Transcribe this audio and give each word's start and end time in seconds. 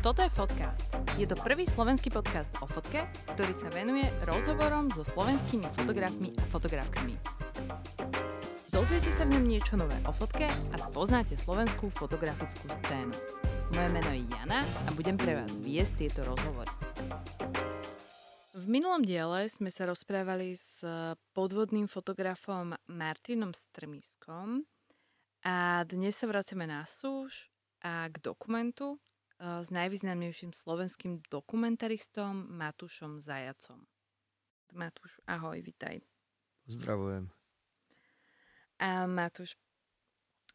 Toto 0.00 0.24
je 0.24 0.32
Fotcast. 0.32 0.96
Je 1.20 1.28
to 1.28 1.36
prvý 1.36 1.68
slovenský 1.68 2.08
podcast 2.08 2.48
o 2.64 2.66
fotke, 2.66 3.04
ktorý 3.36 3.52
sa 3.52 3.68
venuje 3.68 4.08
rozhovorom 4.24 4.88
so 4.96 5.04
slovenskými 5.04 5.68
fotografmi 5.76 6.32
a 6.40 6.44
fotografkami. 6.48 7.20
Dozviete 8.72 9.12
sa 9.12 9.28
v 9.28 9.36
ňom 9.36 9.44
niečo 9.44 9.76
nové 9.76 9.92
o 10.08 10.12
fotke 10.16 10.48
a 10.48 10.76
spoznáte 10.80 11.36
slovenskú 11.36 11.92
fotografickú 11.92 12.64
scénu. 12.80 13.12
Moje 13.76 13.88
meno 13.92 14.08
je 14.16 14.24
Jana 14.32 14.64
a 14.64 14.90
budem 14.96 15.20
pre 15.20 15.36
vás 15.36 15.60
viesť 15.60 16.08
tieto 16.08 16.24
rozhovory. 16.24 16.72
V 18.56 18.64
minulom 18.64 19.04
diele 19.04 19.52
sme 19.52 19.68
sa 19.68 19.84
rozprávali 19.84 20.56
s 20.56 20.80
podvodným 21.36 21.92
fotografom 21.92 22.72
Martinom 22.88 23.52
Strmiskom 23.52 24.64
a 25.44 25.84
dnes 25.84 26.16
sa 26.16 26.24
vracame 26.24 26.64
na 26.64 26.88
súž 26.88 27.52
a 27.84 28.08
k 28.08 28.16
dokumentu, 28.24 28.96
s 29.40 29.72
najvýznamnejším 29.72 30.52
slovenským 30.52 31.24
dokumentaristom 31.32 32.44
Matúšom 32.60 33.24
Zajacom. 33.24 33.88
Matúš, 34.76 35.16
ahoj, 35.24 35.56
vitaj. 35.64 36.04
Pozdravujem. 36.68 37.32
A 38.84 39.08
Matúš, 39.08 39.56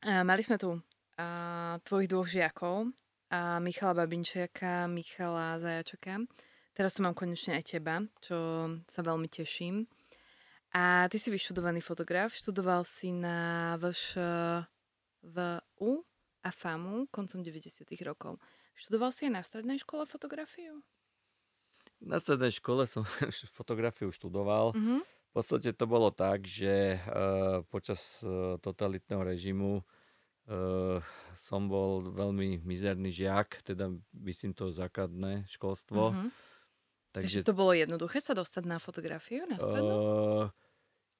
a 0.05 0.21
mali 0.21 0.45
sme 0.45 0.61
tu 0.61 0.77
a, 1.17 1.81
tvojich 1.81 2.13
dvoch 2.13 2.29
žiakov, 2.29 2.93
a 3.33 3.57
Michala 3.57 4.05
Babinčiaka, 4.05 4.85
Michala 4.85 5.57
Zajačaka. 5.57 6.21
Teraz 6.77 6.93
tu 6.93 7.01
mám 7.01 7.17
konečne 7.17 7.57
aj 7.57 7.65
teba, 7.65 8.05
čo 8.21 8.69
sa 8.85 9.01
veľmi 9.01 9.25
teším. 9.25 9.89
A 10.77 11.09
ty 11.09 11.17
si 11.17 11.33
vyštudovaný 11.33 11.81
fotograf, 11.81 12.37
študoval 12.37 12.85
si 12.85 13.09
na 13.09 13.73
VŠVU 13.81 14.69
a 16.45 16.49
FAMu 16.53 17.09
koncom 17.09 17.41
90. 17.41 17.81
rokov. 18.05 18.37
Študoval 18.75 19.15
si 19.15 19.31
aj 19.31 19.33
na 19.33 19.43
strednej 19.43 19.79
škole 19.79 20.03
fotografiu? 20.03 20.83
Na 22.03 22.19
strednej 22.19 22.51
škole 22.51 22.83
som 22.85 23.07
fotografiu 23.57 24.11
študoval. 24.11 24.75
Mm-hmm. 24.75 24.99
V 25.03 25.31
podstate 25.31 25.75
to 25.75 25.85
bolo 25.87 26.11
tak, 26.15 26.47
že 26.47 26.95
uh, 26.95 27.63
počas 27.67 28.23
uh, 28.23 28.55
totalitného 28.59 29.19
režimu 29.19 29.83
uh, 29.83 31.03
som 31.35 31.67
bol 31.67 32.07
veľmi 32.07 32.63
mizerný 32.63 33.11
žiak, 33.11 33.59
teda 33.67 33.91
myslím 34.23 34.55
to 34.55 34.71
základné 34.71 35.43
školstvo. 35.51 36.15
Mm-hmm. 36.15 36.29
Takže, 37.15 37.43
Takže 37.43 37.47
to 37.47 37.55
bolo 37.55 37.71
jednoduché 37.75 38.19
sa 38.19 38.35
dostať 38.35 38.63
na 38.63 38.79
fotografiu 38.79 39.43
na 39.47 39.59
strednú? 39.59 39.95
Uh, 39.95 40.45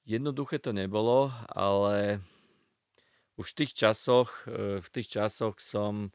jednoduché 0.08 0.60
to 0.60 0.72
nebolo, 0.72 1.32
ale 1.52 2.20
už 3.36 3.52
v 3.52 3.56
tých 3.64 3.72
časoch, 3.76 4.48
v 4.80 4.88
tých 4.88 5.12
časoch 5.12 5.60
som 5.60 6.08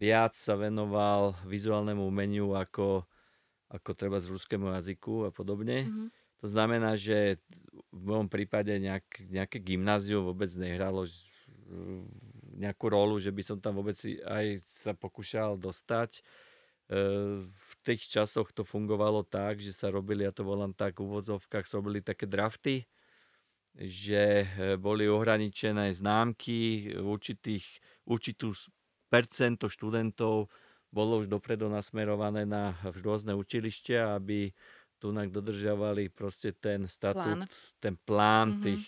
viac 0.00 0.32
sa 0.32 0.56
venoval 0.56 1.36
vizuálnemu 1.44 2.00
umeniu 2.00 2.56
ako, 2.56 3.04
ako 3.68 3.90
treba 3.92 4.16
z 4.16 4.32
ruskému 4.32 4.72
jazyku 4.72 5.28
a 5.28 5.30
podobne. 5.30 5.84
Mm-hmm. 5.84 6.08
To 6.40 6.46
znamená, 6.48 6.96
že 6.96 7.36
v 7.92 8.02
mojom 8.08 8.32
prípade 8.32 8.72
nejak, 8.80 9.28
nejaké 9.28 9.60
gymnázium 9.60 10.24
vôbec 10.24 10.48
nehralo 10.56 11.04
nejakú 12.56 12.88
rolu, 12.88 13.20
že 13.20 13.28
by 13.28 13.42
som 13.44 13.58
tam 13.60 13.76
vôbec 13.76 14.00
aj 14.24 14.56
sa 14.64 14.92
pokúšal 14.96 15.60
dostať. 15.60 16.20
E, 16.20 16.22
v 17.44 17.72
tých 17.84 18.08
časoch 18.08 18.50
to 18.56 18.64
fungovalo 18.64 19.20
tak, 19.24 19.60
že 19.60 19.76
sa 19.76 19.92
robili, 19.92 20.24
ja 20.24 20.32
to 20.32 20.44
volám 20.44 20.72
tak 20.72 20.96
v 20.96 21.08
úvodzovkách, 21.08 21.68
sa 21.68 21.78
robili 21.78 22.00
také 22.00 22.24
drafty, 22.24 22.88
že 23.76 24.44
e, 24.44 24.76
boli 24.80 25.06
ohraničené 25.06 25.92
známky 25.92 26.90
určitých, 26.96 27.64
určitú 28.08 28.56
percento 29.10 29.66
študentov 29.66 30.46
bolo 30.90 31.22
už 31.22 31.26
dopredu 31.26 31.66
nasmerované 31.66 32.46
na 32.46 32.78
rôzne 33.02 33.34
učilištia, 33.34 34.14
aby 34.14 34.54
tu 35.00 35.10
dodržiavali 35.10 36.12
proste 36.12 36.52
ten 36.52 36.84
statút, 36.84 37.46
plán. 37.46 37.80
ten 37.80 37.94
plán 37.96 38.48
mm-hmm. 38.52 38.64
tých, 38.64 38.84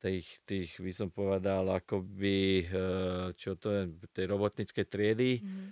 tých, 0.00 0.28
tých, 0.48 0.70
by 0.80 0.92
som 0.94 1.08
povedal, 1.12 1.66
akoby, 1.68 2.64
eh, 2.64 3.26
čo 3.36 3.54
to 3.60 3.68
je, 3.70 3.82
tej 4.16 4.26
robotníckej 4.32 4.86
triedy. 4.88 5.44
Mm-hmm. 5.44 5.68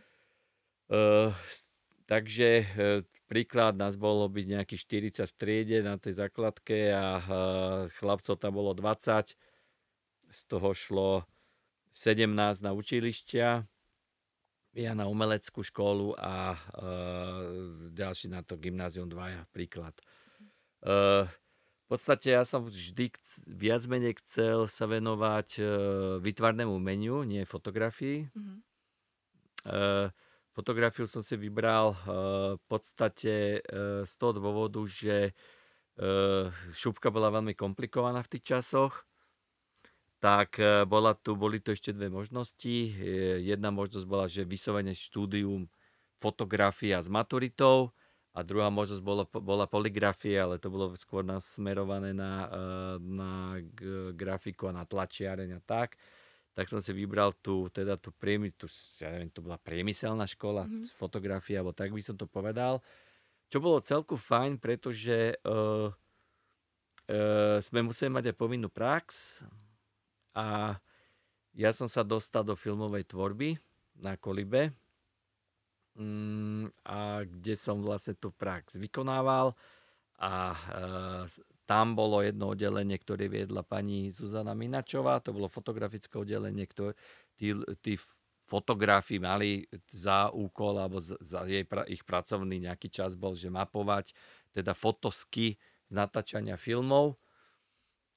Uh, 0.84 1.32
takže 2.04 2.60
uh, 2.60 3.00
príklad 3.25 3.72
nás 3.72 3.97
bolo 3.97 4.28
byť 4.28 4.44
nejakých 4.44 4.81
40 5.25 5.32
v 5.32 5.34
triede 5.41 5.78
na 5.81 5.97
tej 5.97 6.21
základke 6.21 6.93
a 6.93 7.06
uh, 7.16 7.25
chlapcov 7.97 8.37
tam 8.37 8.53
bolo 8.53 8.77
20. 8.77 9.32
Z 10.28 10.41
toho 10.44 10.77
šlo 10.77 11.25
17 11.97 12.28
na 12.60 12.77
učilištia, 12.77 13.65
ja 14.74 14.92
na 14.92 15.06
umeleckú 15.06 15.62
školu 15.62 16.18
a 16.18 16.58
uh, 16.58 17.90
ďalší 17.94 18.26
na 18.26 18.42
to 18.42 18.58
gymnázium 18.58 19.06
2 19.06 19.54
príklad. 19.54 19.94
Uh, 20.82 21.24
v 21.84 21.86
podstate 21.86 22.34
ja 22.34 22.42
som 22.42 22.66
vždy 22.66 23.14
viac 23.46 23.86
menej 23.86 24.18
chcel 24.24 24.66
sa 24.66 24.90
venovať 24.90 25.48
uh, 25.62 25.66
vytvarnému 26.18 26.74
umeniu, 26.74 27.22
nie 27.22 27.46
fotografii. 27.46 28.26
Mm-hmm. 28.26 28.58
Uh, 29.64 30.10
fotografiu 30.52 31.06
som 31.06 31.22
si 31.22 31.38
vybral 31.38 31.94
uh, 31.94 32.58
v 32.58 32.64
podstate 32.66 33.62
uh, 33.62 34.02
z 34.02 34.12
toho 34.18 34.32
dôvodu, 34.42 34.82
že 34.91 35.32
uh, 36.02 36.50
šupka 36.74 37.14
bola 37.14 37.30
veľmi 37.30 37.54
komplikovaná 37.54 38.26
v 38.26 38.30
tých 38.36 38.58
časoch 38.58 39.06
tak 40.24 40.56
e, 40.56 40.88
bola 40.88 41.12
tu, 41.12 41.36
boli 41.36 41.60
tu 41.60 41.68
ešte 41.68 41.92
dve 41.92 42.08
možnosti. 42.08 42.96
E, 42.96 43.44
jedna 43.44 43.68
možnosť 43.68 44.06
bola, 44.08 44.24
že 44.24 44.48
vyslovene 44.48 44.96
štúdium 44.96 45.68
fotografia 46.16 46.96
s 47.04 47.12
maturitou 47.12 47.92
a 48.32 48.40
druhá 48.40 48.72
možnosť 48.72 49.04
bola, 49.04 49.28
bola 49.28 49.68
poligrafia, 49.68 50.48
ale 50.48 50.56
to 50.56 50.72
bolo 50.72 50.96
skôr 50.96 51.20
nasmerované 51.20 52.16
na, 52.16 52.48
e, 52.48 52.58
na 53.04 53.32
grafiku 54.16 54.72
a 54.72 54.76
na 54.80 54.88
tlačiareň 54.88 55.60
a 55.60 55.62
tak. 55.68 56.00
Tak 56.56 56.72
som 56.72 56.80
si 56.80 56.96
vybral 56.96 57.36
tú, 57.44 57.68
teda 57.68 58.00
tú, 58.00 58.08
priemy, 58.16 58.48
tú 58.56 58.64
ja 59.04 59.12
neviem, 59.12 59.28
to 59.28 59.44
bola 59.44 59.60
priemyselná 59.60 60.24
škola, 60.24 60.64
mm-hmm. 60.64 60.96
fotografia, 60.96 61.60
alebo 61.60 61.76
tak 61.76 61.92
by 61.92 62.00
som 62.00 62.16
to 62.16 62.24
povedal. 62.24 62.80
Čo 63.52 63.60
bolo 63.60 63.84
celku 63.84 64.16
fajn, 64.16 64.56
pretože 64.62 65.34
uh, 65.42 65.91
uh, 65.91 67.58
sme 67.58 67.82
museli 67.82 68.08
mať 68.08 68.30
aj 68.30 68.36
povinnú 68.38 68.70
prax, 68.70 69.42
a 70.34 70.77
ja 71.55 71.71
som 71.71 71.87
sa 71.87 72.03
dostal 72.03 72.43
do 72.43 72.59
filmovej 72.59 73.06
tvorby 73.06 73.55
na 74.03 74.19
Kolibe, 74.19 74.75
mm, 75.95 76.83
a 76.83 77.22
kde 77.22 77.55
som 77.55 77.78
vlastne 77.78 78.19
tú 78.19 78.34
prax 78.34 78.75
vykonával. 78.75 79.55
A 80.19 80.55
e, 80.55 80.59
tam 81.67 81.95
bolo 81.95 82.22
jedno 82.22 82.53
oddelenie, 82.55 82.99
ktoré 82.99 83.31
viedla 83.31 83.62
pani 83.62 84.11
Zuzana 84.11 84.53
Minačová, 84.55 85.22
to 85.22 85.34
bolo 85.34 85.50
fotografické 85.50 86.19
oddelenie, 86.19 86.66
ktoré 86.66 86.99
tí, 87.39 87.55
tí 87.81 87.95
fotografi 88.45 89.16
mali 89.16 89.65
za 89.89 90.28
úkol, 90.31 90.77
alebo 90.77 91.01
za, 91.01 91.49
jej, 91.49 91.65
ich 91.89 92.05
pracovný 92.05 92.61
nejaký 92.61 92.93
čas 92.93 93.16
bol, 93.16 93.33
že 93.33 93.49
mapovať 93.49 94.12
teda 94.53 94.77
fotosky 94.77 95.56
z 95.89 95.93
natáčania 95.97 96.55
filmov 96.61 97.16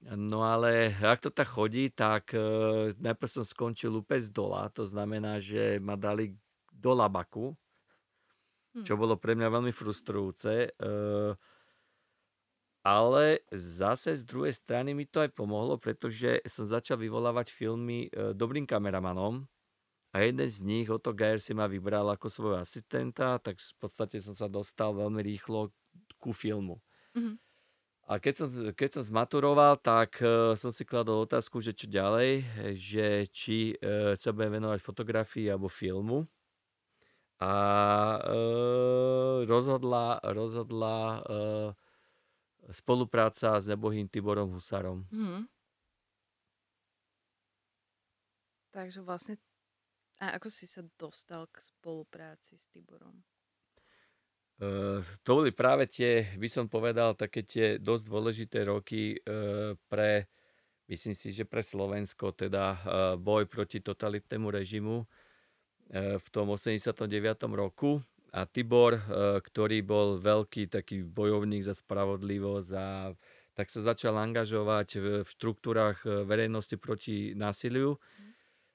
No 0.06 0.46
ale 0.46 0.94
ak 0.94 1.26
to 1.26 1.30
tak 1.34 1.50
chodí, 1.50 1.90
tak 1.90 2.30
e, 2.38 2.94
najprv 3.02 3.30
som 3.34 3.42
skončil 3.42 3.98
úplne 3.98 4.22
z 4.22 4.30
dola, 4.30 4.70
to 4.70 4.86
znamená, 4.86 5.42
že 5.42 5.82
ma 5.82 5.98
dali 5.98 6.38
do 6.70 6.94
labaku, 6.94 7.58
hm. 8.78 8.86
čo 8.86 8.94
bolo 8.94 9.18
pre 9.18 9.34
mňa 9.34 9.50
veľmi 9.50 9.74
frustrujúce. 9.74 10.70
E, 10.70 10.94
ale 12.86 13.44
zase 13.52 14.16
z 14.16 14.24
druhej 14.24 14.54
strany 14.54 14.94
mi 14.94 15.10
to 15.10 15.20
aj 15.20 15.34
pomohlo, 15.34 15.82
pretože 15.82 16.40
som 16.46 16.64
začal 16.64 17.02
vyvolávať 17.02 17.50
filmy 17.50 18.08
e, 18.08 18.32
dobrým 18.38 18.70
kameramanom 18.70 19.50
a 20.16 20.24
jeden 20.24 20.50
z 20.50 20.64
nich, 20.64 20.88
Otto 20.88 21.12
Geyer, 21.12 21.42
si 21.42 21.52
ma 21.52 21.68
vybral 21.68 22.08
ako 22.10 22.32
svojho 22.32 22.58
asistenta, 22.64 23.38
tak 23.44 23.60
v 23.60 23.76
podstate 23.78 24.24
som 24.24 24.34
sa 24.38 24.48
dostal 24.48 24.96
veľmi 24.96 25.20
rýchlo 25.20 25.74
ku 26.18 26.32
filmu. 26.32 26.80
Mm-hmm. 27.14 27.36
A 28.08 28.24
keď 28.24 28.34
som, 28.40 28.48
keď 28.72 28.90
som 28.96 29.04
zmaturoval, 29.04 29.84
tak 29.84 30.24
uh, 30.24 30.56
som 30.56 30.72
si 30.72 30.88
kladol 30.88 31.28
otázku, 31.28 31.60
že 31.60 31.76
čo 31.76 31.92
ďalej, 31.92 32.48
že 32.80 33.28
či 33.36 33.76
uh, 33.84 34.16
sa 34.16 34.32
budem 34.32 34.64
venovať 34.64 34.80
fotografii 34.80 35.52
alebo 35.52 35.68
filmu. 35.68 36.24
A 37.44 37.54
uh, 38.24 39.44
rozhodla, 39.44 40.24
rozhodla 40.24 40.98
uh, 41.20 41.70
spolupráca 42.72 43.60
s 43.60 43.68
nebohým 43.68 44.08
Tiborom 44.08 44.56
Husarom. 44.56 45.04
Hmm. 45.12 45.44
Takže 48.72 49.04
vlastne, 49.04 49.36
a 50.24 50.40
ako 50.40 50.48
si 50.48 50.64
sa 50.64 50.80
dostal 50.96 51.44
k 51.52 51.60
spolupráci 51.60 52.56
s 52.56 52.72
Tiborom? 52.72 53.20
Uh, 54.58 55.06
to 55.22 55.38
boli 55.38 55.54
práve 55.54 55.86
tie, 55.86 56.26
by 56.34 56.50
som 56.50 56.66
povedal, 56.66 57.14
také 57.14 57.46
tie 57.46 57.78
dosť 57.78 58.04
dôležité 58.10 58.66
roky 58.66 59.14
uh, 59.22 59.78
pre, 59.86 60.26
myslím 60.90 61.14
si, 61.14 61.30
že 61.30 61.46
pre 61.46 61.62
Slovensko, 61.62 62.34
teda 62.34 62.66
uh, 62.74 62.80
boj 63.22 63.46
proti 63.46 63.86
totalitnému 63.86 64.50
režimu. 64.50 65.06
v 65.94 66.28
tom 66.36 66.52
89. 66.52 67.08
roku 67.56 68.04
a 68.36 68.44
Tibor, 68.44 69.00
ktorý 69.40 69.80
bol 69.88 70.20
veľký 70.20 70.68
taký 70.68 71.00
bojovník 71.00 71.64
za 71.64 71.72
spravodlivosť 71.72 72.70
a 72.76 73.16
tak 73.56 73.72
sa 73.72 73.80
začal 73.80 74.20
angažovať 74.20 74.88
v, 75.00 75.06
štruktúrach 75.24 76.04
verejnosti 76.04 76.76
proti 76.76 77.32
násiliu. 77.40 77.96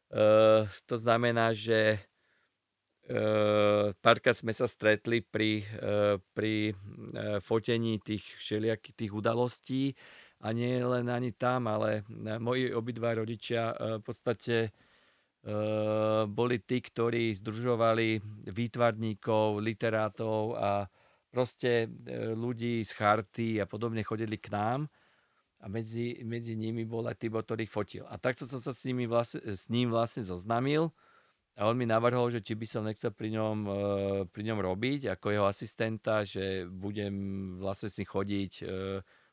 Uh, 0.08 0.64
to 0.88 0.96
znamená, 0.96 1.52
že 1.52 2.00
párkrát 3.98 4.36
sme 4.38 4.54
sa 4.54 4.70
stretli 4.70 5.20
pri, 5.20 5.66
uh, 5.82 6.16
pri 6.32 6.70
uh, 6.72 7.42
fotení 7.42 7.98
tých 7.98 8.22
všelijakých 8.38 8.94
tých 8.94 9.12
udalostí. 9.12 9.94
A 10.42 10.50
nie 10.50 10.82
len 10.82 11.06
ani 11.06 11.30
tam, 11.30 11.70
ale 11.70 12.02
moji 12.42 12.74
obidva 12.74 13.14
rodičia 13.14 13.70
v 13.78 14.02
podstate 14.02 14.74
boli 16.26 16.58
tí, 16.66 16.82
ktorí 16.82 17.30
združovali 17.38 18.18
výtvarníkov, 18.50 19.62
literátov 19.62 20.58
a 20.58 20.90
proste 21.30 21.86
ľudí 22.34 22.82
z 22.82 22.90
charty 22.90 23.62
a 23.62 23.70
podobne 23.70 24.02
chodili 24.02 24.34
k 24.34 24.50
nám. 24.50 24.90
A 25.62 25.70
medzi, 25.70 26.18
medzi 26.26 26.58
nimi 26.58 26.82
bol 26.82 27.06
aj 27.06 27.22
Tibor, 27.22 27.46
ktorý 27.46 27.70
fotil. 27.70 28.02
A 28.10 28.18
takto 28.18 28.42
som 28.42 28.58
sa 28.58 28.74
s, 28.74 28.82
nimi 28.82 29.06
vlastne, 29.06 29.46
s 29.46 29.70
ním 29.70 29.94
vlastne 29.94 30.26
zoznámil 30.26 30.90
a 31.52 31.68
on 31.68 31.76
mi 31.76 31.84
navrhol, 31.84 32.32
že 32.32 32.40
či 32.40 32.56
by 32.56 32.66
som 32.66 32.88
nechcel 32.88 33.12
pri 33.12 33.28
ňom, 33.36 33.56
pri 34.32 34.42
ňom 34.48 34.58
robiť 34.58 35.12
ako 35.12 35.26
jeho 35.36 35.44
asistenta, 35.44 36.24
že 36.24 36.64
budem 36.64 37.12
vlastne 37.60 37.92
s 37.92 38.00
ním 38.00 38.08
chodiť 38.08 38.52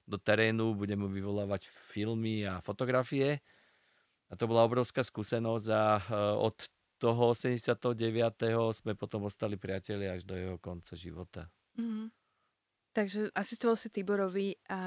do 0.10 0.18
terénu, 0.18 0.74
budem 0.74 1.06
mu 1.06 1.08
vyvolávať 1.08 1.70
filmy 1.70 2.42
a 2.50 2.58
fotografie. 2.66 3.38
A 4.30 4.34
to 4.34 4.50
bola 4.50 4.66
obrovská 4.66 5.06
skúsenosť 5.06 5.68
a 5.70 5.86
e, 5.98 6.02
od 6.38 6.58
toho 7.02 7.34
89. 7.34 7.98
sme 8.78 8.94
potom 8.94 9.26
ostali 9.30 9.58
priateli 9.58 10.10
až 10.10 10.26
do 10.26 10.38
jeho 10.38 10.58
konca 10.62 10.94
života. 10.94 11.50
Mm-hmm. 11.78 12.08
Takže 12.94 13.20
asistoval 13.34 13.78
si 13.78 13.90
Tiborovi 13.94 14.58
a 14.70 14.82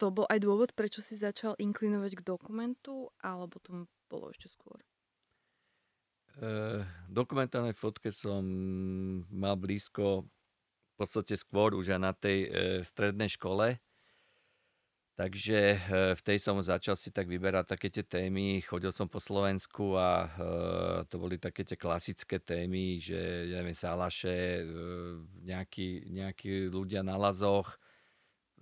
to 0.00 0.10
bol 0.10 0.26
aj 0.28 0.40
dôvod, 0.40 0.72
prečo 0.72 1.04
si 1.04 1.16
začal 1.20 1.54
inklinovať 1.60 2.18
k 2.18 2.26
dokumentu, 2.26 3.12
alebo 3.22 3.60
to 3.60 3.86
bolo 4.08 4.32
ešte 4.32 4.48
skôr? 4.50 4.80
E, 6.38 6.82
dokumentárnej 7.10 7.74
fotke 7.74 8.14
som 8.14 8.42
mal 9.30 9.58
blízko 9.58 10.24
v 10.24 10.94
podstate 10.94 11.34
skôr 11.38 11.74
už 11.74 11.94
aj 11.94 12.00
na 12.00 12.12
tej 12.14 12.38
e, 12.46 12.48
strednej 12.82 13.30
škole. 13.30 13.78
Takže 15.18 15.58
eh, 15.58 16.14
v 16.14 16.20
tej 16.22 16.38
som 16.38 16.54
začal 16.62 16.94
si 16.94 17.10
tak 17.10 17.26
vyberať 17.26 17.74
také 17.74 17.90
tie 17.90 18.06
témy. 18.06 18.62
Chodil 18.62 18.94
som 18.94 19.10
po 19.10 19.18
Slovensku 19.18 19.98
a 19.98 20.30
eh, 20.30 20.98
to 21.10 21.18
boli 21.18 21.42
také 21.42 21.66
tie 21.66 21.74
klasické 21.74 22.38
témy, 22.38 23.02
že 23.02 23.50
ja 23.50 23.58
neviem, 23.58 23.74
Salaše, 23.74 24.62
eh, 24.62 25.18
nejakí, 25.42 26.06
nejakí 26.14 26.70
ľudia 26.70 27.02
na 27.02 27.18
lazoch. 27.18 27.82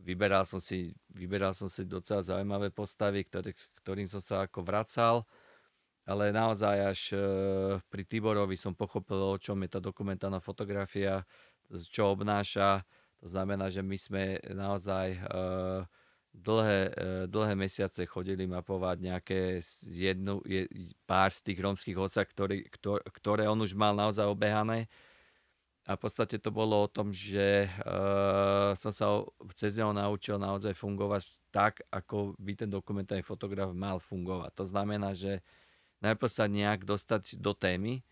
Vyberal 0.00 0.48
som 0.48 0.56
si, 0.56 0.96
vyberal 1.12 1.52
som 1.52 1.68
si 1.68 1.84
docela 1.84 2.24
zaujímavé 2.24 2.72
postavy, 2.72 3.20
ktorý, 3.28 3.52
ktorým 3.84 4.08
som 4.08 4.24
sa 4.24 4.48
ako 4.48 4.64
vracal. 4.64 5.28
Ale 6.06 6.30
naozaj 6.30 6.76
až 6.86 7.00
pri 7.90 8.02
Tiborovi 8.06 8.54
som 8.54 8.78
pochopil, 8.78 9.18
o 9.18 9.42
čom 9.42 9.58
je 9.66 9.74
tá 9.74 9.82
dokumentárna 9.82 10.38
fotografia, 10.38 11.26
čo 11.90 12.14
obnáša. 12.14 12.86
To 13.18 13.26
znamená, 13.26 13.66
že 13.74 13.82
my 13.82 13.98
sme 13.98 14.38
naozaj 14.54 15.18
uh, 15.18 15.82
dlhé, 16.36 16.80
eh, 16.92 17.24
dlhé 17.26 17.54
mesiace 17.56 18.04
chodili 18.04 18.44
mapovať 18.44 18.96
nejaké 19.00 19.40
jednu, 19.88 20.44
je, 20.44 20.68
pár 21.08 21.32
z 21.32 21.40
tých 21.42 21.58
rómskych 21.58 21.96
osad, 21.96 22.28
ktorý, 22.28 22.68
ktor, 22.76 23.00
ktoré 23.08 23.48
on 23.48 23.60
už 23.60 23.72
mal 23.72 23.96
naozaj 23.96 24.28
obehané. 24.28 24.88
A 25.86 25.94
v 25.94 26.02
podstate 26.02 26.42
to 26.42 26.50
bolo 26.50 26.82
o 26.82 26.90
tom, 26.90 27.14
že 27.14 27.70
uh, 27.86 28.74
som 28.74 28.90
sa 28.90 29.22
cez 29.54 29.78
neho 29.78 29.94
naučil 29.94 30.34
naozaj 30.34 30.74
fungovať 30.74 31.30
tak, 31.54 31.78
ako 31.94 32.34
by 32.42 32.52
ten 32.58 32.66
dokumentárny 32.66 33.22
fotograf 33.22 33.70
mal 33.70 34.02
fungovať. 34.02 34.50
To 34.58 34.64
znamená, 34.66 35.14
že 35.14 35.40
najprv 36.00 36.30
sa 36.32 36.44
nejak 36.48 36.84
dostať 36.84 37.40
do 37.40 37.56
témy. 37.56 38.04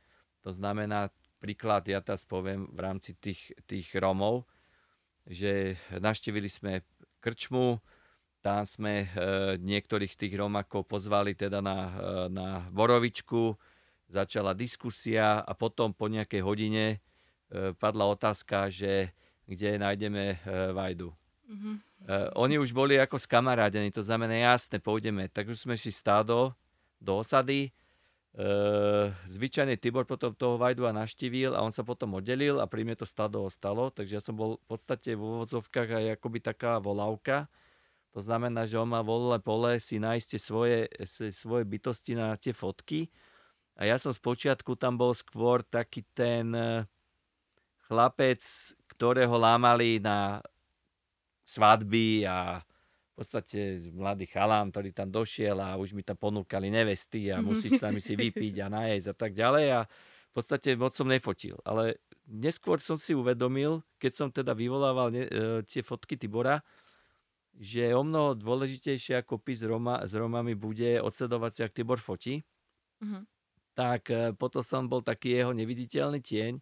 To 0.44 0.52
znamená, 0.52 1.08
príklad 1.40 1.84
ja 1.88 2.00
teraz 2.00 2.24
poviem 2.24 2.68
v 2.72 2.80
rámci 2.80 3.12
tých, 3.16 3.52
tých 3.68 3.92
Romov, 3.96 4.48
že 5.28 5.76
naštívili 5.92 6.48
sme 6.48 6.84
krčmu, 7.20 7.80
tam 8.44 8.68
sme 8.68 9.08
e, 9.08 9.56
niektorých 9.56 10.12
z 10.12 10.20
tých 10.28 10.34
Romakov 10.36 10.84
pozvali 10.84 11.32
teda 11.32 11.64
na, 11.64 11.78
e, 11.88 11.92
na 12.28 12.48
Borovičku, 12.68 13.56
začala 14.12 14.52
diskusia 14.52 15.40
a 15.40 15.52
potom 15.56 15.96
po 15.96 16.12
nejakej 16.12 16.44
hodine 16.44 16.84
e, 16.92 16.96
padla 17.72 18.04
otázka, 18.12 18.68
že 18.68 19.16
kde 19.44 19.76
nájdeme 19.76 20.40
Vajdu. 20.72 21.12
Mm-hmm. 21.44 21.76
Oni 22.40 22.56
už 22.56 22.72
boli 22.72 22.96
ako 22.96 23.20
skamarádení, 23.20 23.92
to 23.92 24.00
znamená 24.00 24.32
jasne, 24.56 24.80
pôjdeme. 24.80 25.28
Tak 25.28 25.52
už 25.52 25.68
sme 25.68 25.76
šli 25.76 25.92
stádo 25.92 26.56
do 27.00 27.22
osady, 27.22 27.70
zvyčajne 29.30 29.78
Tibor 29.78 30.10
potom 30.10 30.34
toho 30.34 30.58
Vajdu 30.58 30.90
a 30.90 30.96
naštívil 30.96 31.54
a 31.54 31.62
on 31.62 31.70
sa 31.70 31.86
potom 31.86 32.18
oddelil 32.18 32.58
a 32.58 32.66
pri 32.66 32.82
mne 32.82 32.98
to 32.98 33.06
stádo 33.06 33.46
ostalo, 33.46 33.94
takže 33.94 34.18
ja 34.18 34.22
som 34.22 34.34
bol 34.34 34.58
v 34.58 34.66
podstate 34.74 35.14
v 35.14 35.22
úvodzovkách 35.22 35.88
aj 35.94 36.04
akoby 36.18 36.38
taká 36.42 36.82
volávka 36.82 37.46
to 38.14 38.22
znamená, 38.22 38.62
že 38.62 38.78
on 38.78 38.86
má 38.86 39.02
voľné 39.02 39.42
pole 39.42 39.82
si 39.82 39.98
nájsť 39.98 40.38
svoje, 40.38 40.86
svoje 41.34 41.66
bytosti 41.66 42.14
na 42.14 42.38
tie 42.38 42.54
fotky. 42.54 43.10
A 43.74 43.90
ja 43.90 43.98
som 43.98 44.14
z 44.14 44.22
počiatku 44.22 44.78
tam 44.78 44.94
bol 44.94 45.10
skôr 45.18 45.66
taký 45.66 46.06
ten 46.14 46.54
e, 46.54 46.86
chlapec, 47.90 48.38
ktorého 48.86 49.34
lámali 49.34 49.98
na 49.98 50.38
svadby 51.42 52.22
a 52.22 52.62
v 53.14 53.22
podstate 53.22 53.78
mladý 53.94 54.26
chalán, 54.26 54.74
ktorý 54.74 54.90
tam 54.90 55.06
došiel 55.06 55.54
a 55.62 55.78
už 55.78 55.94
mi 55.94 56.02
tam 56.02 56.18
ponúkali 56.18 56.66
nevesty 56.66 57.30
a 57.30 57.38
musí 57.38 57.70
s 57.70 57.78
nami 57.78 58.02
si 58.02 58.18
vypiť 58.18 58.66
a 58.66 58.66
najesť 58.66 59.06
a 59.06 59.14
tak 59.14 59.38
ďalej 59.38 59.66
a 59.70 59.80
v 59.86 60.32
podstate 60.34 60.74
moc 60.74 60.98
som 60.98 61.06
nefotil. 61.06 61.54
Ale 61.62 62.02
neskôr 62.26 62.82
som 62.82 62.98
si 62.98 63.14
uvedomil, 63.14 63.86
keď 64.02 64.12
som 64.18 64.28
teda 64.34 64.50
vyvolával 64.50 65.14
ne, 65.14 65.30
e, 65.30 65.62
tie 65.62 65.86
fotky 65.86 66.18
Tibora, 66.18 66.58
že 67.54 67.94
o 67.94 68.02
mnoho 68.02 68.34
dôležitejšie 68.34 69.22
ako 69.22 69.38
pís 69.38 69.62
s, 69.62 69.66
Roma, 69.70 70.02
s 70.02 70.10
Romami 70.18 70.58
bude 70.58 70.98
odsledovať 70.98 71.50
si, 71.54 71.60
ak 71.62 71.70
Tibor 71.70 72.02
fotí. 72.02 72.42
Mm-hmm. 72.98 73.22
Tak 73.78 74.02
e, 74.10 74.34
potom 74.34 74.66
som 74.66 74.90
bol 74.90 75.06
taký 75.06 75.38
jeho 75.38 75.54
neviditeľný 75.54 76.18
tieň 76.18 76.58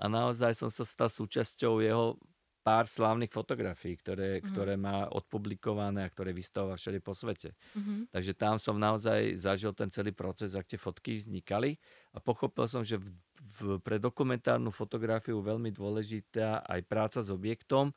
a 0.00 0.08
naozaj 0.08 0.56
som 0.56 0.72
sa 0.72 0.88
stal 0.88 1.12
súčasťou 1.12 1.84
jeho 1.84 2.16
pár 2.62 2.86
slávnych 2.86 3.34
fotografií, 3.34 3.98
ktoré, 3.98 4.38
mm-hmm. 4.38 4.50
ktoré 4.54 4.74
má 4.78 5.10
odpublikované 5.10 6.06
a 6.06 6.12
ktoré 6.12 6.30
vystavoval 6.30 6.78
všade 6.78 7.02
po 7.02 7.10
svete. 7.12 7.58
Mm-hmm. 7.74 8.14
Takže 8.14 8.32
tam 8.38 8.56
som 8.62 8.78
naozaj 8.78 9.34
zažil 9.34 9.74
ten 9.74 9.90
celý 9.90 10.14
proces, 10.14 10.54
ak 10.54 10.70
tie 10.70 10.78
fotky 10.78 11.18
vznikali 11.18 11.74
a 12.14 12.22
pochopil 12.22 12.70
som, 12.70 12.86
že 12.86 13.02
v, 13.02 13.10
v, 13.58 13.58
pre 13.82 13.98
dokumentárnu 13.98 14.70
fotografiu 14.70 15.42
veľmi 15.42 15.74
dôležitá 15.74 16.62
aj 16.62 16.80
práca 16.86 17.18
s 17.18 17.28
objektom, 17.34 17.90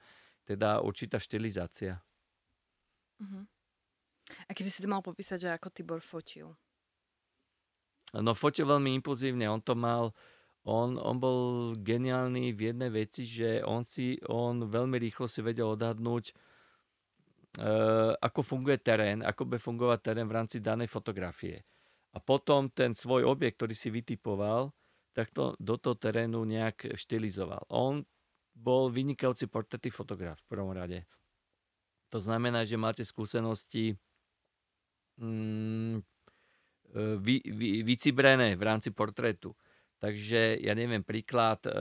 teda 0.50 0.82
určitá 0.82 1.22
štilizácia. 1.22 2.02
Uh-huh. 3.22 3.46
A 4.50 4.52
keby 4.58 4.74
si 4.74 4.82
to 4.82 4.90
mal 4.90 5.06
popísať, 5.06 5.38
že 5.46 5.50
ako 5.54 5.70
Tibor 5.70 6.02
fotil? 6.02 6.58
No 8.16 8.32
fotil 8.34 8.66
veľmi 8.66 8.96
impulzívne. 9.02 9.46
On 9.46 9.60
to 9.60 9.76
mal, 9.76 10.16
on, 10.66 10.98
on 10.98 11.18
bol 11.22 11.42
geniálny 11.78 12.50
v 12.54 12.74
jednej 12.74 12.90
veci, 12.90 13.30
že 13.30 13.62
on 13.62 13.86
si, 13.86 14.18
on 14.26 14.66
veľmi 14.66 14.98
rýchlo 14.98 15.30
si 15.30 15.46
vedel 15.46 15.70
odhadnúť, 15.78 16.34
uh, 17.62 18.18
ako 18.18 18.42
funguje 18.42 18.82
terén, 18.82 19.22
ako 19.22 19.46
bude 19.46 19.62
fungovať 19.62 20.00
terén 20.02 20.26
v 20.26 20.36
rámci 20.42 20.58
danej 20.60 20.90
fotografie. 20.90 21.62
A 22.16 22.24
potom 22.24 22.72
ten 22.74 22.98
svoj 22.98 23.30
objekt, 23.30 23.62
ktorý 23.62 23.76
si 23.78 23.94
vytipoval, 23.94 24.74
tak 25.16 25.32
to 25.32 25.54
do 25.62 25.78
toho 25.78 25.96
terénu 25.96 26.44
nejak 26.44 26.98
štilizoval. 26.98 27.64
On 27.72 28.04
bol 28.56 28.88
vynikajúci 28.92 29.52
portrétny 29.52 29.92
fotograf 29.92 30.40
v 30.44 30.50
prvom 30.50 30.72
rade. 30.72 31.04
To 32.12 32.24
znamená, 32.24 32.64
že 32.64 32.80
máte 32.80 33.04
skúsenosti 33.04 34.00
mm, 35.20 36.00
e, 36.96 37.04
vy, 37.20 37.36
vy, 37.44 37.70
vycibrené 37.84 38.56
v 38.56 38.64
rámci 38.64 38.96
portrétu. 38.96 39.52
Takže 40.00 40.60
ja 40.62 40.74
neviem, 40.76 41.02
príklad, 41.02 41.64
e, 41.66 41.72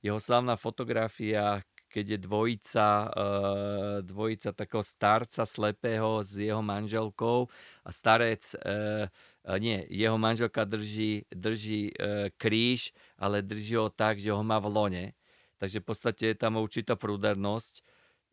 jeho 0.00 0.18
slavná 0.22 0.54
fotografia, 0.56 1.60
keď 1.92 2.16
je 2.16 2.18
dvojica, 2.24 2.86
e, 2.86 3.08
dvojica 4.06 4.50
takého 4.56 4.80
starca 4.86 5.44
slepého 5.44 6.24
s 6.24 6.38
jeho 6.38 6.62
manželkou 6.62 7.50
a 7.84 7.90
starec, 7.92 8.42
nie, 9.58 9.82
jeho 9.90 10.14
manželka 10.22 10.62
drží, 10.62 11.26
drží 11.34 11.90
kríž, 12.38 12.94
ale 13.18 13.42
drží 13.42 13.74
ho 13.74 13.90
tak, 13.90 14.22
že 14.22 14.30
ho 14.30 14.38
má 14.46 14.62
v 14.62 14.70
lone. 14.70 15.04
Takže 15.58 15.82
v 15.82 15.86
podstate 15.86 16.24
je 16.30 16.36
tam 16.38 16.62
určitá 16.62 16.94
prúdernosť 16.94 17.82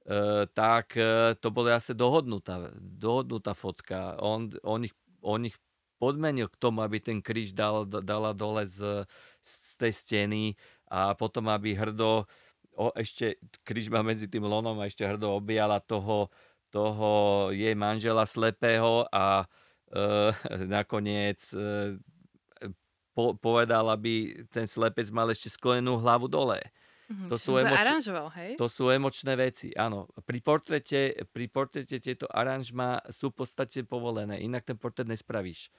Eh, 0.10 0.46
tak 0.58 0.98
eh, 0.98 1.38
to 1.38 1.54
bola 1.54 1.78
asi 1.78 1.94
dohodnutá, 1.94 2.74
dohodnutá 2.82 3.54
fotka. 3.54 4.18
On, 4.18 4.50
on, 4.66 4.90
ich, 4.90 4.96
on 5.22 5.46
ich 5.46 5.54
podmenil 6.00 6.48
k 6.48 6.58
tomu, 6.58 6.80
aby 6.82 7.04
ten 7.04 7.20
kríž 7.20 7.52
dal, 7.52 7.84
dala 7.84 8.32
dole 8.32 8.64
z, 8.64 9.04
z 9.44 9.52
tej 9.76 9.94
steny 9.94 10.44
a 10.88 11.14
potom 11.14 11.52
aby 11.52 11.76
hrdo 11.76 12.26
o, 12.80 12.96
ešte 12.96 13.36
kríž 13.68 13.92
má 13.92 14.00
medzi 14.00 14.32
tým 14.32 14.48
lonom 14.48 14.80
a 14.80 14.88
ešte 14.88 15.04
hrdo 15.04 15.36
objala 15.36 15.84
toho, 15.84 16.32
toho 16.72 17.12
jej 17.52 17.76
manžela 17.76 18.24
slepého 18.24 19.04
a 19.12 19.44
e, 19.92 19.98
nakoniec 20.80 21.44
e, 21.52 22.00
po, 23.12 23.36
povedal, 23.36 23.92
aby 23.92 24.48
ten 24.48 24.64
slepec 24.64 25.12
mal 25.12 25.28
ešte 25.28 25.52
sklenenú 25.52 26.00
hlavu 26.00 26.32
dole. 26.32 26.64
Mm-hmm, 27.10 27.26
to, 27.26 27.38
sú 27.42 27.58
emoč... 27.58 27.78
hej? 28.38 28.52
to 28.54 28.70
sú 28.70 28.94
emočné 28.94 29.34
veci, 29.34 29.74
áno. 29.74 30.06
Pri 30.24 30.46
portrete, 30.46 31.26
pri 31.34 31.50
portrete 31.50 31.98
tieto 31.98 32.30
aranžma 32.30 33.02
sú 33.10 33.34
v 33.34 33.44
podstate 33.44 33.82
povolené, 33.82 34.38
inak 34.46 34.62
ten 34.62 34.78
portrét 34.78 35.10
nespravíš. 35.10 35.74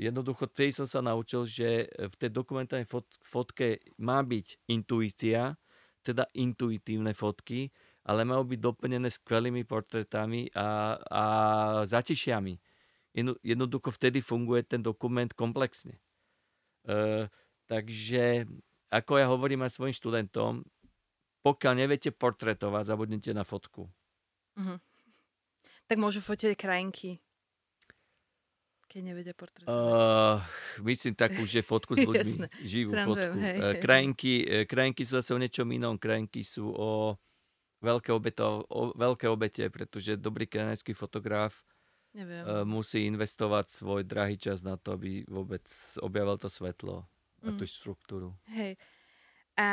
Jednoducho, 0.00 0.48
tej 0.48 0.72
som 0.72 0.88
sa 0.88 1.04
naučil, 1.04 1.44
že 1.44 1.84
v 1.92 2.14
tej 2.16 2.32
dokumentárnej 2.32 2.88
fot, 2.88 3.04
fotke 3.20 3.84
má 4.00 4.24
byť 4.24 4.72
intuícia, 4.72 5.60
teda 6.00 6.24
intuitívne 6.32 7.12
fotky, 7.12 7.68
ale 8.08 8.24
majú 8.24 8.48
byť 8.48 8.58
doplnené 8.64 9.12
skvelými 9.12 9.68
portrétami 9.68 10.48
a, 10.56 10.96
a 10.96 11.24
zatišiami. 11.84 12.56
Jednoducho 13.44 13.92
vtedy 13.92 14.24
funguje 14.24 14.64
ten 14.64 14.80
dokument 14.80 15.28
komplexne. 15.36 16.00
E, 16.88 17.28
takže 17.68 18.48
ako 18.88 19.20
ja 19.20 19.28
hovorím 19.28 19.68
aj 19.68 19.76
svojim 19.76 19.92
študentom, 19.92 20.64
pokiaľ 21.44 21.72
neviete 21.76 22.08
portretovať, 22.08 22.88
zabudnite 22.88 23.36
na 23.36 23.44
fotku. 23.44 23.92
Uh-huh. 24.56 24.80
Tak 25.92 25.96
môžu 26.00 26.24
fotiť 26.24 26.56
krajinky. 26.56 27.20
Keď 28.90 29.02
nevedia 29.06 29.30
portretovať. 29.38 29.70
Uh, 29.70 30.42
myslím 30.82 31.14
takú, 31.14 31.46
že 31.46 31.62
fotku 31.62 31.94
s 31.94 32.02
ľuďmi. 32.10 32.66
živú 32.66 32.90
Srandujem, 32.90 33.06
fotku. 33.06 33.36
Hej, 33.38 33.56
hej. 33.62 33.78
Krajinky, 33.78 34.32
krajinky 34.66 35.02
sú 35.06 35.12
zase 35.22 35.30
o 35.30 35.38
niečom 35.38 35.70
inom. 35.70 35.94
Krajinky 35.94 36.42
sú 36.42 36.74
o 36.74 37.14
veľké, 37.86 38.10
obeto, 38.10 38.66
o 38.66 38.90
veľké 38.98 39.30
obete, 39.30 39.62
pretože 39.70 40.18
dobrý 40.18 40.50
krajinský 40.50 40.90
fotograf 40.90 41.62
Neviem. 42.10 42.66
Musí 42.66 43.06
investovať 43.06 43.70
svoj 43.70 44.02
drahý 44.02 44.34
čas 44.34 44.66
na 44.66 44.74
to, 44.74 44.98
aby 44.98 45.22
vôbec 45.30 45.62
objavil 46.02 46.34
to 46.42 46.50
svetlo 46.50 47.06
a 47.46 47.54
tú 47.54 47.62
mm. 47.62 47.70
štruktúru. 47.70 48.34
Hej. 48.50 48.74
A 49.54 49.68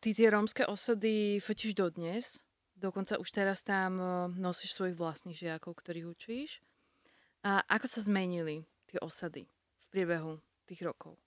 ty 0.00 0.16
tie 0.16 0.32
rómske 0.32 0.64
osady 0.64 1.36
fotíš 1.44 1.76
dodnes? 1.76 2.40
Dokonca 2.72 3.20
už 3.20 3.28
teraz 3.30 3.60
tam 3.60 4.00
nosíš 4.34 4.74
svojich 4.74 4.96
vlastných 4.96 5.36
žiakov, 5.36 5.76
ktorých 5.78 6.06
učíš. 6.08 6.64
A 7.42 7.66
ako 7.66 7.86
sa 7.90 8.00
zmenili 8.06 8.62
tie 8.86 9.02
osady 9.02 9.50
v 9.50 9.86
priebehu 9.90 10.38
tých 10.70 10.86
rokov? 10.86 11.18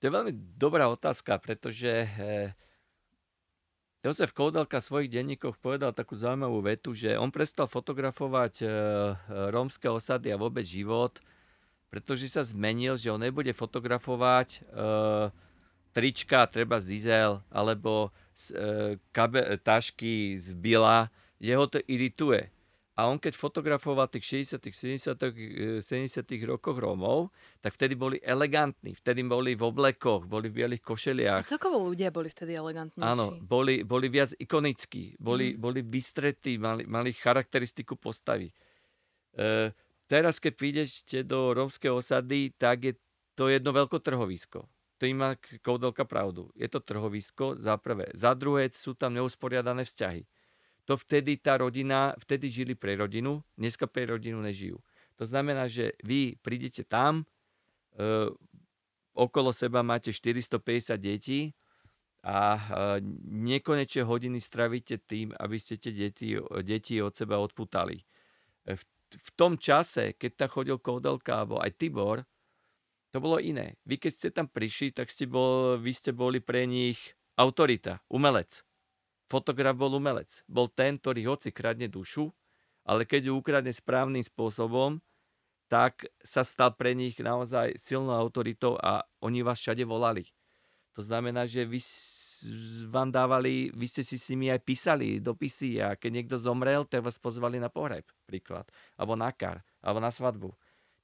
To 0.00 0.08
je 0.08 0.12
veľmi 0.12 0.32
dobrá 0.56 0.88
otázka, 0.88 1.40
pretože 1.40 2.08
eh, 2.08 2.52
Jozef 4.00 4.32
Koudelka 4.32 4.80
v 4.80 4.88
svojich 4.88 5.12
denníkoch 5.12 5.60
povedal 5.60 5.92
takú 5.92 6.16
zaujímavú 6.16 6.64
vetu, 6.64 6.96
že 6.96 7.20
on 7.20 7.28
prestal 7.28 7.68
fotografovať 7.68 8.54
e, 8.60 8.64
e, 8.64 8.68
rómske 9.52 9.92
osady 9.92 10.32
a 10.32 10.40
vôbec 10.40 10.64
život, 10.64 11.20
pretože 11.92 12.32
sa 12.32 12.40
zmenil, 12.40 12.96
že 12.96 13.12
on 13.12 13.20
nebude 13.20 13.52
fotografovať 13.52 14.62
trička, 15.90 16.46
treba 16.46 16.78
z 16.78 16.86
diesel, 16.86 17.42
alebo 17.50 18.14
z, 18.30 18.54
kabe, 19.10 19.58
tašky 19.58 20.38
z 20.38 20.54
bila, 20.54 21.10
že 21.42 21.58
ho 21.58 21.66
to 21.66 21.82
irituje. 21.90 22.46
A 23.00 23.08
on 23.08 23.16
keď 23.16 23.32
fotografoval 23.32 24.12
tých 24.12 24.44
60 24.60 24.60
70 24.60 25.80
70 25.80 26.20
rokoch 26.44 26.76
Rómov, 26.76 27.32
tak 27.64 27.72
vtedy 27.72 27.96
boli 27.96 28.20
elegantní, 28.20 28.92
vtedy 28.92 29.24
boli 29.24 29.56
v 29.56 29.64
oblekoch, 29.64 30.28
boli 30.28 30.52
v 30.52 30.60
bielých 30.60 30.84
košeliach. 30.84 31.48
A 31.48 31.48
celkovo 31.48 31.80
ľudia 31.80 32.12
boli 32.12 32.28
vtedy 32.28 32.52
elegantní. 32.52 33.00
Áno, 33.00 33.40
boli, 33.40 33.88
boli 33.88 34.12
viac 34.12 34.36
ikonickí, 34.36 35.16
boli, 35.16 35.56
mm. 35.56 35.64
boli 35.64 35.80
vystretí, 35.80 36.60
mali, 36.60 36.84
mali 36.84 37.16
charakteristiku 37.16 37.96
postavy. 37.96 38.52
E, 39.32 39.72
teraz, 40.04 40.36
keď 40.36 40.52
prídete 40.60 41.18
do 41.24 41.56
rómskej 41.56 41.88
osady, 41.88 42.52
tak 42.52 42.84
je 42.84 42.92
to 43.32 43.48
jedno 43.48 43.72
veľké 43.72 43.96
trhovisko. 43.96 44.68
To 45.00 45.08
má 45.16 45.32
Koudelka 45.64 46.04
pravdu. 46.04 46.52
Je 46.52 46.68
to 46.68 46.84
trhovisko, 46.84 47.56
za 47.56 47.80
prvé. 47.80 48.12
Za 48.12 48.36
druhé 48.36 48.68
sú 48.76 48.92
tam 48.92 49.16
neusporiadané 49.16 49.88
vzťahy 49.88 50.28
to 50.90 50.98
vtedy 50.98 51.38
tá 51.38 51.54
rodina, 51.54 52.18
vtedy 52.18 52.50
žili 52.50 52.74
pre 52.74 52.98
rodinu, 52.98 53.46
dneska 53.54 53.86
pre 53.86 54.10
rodinu 54.10 54.42
nežijú. 54.42 54.82
To 55.22 55.22
znamená, 55.22 55.70
že 55.70 55.94
vy 56.02 56.34
prídete 56.42 56.82
tam, 56.82 57.22
e, 57.94 58.26
okolo 59.14 59.54
seba 59.54 59.86
máte 59.86 60.10
450 60.10 60.98
detí 60.98 61.54
a 62.26 62.58
e, 62.58 62.62
nekonečne 63.22 64.02
hodiny 64.02 64.42
stravíte 64.42 64.98
tým, 64.98 65.30
aby 65.38 65.62
ste 65.62 65.78
tie 65.78 65.94
deti, 65.94 66.34
deti 66.66 66.98
od 66.98 67.14
seba 67.14 67.38
odputali. 67.38 68.02
E, 68.66 68.74
v, 68.74 68.82
v 69.14 69.30
tom 69.38 69.62
čase, 69.62 70.18
keď 70.18 70.30
tam 70.34 70.50
chodil 70.50 70.82
Koudelka 70.82 71.46
alebo 71.46 71.62
aj 71.62 71.70
Tibor, 71.78 72.26
to 73.14 73.22
bolo 73.22 73.38
iné. 73.38 73.78
Vy 73.86 74.02
keď 74.02 74.10
ste 74.10 74.28
tam 74.34 74.50
prišli, 74.50 74.90
tak 74.90 75.14
ste 75.14 75.30
bol, 75.30 75.78
vy 75.78 75.94
ste 75.94 76.10
boli 76.10 76.42
pre 76.42 76.66
nich 76.66 76.98
autorita, 77.38 78.02
umelec. 78.10 78.66
Fotograf 79.30 79.78
bol 79.78 79.94
umelec. 79.94 80.42
Bol 80.50 80.66
ten, 80.66 80.98
ktorý 80.98 81.30
hoci 81.30 81.54
kradne 81.54 81.86
dušu, 81.86 82.34
ale 82.82 83.06
keď 83.06 83.30
ju 83.30 83.38
ukradne 83.38 83.70
správnym 83.70 84.26
spôsobom, 84.26 84.98
tak 85.70 86.10
sa 86.26 86.42
stal 86.42 86.74
pre 86.74 86.98
nich 86.98 87.14
naozaj 87.22 87.78
silnou 87.78 88.18
autoritou 88.18 88.74
a 88.82 89.06
oni 89.22 89.46
vás 89.46 89.62
všade 89.62 89.86
volali. 89.86 90.26
To 90.98 91.06
znamená, 91.06 91.46
že 91.46 91.62
vy 91.62 91.78
vám 92.90 93.14
dávali, 93.14 93.70
vy 93.70 93.86
ste 93.86 94.02
si 94.02 94.18
s 94.18 94.26
nimi 94.34 94.50
aj 94.50 94.66
písali 94.66 95.22
dopisy 95.22 95.78
a 95.78 95.94
keď 95.94 96.10
niekto 96.10 96.36
zomrel, 96.40 96.82
tak 96.82 97.06
vás 97.06 97.22
pozvali 97.22 97.62
na 97.62 97.70
pohreb, 97.70 98.02
príklad. 98.26 98.66
Alebo 98.98 99.14
na 99.14 99.30
kar, 99.30 99.62
alebo 99.78 100.02
na 100.02 100.10
svadbu. 100.10 100.50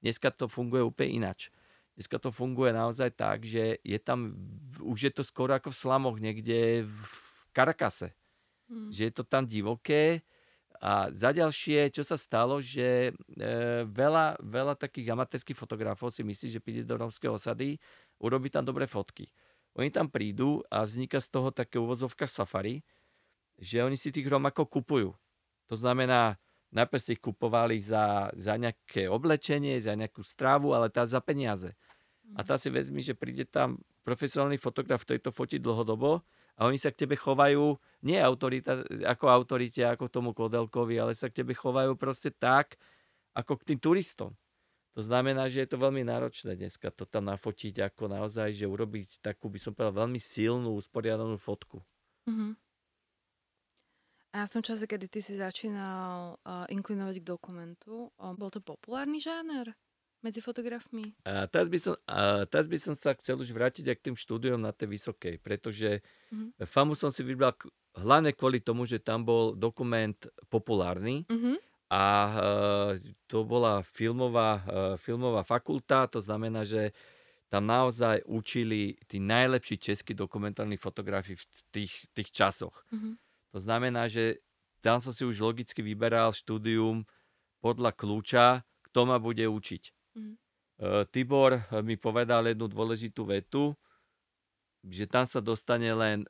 Dneska 0.02 0.34
to 0.34 0.50
funguje 0.50 0.82
úplne 0.82 1.22
inač. 1.22 1.54
Dneska 1.94 2.18
to 2.18 2.34
funguje 2.34 2.74
naozaj 2.74 3.14
tak, 3.14 3.46
že 3.46 3.78
je 3.86 3.98
tam, 4.02 4.34
už 4.82 4.98
je 5.08 5.12
to 5.14 5.22
skoro 5.22 5.54
ako 5.54 5.70
v 5.70 5.80
slamoch 5.80 6.18
niekde 6.18 6.84
v 6.84 7.25
Karakase. 7.56 8.12
Hmm. 8.68 8.92
Že 8.92 9.00
je 9.08 9.12
to 9.16 9.24
tam 9.24 9.48
divoké. 9.48 10.20
A 10.76 11.08
za 11.08 11.32
ďalšie, 11.32 11.88
čo 11.88 12.04
sa 12.04 12.20
stalo, 12.20 12.60
že 12.60 13.08
e, 13.08 13.12
veľa, 13.88 14.36
veľa 14.44 14.76
takých 14.76 15.16
amatérských 15.16 15.56
fotografov 15.56 16.12
si 16.12 16.20
myslí, 16.20 16.52
že 16.52 16.60
príde 16.60 16.84
do 16.84 17.00
rómskej 17.00 17.32
osady, 17.32 17.80
urobí 18.20 18.52
tam 18.52 18.60
dobré 18.60 18.84
fotky. 18.84 19.32
Oni 19.80 19.88
tam 19.88 20.12
prídu 20.12 20.60
a 20.68 20.84
vzniká 20.84 21.16
z 21.16 21.32
toho 21.32 21.48
také 21.48 21.80
uvozovka 21.80 22.28
safari, 22.28 22.84
že 23.56 23.80
oni 23.80 23.96
si 23.96 24.12
tých 24.12 24.28
Rómakov 24.28 24.68
kupujú. 24.68 25.16
To 25.72 25.76
znamená, 25.80 26.36
najprv 26.76 27.00
si 27.00 27.16
ich 27.16 27.24
kupovali 27.24 27.80
za, 27.80 28.28
za 28.36 28.60
nejaké 28.60 29.08
oblečenie, 29.08 29.80
za 29.80 29.96
nejakú 29.96 30.20
strávu, 30.20 30.76
ale 30.76 30.92
tá 30.92 31.08
za 31.08 31.24
peniaze. 31.24 31.72
A 32.36 32.44
tá 32.44 32.60
si 32.60 32.68
vezmi, 32.68 33.00
že 33.00 33.16
príde 33.16 33.48
tam 33.48 33.80
profesionálny 34.04 34.60
fotograf, 34.60 35.08
ktorý 35.08 35.24
to 35.24 35.32
fotí 35.32 35.56
dlhodobo 35.56 36.20
a 36.56 36.64
oni 36.64 36.80
sa 36.80 36.88
k 36.88 37.04
tebe 37.04 37.20
chovajú, 37.20 37.76
nie 38.08 38.16
autorita, 38.16 38.80
ako 39.04 39.28
autorite, 39.28 39.84
ako 39.84 40.08
tomu 40.08 40.32
Kodelkovi, 40.32 40.96
ale 40.96 41.12
sa 41.12 41.28
k 41.28 41.44
tebe 41.44 41.52
chovajú 41.52 41.92
proste 42.00 42.32
tak, 42.32 42.80
ako 43.36 43.60
k 43.60 43.72
tým 43.72 43.78
turistom. 43.80 44.32
To 44.96 45.04
znamená, 45.04 45.52
že 45.52 45.60
je 45.60 45.68
to 45.68 45.76
veľmi 45.76 46.08
náročné 46.08 46.56
dneska 46.56 46.88
to 46.88 47.04
tam 47.04 47.28
nafotiť, 47.28 47.84
ako 47.84 48.08
naozaj, 48.08 48.56
že 48.56 48.64
urobiť 48.64 49.20
takú, 49.20 49.52
by 49.52 49.60
som 49.60 49.76
povedal, 49.76 50.08
veľmi 50.08 50.16
silnú, 50.16 50.72
usporiadanú 50.72 51.36
fotku. 51.36 51.84
Mm-hmm. 52.24 52.52
A 54.36 54.48
v 54.48 54.52
tom 54.52 54.64
čase, 54.64 54.88
kedy 54.88 55.12
ty 55.12 55.20
si 55.20 55.36
začínal 55.36 56.40
uh, 56.40 56.64
inklinovať 56.72 57.20
k 57.20 57.28
dokumentu, 57.28 58.08
um, 58.16 58.32
bol 58.36 58.48
to 58.48 58.64
populárny 58.64 59.20
žáner? 59.20 59.76
Medzi 60.26 60.42
fotografmi? 60.42 61.14
A 61.22 61.46
teraz, 61.46 61.70
by 61.70 61.78
som, 61.78 61.94
a 62.10 62.42
teraz 62.50 62.66
by 62.66 62.78
som 62.82 62.98
sa 62.98 63.14
chcel 63.14 63.38
už 63.38 63.54
vrátiť 63.54 63.86
aj 63.86 63.96
k 64.02 64.04
tým 64.10 64.16
štúdiom 64.18 64.58
na 64.58 64.74
tej 64.74 64.98
vysokej, 64.98 65.38
pretože 65.38 66.02
mm-hmm. 66.02 66.66
FAMu 66.66 66.98
som 66.98 67.14
si 67.14 67.22
vybral 67.22 67.54
hlavne 67.94 68.34
kvôli 68.34 68.58
tomu, 68.58 68.82
že 68.84 68.98
tam 68.98 69.22
bol 69.22 69.54
dokument 69.54 70.18
populárny 70.50 71.22
mm-hmm. 71.30 71.56
a 71.94 72.04
e, 72.04 72.34
to 73.30 73.46
bola 73.46 73.86
filmová, 73.86 74.66
e, 74.66 74.98
filmová 74.98 75.46
fakulta, 75.46 76.10
to 76.10 76.18
znamená, 76.18 76.66
že 76.66 76.90
tam 77.46 77.70
naozaj 77.70 78.26
učili 78.26 78.98
tí 79.06 79.22
najlepší 79.22 79.78
českí 79.78 80.12
dokumentárni 80.12 80.74
fotografi 80.74 81.38
v 81.38 81.44
tých, 81.70 81.94
tých 82.10 82.34
časoch. 82.34 82.82
Mm-hmm. 82.90 83.14
To 83.54 83.58
znamená, 83.62 84.10
že 84.10 84.42
tam 84.82 84.98
som 85.00 85.14
si 85.14 85.22
už 85.24 85.40
logicky 85.40 85.80
vyberal 85.80 86.34
štúdium 86.34 87.06
podľa 87.64 87.94
kľúča, 87.96 88.66
kto 88.90 89.00
ma 89.08 89.16
bude 89.16 89.46
učiť. 89.46 89.95
Mm. 90.16 90.34
Tibor 91.08 91.60
mi 91.80 91.96
povedal 91.96 92.48
jednu 92.48 92.68
dôležitú 92.68 93.24
vetu, 93.24 93.72
že 94.84 95.08
tam 95.08 95.24
sa 95.24 95.40
dostane 95.40 95.88
len 95.92 96.28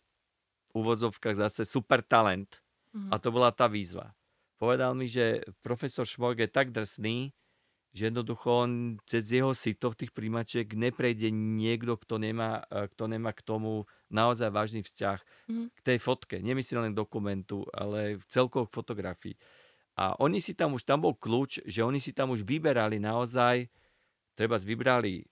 v 0.71 0.83
úvodzovkách 0.83 1.37
zase 1.39 1.63
super 1.67 2.03
talent. 2.03 2.63
Mm. 2.95 3.11
A 3.11 3.15
to 3.19 3.35
bola 3.35 3.51
tá 3.51 3.67
výzva. 3.67 4.15
Povedal 4.57 4.95
mi, 4.97 5.11
že 5.11 5.45
profesor 5.61 6.09
Šmorg 6.09 6.41
je 6.41 6.49
tak 6.49 6.73
drsný, 6.73 7.35
že 7.97 8.13
jednoducho 8.13 8.49
on 8.69 8.73
cez 9.09 9.29
jeho 9.33 9.57
sito 9.57 9.89
v 9.93 10.05
tých 10.05 10.13
príjimačiek 10.13 10.69
neprejde 10.69 11.33
niekto, 11.33 11.97
kto 11.97 12.21
nemá, 12.21 12.65
e, 12.69 12.89
kto 12.93 13.09
nemá 13.09 13.33
k 13.33 13.41
tomu 13.41 13.89
naozaj 14.13 14.53
vážny 14.53 14.81
vzťah 14.85 15.19
Mhm. 15.49 15.65
k 15.75 15.81
tej 15.81 15.99
fotke. 16.01 16.37
Nemyslím 16.41 16.89
len 16.89 16.95
dokumentu, 16.95 17.65
ale 17.73 18.21
celkovo 18.29 18.69
k 18.69 18.77
fotografii. 18.77 19.35
A 19.97 20.13
oni 20.21 20.45
si 20.45 20.53
tam 20.53 20.77
už, 20.77 20.85
tam 20.85 21.03
bol 21.05 21.17
kľúč, 21.17 21.65
že 21.65 21.81
oni 21.81 21.99
si 21.99 22.13
tam 22.13 22.31
už 22.33 22.45
vyberali 22.45 23.01
naozaj, 23.01 23.69
treba 24.37 24.61
vybrali 24.61 25.25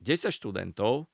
10 0.00 0.32
študentov 0.32 1.06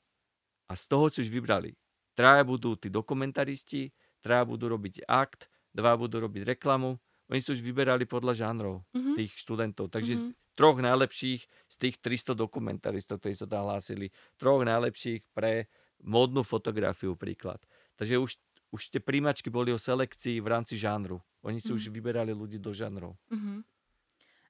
a 0.71 0.73
z 0.79 0.85
toho 0.87 1.11
si 1.11 1.27
už 1.27 1.31
vybrali. 1.31 1.75
Traja 2.15 2.43
budú 2.43 2.75
tí 2.79 2.91
dokumentaristi, 2.91 3.91
traja 4.23 4.47
budú 4.47 4.71
robiť 4.71 5.07
akt, 5.07 5.51
dva 5.75 5.95
budú 5.99 6.23
robiť 6.23 6.57
reklamu. 6.57 6.99
Oni 7.29 7.41
si 7.45 7.53
už 7.53 7.61
vyberali 7.61 8.09
podľa 8.09 8.35
žánrov 8.47 8.87
Mhm. 8.97 9.13
tých 9.19 9.33
študentov. 9.37 9.93
Takže 9.93 10.15
Mhm. 10.17 10.23
z 10.23 10.27
troch 10.57 10.79
najlepších 10.81 11.41
z 11.69 11.75
tých 11.79 11.97
300 12.03 12.35
dokumentaristov, 12.35 13.21
ktorí 13.23 13.35
sa 13.39 13.47
tam 13.47 13.69
hlásili, 13.69 14.11
troch 14.41 14.65
najlepších 14.65 15.23
pre 15.37 15.69
módnu 16.03 16.43
fotografiu 16.43 17.15
príklad. 17.15 17.63
Takže 17.99 18.19
už, 18.19 18.39
už 18.69 18.93
tie 18.93 19.01
príjmačky 19.01 19.49
boli 19.49 19.73
o 19.73 19.81
selekcii 19.81 20.39
v 20.39 20.49
rámci 20.49 20.77
žánru. 20.77 21.21
Oni 21.43 21.59
si 21.59 21.73
Mhm. 21.73 21.77
už 21.77 21.83
vyberali 21.89 22.33
ľudí 22.33 22.59
do 22.59 22.73
žánrov. 22.73 23.17
Mhm. 23.31 23.65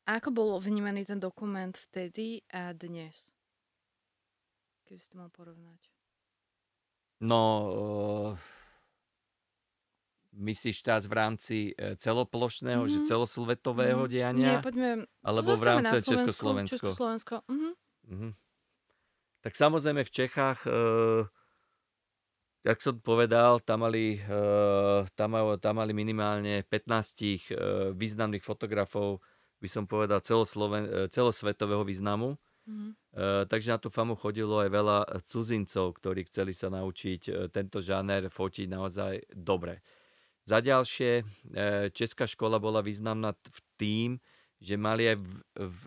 A 0.09 0.17
ako 0.17 0.33
bol 0.33 0.51
vnímaný 0.59 1.05
ten 1.05 1.21
dokument 1.21 1.77
vtedy 1.77 2.41
a 2.49 2.73
dnes? 2.73 3.29
Keby 4.89 5.03
ste 5.05 5.15
mal 5.21 5.29
porovnať. 5.29 5.79
No, 7.21 7.43
uh, 7.69 8.41
myslíš 10.33 10.81
teraz 10.81 11.05
v 11.05 11.13
rámci 11.13 11.57
e, 11.75 11.99
celoplošného, 11.99 12.87
že 12.87 13.03
Mhm. 13.03 13.07
celosvetového 13.07 14.07
Mhm. 14.07 14.11
diania? 14.11 14.53
Nie, 14.55 14.63
poďme... 14.63 14.89
Alebo 15.21 15.53
v 15.53 15.65
rámci 15.67 15.99
Slovensku, 15.99 16.09
Československo? 16.09 16.87
Československo. 16.89 17.35
Mhm. 17.49 17.71
Mhm. 18.09 18.31
Tak 19.41 19.53
samozrejme 19.55 20.03
v 20.05 20.11
Čechách, 20.11 20.59
e, 20.65 20.71
jak 22.65 22.79
som 22.83 22.99
povedal, 22.99 23.63
tam 23.63 23.87
mali, 23.87 24.19
e, 24.19 25.07
tam, 25.15 25.39
tam 25.63 25.75
mali 25.79 25.93
minimálne 25.95 26.67
15 26.67 27.23
e, 27.23 27.39
významných 27.95 28.43
fotografov, 28.43 29.23
by 29.59 29.69
som 29.71 29.85
povedal 29.87 30.23
celosloven, 30.23 30.85
e, 30.87 30.91
celosvetového 31.11 31.87
významu. 31.87 32.35
Mhm. 32.67 32.89
E, 32.91 33.25
takže 33.47 33.73
na 33.73 33.79
tú 33.79 33.89
famu 33.89 34.19
chodilo 34.19 34.59
aj 34.59 34.71
veľa 34.71 34.99
cudzincov, 35.25 35.97
ktorí 36.03 36.27
chceli 36.27 36.53
sa 36.53 36.69
naučiť 36.69 37.51
tento 37.55 37.79
žáner 37.79 38.27
fotiť 38.29 38.67
naozaj 38.69 39.33
dobre. 39.33 39.81
Za 40.49 40.65
ďalšie, 40.65 41.29
Česká 41.93 42.25
škola 42.25 42.57
bola 42.57 42.81
významná 42.81 43.37
v 43.37 43.61
tým, 43.77 44.11
že 44.57 44.81
mali 44.81 45.13
aj 45.13 45.21
v, 45.21 45.29
v 45.61 45.79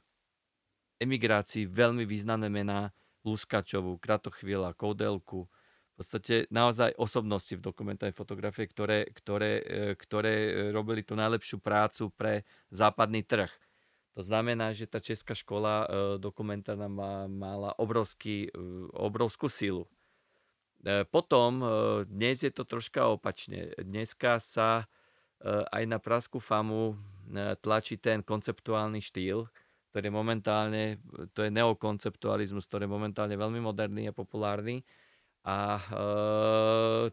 emigrácii 1.01 1.65
veľmi 1.65 2.05
významné 2.05 2.45
mená 2.45 2.93
Luskačovú, 3.25 3.97
Kratochvíľa, 3.97 4.77
Koudelku. 4.77 5.49
V 5.91 5.95
podstate 5.99 6.49
naozaj 6.49 6.95
osobnosti 6.97 7.53
v 7.53 7.61
dokumentárnej 7.61 8.15
fotografie, 8.15 8.65
ktoré, 8.65 9.05
ktoré, 9.11 9.51
e, 9.61 9.83
ktoré 9.99 10.33
e, 10.33 10.51
robili 10.71 11.03
tú 11.03 11.13
najlepšiu 11.13 11.59
prácu 11.59 12.09
pre 12.15 12.47
západný 12.71 13.21
trh. 13.21 13.51
To 14.15 14.23
znamená, 14.23 14.73
že 14.75 14.89
tá 14.89 14.99
česká 15.03 15.35
škola 15.35 15.83
e, 15.83 15.87
dokumentárna 16.17 16.87
má, 16.87 17.27
mala 17.27 17.75
obrovský, 17.77 18.49
obrovskú 18.95 19.47
silu. 19.47 19.85
Potom, 21.13 21.61
dnes 22.09 22.41
je 22.41 22.49
to 22.49 22.65
troška 22.65 23.05
opačne. 23.05 23.69
Dneska 23.77 24.41
sa 24.41 24.89
aj 25.45 25.83
na 25.85 26.01
Praskú 26.01 26.41
famu 26.41 26.97
tlačí 27.61 28.01
ten 28.01 28.25
konceptuálny 28.25 28.97
štýl, 28.97 29.45
ktorý 29.93 30.07
momentálne, 30.09 30.97
to 31.35 31.43
je 31.43 31.51
neokonceptualizmus, 31.51 32.65
ktorý 32.65 32.89
je 32.89 32.95
momentálne 32.97 33.35
veľmi 33.37 33.59
moderný 33.59 34.09
a 34.09 34.15
populárny. 34.15 34.81
A 35.41 35.81
e, 35.81 35.95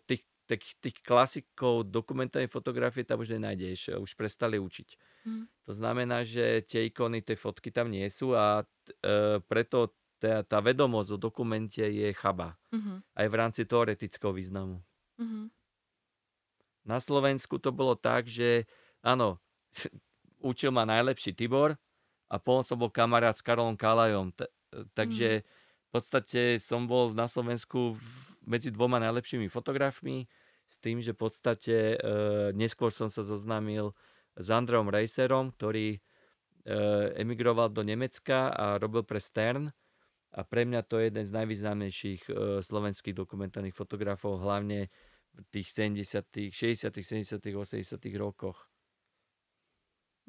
tých, 0.05 0.23
tých, 0.45 0.65
tých 0.81 0.97
klasikov 1.01 1.89
dokumentárnej 1.89 2.53
fotografie 2.53 3.05
tam 3.05 3.25
už 3.25 3.41
nenájdeš, 3.41 3.97
už 3.97 4.12
prestali 4.17 4.61
učiť. 4.61 4.88
Mhm. 5.25 5.43
To 5.69 5.73
znamená, 5.73 6.25
že 6.25 6.64
tie 6.64 6.88
ikony, 6.88 7.21
tie 7.25 7.37
fotky 7.37 7.73
tam 7.73 7.93
nie 7.93 8.05
sú 8.09 8.33
a 8.37 8.64
e, 9.05 9.41
preto 9.45 9.97
tá, 10.19 10.43
tá 10.43 10.59
vedomosť 10.59 11.14
o 11.14 11.19
dokumente 11.19 11.81
je 11.81 12.11
chaba. 12.12 12.59
Mhm. 12.75 13.01
Aj 13.14 13.27
v 13.31 13.35
rámci 13.38 13.62
teoretického 13.64 14.35
významu. 14.35 14.83
Mhm. 15.19 15.51
Na 16.88 16.99
Slovensku 17.05 17.61
to 17.61 17.69
bolo 17.69 17.93
tak, 17.93 18.27
že 18.27 18.64
áno, 19.05 19.38
učil 20.41 20.73
ma 20.73 20.88
najlepší 20.88 21.37
Tibor 21.37 21.77
a 22.29 22.37
potom 22.41 22.64
som 22.64 22.77
bol 22.81 22.93
kamarát 22.93 23.37
s 23.37 23.45
Karolom 23.45 23.77
Kalajom. 23.77 24.33
T- 24.33 24.49
takže 24.93 25.45
v 25.88 25.90
podstate 25.90 26.61
som 26.61 26.85
bol 26.85 27.16
na 27.16 27.24
Slovensku 27.24 27.96
medzi 28.44 28.68
dvoma 28.68 29.01
najlepšími 29.01 29.48
fotografmi 29.48 30.29
s 30.68 30.77
tým, 30.77 31.01
že 31.01 31.16
v 31.16 31.20
podstate 31.24 31.96
e, 31.96 31.96
neskôr 32.53 32.92
som 32.92 33.09
sa 33.09 33.24
zoznámil 33.24 33.96
s 34.37 34.53
Andreom 34.53 34.92
Reiserom, 34.92 35.48
ktorý 35.57 35.96
e, 35.96 35.98
emigroval 37.16 37.72
do 37.72 37.81
Nemecka 37.81 38.53
a 38.53 38.77
robil 38.77 39.01
pre 39.01 39.16
Stern. 39.16 39.72
A 40.37 40.44
pre 40.44 40.68
mňa 40.68 40.85
to 40.85 41.01
je 41.01 41.09
jeden 41.09 41.24
z 41.24 41.33
najvýznamnejších 41.33 42.22
e, 42.29 42.33
slovenských 42.61 43.16
dokumentárnych 43.16 43.72
fotografov, 43.72 44.44
hlavne 44.44 44.92
v 45.33 45.46
tých 45.48 45.72
70., 45.72 46.53
60., 46.53 46.92
70., 46.92 47.40
80. 47.40 47.96
rokoch. 48.20 48.68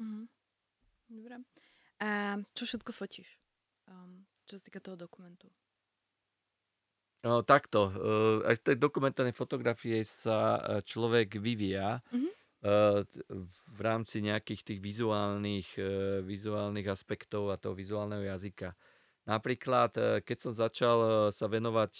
Mhm. 0.00 0.24
Dobre. 1.10 1.36
A 2.00 2.40
čo 2.56 2.64
všetko 2.64 2.96
fotíš? 2.96 3.28
Um, 3.84 4.24
čo 4.50 4.58
sa 4.58 4.64
týka 4.66 4.80
toho 4.84 4.98
dokumentu? 4.98 5.46
No, 7.20 7.44
takto, 7.44 7.92
e, 7.92 8.48
aj 8.48 8.54
v 8.56 8.62
tej 8.64 8.76
dokumentárnej 8.80 9.36
fotografie 9.36 10.00
sa 10.08 10.56
e, 10.56 10.60
človek 10.80 11.36
vyvíja 11.36 12.00
t- 13.04 13.24
v 13.68 13.80
rámci 13.80 14.20
nejakých 14.20 14.62
tých 14.66 14.80
vizuálnych, 14.82 15.68
vizuálnych 16.26 16.88
aspektov 16.90 17.52
a 17.52 17.56
toho 17.60 17.72
vizuálneho 17.76 18.20
jazyka. 18.26 18.76
Napríklad, 19.28 19.92
keď 20.26 20.38
som 20.40 20.52
začal 20.52 21.28
sa 21.30 21.46
venovať 21.46 21.92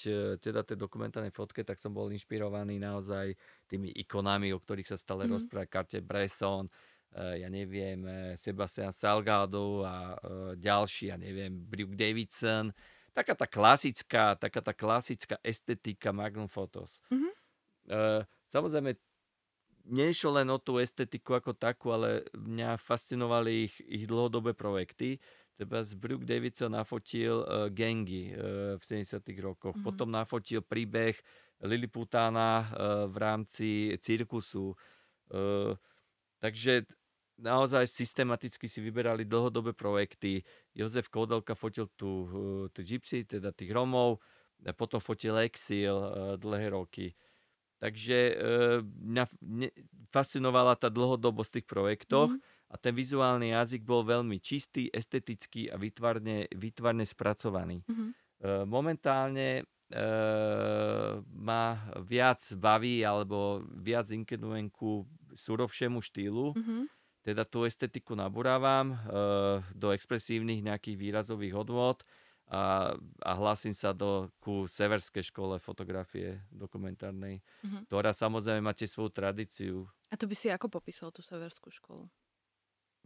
teda 0.43 0.65
tej 0.67 0.77
dokumentárnej 0.81 1.31
fotke, 1.37 1.63
tak 1.63 1.79
som 1.79 1.93
bol 1.95 2.09
inšpirovaný 2.11 2.81
naozaj 2.81 3.37
tými 3.71 3.93
ikonami, 4.05 4.51
o 4.57 4.59
ktorých 4.61 4.89
sa 4.91 4.99
stále 4.99 5.25
Mhm. 5.25 5.31
rozpráva. 5.31 5.69
Cartier-Bresson, 5.69 6.67
e, 6.67 6.73
ja 7.11 7.51
neviem, 7.51 8.07
e, 8.07 8.37
Sebastian 8.39 8.95
Salgado 8.95 9.83
a 9.83 10.15
e, 10.15 10.57
ďalší, 10.63 11.11
ja 11.11 11.19
neviem, 11.19 11.51
Brooke 11.51 11.99
Davidson. 11.99 12.71
Taká 13.11 13.35
tá 13.35 13.51
klasická, 13.51 14.39
taká 14.39 14.63
tá 14.63 14.71
klasická 14.71 15.35
estetika 15.43 16.15
Magnum 16.15 16.47
Photos. 16.47 17.03
Mhm. 17.11 17.31
E, 17.91 17.99
samozrejme, 18.47 18.95
nešlo 19.91 20.39
len 20.39 20.49
o 20.55 20.59
tú 20.63 20.79
estetiku 20.79 21.35
ako 21.35 21.51
takú, 21.51 21.91
ale 21.91 22.23
mňa 22.37 22.79
fascinovali 22.79 23.67
ich, 23.67 23.75
ich 23.91 24.05
dlhodobé 24.07 24.55
projekty. 24.55 25.19
Treba 25.59 25.83
z 25.83 25.99
Brooke 25.99 26.25
Davidson 26.25 26.73
nafotil 26.73 27.45
uh, 27.45 27.69
Gengy 27.69 28.33
uh, 28.33 28.81
v 28.81 28.83
70 28.87 29.21
rokoch. 29.45 29.77
Mhm. 29.77 29.85
Potom 29.85 30.09
nafotil 30.09 30.65
príbeh 30.65 31.19
Liliputána 31.61 32.65
uh, 32.65 32.67
v 33.11 33.17
rámci 33.21 33.69
cirkusu. 34.01 34.73
Uh, 35.29 35.77
takže 36.41 36.89
naozaj 37.41 37.89
systematicky 37.89 38.69
si 38.69 38.79
vyberali 38.85 39.25
dlhodobé 39.25 39.73
projekty. 39.73 40.45
Jozef 40.77 41.09
Koudelka 41.09 41.57
fotil 41.57 41.89
tú, 41.97 42.11
uh, 42.29 42.65
tú 42.71 42.85
Gypsy, 42.85 43.25
teda 43.25 43.51
tých 43.51 43.73
Romov, 43.73 44.21
a 44.61 44.77
potom 44.77 45.01
fotil 45.01 45.41
Exil 45.41 45.97
uh, 45.97 46.37
dlhé 46.37 46.69
roky. 46.71 47.17
Takže 47.81 48.19
e, 48.29 48.35
mňa 48.85 49.25
fascinovala 50.13 50.77
tá 50.77 50.93
dlhodobosť 50.93 51.51
tých 51.59 51.67
projektoch 51.67 52.29
Mhm. 52.29 52.41
a 52.69 52.75
ten 52.77 52.93
vizuálny 52.93 53.57
jazyk 53.57 53.89
bol 53.89 54.05
veľmi 54.05 54.37
čistý, 54.37 54.93
estetický 54.93 55.73
a 55.73 55.81
výtvarne, 55.81 56.45
výtvarne 56.53 57.09
spracovaný. 57.09 57.81
Mhm. 57.89 58.07
E, 58.13 58.15
momentálne 58.69 59.65
e, 59.91 60.03
ma 61.25 61.89
viac 62.05 62.45
baví 62.61 63.01
alebo 63.01 63.65
viac 63.81 64.13
inklinujem 64.13 64.69
ku 64.69 65.09
štýlu, 66.05 66.53
Mhm. 66.55 66.85
Teda 67.21 67.45
tú 67.45 67.69
estetiku 67.69 68.17
naburávam 68.17 68.93
e, 68.93 68.97
do 69.77 69.93
expresívnych 69.93 70.65
nejakých 70.65 70.97
výrazových 70.97 71.55
odvod 71.55 72.03
a, 72.51 72.93
a 73.23 73.31
hlasím 73.39 73.77
sa 73.77 73.95
do, 73.95 74.33
ku 74.43 74.67
severskej 74.67 75.23
škole 75.23 75.61
fotografie 75.63 76.41
dokumentárnej, 76.51 77.45
Mhm. 77.63 77.87
ktorá 77.87 78.11
samozrejme 78.11 78.65
máte 78.65 78.89
svoju 78.89 79.11
tradíciu. 79.13 79.87
A 80.11 80.19
to 80.19 80.27
by 80.27 80.35
si 80.35 80.51
ako 80.51 80.67
popísal 80.67 81.15
tú 81.15 81.23
severskú 81.23 81.71
školu? 81.71 82.11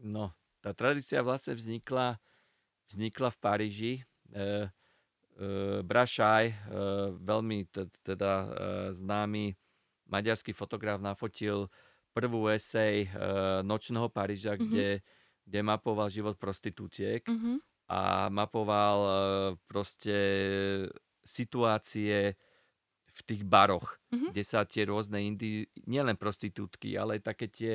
No, 0.01 0.33
tá 0.65 0.73
tradícia 0.75 1.23
vlastne 1.23 1.55
vznikla, 1.55 2.19
vznikla 2.91 3.29
v 3.31 3.39
Paríži. 3.39 3.93
E, 4.33 4.71
e, 5.39 5.49
Brašaj, 5.85 6.45
e, 6.47 6.57
veľmi 7.21 7.59
t- 7.71 7.91
teda 8.03 8.33
e, 8.33 8.49
známy 8.97 9.55
maďarský 10.09 10.53
fotograf, 10.53 11.01
nafotil 11.01 11.69
prvú 12.15 12.47
esej 12.55 13.07
e, 13.07 13.09
Nočného 13.67 14.09
Paríža, 14.09 14.57
Mhm. 14.59 14.85
kde, 14.85 15.03
kde 15.47 15.61
mapoval 15.67 16.09
život 16.13 16.39
prostitútiek. 16.41 17.27
Mhm. 17.29 17.59
a 17.91 18.31
mapoval 18.33 18.99
e, 19.05 19.13
proste 19.69 20.19
situácie 21.25 22.37
v 23.15 23.21
tých 23.27 23.43
baroch, 23.47 23.99
Mhm. 24.13 24.31
kde 24.31 24.43
sa 24.45 24.65
tie 24.67 24.89
rôzne 24.89 25.21
indi, 25.23 25.69
nielen 25.87 26.17
prostitútky, 26.19 26.97
ale 26.99 27.21
také 27.23 27.49
tie 27.51 27.75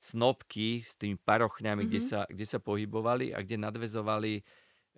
snopky 0.00 0.82
s 0.84 0.96
tými 1.00 1.16
parochňami, 1.20 1.86
kde, 1.88 2.00
Mhm. 2.00 2.04
sa, 2.04 2.20
kde 2.30 2.46
sa 2.48 2.58
pohybovali 2.62 3.32
a 3.36 3.42
kde 3.44 3.56
nadvezovali 3.60 4.34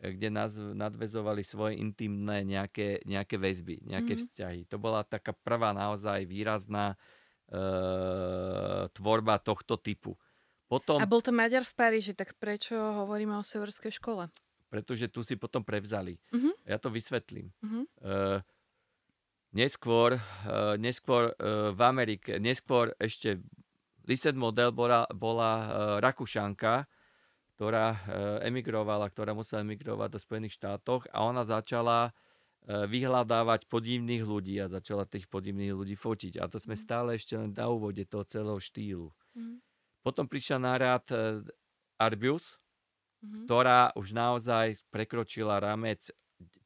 e, 0.03 0.09
kde 0.17 0.29
nadvezovali 0.77 1.43
svoje 1.47 1.79
intimné 1.81 2.43
nejaké, 2.47 3.03
nejaké 3.07 3.37
väzby, 3.41 3.85
nejaké 3.87 4.15
Mhm. 4.15 4.19
vzťahy. 4.19 4.67
To 4.73 4.79
bola 4.83 5.05
taká 5.07 5.33
prvá 5.37 5.73
naozaj 5.77 6.25
výrazná 6.29 6.95
e, 6.95 6.99
tvorba 8.97 9.37
tohto 9.37 9.77
typu. 9.77 10.17
Potom, 10.73 10.97
A 10.97 11.05
bol 11.05 11.21
to 11.21 11.37
Maďar 11.37 11.69
v 11.69 11.75
Paríži, 11.77 12.17
tak 12.17 12.33
prečo 12.41 12.73
hovoríme 12.73 13.37
o 13.37 13.45
severskej 13.45 13.93
škole? 13.93 14.33
pretože 14.73 15.13
tu 15.13 15.21
si 15.21 15.37
potom 15.37 15.61
prevzali. 15.61 16.17
Mhm. 16.33 16.65
Ja 16.65 16.81
to 16.81 16.89
vysvetlím. 16.89 17.53
Mhm. 17.61 17.81
Uh, 18.01 18.41
neskôr, 19.53 20.17
uh, 20.17 20.81
neskôr 20.81 21.37
uh, 21.37 21.77
v 21.77 21.81
Amerike, 21.85 22.41
neskôr 22.41 22.97
ešte 22.97 23.37
Lisset 24.09 24.33
Model 24.33 24.73
bola, 24.73 25.05
bola 25.13 25.53
uh, 25.53 25.67
Rakúšanka, 26.01 26.89
ktorá 27.55 27.87
uh, 27.93 27.99
emigrovala, 28.49 29.13
ktorá 29.13 29.37
musela 29.37 29.61
emigrovať 29.61 30.09
do 30.09 30.19
Spojených 30.19 30.57
štátoch 30.57 31.05
a 31.13 31.21
ona 31.21 31.45
začala 31.45 32.17
vyhľadávať 32.67 33.67
podivných 33.67 34.23
ľudí 34.23 34.55
a 34.63 34.71
začala 34.71 35.03
tých 35.05 35.27
podivných 35.27 35.75
ľudí 35.75 35.97
fotiť. 35.99 36.39
A 36.39 36.47
to 36.47 36.63
sme 36.63 36.79
Mhm. 36.79 36.83
stále 36.83 37.09
ešte 37.19 37.35
len 37.35 37.51
na 37.51 37.67
úvode 37.67 38.07
toho 38.07 38.23
celého 38.23 38.59
štýlu. 38.59 39.11
Mhm. 39.35 39.59
Potom 40.03 40.27
prišla 40.27 40.59
na 40.59 40.75
rád 40.79 41.05
uh, 41.11 41.43
Arbius, 41.99 42.59
Mhm. 43.23 43.47
ktorá 43.47 43.95
už 43.95 44.11
naozaj 44.15 44.83
prekročila 44.91 45.63
ramec 45.63 46.11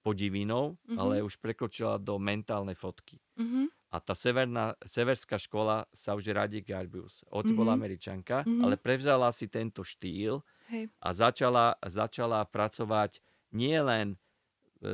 podivinov, 0.00 0.76
Mhm. 0.88 0.96
ale 0.96 1.14
už 1.20 1.36
prekročila 1.36 2.00
do 2.00 2.16
mentálnej 2.16 2.72
fotky. 2.76 3.20
Mhm. 3.36 3.68
A 3.92 4.00
tá 4.00 4.12
severná, 4.16 4.72
severská 4.84 5.36
škola 5.40 5.84
sa 5.92 6.12
už 6.16 6.28
radí 6.32 6.60
Garbius. 6.60 7.24
Hoci 7.28 7.52
bola 7.52 7.72
Mhm. 7.72 7.78
američanka, 7.80 8.36
Mhm. 8.44 8.60
ale 8.64 8.76
prevzala 8.76 9.32
si 9.32 9.48
tento 9.48 9.84
štýl 9.84 10.40
Hej. 10.68 10.88
a 11.00 11.08
začala, 11.12 11.76
začala 11.84 12.44
pracovať 12.44 13.20
nielen 13.52 14.16
e, 14.16 14.16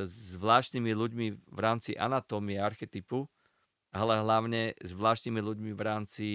zvláštnymi 0.05 0.91
ľuďmi 0.91 1.27
v 1.53 1.59
rámci 1.61 1.93
anatómie 1.93 2.57
archetypu, 2.57 3.29
ale 3.93 4.17
hlavne 4.17 4.73
s 4.81 4.89
zvláštnymi 4.91 5.39
ľuďmi 5.39 5.71
v 5.77 5.81
rámci 5.81 6.27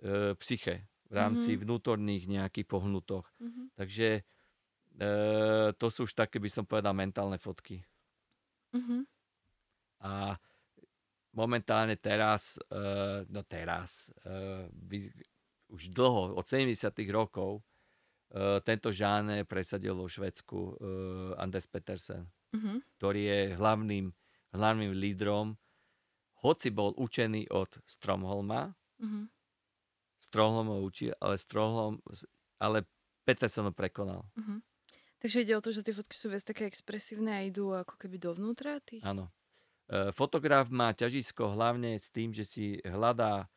e, 0.00 0.34
psyche, 0.42 0.88
v 1.06 1.14
rámci 1.14 1.54
Mhm. 1.54 1.60
vnútorných 1.62 2.24
nejakých 2.26 2.66
pohnutoch. 2.66 3.28
Mhm. 3.40 3.76
Takže 3.76 4.08
e, 4.94 5.12
to 5.74 5.86
sú 5.90 6.06
už 6.06 6.14
také, 6.14 6.38
by 6.38 6.46
som 6.46 6.64
povedal, 6.66 6.94
mentálne 6.94 7.38
fotky. 7.38 7.82
Mhm. 8.74 9.06
A 10.02 10.38
momentálne 11.32 11.96
teraz, 11.98 12.58
e, 12.70 13.26
no 13.26 13.42
teraz, 13.42 14.10
e, 14.22 14.70
by, 14.70 15.10
už 15.74 15.90
dlho, 15.90 16.38
od 16.38 16.46
70 16.46 17.10
rokov, 17.10 17.62
e, 18.30 18.60
tento 18.62 18.94
žáner 18.94 19.42
presadil 19.46 19.94
vo 19.98 20.06
Švedsku 20.06 20.58
e, 20.58 20.72
Anders 21.38 21.66
Petersen, 21.66 22.26
Mhm. 22.54 22.80
ktorý 22.96 23.22
je 23.26 23.40
hlavným, 23.58 24.06
hlavným 24.54 24.92
lídrom, 24.94 25.58
hoci 26.40 26.70
bol 26.70 26.94
učený 26.94 27.50
od 27.50 27.82
Stromholma, 27.84 28.72
Mhm. 29.02 29.28
Stromholm 30.18 30.68
ho 30.72 30.78
učil, 30.88 31.12
ale 31.20 31.36
Stromholm, 31.36 32.00
ale 32.56 32.88
Petersen 33.28 33.68
ho 33.68 33.72
prekonal. 33.72 34.24
Mhm. 34.38 34.62
Takže 35.20 35.40
ide 35.40 35.56
o 35.56 35.64
to, 35.64 35.72
že 35.72 35.84
tie 35.84 35.96
fotky 35.96 36.16
sú 36.16 36.28
viac 36.28 36.44
také 36.44 36.68
expresívne 36.68 37.32
a 37.32 37.40
idú 37.44 37.72
ako 37.72 37.96
keby 37.96 38.20
dovnútra 38.20 38.76
tých... 38.84 39.00
Áno. 39.00 39.32
E, 39.88 40.12
Fotograf 40.12 40.68
má 40.68 40.92
ťažisko 40.92 41.48
hlavne 41.56 41.96
s 41.96 42.12
tým, 42.12 42.32
že 42.36 42.44
si 42.44 42.76
hľadá, 42.84 43.48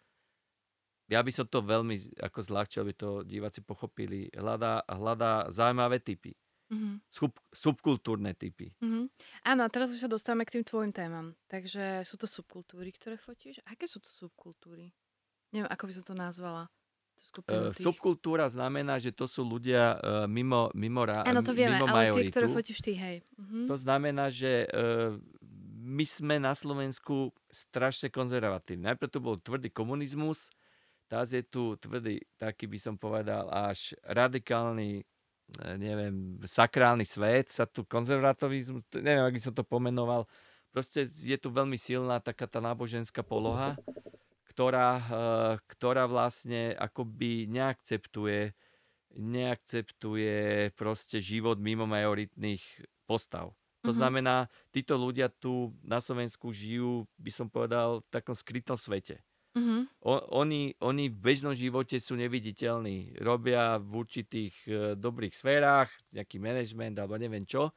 ja 1.11 1.19
by 1.19 1.31
som 1.31 1.43
to 1.43 1.59
veľmi 1.59 2.19
ako 2.23 2.39
zľahčil, 2.39 2.87
aby 2.87 2.93
to 2.95 3.09
diváci 3.27 3.59
pochopili, 3.59 4.31
hľadá, 4.31 4.87
hľadá 4.87 5.51
zaujímavé 5.51 5.99
typy, 5.99 6.31
Mhm. 6.67 6.99
sub, 7.07 7.31
subkultúrne 7.49 8.33
typy. 8.33 8.75
Mhm. 8.79 9.07
Áno, 9.43 9.61
a 9.63 9.69
teraz 9.69 9.87
už 9.89 9.99
sa 9.99 10.07
dostávame 10.07 10.43
k 10.43 10.59
tým 10.59 10.65
tvojim 10.65 10.91
témam. 10.91 11.31
Takže 11.47 12.03
sú 12.03 12.15
to 12.15 12.25
subkultúry, 12.25 12.91
ktoré 12.91 13.15
fotíš? 13.15 13.63
Aké 13.63 13.85
sú 13.85 13.97
to 13.97 14.09
subkultúry? 14.09 14.91
Neviem, 15.49 15.67
ako 15.67 15.83
by 15.83 15.93
som 15.95 16.03
to 16.03 16.13
nazvala. 16.13 16.67
Tú 17.13 17.23
skupinu 17.33 17.63
E, 17.63 17.71
tých. 17.71 17.81
Subkultúra 17.81 18.45
znamená, 18.47 18.99
že 18.99 19.09
to 19.09 19.23
sú 19.25 19.41
ľudia 19.41 19.95
e, 19.95 19.97
mimo, 20.27 20.67
mimo, 20.73 21.01
ra- 21.01 21.23
Áno, 21.23 21.39
to 21.39 21.55
vieme, 21.55 21.79
mimo 21.79 21.87
ale 21.87 21.93
tie, 21.93 21.99
majoritu. 22.03 22.31
ktoré 22.35 22.47
fotíš 22.51 22.79
ty, 22.83 22.93
hej. 22.93 23.23
Mhm. 23.39 23.65
To 23.65 23.75
znamená, 23.75 24.27
že 24.27 24.63
e, 24.63 25.17
my 25.79 26.03
sme 26.03 26.35
na 26.35 26.51
Slovensku 26.51 27.31
strašne 27.47 28.11
konzervatívni. 28.11 28.83
Najprv 28.85 29.07
tu 29.07 29.19
bol 29.19 29.39
tvrdý 29.39 29.71
komunizmus, 29.71 30.51
teraz 31.07 31.31
je 31.31 31.39
tu 31.41 31.79
tvrdý, 31.79 32.19
taký 32.35 32.67
by 32.67 32.75
som 32.75 32.95
povedal, 32.95 33.47
až 33.47 33.95
radikálny, 34.03 35.07
neviem, 35.79 36.37
sakrálny 36.43 37.07
svet, 37.07 37.51
sa 37.55 37.63
tu 37.65 37.87
konzervativizmus, 37.87 38.83
neviem, 38.99 39.23
ak 39.23 39.35
by 39.35 39.41
som 39.41 39.53
to 39.55 39.63
pomenoval, 39.63 40.27
proste 40.75 41.07
je 41.07 41.37
tu 41.39 41.49
veľmi 41.49 41.79
silná 41.79 42.19
taká 42.19 42.45
tá 42.45 42.59
náboženská 42.59 43.23
poloha, 43.23 43.79
ktorá, 44.51 44.89
e, 44.99 45.03
ktorá 45.71 46.05
vlastne 46.09 46.75
akoby 46.77 47.47
neakceptuje 47.49 48.53
neakceptuje 49.17 50.69
proste 50.75 51.17
život 51.23 51.57
mimo 51.57 51.87
majoritných 51.89 52.61
postav. 53.07 53.55
To 53.87 53.91
Mhm. 53.91 53.97
znamená, 53.97 54.35
títo 54.69 54.99
ľudia 54.99 55.31
tu 55.31 55.73
na 55.81 56.03
Slovensku 56.03 56.51
žijú, 56.51 57.07
by 57.17 57.31
som 57.31 57.47
povedal, 57.47 58.03
v 58.03 58.09
takom 58.11 58.35
skrytom 58.35 58.75
svete. 58.75 59.23
Mhm. 59.57 59.77
O, 60.05 60.13
oni, 60.37 60.77
oni 60.79 61.09
v 61.09 61.17
bežnom 61.17 61.51
živote 61.51 61.97
sú 61.97 62.13
neviditeľní. 62.13 63.17
Robia 63.19 63.81
v 63.81 63.91
určitých 63.97 64.55
e, 64.63 64.71
dobrých 64.93 65.33
sférach, 65.33 65.89
nejaký 66.13 66.37
management 66.37 66.95
alebo 66.95 67.17
neviem 67.17 67.43
čo, 67.43 67.73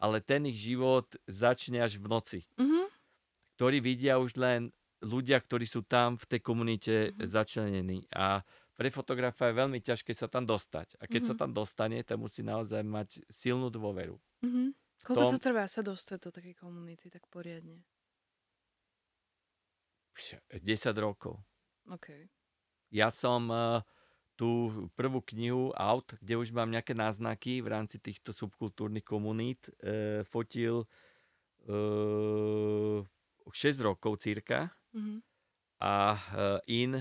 ale 0.00 0.18
ten 0.20 0.48
ich 0.48 0.56
život 0.56 1.04
začne 1.28 1.84
až 1.84 2.00
v 2.00 2.06
noci. 2.08 2.40
Mhm. 2.56 2.88
Ktorí 3.54 3.78
vidia 3.78 4.16
už 4.16 4.38
len 4.38 4.72
ľudia, 4.98 5.38
ktorí 5.38 5.66
sú 5.66 5.82
tam 5.84 6.16
v 6.16 6.24
tej 6.26 6.40
komunite 6.40 6.94
Mhm. 7.12 7.26
začlenení. 7.28 7.98
A 8.10 8.40
pre 8.74 8.88
fotografa 8.88 9.50
je 9.50 9.58
veľmi 9.58 9.78
ťažké 9.78 10.14
sa 10.14 10.26
tam 10.26 10.46
dostať. 10.46 10.98
A 11.02 11.06
keď 11.06 11.22
sa 11.26 11.34
Mhm. 11.34 11.40
tam 11.42 11.50
dostane, 11.52 11.98
tak 12.02 12.16
musí 12.16 12.42
naozaj 12.42 12.82
mať 12.82 13.26
silnú 13.26 13.68
dôveru. 13.68 14.14
Mhm. 14.42 14.74
Koľko 15.02 15.22
tom- 15.22 15.34
to 15.34 15.40
trvá 15.40 15.66
sa 15.66 15.82
dostať 15.82 16.18
do 16.20 16.30
takej 16.30 16.54
komunity 16.54 17.10
tak 17.10 17.26
poriadne? 17.30 17.82
Pš, 20.18 20.34
10 20.50 20.98
rokov. 20.98 21.38
OK. 21.86 22.10
Ja 22.90 23.08
som 23.14 23.46
uh, 23.48 23.80
tú 24.34 24.90
prvú 24.98 25.22
knihu 25.30 25.70
Out, 25.78 26.18
kde 26.18 26.34
už 26.36 26.50
mám 26.50 26.66
nejaké 26.68 26.90
náznaky 26.92 27.62
v 27.62 27.70
rámci 27.70 28.02
týchto 28.02 28.34
subkultúrnych 28.34 29.06
komunít, 29.06 29.70
uh, 29.86 30.26
fotil 30.26 30.90
uh, 31.70 33.06
6 33.46 33.78
rokov 33.80 34.18
cirka 34.18 34.74
Mhm. 34.90 35.22
a 35.78 36.18
uh, 36.18 36.58
In 36.66 36.98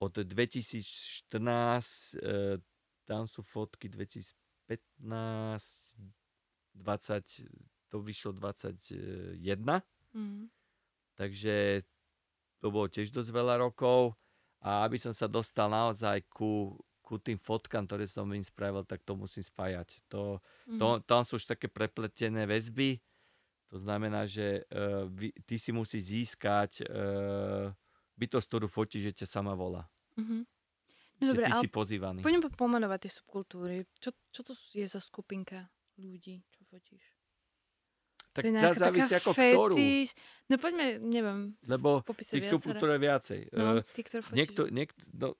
od 0.00 0.16
2014, 0.16 2.16
uh, 2.24 2.56
tam 3.04 3.28
sú 3.28 3.44
fotky 3.44 3.92
2015, 3.92 4.32
20, 6.72 7.44
to 7.88 8.00
vyšlo 8.00 8.32
21, 8.32 9.82
Mhm. 10.14 10.50
takže 11.14 11.82
to 12.64 12.72
bolo 12.72 12.88
tiež 12.88 13.12
dosť 13.12 13.28
veľa 13.30 13.60
rokov 13.60 14.16
a 14.58 14.80
aby 14.82 14.96
som 14.96 15.12
sa 15.12 15.28
dostal 15.28 15.68
naozaj 15.68 16.24
ku, 16.26 16.72
ku 16.98 17.18
tým 17.18 17.36
fotkám, 17.36 17.84
ktoré 17.84 18.08
som 18.08 18.24
im 18.26 18.40
spravil, 18.40 18.80
tak 18.82 19.04
to 19.04 19.12
musím 19.14 19.44
spájať. 19.44 20.00
To, 20.08 20.40
Mhm. 20.64 20.78
to, 20.80 20.86
tam 21.04 21.20
sú 21.20 21.36
už 21.36 21.44
také 21.46 21.68
prepletené 21.68 22.48
väzby, 22.48 22.96
to 23.68 23.76
znamená, 23.76 24.24
že 24.24 24.64
uh, 24.64 25.04
vy, 25.06 25.28
ty 25.44 25.56
si 25.56 25.68
musíš 25.68 26.08
získať 26.08 26.80
uh, 26.82 27.68
bytosť, 28.14 28.46
ktorú 28.46 28.66
fotíš, 28.66 29.02
že 29.04 29.16
ťa 29.20 29.26
sama 29.28 29.52
volá. 29.52 29.84
Mhm. 30.16 30.48
No 31.14 31.22
že 31.22 31.30
dobre, 31.30 31.44
ty 31.44 31.52
ale 31.52 31.60
si 31.60 31.68
pozývaný. 31.68 32.20
poďme 32.22 32.40
po- 32.42 32.56
pomenovať 32.56 32.98
tie 33.02 33.12
subkultúry. 33.12 33.76
Čo, 34.00 34.10
čo 34.32 34.40
to 34.42 34.52
je 34.72 34.82
za 34.82 34.98
skupinka 34.98 35.68
ľudí, 35.96 36.42
čo 36.50 36.64
fotíš? 36.64 37.02
Tak 38.34 38.44
za, 38.50 38.70
závisí 38.74 39.14
ako 39.14 39.30
ktorú, 39.30 39.74
fetiš. 39.78 40.10
No 40.44 40.58
poďme, 40.58 40.86
neviem, 40.98 41.40
lebo 41.64 42.02
tých 42.02 42.50
subkultúr 42.50 42.90
je 42.92 43.00
viacej. 43.00 43.40
No, 43.54 43.78
Eh, 43.78 43.82
tí. 43.94 44.34
Niekto, 44.34 44.62
niekto, 44.68 45.00
no, 45.14 45.38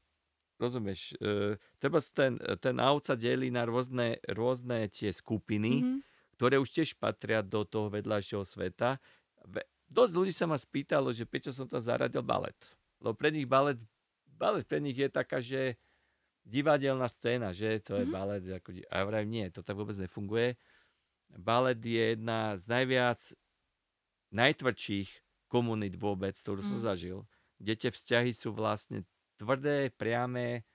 rozumieš, 0.57 1.18
uh, 1.18 1.59
treba 1.76 1.98
ten, 2.00 2.38
ten 2.62 2.78
sa 3.02 3.18
delí 3.18 3.50
na 3.50 3.66
rôzne, 3.66 4.22
rôzne 4.30 4.87
tie 4.88 5.11
skupiny, 5.11 5.83
Mhm. 5.83 5.96
ktoré 6.38 6.57
už 6.57 6.70
tiež 6.70 6.94
patria 6.94 7.42
do 7.42 7.66
toho 7.66 7.90
vedľajšieho 7.90 8.46
sveta. 8.46 9.02
Ve- 9.44 9.66
Dosť 9.85 10.12
ľudí 10.14 10.33
sa 10.33 10.46
ma 10.46 10.57
spýtalo, 10.57 11.11
že 11.11 11.26
prečo 11.26 11.50
som 11.52 11.66
tam 11.66 11.78
zaradil 11.78 12.22
balet. 12.22 12.57
Lebo 13.02 13.12
pre 13.12 13.28
nich 13.28 13.44
balet, 13.44 13.76
balet 14.24 14.64
pre 14.64 14.78
nich 14.78 14.96
je 14.96 15.07
taká, 15.07 15.38
že 15.42 15.76
divadelná 16.42 17.07
scéna, 17.07 17.50
že 17.50 17.80
to 17.80 17.96
je 17.96 18.04
Mhm. 18.07 18.12
balet. 18.12 18.42
Ako, 18.54 18.70
a 18.88 18.94
ja 19.00 19.04
vrajím, 19.04 19.30
nie, 19.30 19.44
to 19.50 19.61
tak 19.61 19.76
vôbec 19.76 19.96
nefunguje. 19.96 20.57
Balet 21.36 21.78
je 21.78 22.04
jedna 22.14 22.54
z 22.56 22.64
najviac 22.66 23.20
najtvrdších 24.30 25.10
komunít 25.46 25.94
vôbec, 25.94 26.34
ktorú 26.34 26.62
som 26.62 26.78
Mhm. 26.78 26.84
zažil. 26.84 27.18
Kde 27.58 27.74
tie 27.76 27.90
vzťahy 27.90 28.32
sú 28.34 28.50
vlastne 28.50 29.06
tvrdé, 29.38 29.90
priame 29.94 30.66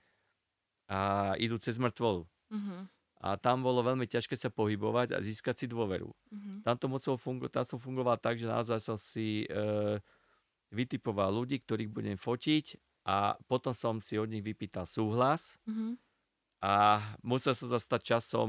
a 0.88 1.32
idú 1.36 1.60
cez 1.60 1.76
mŕtvolu. 1.78 2.26
Mhm. 2.50 2.88
A 3.20 3.36
tam 3.36 3.60
bolo 3.60 3.84
veľmi 3.84 4.08
ťažké 4.08 4.32
sa 4.32 4.48
pohybovať 4.48 5.12
a 5.12 5.20
získať 5.20 5.54
si 5.60 5.66
dôveru. 5.68 6.08
Mhm. 6.32 6.64
Tam, 6.64 6.74
to 6.80 6.88
musel 6.88 7.20
fungo- 7.20 7.52
tam 7.52 7.64
som 7.68 7.76
fungoval 7.76 8.16
tak, 8.16 8.40
že 8.40 8.48
naozaj 8.48 8.80
som 8.80 8.96
si 8.96 9.44
e, 9.44 10.00
vytipoval 10.72 11.28
ľudí, 11.34 11.60
ktorých 11.60 11.92
budem 11.92 12.16
fotiť 12.16 12.80
a 13.04 13.36
potom 13.44 13.76
som 13.76 14.00
si 14.00 14.16
od 14.16 14.28
nich 14.30 14.40
vypýtal 14.42 14.88
súhlas 14.88 15.60
Mhm. 15.68 16.00
A 16.60 17.00
musel 17.24 17.56
som 17.56 17.72
zastať 17.72 18.00
časom 18.16 18.48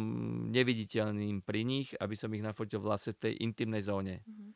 neviditeľným 0.51 1.41
pri 1.47 1.63
nich, 1.63 1.95
aby 1.95 2.15
som 2.19 2.27
ich 2.35 2.43
nafotil 2.43 2.83
vlastne 2.83 3.15
v 3.15 3.31
tej 3.31 3.33
intimnej 3.39 3.81
zóne. 3.87 4.19
Mhm. 4.27 4.51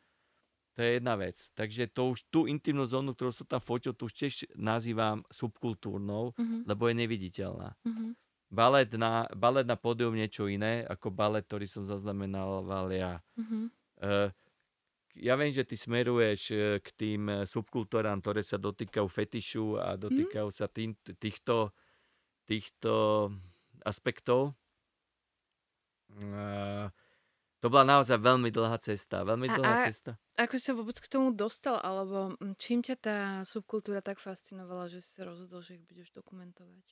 To 0.76 0.84
je 0.84 1.00
jedna 1.00 1.16
vec. 1.16 1.40
Takže 1.56 1.88
to 1.88 2.12
už 2.12 2.28
tú 2.28 2.44
intimnú 2.44 2.84
zónu, 2.84 3.16
ktorú 3.16 3.32
som 3.32 3.48
tam 3.48 3.64
fotil, 3.64 3.96
tu 3.96 4.12
už 4.12 4.12
tiež 4.12 4.32
nazývam 4.60 5.24
subkultúrnou, 5.32 6.36
Mhm. 6.36 6.68
lebo 6.68 6.92
je 6.92 6.94
neviditeľná. 7.00 7.72
Mhm. 7.80 8.12
Balet 8.46 8.92
na, 8.94 9.26
balet 9.34 9.66
na 9.66 9.74
pódium 9.74 10.14
niečo 10.14 10.46
iné, 10.46 10.84
ako 10.86 11.10
balet, 11.10 11.48
ktorý 11.48 11.64
som 11.66 11.82
zaznamenával 11.82 12.92
ja. 12.92 13.24
Mhm. 13.40 13.72
Eh, 14.04 14.28
ja 15.16 15.32
viem, 15.34 15.48
že 15.48 15.64
ty 15.64 15.80
smeruješ 15.80 16.40
eh, 16.52 16.76
k 16.84 16.88
tým 16.92 17.22
eh, 17.32 17.36
subkultúram, 17.48 18.20
ktoré 18.20 18.44
sa 18.44 18.60
dotýkajú 18.60 19.08
fetišu 19.08 19.80
a 19.80 19.96
dotýkajú 19.96 20.48
sa 20.52 20.68
tým, 20.68 20.92
týchto, 21.16 21.72
týchto 22.46 23.28
aspektov. 23.82 24.54
Eh, 26.22 26.88
To 27.64 27.72
bola 27.72 27.98
naozaj 27.98 28.20
veľmi 28.20 28.52
dlhá 28.52 28.78
cesta. 28.78 29.26
Veľmi 29.26 29.48
dlhá 29.50 29.74
a- 29.82 29.86
cesta. 29.90 30.14
Ako 30.36 30.60
si 30.60 30.70
sa 30.70 30.76
vôbec 30.76 31.00
k 31.00 31.08
tomu 31.08 31.32
dostal, 31.32 31.80
alebo 31.80 32.36
mm, 32.36 32.54
čím 32.60 32.84
ťa 32.84 32.96
tá 33.00 33.18
subkultúra 33.48 34.04
tak 34.04 34.20
fascinovala, 34.20 34.92
že 34.92 35.00
si 35.00 35.10
sa 35.16 35.24
rozhodol, 35.26 35.64
že 35.64 35.80
ich 35.80 35.84
budeš 35.88 36.12
dokumentovať? 36.12 36.84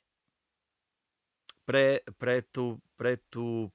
Pre, 1.69 2.01
pre, 2.17 2.37
tú, 2.49 2.81
pre 2.97 3.21
tú 3.29 3.71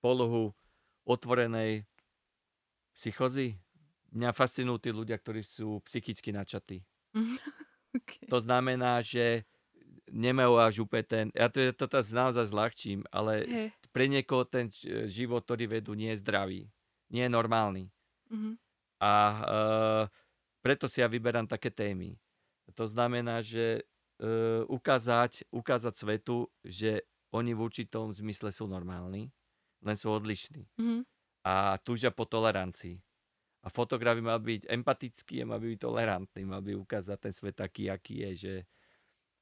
polohu 0.00 0.56
otvorenej 1.04 1.84
psychozy 2.96 3.60
mňa 4.16 4.32
fascinujú 4.32 4.78
tí 4.80 4.90
ľudia, 4.90 5.20
ktorí 5.20 5.44
sú 5.44 5.84
psychicky 5.84 6.32
načatí. 6.32 6.80
okay. 7.96 8.24
To 8.32 8.40
znamená, 8.40 9.04
že 9.04 9.44
nemajú 10.10 10.52
až 10.58 10.74
úplne 10.82 11.04
ten... 11.04 11.24
Ja 11.34 11.50
to, 11.50 11.60
to 11.74 11.86
teraz 11.90 12.14
naozaj 12.14 12.50
zľahčím, 12.50 13.02
ale 13.10 13.46
Hej. 13.46 13.68
pre 13.90 14.06
niekoho 14.06 14.46
ten 14.46 14.70
život, 15.10 15.42
ktorý 15.42 15.78
vedú, 15.78 15.98
nie 15.98 16.14
je 16.14 16.22
zdravý. 16.22 16.70
Nie 17.10 17.26
je 17.26 17.34
normálny. 17.34 17.84
Mhm. 18.30 18.58
A 18.96 19.12
e, 19.12 19.40
preto 20.64 20.88
si 20.88 21.04
ja 21.04 21.08
vyberám 21.10 21.44
také 21.44 21.68
témy. 21.68 22.16
To 22.74 22.88
znamená, 22.88 23.44
že 23.44 23.82
e, 24.18 24.62
ukázať, 24.66 25.46
ukázať 25.52 25.94
svetu, 25.94 26.48
že 26.64 27.04
oni 27.30 27.52
v 27.52 27.60
určitom 27.60 28.10
zmysle 28.10 28.48
sú 28.48 28.64
normálni, 28.64 29.28
len 29.84 29.96
sú 29.98 30.10
odlišní. 30.10 30.66
Mhm. 30.80 31.04
A 31.46 31.78
túžia 31.78 32.10
po 32.10 32.26
tolerancii. 32.26 32.98
A 33.62 33.70
fotograf 33.70 34.14
mal 34.22 34.38
byť 34.38 34.70
empatický 34.70 35.42
by 35.42 35.58
byť 35.58 35.82
tolerantný, 35.82 36.42
mal 36.46 36.62
by 36.62 36.78
ukázať 36.78 37.18
ten 37.18 37.32
svet 37.34 37.58
taký, 37.58 37.90
aký 37.90 38.22
je. 38.22 38.30
Že... 38.34 38.54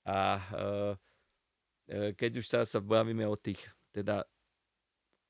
A 0.05 0.17
e, 0.38 0.62
e, 1.88 1.99
keď 2.17 2.33
už 2.40 2.47
teraz 2.49 2.69
sa 2.73 2.81
bavíme 2.81 3.25
o 3.29 3.37
tých, 3.37 3.61
teda 3.93 4.25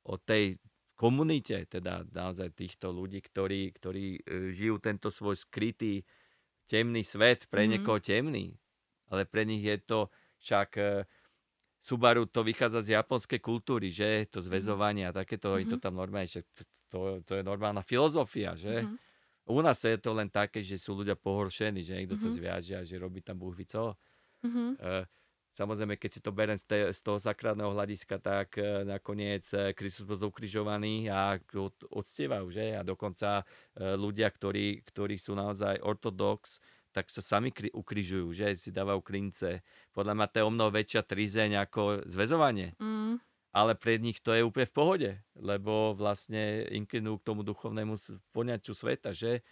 o 0.05 0.15
tej 0.21 0.61
komunite, 0.95 1.67
teda 1.67 2.07
naozaj 2.13 2.55
týchto 2.55 2.95
ľudí, 2.95 3.19
ktorí, 3.25 3.75
ktorí 3.75 4.07
e, 4.19 4.21
žijú 4.55 4.79
tento 4.79 5.11
svoj 5.11 5.35
skrytý 5.39 6.07
temný 6.71 7.03
svet, 7.05 7.47
pre 7.51 7.67
Mhm. 7.67 7.71
niekoho 7.77 7.99
temný, 8.01 8.57
ale 9.11 9.27
pre 9.29 9.45
nich 9.45 9.63
je 9.65 9.77
to 9.85 10.09
však 10.41 10.71
Subaru 11.85 12.25
to 12.25 12.41
vychádza 12.41 12.81
z 12.81 12.97
japonskej 12.97 13.45
kultúry, 13.45 13.93
že 13.93 14.25
to 14.33 14.41
zväzovanie 14.41 15.05
a 15.05 15.13
takéto, 15.13 15.53
mm-hmm. 15.53 15.69
to 15.69 15.77
Mhm. 15.77 15.85
tam 15.85 15.95
normálne, 16.01 16.25
že 16.25 16.41
to, 16.57 16.63
to, 16.89 16.99
to 17.29 17.33
je 17.37 17.43
normálna 17.45 17.85
filozofia, 17.85 18.57
že? 18.57 18.89
Mhm. 18.89 18.97
U 19.45 19.61
nás 19.61 19.77
je 19.85 20.01
to 20.01 20.17
len 20.17 20.33
také, 20.33 20.65
že 20.65 20.81
sú 20.81 20.97
ľudia 20.97 21.21
pohoršení, 21.21 21.85
že 21.85 21.93
niekto 22.01 22.17
sa 22.17 22.33
Mhm. 22.33 22.37
zviaže 22.41 22.81
a 22.81 22.83
že 22.89 22.97
robí 22.97 23.21
tam 23.21 23.37
buchví 23.37 23.69
Mhm. 24.45 24.77
E, 24.79 25.09
samozrejme, 25.57 25.95
keď 25.97 26.11
si 26.13 26.21
to 26.21 26.31
berem 26.35 26.59
z, 26.59 26.65
te, 26.67 26.79
z 26.93 27.01
toho 27.01 27.17
sakrálneho 27.17 27.73
hľadiska, 27.73 28.21
tak 28.21 28.59
e, 28.61 28.85
nakoniec 28.85 29.49
e, 29.55 29.73
Kristus 29.73 30.05
bol 30.05 30.21
ukrižovaný 30.21 31.09
a 31.09 31.41
od, 31.41 31.75
odstievajú, 31.89 32.47
že? 32.53 32.77
A 32.77 32.83
dokonca 32.85 33.43
e, 33.43 33.45
ľudia, 33.97 34.29
ktorí, 34.29 34.85
ktorí 34.85 35.17
sú 35.17 35.33
naozaj 35.33 35.81
ortodox, 35.81 36.61
tak 36.95 37.11
sa 37.11 37.23
sami 37.25 37.51
kri- 37.51 37.75
ukrižujú, 37.75 38.31
že 38.31 38.55
si 38.55 38.71
dávajú 38.71 39.03
klince. 39.03 39.67
Podľa 39.91 40.15
mňa 40.15 40.27
to 40.31 40.37
je 40.39 40.47
o 40.47 40.55
mnoho 40.55 40.71
väčšia 40.71 41.03
trizeň 41.03 41.59
ako 41.67 42.07
zväzovanie. 42.07 42.79
Mhm. 42.79 43.19
Ale 43.55 43.79
pre 43.79 44.03
nich 44.03 44.19
to 44.19 44.35
je 44.35 44.43
úplne 44.43 44.67
v 44.67 44.75
pohode, 44.75 45.11
lebo 45.39 45.95
vlastne 45.95 46.67
inklinujú 46.75 47.23
k 47.23 47.27
tomu 47.31 47.47
duchovnému 47.47 47.95
poňaťu 48.35 48.75
sveta, 48.75 49.15
že? 49.15 49.47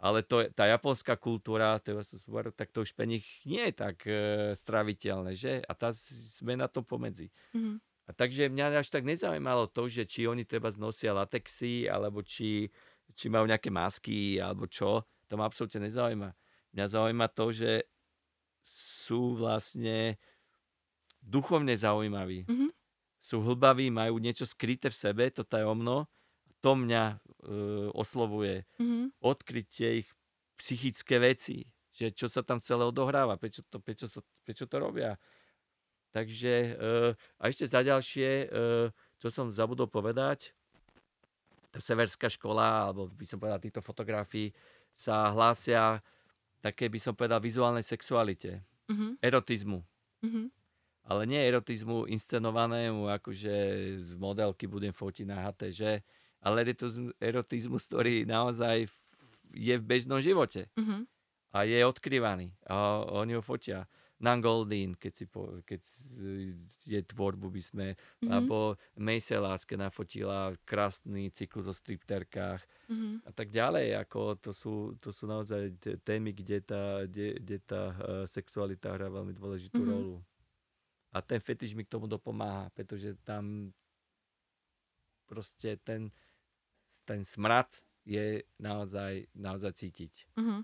Ale 0.00 0.24
to 0.24 0.48
tá 0.56 0.64
japonská 0.64 1.20
kultúra, 1.20 1.76
to 1.76 2.00
je, 2.00 2.16
tak 2.56 2.72
to 2.72 2.88
už 2.88 2.96
pre 2.96 3.04
nich 3.04 3.28
nie 3.44 3.60
je 3.68 3.74
tak 3.76 3.96
e, 4.08 4.56
straviteľné, 4.56 5.36
že? 5.36 5.60
A 5.68 5.76
tá 5.76 5.92
sme 5.92 6.56
na 6.56 6.66
tom 6.72 6.82
pomedzi. 6.82 7.28
Mhm. 7.52 7.76
A 8.08 8.10
takže 8.10 8.50
mňa 8.50 8.82
až 8.82 8.90
tak 8.90 9.06
nezaujímalo 9.06 9.70
to, 9.70 9.86
že 9.86 10.02
či 10.02 10.26
oni 10.26 10.42
treba 10.42 10.66
znosia 10.74 11.14
latexy, 11.14 11.86
alebo 11.86 12.26
či, 12.26 12.66
či 13.14 13.30
majú 13.30 13.46
nejaké 13.46 13.70
masky, 13.70 14.40
alebo 14.42 14.66
čo. 14.66 15.06
To 15.30 15.38
ma 15.38 15.46
absolútne 15.46 15.86
nezaujíma. 15.86 16.34
Mňa 16.74 16.86
zaujíma 16.90 17.26
to, 17.30 17.54
že 17.54 17.86
sú 18.66 19.38
vlastne 19.38 20.18
duchovne 21.22 21.76
zaujímaví. 21.76 22.48
Mhm. 22.48 22.68
Sú 23.20 23.44
hlbaví, 23.44 23.92
majú 23.92 24.16
niečo 24.16 24.48
skryté 24.48 24.88
v 24.88 24.96
sebe, 24.96 25.28
to 25.28 25.44
tajomno. 25.44 26.08
To 26.60 26.76
mňa 26.76 27.04
e, 27.08 27.16
oslovuje. 27.96 28.64
Mhm. 28.76 29.16
Odkrytie 29.20 30.04
ich 30.04 30.08
psychické 30.60 31.16
veci. 31.16 31.64
Že 31.90 32.06
čo 32.14 32.26
sa 32.30 32.44
tam 32.46 32.60
celé 32.62 32.86
odohráva, 32.86 33.34
prečo 33.34 33.66
to, 33.66 33.82
prečo 33.82 34.06
sa, 34.06 34.20
prečo 34.46 34.68
to 34.68 34.76
robia. 34.78 35.18
Takže 36.10 36.52
e, 36.52 36.70
a 37.16 37.42
ešte 37.46 37.66
za 37.66 37.80
ďalšie, 37.82 38.28
e, 38.28 38.46
čo 39.18 39.28
som 39.30 39.50
zabudol 39.50 39.86
povedať, 39.90 40.54
tá 41.70 41.78
severská 41.78 42.26
škola, 42.26 42.90
alebo 42.90 43.06
by 43.14 43.26
som 43.26 43.38
povedal 43.38 43.62
týchto 43.62 43.78
fotografií, 43.78 44.50
sa 44.94 45.30
hlásia 45.30 46.02
také, 46.60 46.90
by 46.90 46.98
som 46.98 47.14
povedal, 47.14 47.38
vizuálnej 47.40 47.86
sexualite, 47.86 48.60
Mhm. 48.90 49.22
erotizmu. 49.22 49.80
Mhm. 50.22 50.50
Ale 51.06 51.22
nie 51.26 51.40
erotizmu 51.40 52.06
inscenovanému, 52.10 53.08
akože 53.18 53.54
z 54.04 54.10
modelky 54.20 54.66
budem 54.66 54.92
fotiť 54.92 55.24
na 55.26 55.46
HT, 55.46 55.72
že? 55.72 56.02
Ale 56.40 56.64
erotizmus, 57.20 57.84
ktorý 57.84 58.24
naozaj 58.24 58.88
je 59.52 59.74
v 59.76 59.84
bežnom 59.84 60.20
živote 60.22 60.70
Mhm. 60.78 61.04
a 61.52 61.64
je 61.66 61.78
odkrývaný. 61.84 62.54
A 62.64 63.04
oni 63.04 63.34
ho 63.36 63.42
fotia. 63.42 63.84
Nangoldin, 64.20 65.00
keď, 65.00 65.12
si 65.16 65.24
po, 65.24 65.64
keď 65.64 65.80
je 66.84 67.00
tvorbu 67.08 67.48
by 67.48 67.62
sme, 67.64 67.86
Mhm. 68.20 68.28
alebo 68.28 68.76
Macy 69.00 69.32
Láske 69.40 69.80
nafotila 69.80 70.52
krásny 70.68 71.32
cyklus 71.32 71.64
o 71.66 71.72
stripterkách 71.72 72.60
Mhm. 72.92 73.24
a 73.24 73.30
tak 73.32 73.48
ďalej. 73.48 73.96
Ako 73.96 74.36
to, 74.36 74.52
sú, 74.52 74.92
to 75.00 75.08
sú 75.08 75.24
naozaj 75.24 75.72
témy, 76.04 76.36
kde 76.36 76.60
tá, 76.60 77.08
kde, 77.08 77.40
kde 77.40 77.56
tá 77.64 77.82
eh, 77.90 77.96
sexualita 78.28 78.92
hrá 78.92 79.08
veľmi 79.08 79.32
dôležitú 79.32 79.80
Mhm. 79.80 79.88
rolu. 79.88 80.20
A 81.10 81.18
ten 81.24 81.40
fetiš 81.40 81.72
mi 81.74 81.82
k 81.82 81.90
tomu 81.90 82.06
dopomáha, 82.06 82.68
pretože 82.70 83.16
tam 83.24 83.72
proste 85.26 85.78
ten, 85.80 86.10
ten 87.10 87.26
smrad 87.26 87.66
je 88.06 88.46
naozaj, 88.62 89.26
naozaj 89.34 89.72
cítiť. 89.74 90.14
Mhm. 90.36 90.60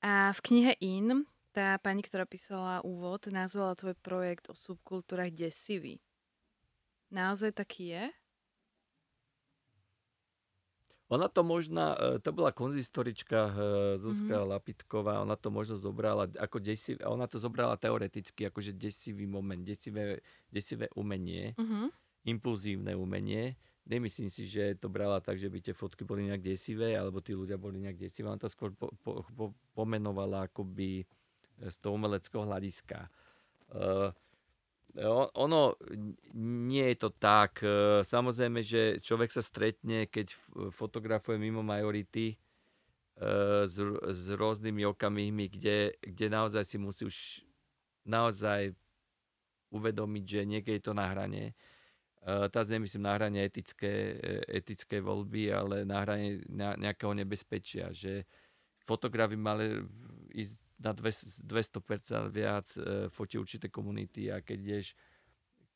A 0.00 0.32
v 0.32 0.40
knihe 0.46 0.72
In 0.94 1.06
tá 1.56 1.68
pani, 1.84 2.00
ktorá 2.04 2.24
písala 2.32 2.80
úvod, 2.92 3.22
nazvala 3.38 3.76
tvoj 3.80 3.92
projekt 4.06 4.44
o 4.48 4.54
subkultúrach 4.64 5.32
desivý. 5.42 5.94
Naozaj 7.10 7.50
taký 7.58 7.84
je? 7.94 8.04
Ona 11.08 11.28
to 11.30 11.46
možná, 11.46 11.94
e, 11.94 12.18
to 12.18 12.34
bola 12.34 12.50
konzistorička 12.50 13.38
e, 13.46 13.52
Zuzka 13.98 14.42
Mhm. 14.42 14.42
Lapitková, 14.42 15.22
ona 15.22 15.38
to 15.38 15.54
možno 15.54 15.78
zobrala 15.78 16.26
ako 16.34 16.58
desiv, 16.58 16.98
a 16.98 17.14
ona 17.14 17.30
to 17.30 17.38
zobrala 17.38 17.78
teoreticky, 17.78 18.42
akože 18.50 18.74
desivý 18.74 19.22
moment, 19.30 19.62
desivé, 19.62 20.18
desivé 20.50 20.90
umenie, 20.98 21.54
Mhm. 21.58 21.88
impulzívne 22.26 22.94
umenie. 22.98 23.56
Nemyslím 23.86 24.26
si, 24.26 24.50
že 24.50 24.74
to 24.74 24.90
brala 24.90 25.22
tak, 25.22 25.38
že 25.38 25.46
by 25.46 25.62
tie 25.62 25.70
fotky 25.70 26.02
boli 26.02 26.26
nejak 26.26 26.42
desivé, 26.42 26.98
alebo 26.98 27.22
tí 27.22 27.38
ľudia 27.38 27.54
boli 27.54 27.78
nejak 27.78 28.02
desivé. 28.02 28.26
Ona 28.26 28.42
to 28.42 28.50
skôr 28.50 28.74
po, 28.74 28.90
po, 28.98 29.22
po, 29.30 29.54
pomenovala 29.78 30.50
akoby 30.50 31.02
e, 31.02 31.04
z 31.70 31.76
toho 31.78 31.94
umeleckého 31.94 32.42
hľadiska. 32.42 33.06
Uh, 33.66 34.10
ono 35.34 35.76
nie 36.34 36.86
je 36.94 36.96
to 36.96 37.10
tak. 37.12 37.60
Samozrejme, 38.06 38.64
že 38.64 38.96
človek 39.02 39.28
sa 39.28 39.44
stretne, 39.44 40.08
keď 40.08 40.32
fotografuje 40.72 41.36
mimo 41.36 41.60
majority 41.60 42.38
s, 43.66 43.76
s 44.00 44.22
rôznymi 44.32 44.88
okamihmi, 44.88 45.52
kde, 45.52 45.96
kde 46.00 46.26
naozaj 46.32 46.64
si 46.64 46.76
musí 46.80 47.04
už 47.04 47.16
naozaj 48.08 48.72
uvedomiť, 49.72 50.24
že 50.24 50.40
niekde 50.48 50.72
je 50.78 50.82
to 50.84 50.92
na 50.96 51.10
hrane. 51.10 51.52
E, 52.26 52.50
teraz 52.50 52.74
nemyslím 52.74 53.06
na 53.06 53.14
hrane 53.14 53.38
etické, 53.46 54.18
etické 54.50 54.98
voľby, 54.98 55.54
ale 55.54 55.86
na 55.86 56.02
hrane 56.02 56.42
nejakého 56.50 57.14
nebezpečia, 57.14 57.94
že 57.94 58.26
fotograf 58.82 59.30
by 59.30 59.38
mali 59.38 59.66
ísť 60.34 60.58
na 60.82 60.90
200% 60.90 62.26
viac 62.34 62.66
e, 62.74 63.06
fotí 63.14 63.38
určité 63.38 63.70
komunity 63.70 64.26
a 64.34 64.42
keď 64.42 64.58
ideš 64.58 64.86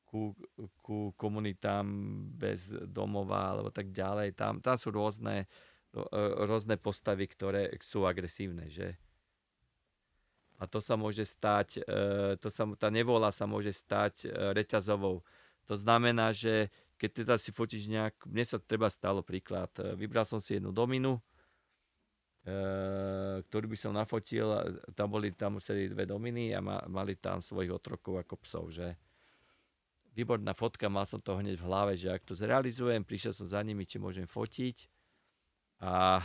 ku, 0.02 0.34
ku 0.82 1.14
komunitám 1.14 1.86
bez 2.34 2.74
domova 2.90 3.54
alebo 3.54 3.70
tak 3.70 3.94
ďalej, 3.94 4.34
tam, 4.34 4.58
tam 4.58 4.74
sú 4.74 4.90
rôzne, 4.90 5.46
rôzne 6.50 6.74
postavy, 6.82 7.30
ktoré 7.30 7.70
sú 7.78 8.02
agresívne, 8.02 8.66
že? 8.66 8.98
A 10.58 10.66
to 10.66 10.82
sa 10.82 10.98
môže 10.98 11.22
stať, 11.22 11.86
to 12.42 12.48
sa, 12.50 12.66
tá 12.74 12.90
nevola 12.90 13.30
sa 13.30 13.46
môže 13.46 13.70
stať 13.70 14.26
reťazovou. 14.50 15.22
To 15.70 15.78
znamená, 15.78 16.35
že 16.35 16.66
keď 16.98 17.11
teda 17.22 17.35
si 17.38 17.54
fotíš 17.54 17.87
nejak, 17.87 18.26
mne 18.26 18.42
sa 18.42 18.59
treba 18.59 18.90
stalo 18.90 19.22
príklad, 19.22 19.70
vybral 19.94 20.26
som 20.26 20.42
si 20.42 20.59
jednu 20.59 20.74
dominu, 20.74 21.22
Eh, 22.40 23.37
ktorý 23.52 23.68
by 23.68 23.76
som 23.76 23.92
nafotil. 23.92 24.48
Tam 24.96 25.12
boli, 25.12 25.37
tam 25.37 25.61
sedeli 25.61 25.92
dve 25.92 26.09
dominy 26.09 26.56
a 26.56 26.64
ma, 26.64 26.80
mali 26.88 27.20
tam 27.20 27.44
svojich 27.44 27.68
otrokov 27.68 28.16
ako 28.16 28.35
psov, 28.40 28.64
že 28.72 28.96
výborná 30.16 30.56
fotka, 30.56 30.88
mal 30.88 31.04
som 31.04 31.20
to 31.20 31.37
hneď 31.37 31.61
v 31.61 31.68
hlave, 31.68 31.92
že 32.00 32.09
ak 32.09 32.24
to 32.24 32.33
zrealizujem, 32.33 33.04
prišiel 33.04 33.37
som 33.37 33.44
za 33.44 33.61
nimi, 33.61 33.85
či 33.85 34.00
môžem 34.00 34.24
fotiť. 34.24 34.88
A 35.85 35.94
e, 36.16 36.24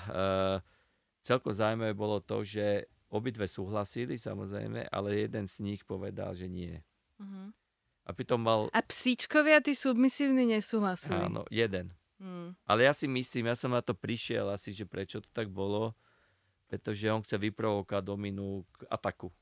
celkom 1.20 1.52
zaujímavé 1.52 1.92
bolo 1.92 2.24
to, 2.24 2.48
že 2.48 2.88
obidve 3.12 3.46
súhlasili 3.52 4.16
samozrejme, 4.16 4.88
ale 4.88 5.28
jeden 5.28 5.52
z 5.52 5.56
nich 5.68 5.84
povedal, 5.84 6.32
že 6.32 6.48
nie. 6.48 6.80
Uh-huh. 7.20 7.52
A 8.06 8.14
pritom 8.14 8.38
mal... 8.38 8.70
A 8.70 8.86
psíčkovia, 8.86 9.66
tí 9.66 9.74
submisívni 9.74 10.46
nesúhlasili? 10.46 11.18
Áno, 11.18 11.42
jeden. 11.50 11.90
Hmm. 12.22 12.54
Ale 12.64 12.86
ja 12.86 12.94
si 12.94 13.10
myslím, 13.10 13.50
ja 13.50 13.58
som 13.58 13.74
na 13.74 13.82
to 13.82 13.98
prišiel 13.98 14.48
asi, 14.54 14.72
že 14.72 14.86
prečo 14.86 15.20
to 15.20 15.30
tak 15.34 15.50
bolo, 15.50 15.98
pretože 16.70 17.10
on 17.10 17.26
chce 17.26 17.42
vyprovokovať 17.42 18.04
Dominu 18.06 18.64
k 18.78 18.88
ataku. 18.88 19.34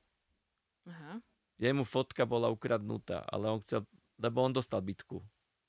Aha. 0.87 1.19
Jemu 1.59 1.83
fotka 1.83 2.23
bola 2.25 2.49
ukradnutá, 2.49 3.23
ale 3.29 3.51
on 3.51 3.59
chcel, 3.61 3.85
lebo 4.17 4.41
on 4.41 4.55
dostal 4.55 4.81
bitku. 4.81 5.21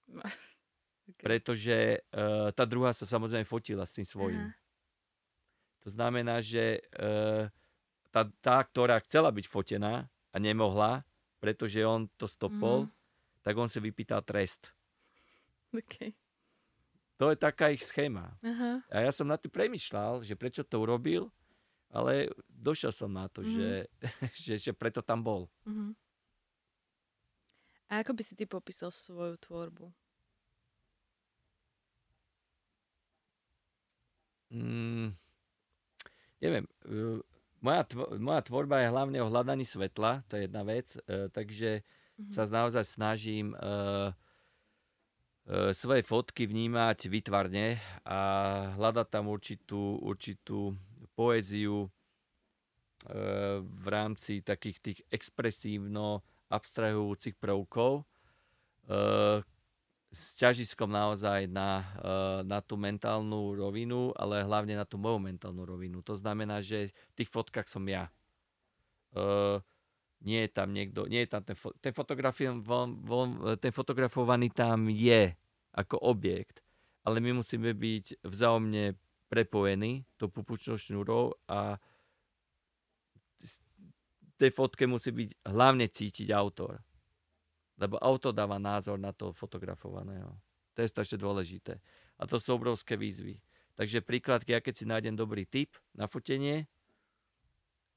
okay. 0.14 1.22
Pretože 1.22 1.76
uh, 2.14 2.54
tá 2.54 2.64
druhá 2.64 2.94
sa 2.94 3.04
samozrejme 3.04 3.44
fotila 3.44 3.84
s 3.84 3.98
tým 3.98 4.06
svojím. 4.06 4.44
Aha. 4.48 4.62
To 5.84 5.88
znamená, 5.92 6.40
že 6.40 6.80
uh, 6.96 7.52
tá, 8.08 8.24
tá, 8.40 8.56
ktorá 8.64 8.96
chcela 9.04 9.28
byť 9.28 9.44
fotená 9.44 10.08
a 10.32 10.36
nemohla, 10.40 11.04
pretože 11.44 11.84
on 11.84 12.08
to 12.16 12.24
stopol, 12.24 12.88
mm. 12.88 12.90
tak 13.44 13.54
on 13.60 13.68
si 13.68 13.76
vypýtal 13.76 14.24
trest. 14.24 14.72
Okay. 15.68 16.16
To 17.20 17.28
je 17.28 17.36
taká 17.36 17.70
ich 17.70 17.84
schéma. 17.84 18.34
Uh-huh. 18.42 18.80
A 18.90 19.04
ja 19.04 19.12
som 19.12 19.28
na 19.28 19.36
tým 19.36 19.52
premyšľal, 19.52 20.24
že 20.24 20.34
prečo 20.34 20.64
to 20.64 20.80
urobil 20.80 21.28
ale 21.94 22.34
došiel 22.50 22.90
som 22.90 23.06
na 23.06 23.30
to, 23.30 23.46
mm-hmm. 23.46 23.54
že, 23.54 23.70
že, 24.44 24.54
že 24.58 24.72
preto 24.74 24.98
tam 24.98 25.22
bol. 25.22 25.46
Mm-hmm. 25.62 25.90
A 27.94 28.02
ako 28.02 28.18
by 28.18 28.22
si 28.26 28.34
ty 28.34 28.42
popísal 28.50 28.90
svoju 28.90 29.38
tvorbu? 29.38 29.86
Mm, 34.50 35.14
neviem. 36.42 36.66
Moja, 37.64 37.82
tvo- 37.88 38.12
moja 38.20 38.44
tvorba 38.44 38.84
je 38.84 38.92
hlavne 38.92 39.18
o 39.24 39.30
hľadaní 39.32 39.64
svetla, 39.64 40.20
to 40.28 40.36
je 40.36 40.44
jedna 40.44 40.62
vec, 40.68 41.00
uh, 41.00 41.32
takže 41.32 41.80
mm-hmm. 41.80 42.32
sa 42.36 42.44
naozaj 42.44 42.84
snažím 42.84 43.56
uh, 43.56 44.12
uh, 45.48 45.72
svoje 45.72 46.04
fotky 46.04 46.44
vnímať 46.44 47.08
vytvarne 47.08 47.80
a 48.04 48.20
hľadať 48.76 49.06
tam 49.08 49.32
určitú, 49.32 49.96
určitú 50.04 50.76
poéziu 51.14 51.86
e, 51.86 51.88
v 53.62 53.86
rámci 53.86 54.42
takých 54.42 54.78
tých 54.82 55.00
expresívno 55.08 56.26
abstrahujúcich 56.50 57.38
prvkov 57.38 58.02
e, 58.02 58.04
s 60.14 60.38
ťažiskom 60.38 60.86
naozaj 60.86 61.50
na, 61.50 61.82
e, 61.98 62.46
na 62.46 62.62
tú 62.62 62.78
mentálnu 62.78 63.58
rovinu, 63.58 64.14
ale 64.14 64.46
hlavne 64.46 64.78
na 64.78 64.86
tú 64.86 64.94
moju 64.96 65.18
mentálnu 65.18 65.66
rovinu. 65.66 66.00
To 66.06 66.14
znamená, 66.14 66.62
že 66.62 66.94
v 66.94 67.14
tých 67.18 67.30
fotkách 67.34 67.66
som 67.66 67.82
ja. 67.84 68.08
Nie 70.26 70.48
je 70.48 70.50
tam 70.50 70.74
niekto, 70.74 71.06
nie 71.06 71.22
je 71.22 71.30
tam 71.30 71.46
ten, 71.46 71.54
ten, 71.78 71.94
ten 73.62 73.72
fotografovaný 73.74 74.50
tam 74.50 74.90
je 74.90 75.38
ako 75.70 76.02
objekt, 76.02 76.58
ale 77.06 77.22
my 77.22 77.38
musíme 77.38 77.70
byť 77.78 78.26
vzájomne 78.26 78.98
prepojený 79.30 80.02
tou 80.18 80.26
pupučnou 80.30 80.74
šnúrou 80.78 81.38
a 81.46 81.78
tej 84.38 84.50
fotke 84.50 84.84
musí 84.86 85.14
byť 85.14 85.46
hlavne 85.46 85.86
cítiť 85.86 86.28
autor. 86.34 86.82
Lebo 87.74 87.98
autor 87.98 88.30
dáva 88.30 88.58
názor 88.58 88.98
na 88.98 89.10
to 89.10 89.34
fotografovaného. 89.34 90.30
To 90.74 90.82
je 90.82 90.90
strašne 90.90 91.18
dôležité. 91.18 91.78
A 92.18 92.26
to 92.26 92.38
sú 92.38 92.54
obrovské 92.54 92.94
výzvy. 92.94 93.42
Takže 93.74 94.06
príklad, 94.06 94.46
ja 94.46 94.62
keď 94.62 94.74
si 94.74 94.84
nájdem 94.86 95.18
dobrý 95.18 95.42
tip 95.46 95.74
na 95.94 96.06
fotenie 96.06 96.70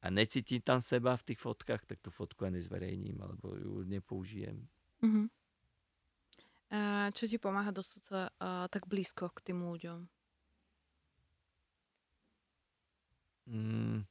a 0.01 0.09
necítim 0.09 0.61
tam 0.61 0.81
seba 0.81 1.13
v 1.13 1.33
tých 1.33 1.39
fotkách, 1.41 1.85
tak 1.85 2.01
tú 2.01 2.09
fotku 2.09 2.49
aj 2.49 2.57
nezverejním 2.57 3.17
alebo 3.21 3.53
ju 3.53 3.85
nepoužijem. 3.85 4.57
Uh-huh. 5.05 5.29
A 6.73 7.13
čo 7.13 7.29
ti 7.29 7.37
pomáha 7.37 7.69
dostať 7.69 8.01
sa 8.09 8.19
uh, 8.41 8.65
tak 8.73 8.89
blízko 8.89 9.29
k 9.29 9.53
tým 9.53 9.61
ľuďom? 9.61 9.99
Mm, 13.47 14.03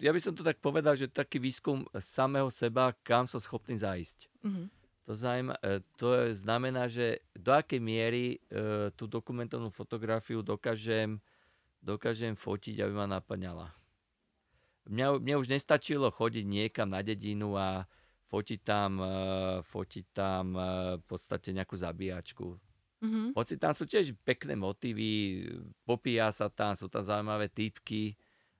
ja 0.00 0.10
by 0.10 0.20
som 0.20 0.32
to 0.32 0.40
tak 0.40 0.58
povedal, 0.58 0.96
že 0.96 1.12
taký 1.12 1.36
výskum 1.36 1.84
samého 2.00 2.48
seba, 2.48 2.96
kam 3.04 3.28
som 3.28 3.36
schopný 3.36 3.76
zájsť. 3.76 4.18
Mm-hmm. 4.42 4.66
To, 5.06 5.12
zajma, 5.14 5.54
e, 5.62 5.84
to 5.94 6.34
znamená, 6.34 6.90
že 6.90 7.22
do 7.36 7.54
akej 7.54 7.78
miery 7.78 8.24
e, 8.36 8.90
tú 8.96 9.06
dokumentovanú 9.06 9.70
fotografiu 9.70 10.42
dokážem, 10.42 11.22
dokážem 11.78 12.34
fotiť, 12.34 12.82
aby 12.82 12.92
ma 12.96 13.06
naplňala. 13.06 13.70
Mňa, 14.86 15.18
mne 15.18 15.34
už 15.42 15.50
nestačilo 15.50 16.10
chodiť 16.10 16.44
niekam 16.46 16.90
na 16.90 17.02
dedinu 17.02 17.54
a 17.54 17.86
fotiť 18.26 18.60
tam, 18.66 18.90
e, 18.98 19.10
fotiť 19.62 20.04
tam 20.10 20.44
e, 20.54 20.62
v 20.98 21.04
podstate 21.06 21.54
nejakú 21.54 21.78
zabíjačku. 21.78 22.58
Mm-hmm. 23.04 23.26
Hoci 23.36 23.54
tam 23.60 23.76
sú 23.76 23.84
tiež 23.84 24.16
pekné 24.24 24.56
motívy, 24.56 25.44
popíja 25.84 26.32
sa 26.32 26.48
tam, 26.48 26.72
sú 26.74 26.88
tam 26.88 27.04
zaujímavé 27.04 27.52
týpky, 27.52 28.16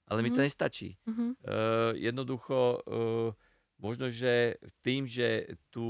ale 0.06 0.22
mi 0.22 0.30
to 0.30 0.40
mhm. 0.42 0.46
nestačí. 0.46 0.94
Uh, 1.06 1.94
jednoducho, 1.98 2.82
uh, 2.86 3.30
možno, 3.78 4.10
že 4.10 4.56
tým, 4.82 5.06
že 5.06 5.58
tú 5.70 5.88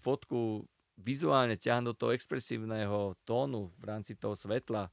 fotku 0.00 0.64
vizuálne 0.96 1.56
ťahám 1.56 1.92
do 1.92 1.94
toho 1.96 2.12
expresívneho 2.16 3.16
tónu 3.24 3.72
v 3.80 3.84
rámci 3.84 4.16
toho 4.16 4.36
svetla, 4.36 4.88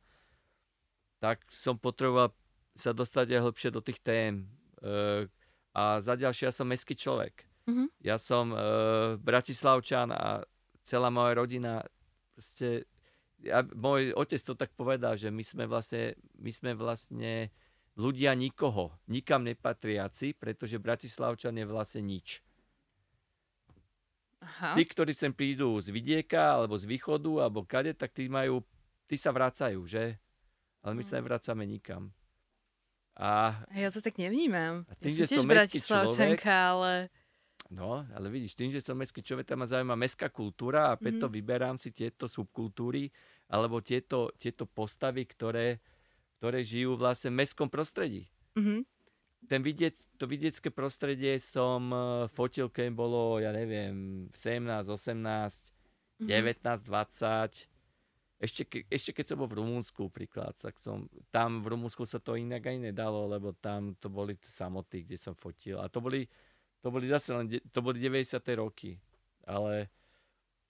tak 1.20 1.44
som 1.52 1.76
potreboval 1.76 2.32
sa 2.80 2.96
dostať 2.96 3.36
aj 3.36 3.44
hlbšie 3.44 3.70
do 3.76 3.84
tých 3.84 4.00
tém. 4.00 4.48
Uh, 4.80 5.28
a 5.76 6.00
za 6.00 6.16
ďalšie, 6.16 6.50
ja 6.50 6.54
som 6.56 6.68
mestský 6.68 6.96
človek. 6.96 7.46
Mm-hmm. 7.68 7.88
Ja 8.02 8.18
som 8.18 8.56
uh, 8.56 9.20
Bratislavčan 9.20 10.10
a 10.16 10.44
celá 10.82 11.14
moja 11.14 11.38
rodina 11.38 11.86
proste, 12.34 12.88
ja, 13.44 13.62
môj 13.76 14.16
otec 14.16 14.42
to 14.42 14.56
tak 14.56 14.72
povedal, 14.74 15.20
že 15.20 15.30
my 15.30 15.44
sme 15.44 15.68
vlastne, 15.68 16.16
my 16.40 16.52
sme 16.56 16.72
vlastne 16.74 17.52
ľudia 17.98 18.36
nikoho, 18.38 18.94
nikam 19.10 19.48
nepatriaci, 19.48 20.38
pretože 20.38 20.82
Bratislavčan 20.82 21.58
je 21.58 21.66
vlastne 21.66 22.02
nič. 22.06 22.44
Aha. 24.40 24.72
Tí, 24.76 24.84
ktorí 24.88 25.12
sem 25.12 25.36
prídu 25.36 25.76
z 25.84 25.92
vidieka, 25.92 26.60
alebo 26.60 26.80
z 26.80 26.88
východu, 26.88 27.44
alebo 27.44 27.68
kade, 27.68 27.92
tak 27.96 28.16
tí 28.16 28.32
majú, 28.32 28.64
tí 29.08 29.20
sa 29.20 29.36
vracajú, 29.36 29.84
že? 29.84 30.16
Ale 30.80 30.96
my 30.96 31.04
sa 31.04 31.18
mhm. 31.18 31.20
nevracame 31.24 31.64
nikam. 31.68 32.12
A, 33.20 33.52
ja 33.76 33.92
to 33.92 34.00
tak 34.00 34.16
nevnímam. 34.16 34.88
A 34.88 34.96
tým, 34.96 35.12
ja 35.12 35.28
že 35.28 35.36
som 35.36 35.44
mestský 35.44 35.84
človek, 35.84 36.40
ale 36.48 37.12
No, 37.70 38.02
ale 38.02 38.34
vidíš, 38.34 38.58
tým, 38.58 38.74
že 38.74 38.82
som 38.82 38.98
mestský 38.98 39.22
človek, 39.22 39.46
tam 39.46 39.62
ma 39.62 39.70
zaujíma 39.70 39.94
mestská 39.94 40.34
kultúra 40.34 40.90
a 40.90 40.98
preto 40.98 41.30
mm-hmm. 41.30 41.38
vyberám 41.38 41.78
si 41.78 41.94
tieto 41.94 42.26
subkultúry 42.26 43.14
alebo 43.46 43.78
tieto, 43.86 44.34
tieto 44.42 44.66
postavy, 44.66 45.30
ktoré, 45.30 45.78
ktoré 46.40 46.64
žijú 46.64 46.96
vlastne 46.96 47.36
v 47.36 47.44
mestskom 47.44 47.68
prostredí. 47.68 48.32
Mm-hmm. 48.56 48.82
ten 49.46 49.62
vidiec, 49.64 49.96
to 50.18 50.26
vidiecké 50.26 50.72
prostredie 50.74 51.38
som 51.40 51.92
eh, 51.92 52.02
fotil, 52.32 52.72
keď 52.72 52.96
bolo, 52.96 53.38
ja 53.44 53.52
neviem, 53.52 54.28
17, 54.32 54.88
18, 54.88 55.20
mm-hmm. 55.20 56.28
19, 56.28 56.88
20. 56.88 57.70
Ešte, 58.40 58.64
ke, 58.64 58.88
ešte 58.88 59.12
keď 59.12 59.26
som 59.28 59.38
bol 59.44 59.52
v 59.52 59.60
Rumunsku 59.60 60.08
príklad, 60.16 60.56
tak 60.56 60.80
som, 60.80 61.12
tam 61.28 61.60
v 61.60 61.76
Rumunsku 61.76 62.08
sa 62.08 62.24
to 62.24 62.40
inak 62.40 62.64
aj 62.72 62.80
nedalo, 62.80 63.28
lebo 63.28 63.52
tam 63.52 64.00
to 64.00 64.08
boli 64.08 64.40
samoty, 64.40 65.04
kde 65.04 65.20
som 65.20 65.36
fotil. 65.36 65.76
A 65.84 65.92
to 65.92 66.00
boli, 66.00 66.24
to 66.80 66.88
boli 66.88 67.12
zase 67.12 67.36
len, 67.36 67.52
to 67.52 67.80
boli 67.84 68.00
90. 68.00 68.40
roky. 68.56 68.96
Ale 69.44 69.92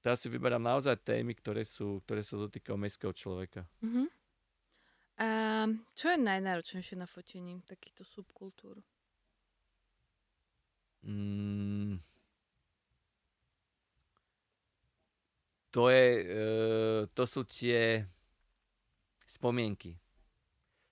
teraz 0.02 0.26
si 0.26 0.34
vyberám 0.34 0.66
naozaj 0.66 0.98
témy, 1.06 1.38
ktoré 1.38 1.62
sú, 1.62 2.02
ktoré 2.10 2.26
sa 2.26 2.42
dotýkajú 2.42 2.74
mestského 2.74 3.14
človeka. 3.14 3.70
Mm-hmm. 3.86 4.19
A 5.20 5.68
čo 6.00 6.16
je 6.16 6.18
najnáročnejšie 6.18 6.96
na 6.96 7.04
fotení 7.04 7.60
takýchto 7.68 8.08
subkultúr? 8.08 8.80
Mm, 11.04 12.00
to, 15.76 15.92
je, 15.92 16.08
e, 16.24 16.26
to 17.12 17.24
sú 17.28 17.44
tie 17.44 18.08
spomienky. 19.28 20.00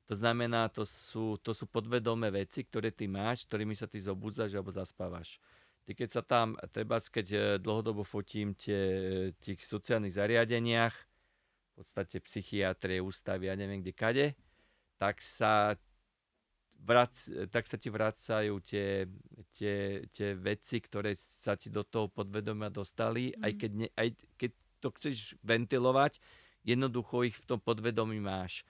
To 0.08 0.16
znamená, 0.16 0.68
to 0.72 0.84
sú, 0.84 1.40
to 1.40 1.56
sú 1.56 1.68
podvedomé 1.68 2.28
veci, 2.32 2.68
ktoré 2.68 2.92
ty 2.92 3.08
máš, 3.08 3.48
ktorými 3.48 3.76
sa 3.80 3.88
ty 3.88 4.00
zobudzaš 4.00 4.56
alebo 4.56 4.76
zaspávaš. 4.76 5.40
Ty 5.88 5.96
keď 5.96 6.10
sa 6.12 6.20
tam, 6.24 6.60
treba 6.76 7.00
keď 7.00 7.28
e, 7.32 7.40
dlhodobo 7.64 8.04
fotím 8.04 8.52
tie, 8.60 9.32
tých 9.40 9.64
sociálnych 9.64 10.20
zariadeniach, 10.20 10.96
v 11.78 11.86
podstate 11.86 12.18
psychiatrie, 12.26 12.98
ústavy, 12.98 13.54
ja 13.54 13.54
neviem 13.54 13.86
kde 13.86 13.94
kade, 13.94 14.28
tak 14.98 15.22
sa, 15.22 15.78
vrac, 16.82 17.14
tak 17.54 17.70
sa 17.70 17.78
ti 17.78 17.94
vracajú 17.94 18.58
tie, 18.66 19.06
tie, 19.54 20.02
tie 20.10 20.34
veci, 20.34 20.82
ktoré 20.82 21.14
sa 21.14 21.54
ti 21.54 21.70
do 21.70 21.86
toho 21.86 22.10
podvedomia 22.10 22.74
dostali, 22.74 23.30
mm. 23.30 23.46
aj, 23.46 23.52
keď 23.54 23.72
ne, 23.78 23.88
aj 23.94 24.10
keď 24.42 24.52
to 24.82 24.90
chceš 24.98 25.38
ventilovať, 25.46 26.18
jednoducho 26.66 27.30
ich 27.30 27.38
v 27.38 27.46
tom 27.46 27.60
podvedomí 27.62 28.18
máš. 28.18 28.66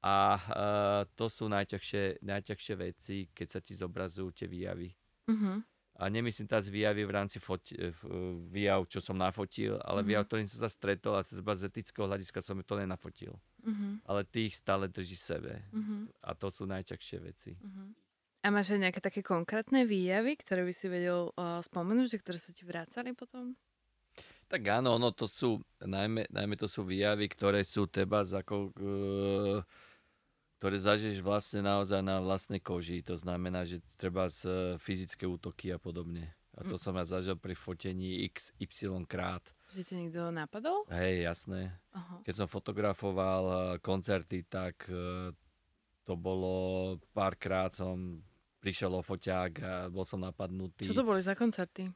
A 0.00 0.38
uh, 0.38 1.02
to 1.12 1.28
sú 1.28 1.50
najťažšie, 1.52 2.24
najťažšie 2.24 2.74
veci, 2.80 3.16
keď 3.36 3.48
sa 3.52 3.60
ti 3.60 3.76
zobrazujú 3.76 4.32
tie 4.32 4.48
výjavy. 4.48 4.96
Mm-hmm. 5.28 5.75
A 5.96 6.12
nemyslím 6.12 6.44
teraz 6.44 6.68
výjavy 6.68 7.08
v 7.08 7.14
rámci 7.16 7.40
foti- 7.40 7.76
výjav, 8.52 8.84
čo 8.84 9.00
som 9.00 9.16
nafotil, 9.16 9.80
ale 9.80 10.04
mm-hmm. 10.04 10.08
výjav, 10.12 10.22
ktorým 10.28 10.48
som 10.48 10.60
sa 10.60 10.68
stretol 10.68 11.16
a 11.16 11.24
z 11.24 11.64
etického 11.72 12.04
hľadiska 12.04 12.44
som 12.44 12.60
to 12.60 12.76
nenafotil. 12.76 13.40
Mm-hmm. 13.64 14.04
Ale 14.04 14.28
ty 14.28 14.52
ich 14.52 14.60
stále 14.60 14.92
držíš 14.92 15.24
sebe. 15.24 15.64
Mm-hmm. 15.72 16.20
A 16.20 16.30
to 16.36 16.52
sú 16.52 16.68
najťažšie 16.68 17.18
veci. 17.24 17.56
Mm-hmm. 17.56 17.88
A 18.44 18.46
máš 18.52 18.76
aj 18.76 18.80
nejaké 18.84 19.00
také 19.02 19.20
konkrétne 19.26 19.88
výjavy, 19.88 20.38
ktoré 20.38 20.62
by 20.62 20.70
si 20.76 20.86
vedel 20.86 21.34
uh, 21.34 21.58
spomenúť, 21.64 22.14
že 22.14 22.20
ktoré 22.22 22.38
sa 22.38 22.54
ti 22.54 22.62
vrácali 22.62 23.10
potom? 23.10 23.58
Tak 24.46 24.62
áno, 24.62 25.02
no 25.02 25.10
to 25.10 25.26
sú, 25.26 25.58
najmä, 25.82 26.30
najmä 26.30 26.54
to 26.54 26.70
sú 26.70 26.86
výjavy, 26.86 27.26
ktoré 27.26 27.66
sú 27.66 27.90
teba 27.90 28.22
ako, 28.22 28.70
uh, 28.78 29.58
ktoré 30.56 30.76
zažiješ 30.80 31.20
vlastne 31.20 31.60
naozaj 31.60 32.00
na 32.00 32.20
vlastnej 32.24 32.60
koži. 32.60 33.04
To 33.04 33.16
znamená, 33.16 33.68
že 33.68 33.84
treba 34.00 34.28
z 34.32 34.40
uh, 34.48 34.54
fyzické 34.80 35.28
útoky 35.28 35.68
a 35.72 35.78
podobne. 35.78 36.32
A 36.56 36.64
to 36.64 36.80
mm. 36.80 36.82
som 36.82 36.96
ja 36.96 37.04
zažil 37.04 37.36
pri 37.36 37.52
fotení 37.52 38.24
x, 38.32 38.56
y 38.56 39.04
krát. 39.04 39.44
Že 39.76 39.82
ťa 39.84 39.94
niekto 40.00 40.22
napadol? 40.32 40.88
Hej, 40.88 41.28
jasné. 41.28 41.76
Uh-huh. 41.92 42.24
Keď 42.24 42.34
som 42.34 42.48
fotografoval 42.48 43.44
uh, 43.44 43.60
koncerty, 43.84 44.48
tak 44.48 44.88
uh, 44.88 45.28
to 46.08 46.16
bolo 46.16 46.96
párkrát 47.12 47.68
som 47.76 48.24
prišiel 48.64 48.96
o 48.96 49.04
foťák 49.04 49.52
a 49.60 49.72
bol 49.92 50.08
som 50.08 50.24
napadnutý. 50.24 50.88
Čo 50.88 50.96
to 50.96 51.04
boli 51.04 51.20
za 51.20 51.36
koncerty? 51.36 51.92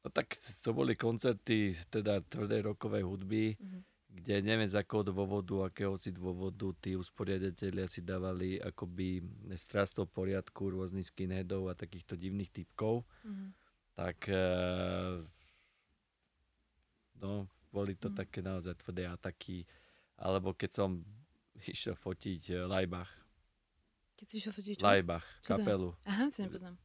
No 0.00 0.08
tak 0.08 0.32
to 0.64 0.70
boli 0.72 0.96
koncerty 0.96 1.76
teda 1.92 2.24
tvrdej 2.24 2.72
rokovej 2.72 3.04
hudby, 3.04 3.58
mm-hmm. 3.58 3.82
Kde 4.10 4.42
neviem 4.42 4.66
z 4.66 4.74
akého 4.74 5.06
dôvodu, 5.06 5.62
akého 5.62 5.94
si 5.94 6.10
dôvodu 6.10 6.74
tí 6.82 6.98
usporiadatelia 6.98 7.86
si 7.86 8.02
dávali 8.02 8.58
akoby 8.58 9.22
strastov 9.54 10.10
poriadku 10.10 10.74
rôznych 10.74 11.06
skinheadov 11.06 11.70
a 11.70 11.78
takýchto 11.78 12.18
divných 12.18 12.50
typkov. 12.50 13.06
Mm-hmm. 13.22 13.48
Tak 13.94 14.18
eh, 14.28 15.14
no, 17.22 17.46
boli 17.70 17.94
to 17.94 18.10
mm-hmm. 18.10 18.18
také 18.18 18.38
naozaj 18.42 18.74
tvrdé 18.82 19.06
ataky. 19.06 19.62
Alebo 20.20 20.52
keď 20.58 20.70
som 20.74 20.90
išiel 21.62 21.94
fotiť 21.94 22.42
eh, 22.50 22.66
Lajbach. 22.66 23.10
Keď 24.18 24.26
si 24.26 24.34
išiel 24.42 24.52
fotiť 24.52 24.74
čo? 24.76 24.84
Lajbach, 24.84 25.26
kapelu. 25.46 25.94
To? 25.94 26.10
Aha, 26.10 26.28
to 26.34 26.38
nepoznám. 26.44 26.76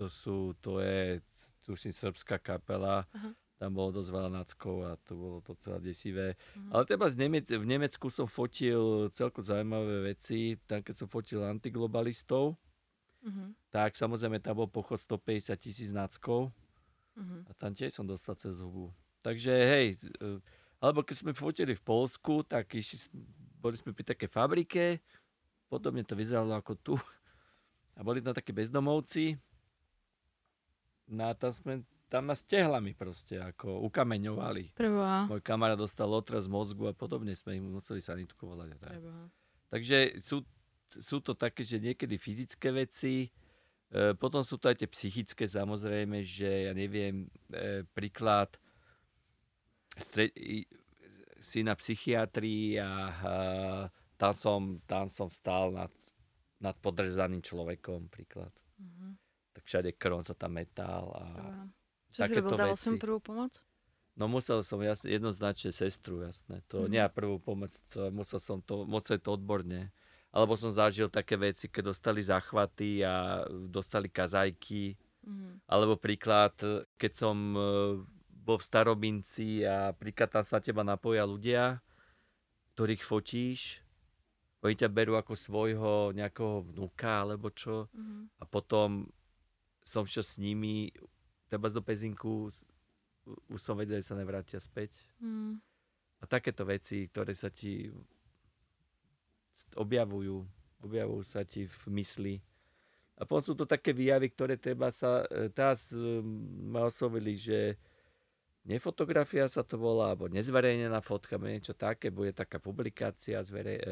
To 0.00 0.08
sú, 0.08 0.56
to 0.64 0.80
je 0.80 1.20
tuším, 1.62 1.92
srbská 1.92 2.40
kapela. 2.40 3.04
Aha. 3.12 3.36
Tam 3.62 3.70
bolo 3.78 4.02
dosť 4.02 4.10
veľa 4.10 4.30
nackov 4.34 4.76
a 4.82 4.98
to 5.06 5.14
bolo 5.14 5.38
docela 5.38 5.78
desivé. 5.78 6.34
Uh-huh. 6.34 6.74
Ale 6.74 6.82
teda 6.82 7.06
z 7.06 7.14
Nemec- 7.14 7.54
v 7.54 7.62
Nemecku 7.62 8.10
som 8.10 8.26
fotil 8.26 9.06
celko 9.14 9.38
zaujímavé 9.38 10.10
veci. 10.10 10.58
Tam, 10.66 10.82
keď 10.82 10.94
som 10.98 11.06
fotil 11.06 11.46
antiglobalistov, 11.46 12.58
uh-huh. 13.22 13.48
tak 13.70 13.94
samozrejme 13.94 14.42
tam 14.42 14.58
bol 14.58 14.66
pochod 14.66 14.98
150 14.98 15.54
tisíc 15.62 15.94
nackov. 15.94 16.50
Uh-huh. 17.14 17.46
A 17.46 17.54
tam 17.54 17.70
tiež 17.70 17.94
som 17.94 18.02
dostal 18.02 18.34
cez 18.34 18.58
hubu. 18.58 18.90
Takže 19.22 19.54
hej, 19.54 19.94
e, 20.18 20.42
alebo 20.82 21.06
keď 21.06 21.22
sme 21.22 21.30
fotili 21.30 21.78
v 21.78 21.86
Polsku, 21.86 22.42
tak 22.42 22.74
išli, 22.74 23.14
boli 23.62 23.78
sme 23.78 23.94
pri 23.94 24.02
také 24.02 24.26
fabrike, 24.26 24.98
podobne 25.70 26.02
to 26.02 26.18
vyzeralo 26.18 26.58
ako 26.58 26.74
tu. 26.74 26.94
A 27.94 28.02
boli 28.02 28.18
tam 28.18 28.34
také 28.34 28.50
bezdomovci, 28.50 29.38
No 31.12 31.28
a 31.28 31.36
tam 31.36 31.52
sme 31.52 31.84
tam 32.12 32.28
ma 32.28 32.36
s 32.36 32.44
tehlami 32.44 32.92
proste 32.92 33.40
ako 33.40 33.88
ukameňovali. 33.88 34.76
Preboha. 34.76 35.24
Môj 35.32 35.40
kamarát 35.40 35.80
dostal 35.80 36.12
otraz 36.12 36.44
mozgu 36.44 36.92
a 36.92 36.92
podobne 36.92 37.32
sme 37.32 37.56
im 37.56 37.72
museli 37.72 38.04
sanitku 38.04 38.44
volať. 38.44 38.76
Tak. 38.76 39.00
Takže 39.72 40.20
sú, 40.20 40.44
sú 40.92 41.24
to 41.24 41.32
také, 41.32 41.64
že 41.64 41.80
niekedy 41.80 42.20
fyzické 42.20 42.68
veci, 42.68 43.32
e, 43.88 44.12
potom 44.12 44.44
sú 44.44 44.60
to 44.60 44.68
aj 44.68 44.84
tie 44.84 44.92
psychické 44.92 45.48
samozrejme, 45.48 46.20
že 46.20 46.68
ja 46.68 46.76
neviem, 46.76 47.32
e, 47.48 47.88
príklad 47.96 48.60
stre- 49.96 50.36
si 51.40 51.64
na 51.64 51.72
psychiatrii 51.72 52.76
a, 52.76 52.92
a 52.92 53.34
tam, 54.20 54.32
som, 54.36 54.60
tam 54.84 55.08
som 55.08 55.32
stál 55.32 55.72
nad, 55.72 55.92
nad 56.60 56.76
podrezaným 56.76 57.40
človekom 57.40 58.12
príklad. 58.12 58.52
Mm-hmm 58.76 59.32
tak 59.52 59.68
všade 59.68 59.90
krv 60.00 60.24
sa 60.24 60.34
tam 60.34 60.58
metal 60.58 61.12
a 61.12 61.24
Čo 62.12 62.28
si 62.28 62.32
robil, 62.36 62.56
dával 62.56 62.78
som 62.78 63.00
prvú 63.00 63.18
pomoc? 63.18 63.58
No 64.12 64.28
musel 64.28 64.60
som 64.60 64.76
jas, 64.84 65.08
jednoznačne 65.08 65.72
sestru, 65.72 66.20
jasné. 66.20 66.60
To 66.68 66.84
mm-hmm. 66.84 66.92
nie 66.92 67.04
prvú 67.16 67.40
pomoc, 67.40 67.72
to, 67.88 68.12
musel 68.12 68.36
som 68.36 68.60
to, 68.60 68.84
musel 68.84 69.16
to 69.16 69.32
odborne. 69.32 69.88
Alebo 70.32 70.56
som 70.56 70.72
zažil 70.72 71.08
také 71.08 71.36
veci, 71.36 71.68
keď 71.68 71.92
dostali 71.92 72.20
záchvaty 72.20 73.04
a 73.04 73.44
dostali 73.48 74.12
kazajky. 74.12 74.96
Mm-hmm. 75.24 75.52
Alebo 75.68 75.96
príklad, 75.96 76.52
keď 77.00 77.12
som 77.16 77.36
e, 77.56 77.60
bol 78.28 78.60
v 78.60 78.68
Starobinci 78.68 79.64
a 79.64 79.96
príklad 79.96 80.28
tam 80.28 80.44
sa 80.44 80.60
teba 80.60 80.84
napoja 80.84 81.24
ľudia, 81.24 81.80
ktorých 82.76 83.04
fotíš, 83.04 83.80
oni 84.62 84.78
ťa 84.78 84.88
berú 84.92 85.18
ako 85.18 85.34
svojho 85.34 86.14
nejakého 86.14 86.62
vnúka 86.68 87.24
alebo 87.24 87.50
čo. 87.50 87.88
Mm-hmm. 87.90 88.22
A 88.40 88.44
potom 88.46 89.10
som 89.82 90.06
šiel 90.06 90.22
s 90.22 90.38
nimi, 90.38 90.94
treba 91.52 91.68
do 91.68 91.84
Pezinku, 91.84 92.48
už 93.52 93.60
som 93.60 93.76
vedel, 93.76 94.00
že 94.00 94.08
sa 94.08 94.16
nevrátia 94.16 94.56
späť. 94.56 94.96
Mm. 95.20 95.60
A 96.16 96.24
takéto 96.24 96.64
veci, 96.64 97.04
ktoré 97.12 97.36
sa 97.36 97.52
ti 97.52 97.92
objavujú, 99.76 100.48
objavujú 100.80 101.20
sa 101.20 101.44
ti 101.44 101.68
v 101.68 101.82
mysli. 101.92 102.34
A 103.20 103.28
potom 103.28 103.52
sú 103.52 103.52
to 103.52 103.68
také 103.68 103.92
výjavy, 103.92 104.32
ktoré 104.32 104.56
treba 104.56 104.88
sa, 104.88 105.28
e, 105.28 105.52
teraz 105.52 105.92
ma 106.72 106.88
oslovili, 106.88 107.36
že 107.36 107.76
nefotografia 108.64 109.44
sa 109.44 109.60
to 109.60 109.76
volá, 109.76 110.16
alebo 110.16 110.32
nezverejnená 110.32 111.04
fotka, 111.04 111.36
niečo 111.36 111.76
také, 111.76 112.08
bude 112.08 112.32
taká 112.32 112.56
publikácia, 112.56 113.44
zvere, 113.44 113.76
e, 113.76 113.84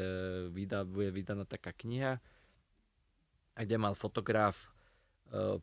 vyda, 0.49 0.81
bude 0.81 1.13
vydaná 1.13 1.45
taká 1.45 1.69
kniha, 1.77 2.17
kde 3.53 3.77
mal 3.77 3.93
fotograf 3.93 4.57
E, 4.57 4.70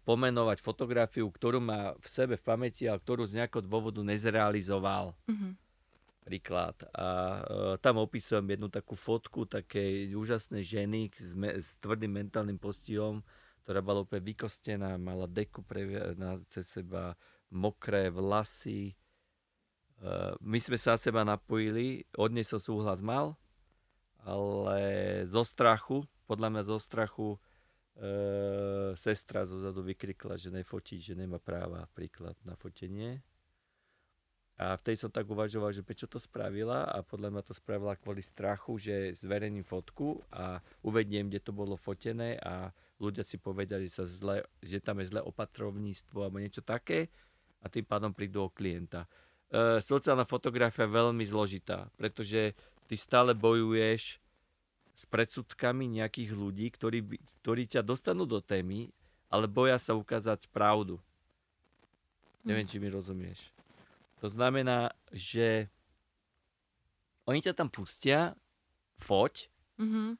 pomenovať 0.09 0.65
fotografiu, 0.65 1.29
ktorú 1.29 1.61
má 1.61 1.93
v 2.01 2.09
sebe 2.09 2.35
v 2.41 2.45
pamäti, 2.45 2.89
ale 2.89 3.05
ktorú 3.05 3.29
z 3.29 3.45
nejakého 3.45 3.61
dôvodu 3.61 4.01
nezrealizoval. 4.01 5.13
Mm-hmm. 5.29 5.53
Príklad. 6.25 6.77
A 6.93 7.07
uh, 7.09 7.75
tam 7.81 8.01
opisujem 8.01 8.45
jednu 8.49 8.69
takú 8.73 8.97
fotku 8.97 9.45
takej 9.45 10.13
úžasnej 10.17 10.65
ženy 10.65 11.13
s, 11.13 11.33
me, 11.37 11.57
s 11.57 11.77
tvrdým 11.81 12.21
mentálnym 12.21 12.57
postihom, 12.57 13.21
ktorá 13.65 13.85
bola 13.85 14.05
úplne 14.05 14.25
vykostená, 14.25 14.97
mala 14.97 15.29
deku 15.29 15.61
pre, 15.61 15.85
na, 16.17 16.41
cez 16.49 16.69
seba, 16.69 17.17
mokré 17.53 18.09
vlasy. 18.09 18.97
Uh, 20.01 20.33
my 20.41 20.61
sme 20.61 20.81
sa 20.81 20.97
seba 20.97 21.29
napojili, 21.29 22.09
od 22.17 22.33
nej 22.33 22.45
som 22.45 22.61
súhlas 22.61 23.05
mal, 23.05 23.37
ale 24.25 24.81
zo 25.29 25.45
strachu, 25.45 26.09
podľa 26.25 26.49
mňa 26.57 26.63
zo 26.65 26.77
strachu 26.81 27.37
sestra 28.95 29.43
zozadu 29.43 29.83
vykrikla, 29.83 30.39
že 30.39 30.55
nefotí, 30.55 31.03
že 31.03 31.19
nemá 31.19 31.43
práva 31.43 31.83
príklad 31.91 32.39
na 32.47 32.55
fotenie. 32.55 33.19
A 34.59 34.75
vtedy 34.75 34.99
som 34.99 35.11
tak 35.11 35.23
uvažoval, 35.31 35.71
že 35.71 35.87
prečo 35.87 36.11
to 36.11 36.19
spravila 36.19 36.83
a 36.91 36.99
podľa 37.07 37.31
mňa 37.31 37.43
to 37.47 37.55
spravila 37.55 37.95
kvôli 37.95 38.19
strachu, 38.27 38.75
že 38.75 39.15
zverejním 39.15 39.63
fotku 39.63 40.19
a 40.35 40.59
uvediem, 40.83 41.31
kde 41.31 41.39
to 41.39 41.55
bolo 41.55 41.79
fotené 41.79 42.35
a 42.43 42.75
ľudia 42.99 43.23
si 43.23 43.39
povedali, 43.39 43.87
že, 43.87 44.03
sa 44.03 44.05
zle, 44.07 44.43
že 44.59 44.83
tam 44.83 44.99
je 44.99 45.15
zlé 45.15 45.23
opatrovníctvo 45.23 46.19
alebo 46.27 46.43
niečo 46.43 46.67
také 46.67 47.07
a 47.63 47.71
tým 47.71 47.87
pádom 47.87 48.11
prídu 48.11 48.47
o 48.47 48.51
klienta. 48.51 49.07
E, 49.47 49.79
sociálna 49.79 50.27
fotografia 50.27 50.91
je 50.91 50.97
veľmi 50.99 51.23
zložitá, 51.23 51.87
pretože 51.95 52.59
ty 52.91 52.99
stále 52.99 53.39
bojuješ 53.39 54.19
s 54.99 55.07
predsudkami 55.07 55.87
nejakých 56.03 56.35
ľudí, 56.35 56.67
ktorí, 56.75 57.23
ktorí 57.39 57.71
ťa 57.71 57.87
dostanú 57.87 58.27
do 58.27 58.43
témy, 58.43 58.91
ale 59.31 59.47
boja 59.47 59.79
sa 59.79 59.95
ukázať 59.95 60.51
pravdu. 60.51 60.99
Neviem, 62.43 62.67
hm. 62.67 62.71
či 62.75 62.77
mi 62.83 62.89
rozumieš. 62.91 63.39
To 64.19 64.27
znamená, 64.27 64.91
že 65.15 65.71
oni 67.31 67.39
ťa 67.39 67.55
tam 67.55 67.71
pustia, 67.71 68.35
foť, 68.99 69.47
mm-hmm. 69.79 70.19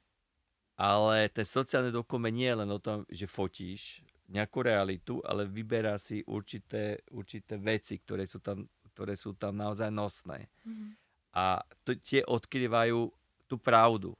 ale 0.79 1.27
ten 1.35 1.43
sociálny 1.43 1.91
dokument 1.91 2.31
nie 2.31 2.47
je 2.47 2.59
len 2.63 2.71
o 2.71 2.79
tom, 2.79 3.03
že 3.11 3.27
fotíš 3.27 3.99
nejakú 4.31 4.63
realitu, 4.63 5.19
ale 5.27 5.43
vyberá 5.43 5.99
si 5.99 6.23
určité, 6.23 7.03
určité 7.11 7.59
veci, 7.59 7.99
ktoré 7.99 8.23
sú 8.23 8.39
tam, 8.39 8.63
ktoré 8.95 9.19
sú 9.19 9.35
tam 9.35 9.57
naozaj 9.57 9.91
nosné. 9.91 10.47
Mm-hmm. 10.63 10.89
A 11.35 11.59
to, 11.83 11.97
tie 11.99 12.23
odkrývajú 12.23 13.11
tú 13.49 13.55
pravdu. 13.57 14.15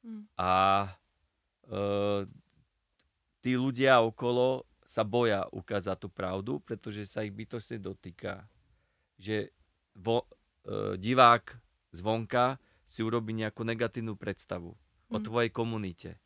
Mm. 0.00 0.24
A 0.36 0.52
e, 1.66 1.80
tí 3.44 3.56
ľudia 3.56 4.00
okolo 4.00 4.64
sa 4.84 5.06
boja 5.06 5.46
ukázať 5.54 5.96
tú 6.02 6.08
pravdu, 6.10 6.58
pretože 6.60 7.06
sa 7.06 7.22
ich 7.22 7.30
bytostne 7.30 7.78
dotýka. 7.78 8.48
Že 9.20 9.52
vo, 9.94 10.26
e, 10.66 10.98
divák 10.98 11.56
zvonka 11.94 12.58
si 12.86 13.06
urobí 13.06 13.30
nejakú 13.36 13.62
negatívnu 13.62 14.18
predstavu 14.18 14.74
mm. 14.74 15.14
o 15.14 15.18
tvojej 15.22 15.50
komunite. 15.54 16.18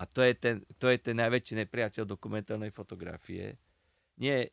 A 0.00 0.08
to 0.08 0.24
je 0.24 0.34
ten, 0.34 0.56
to 0.80 0.90
je 0.90 0.98
ten 0.98 1.14
najväčší 1.14 1.64
nepriateľ 1.64 2.04
dokumentárnej 2.08 2.74
fotografie. 2.74 3.60
Nie, 4.18 4.50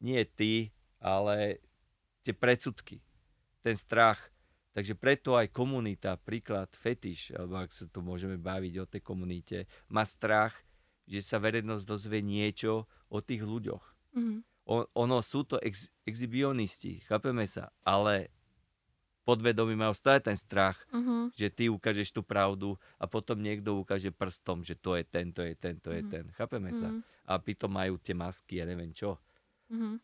nie 0.00 0.24
ty, 0.24 0.72
ale 1.00 1.60
tie 2.24 2.32
predsudky, 2.32 3.00
ten 3.60 3.76
strach, 3.76 4.20
Takže 4.70 4.94
preto 4.94 5.34
aj 5.34 5.50
komunita, 5.50 6.14
príklad 6.14 6.70
fetiš, 6.78 7.34
alebo 7.34 7.58
ak 7.58 7.74
sa 7.74 7.90
tu 7.90 8.06
môžeme 8.06 8.38
baviť 8.38 8.74
o 8.78 8.86
tej 8.86 9.02
komunite, 9.02 9.58
má 9.90 10.06
strach, 10.06 10.54
že 11.10 11.26
sa 11.26 11.42
verejnosť 11.42 11.82
dozvie 11.82 12.22
niečo 12.22 12.86
o 13.10 13.18
tých 13.18 13.42
ľuďoch. 13.42 13.84
Mm-hmm. 14.14 14.38
O, 14.70 14.86
ono 14.94 15.18
sú 15.26 15.42
to 15.42 15.58
ex, 15.58 15.90
exhibionisti, 16.06 17.02
chápeme 17.10 17.50
sa, 17.50 17.74
ale 17.82 18.30
podvedomí 19.26 19.74
majú 19.74 19.90
stále 19.90 20.22
ten 20.22 20.38
strach, 20.38 20.78
mm-hmm. 20.94 21.34
že 21.34 21.50
ty 21.50 21.66
ukážeš 21.66 22.14
tú 22.14 22.22
pravdu 22.22 22.78
a 22.94 23.10
potom 23.10 23.42
niekto 23.42 23.74
ukáže 23.82 24.14
prstom, 24.14 24.62
že 24.62 24.78
to 24.78 24.94
je 24.94 25.02
ten, 25.02 25.34
to 25.34 25.42
je 25.42 25.58
ten, 25.58 25.82
to 25.82 25.90
je 25.90 26.02
mm-hmm. 26.02 26.14
ten. 26.14 26.24
Chápeme 26.38 26.70
mm-hmm. 26.70 26.82
sa? 26.82 26.88
Mhm. 26.94 27.02
A 27.26 27.32
pritom 27.38 27.70
majú 27.70 27.94
tie 27.98 28.14
masky, 28.14 28.58
ja 28.58 28.66
neviem 28.66 28.90
čo. 28.90 29.18
Mm-hmm. 29.70 29.94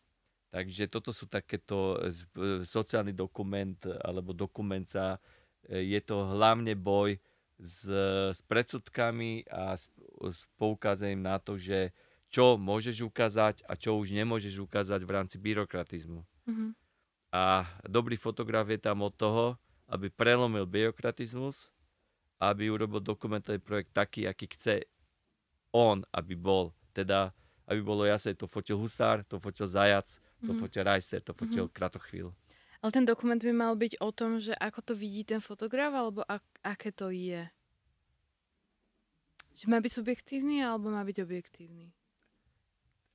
Takže 0.47 0.87
toto 0.87 1.11
sú 1.11 1.27
takéto 1.27 1.99
e, 1.99 2.63
sociálny 2.63 3.11
dokument 3.11 3.77
alebo 3.99 4.31
dokumenca. 4.31 5.19
E, 5.67 5.83
je 5.91 5.99
to 5.99 6.23
hlavne 6.33 6.71
boj 6.73 7.19
s, 7.59 7.83
s 8.31 8.39
predsudkami 8.47 9.43
a 9.51 9.75
s, 9.75 9.91
s 10.23 10.47
poukázaním 10.55 11.25
na 11.25 11.41
to, 11.41 11.59
že 11.59 11.91
čo 12.27 12.59
môžeš 12.59 13.07
ukázať 13.07 13.63
a 13.67 13.73
čo 13.75 13.95
už 13.99 14.11
nemôžeš 14.11 14.59
ukázať 14.63 15.03
v 15.03 15.11
rámci 15.11 15.35
byrokratizmu. 15.39 16.21
Mm-hmm. 16.47 16.71
A 17.31 17.67
dobrý 17.83 18.15
fotograf 18.15 18.67
je 18.71 18.79
tam 18.79 19.03
od 19.03 19.15
toho, 19.15 19.59
aby 19.87 20.11
prelomil 20.11 20.67
byrokratizmus, 20.67 21.71
aby 22.39 22.69
urobil 22.69 22.99
dokumentárny 22.99 23.59
projekt 23.59 23.95
taký, 23.95 24.27
aký 24.27 24.47
chce 24.51 24.85
on, 25.71 26.03
aby 26.11 26.35
bol. 26.35 26.75
Teda, 26.91 27.31
aby 27.67 27.79
bolo 27.81 28.03
jasné, 28.03 28.35
to 28.35 28.47
fotil 28.47 28.77
Husár, 28.79 29.23
to 29.23 29.39
fotil 29.39 29.67
Zajac, 29.67 30.07
to 30.41 30.53
mm-hmm. 30.53 30.61
fotil 30.61 30.83
Reiser, 30.85 31.21
to 31.25 31.33
fotil 31.33 31.65
mm-hmm. 31.65 31.77
Kratochvíľ. 31.77 32.27
Ale 32.77 32.91
ten 32.93 33.05
dokument 33.09 33.41
by 33.41 33.53
mal 33.53 33.73
byť 33.73 33.97
o 33.97 34.13
tom, 34.13 34.37
že 34.37 34.53
ako 34.53 34.79
to 34.85 34.93
vidí 34.93 35.25
ten 35.25 35.41
fotograf, 35.41 35.89
alebo 35.89 36.21
ak- 36.29 36.61
aké 36.61 36.93
to 36.93 37.09
je? 37.09 37.41
Že 39.57 39.65
má 39.65 39.81
byť 39.81 39.91
subjektívny, 39.97 40.61
alebo 40.61 40.93
má 40.93 41.01
byť 41.01 41.17
objektívny? 41.25 41.89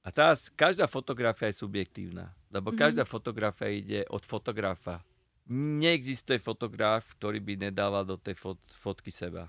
A 0.03 0.11
tá, 0.11 0.35
každá 0.59 0.91
fotografia 0.91 1.47
je 1.47 1.63
subjektívna, 1.63 2.35
lebo 2.51 2.75
mm-hmm. 2.75 2.83
každá 2.83 3.07
fotografia 3.07 3.71
ide 3.71 4.03
od 4.11 4.27
fotografa. 4.27 5.07
Neexistuje 5.47 6.43
fotograf, 6.43 7.15
ktorý 7.15 7.39
by 7.39 7.71
nedával 7.71 8.03
do 8.03 8.19
tej 8.19 8.35
fot- 8.35 8.75
fotky 8.75 9.15
seba. 9.15 9.47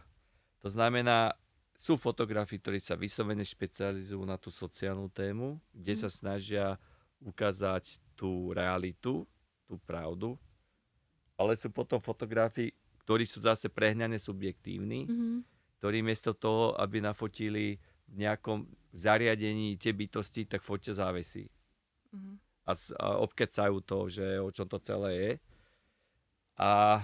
To 0.62 0.70
znamená, 0.70 1.34
sú 1.74 1.98
fotografi, 1.98 2.62
ktorí 2.62 2.78
sa 2.78 2.94
vyslovene 2.94 3.42
špecializujú 3.42 4.22
na 4.30 4.38
tú 4.38 4.54
sociálnu 4.54 5.10
tému, 5.10 5.58
kde 5.74 5.94
mm. 5.98 6.00
sa 6.06 6.10
snažia 6.14 6.66
ukázať 7.24 7.98
tú 8.14 8.52
realitu, 8.52 9.24
tú 9.66 9.76
pravdu, 9.88 10.36
ale 11.40 11.58
sú 11.58 11.72
potom 11.74 11.98
fotografi, 11.98 12.76
ktorí 13.04 13.28
sú 13.28 13.44
zase 13.44 13.68
prehňane 13.68 14.16
subjektívni, 14.16 15.10
mm-hmm. 15.10 15.38
ktorí 15.82 16.00
miesto 16.06 16.32
toho, 16.32 16.78
aby 16.80 17.04
nafotili 17.04 17.82
v 18.08 18.16
nejakom 18.24 18.64
zariadení 18.94 19.76
tie 19.76 19.92
bytosti, 19.92 20.46
tak 20.46 20.62
fotia 20.62 20.94
závesy. 20.94 21.50
Mm-hmm. 22.14 22.36
A, 22.64 22.72
a 22.76 23.06
obkecajú 23.26 23.78
to, 23.84 24.08
že 24.08 24.26
o 24.40 24.48
čom 24.54 24.70
to 24.70 24.80
celé 24.80 25.12
je. 25.18 25.32
A 26.56 27.02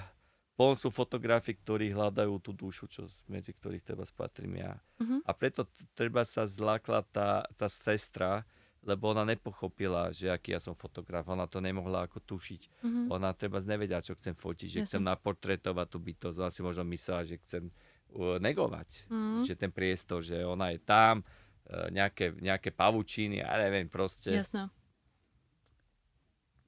potom 0.56 0.76
sú 0.76 0.88
fotografi, 0.92 1.56
ktorí 1.56 1.92
hľadajú 1.96 2.36
tú 2.44 2.52
dušu, 2.52 2.92
čo, 2.92 3.08
medzi 3.32 3.56
ktorých 3.56 3.84
treba 3.84 4.04
spatrím 4.04 4.60
ja. 4.60 4.76
Mm-hmm. 5.00 5.20
A 5.24 5.32
preto 5.32 5.68
treba 5.96 6.24
sa 6.24 6.44
zlákla 6.44 7.04
tá, 7.12 7.48
tá 7.56 7.68
sestra, 7.68 8.44
lebo 8.80 9.12
ona 9.12 9.28
nepochopila, 9.28 10.08
že 10.16 10.32
aký 10.32 10.56
ja 10.56 10.60
som 10.64 10.72
fotograf. 10.72 11.28
Ona 11.28 11.52
to 11.52 11.60
nemohla 11.60 12.08
ako 12.08 12.24
tušiť. 12.24 12.62
Mm-hmm. 12.80 13.06
Ona 13.12 13.36
treba 13.36 13.60
nevedia, 13.60 14.00
čo 14.00 14.16
chcem 14.16 14.32
fotiť, 14.32 14.68
že 14.68 14.80
ja 14.80 14.86
chcem 14.88 15.04
naportretovať 15.04 15.88
tú 15.92 16.00
bytosť. 16.00 16.36
Ona 16.40 16.52
si 16.52 16.62
možno 16.64 16.88
myslela, 16.88 17.28
že 17.28 17.36
chcem 17.44 17.68
uh, 17.68 18.40
negovať, 18.40 19.12
mm-hmm. 19.12 19.44
že 19.44 19.54
ten 19.60 19.72
priestor, 19.76 20.24
že 20.24 20.40
ona 20.48 20.72
je 20.72 20.80
tam, 20.80 21.20
uh, 21.22 21.92
nejaké, 21.92 22.40
nejaké 22.40 22.72
pavučiny, 22.72 23.44
ja 23.44 23.60
neviem, 23.60 23.92
proste. 23.92 24.32
Jasno. 24.32 24.72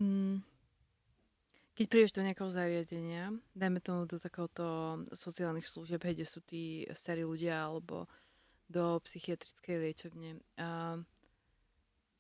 Mm. 0.03 0.43
Keď 1.71 1.85
prídeš 1.87 2.13
do 2.13 2.25
nejakého 2.27 2.51
zariadenia, 2.51 3.31
dajme 3.55 3.79
tomu 3.79 4.03
do 4.03 4.19
takéhoto 4.19 4.99
sociálnych 5.15 5.65
služieb, 5.65 6.03
kde 6.03 6.27
sú 6.27 6.43
tí 6.43 6.83
starí 6.91 7.23
ľudia, 7.23 7.71
alebo 7.71 8.11
do 8.67 8.99
psychiatrickej 9.07 9.75
liečebne, 9.79 10.43
uh, 10.59 10.99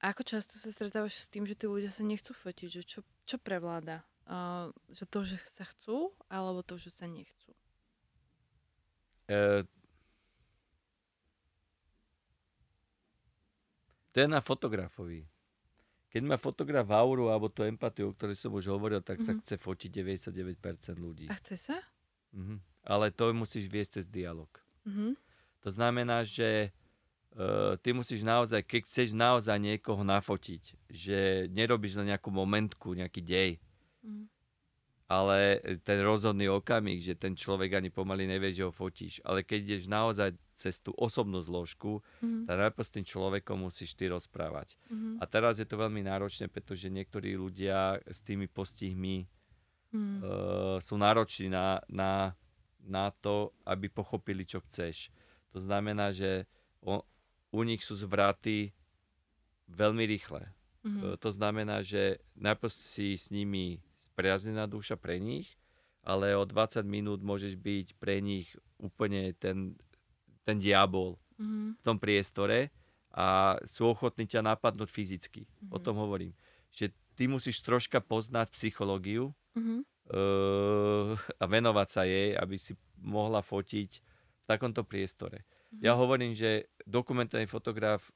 ako 0.01 0.25
často 0.25 0.57
sa 0.57 0.73
stretávaš 0.73 1.21
s 1.21 1.29
tým, 1.29 1.45
že 1.45 1.53
tí 1.53 1.69
ľudia 1.69 1.93
sa 1.93 2.01
nechcú 2.01 2.33
fotiť? 2.33 2.67
Že 2.73 2.81
čo, 2.89 2.99
čo 3.29 3.37
prevláda? 3.37 4.01
Uh, 4.25 4.73
že 4.89 5.05
to, 5.05 5.21
že 5.21 5.37
sa 5.53 5.61
chcú, 5.69 6.09
alebo 6.25 6.65
to, 6.65 6.81
že 6.81 6.89
sa 6.89 7.05
nechcú? 7.05 7.53
Uh, 9.29 9.61
to 14.09 14.25
je 14.25 14.27
na 14.27 14.41
fotografovi. 14.41 15.29
Keď 16.11 16.21
má 16.27 16.35
fotograf 16.35 16.89
auru 16.91 17.31
alebo 17.31 17.47
tú 17.47 17.63
empatiu, 17.63 18.11
o 18.11 18.15
ktorej 18.17 18.35
som 18.35 18.51
už 18.51 18.67
hovoril, 18.67 18.99
tak 18.99 19.21
mm-hmm. 19.21 19.29
sa 19.29 19.33
mhm. 19.37 19.41
chce 19.45 19.55
fotiť 19.61 19.89
99% 20.59 20.97
ľudí. 20.99 21.25
A 21.31 21.37
chce 21.39 21.55
sa? 21.55 21.77
Mm-hmm. 22.35 22.57
Ale 22.89 23.13
to 23.13 23.31
musíš 23.31 23.69
viesť 23.69 24.01
cez 24.01 24.05
dialog. 24.09 24.49
Mm-hmm. 24.83 25.11
To 25.61 25.69
znamená, 25.69 26.25
že 26.25 26.73
ty 27.79 27.89
musíš 27.95 28.27
naozaj, 28.27 28.59
keď 28.67 28.81
chceš 28.83 29.15
naozaj 29.15 29.55
niekoho 29.55 30.03
nafotiť, 30.03 30.91
že 30.91 31.47
nerobíš 31.47 31.95
na 31.95 32.15
nejakú 32.15 32.27
momentku, 32.27 32.91
nejaký 32.91 33.23
dej, 33.23 33.51
mm. 34.03 34.27
ale 35.07 35.63
ten 35.79 36.03
rozhodný 36.03 36.51
okamih, 36.51 36.99
že 36.99 37.15
ten 37.15 37.31
človek 37.31 37.79
ani 37.79 37.87
pomaly 37.87 38.27
nevie, 38.27 38.51
že 38.51 38.67
ho 38.67 38.71
fotíš. 38.75 39.23
Ale 39.23 39.47
keď 39.47 39.59
ideš 39.63 39.87
naozaj 39.87 40.35
cez 40.59 40.83
tú 40.83 40.91
osobnú 40.99 41.39
zložku, 41.39 42.03
mm. 42.19 42.51
tak 42.51 42.57
najprv 42.67 42.83
s 42.83 42.95
tým 42.99 43.05
človekom 43.07 43.63
musíš 43.63 43.95
ty 43.95 44.11
rozprávať. 44.11 44.75
Mm. 44.91 45.17
A 45.17 45.23
teraz 45.23 45.57
je 45.57 45.65
to 45.65 45.79
veľmi 45.79 46.03
náročné, 46.03 46.51
pretože 46.51 46.91
niektorí 46.91 47.39
ľudia 47.39 48.03
s 48.11 48.19
tými 48.19 48.51
postihmi 48.51 49.23
mm. 49.95 50.19
uh, 50.19 50.77
sú 50.83 50.99
nároční 50.99 51.47
na, 51.47 51.79
na, 51.87 52.35
na 52.83 53.07
to, 53.23 53.55
aby 53.63 53.87
pochopili, 53.87 54.43
čo 54.43 54.59
chceš. 54.67 55.15
To 55.55 55.63
znamená, 55.63 56.11
že 56.11 56.45
on, 56.81 57.01
u 57.51 57.61
nich 57.61 57.83
sú 57.83 57.93
zvraty 57.93 58.71
veľmi 59.67 60.03
rýchle. 60.07 60.47
Mm-hmm. 60.81 61.19
To 61.19 61.29
znamená, 61.29 61.85
že 61.85 62.17
najprv 62.33 62.71
si 62.73 63.13
s 63.13 63.29
nimi 63.29 63.77
spriaznená 64.01 64.65
duša 64.65 64.97
pre 64.97 65.21
nich, 65.21 65.55
ale 66.01 66.33
o 66.33 66.43
20 66.43 66.81
minút 66.83 67.21
môžeš 67.21 67.53
byť 67.55 67.87
pre 68.01 68.17
nich 68.19 68.49
úplne 68.81 69.31
ten, 69.37 69.77
ten 70.41 70.57
diabol. 70.57 71.21
Mhm. 71.41 71.73
v 71.73 71.81
tom 71.81 71.97
priestore 71.97 72.69
a 73.09 73.57
sú 73.65 73.89
ochotní 73.89 74.29
ťa 74.29 74.45
napadnúť 74.45 74.93
fyzicky. 74.93 75.49
O 75.73 75.81
Mhm. 75.81 75.83
tom 75.83 75.97
hovorím. 75.97 76.37
Že 76.69 76.93
ty 77.17 77.25
musíš 77.25 77.65
troška 77.65 77.97
poznať 77.97 78.53
psychológiu 78.53 79.33
Mhm. 79.57 79.81
uh, 80.13 81.17
a 81.41 81.43
venovať 81.49 81.87
sa 81.89 82.05
jej, 82.05 82.37
aby 82.37 82.61
si 82.61 82.77
mohla 83.01 83.41
fotiť 83.41 83.89
v 83.97 84.43
takomto 84.45 84.85
priestore. 84.85 85.41
Ja 85.79 85.95
hovorím, 85.95 86.35
že 86.35 86.67
dokumentárny 86.83 87.47
fotograf 87.47 88.11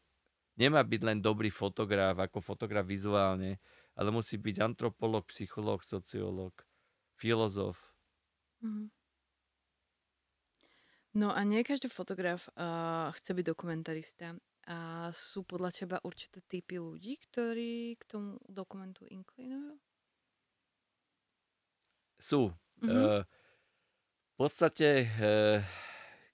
nemá 0.60 0.84
byť 0.84 1.02
len 1.04 1.20
dobrý 1.24 1.48
fotograf, 1.54 2.20
ako 2.20 2.44
fotograf 2.44 2.84
vizuálne, 2.88 3.60
ale 3.96 4.10
musí 4.12 4.36
byť 4.36 4.58
antropolog, 4.60 5.24
psychológ, 5.32 5.84
sociológ, 5.88 6.68
filozof. 7.16 7.96
Mhm. 8.62 8.90
No 11.16 11.32
a 11.32 11.42
nie 11.48 11.64
každý 11.64 11.88
fotograf 11.88 12.52
uh, 12.60 13.10
chce 13.16 13.32
byť 13.34 13.46
dokumentarista. 13.48 14.36
A 14.66 15.10
sú 15.14 15.46
podľa 15.46 15.72
teba 15.72 15.98
určité 16.02 16.42
typy 16.42 16.82
ľudí, 16.82 17.22
ktorí 17.22 17.96
k 18.02 18.04
tomu 18.10 18.42
dokumentu 18.50 19.06
inklinujú? 19.08 19.78
Sú. 22.20 22.52
Mhm. 22.82 22.92
Uh, 22.92 23.24
v 24.36 24.36
podstate, 24.36 25.08
uh, 25.08 25.64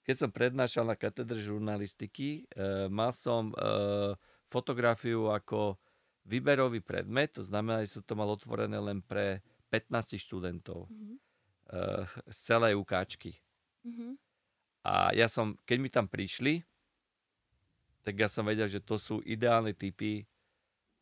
keď 0.02 0.16
som 0.18 0.30
prednášal 0.30 0.84
na 0.84 0.98
katedre 0.98 1.38
žurnalistiky, 1.38 2.44
uh, 2.54 2.86
mal 2.90 3.14
som 3.14 3.54
uh, 3.54 4.14
fotografiu 4.46 5.30
ako 5.30 5.78
výberový 6.22 6.78
predmet, 6.78 7.34
to 7.34 7.42
znamená, 7.42 7.82
že 7.82 7.98
som 7.98 8.02
to 8.06 8.14
mal 8.14 8.30
otvorené 8.30 8.78
len 8.78 9.02
pre 9.02 9.42
15 9.70 10.18
študentov 10.20 10.86
Mhm. 10.90 11.14
uh, 11.72 12.04
z 12.30 12.38
celej 12.44 12.74
ukáčky. 12.76 13.38
Mhm. 13.82 14.14
A 14.82 15.14
ja 15.14 15.30
som, 15.30 15.54
keď 15.62 15.78
mi 15.78 15.90
tam 15.90 16.10
prišli, 16.10 16.62
tak 18.02 18.18
ja 18.18 18.26
som 18.26 18.42
vedel, 18.42 18.66
že 18.66 18.82
to 18.82 18.98
sú 18.98 19.22
ideálne 19.22 19.70
typy 19.70 20.26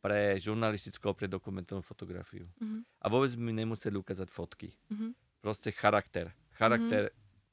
pre 0.00 0.36
žurnalistickú 0.36 1.08
a 1.08 1.16
pre 1.16 1.28
dokumentárnu 1.28 1.80
fotografiu. 1.80 2.48
Mhm. 2.60 2.84
A 3.00 3.06
vôbec 3.08 3.32
mi 3.36 3.52
nemuseli 3.52 3.96
ukázať 3.96 4.28
fotky. 4.28 4.72
Mhm. 4.92 5.16
Proste 5.40 5.72
charakter. 5.72 6.32
Charakter 6.56 7.08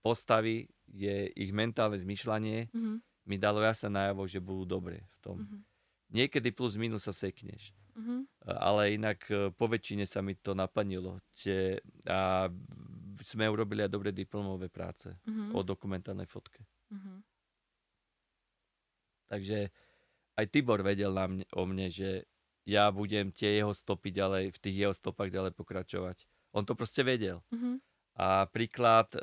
postavy 0.08 0.56
je 0.88 1.28
ich 1.36 1.52
mentálne 1.52 1.96
zmyšľanie, 1.96 2.72
Mhm. 2.72 3.04
mi 3.26 3.36
dalo 3.36 3.60
jasne 3.60 3.92
najavo, 3.92 4.24
že 4.24 4.40
budú 4.40 4.64
dobre 4.66 5.04
v 5.04 5.18
tom. 5.20 5.38
Mhm. 5.38 5.60
Niekedy 6.08 6.50
plus 6.52 6.80
minus 6.80 7.04
sa 7.04 7.12
sekneš. 7.12 7.76
Mhm. 7.94 8.24
Ale 8.48 8.96
inak 8.96 9.20
e, 9.28 9.52
po 9.52 9.68
väčšine 9.68 10.08
sa 10.08 10.24
mi 10.24 10.32
to 10.34 10.56
naplnilo. 10.56 11.20
Čiže, 11.34 11.84
a 12.08 12.48
sme 13.20 13.44
urobili 13.46 13.84
aj 13.84 13.92
dobré 13.92 14.16
diplomové 14.16 14.70
práce 14.70 15.12
Mhm. 15.28 15.52
o 15.52 15.60
dokumentárnej 15.62 16.26
fotke. 16.26 16.64
Mhm. 16.88 17.20
Takže 19.28 19.68
aj 20.38 20.46
Tibor 20.48 20.80
vedel 20.82 21.12
na 21.12 21.28
mne, 21.28 21.44
o 21.52 21.66
mne, 21.66 21.92
že 21.92 22.24
ja 22.64 22.88
budem 22.90 23.32
tie 23.32 23.60
jeho 23.60 23.72
stopy 23.72 24.12
ďalej, 24.12 24.56
v 24.56 24.62
tých 24.62 24.76
jeho 24.78 24.94
stopách 24.94 25.28
ďalej 25.28 25.52
pokračovať. 25.52 26.24
On 26.54 26.64
to 26.64 26.76
proste 26.76 27.04
vedel. 27.04 27.44
Mhm. 27.52 27.84
A 28.18 28.50
príklad, 28.50 29.14
e, 29.14 29.22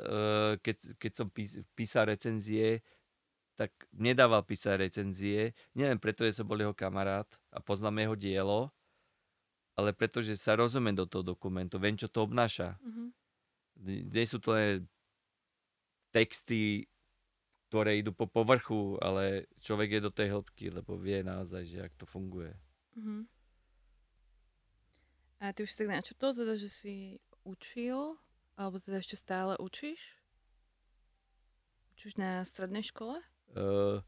keď, 0.63 0.95
keď 0.95 1.11
som 1.11 1.27
pís, 1.27 1.59
písal 1.75 2.07
recenzie, 2.07 2.79
tak 3.59 3.71
nedával 3.91 4.43
písať 4.43 4.87
recenzie, 4.87 5.51
nielen 5.75 5.99
preto, 5.99 6.23
že 6.23 6.39
som 6.39 6.47
bol 6.47 6.59
jeho 6.59 6.75
kamarát 6.75 7.27
a 7.51 7.59
poznám 7.59 8.03
jeho 8.03 8.15
dielo, 8.15 8.61
ale 9.75 9.91
preto, 9.91 10.23
že 10.23 10.39
sa 10.39 10.55
rozumiem 10.55 10.95
do 10.95 11.03
toho 11.03 11.23
dokumentu, 11.23 11.75
viem, 11.75 11.99
čo 11.99 12.07
to 12.07 12.23
obnáša. 12.23 12.79
Mhm. 12.79 13.05
Nie 14.15 14.23
sú 14.23 14.39
to 14.39 14.55
len 14.55 14.87
texty, 16.15 16.87
ktoré 17.67 17.99
idú 17.99 18.15
po 18.15 18.23
povrchu, 18.23 18.95
ale 19.03 19.51
človek 19.59 19.99
je 19.99 20.01
do 20.07 20.11
tej 20.15 20.31
hĺbky, 20.31 20.71
lebo 20.71 20.95
vie 20.95 21.19
naozaj, 21.27 21.67
že 21.67 21.79
ak 21.83 21.93
to 21.99 22.07
funguje. 22.07 22.55
Mhm. 22.95 23.27
A 25.43 25.51
ty 25.51 25.67
už 25.67 25.75
si 25.75 25.79
tak 25.83 25.91
načrtol, 25.91 26.31
teda, 26.31 26.55
že 26.55 26.71
si 26.71 26.95
učil, 27.43 28.15
alebo 28.55 28.79
teda 28.79 29.03
ešte 29.03 29.19
stále 29.19 29.59
učíš? 29.59 29.99
Učíš 31.95 32.15
na 32.15 32.43
strednej 32.47 32.83
škole? 32.87 33.19
Uh, 33.55 33.99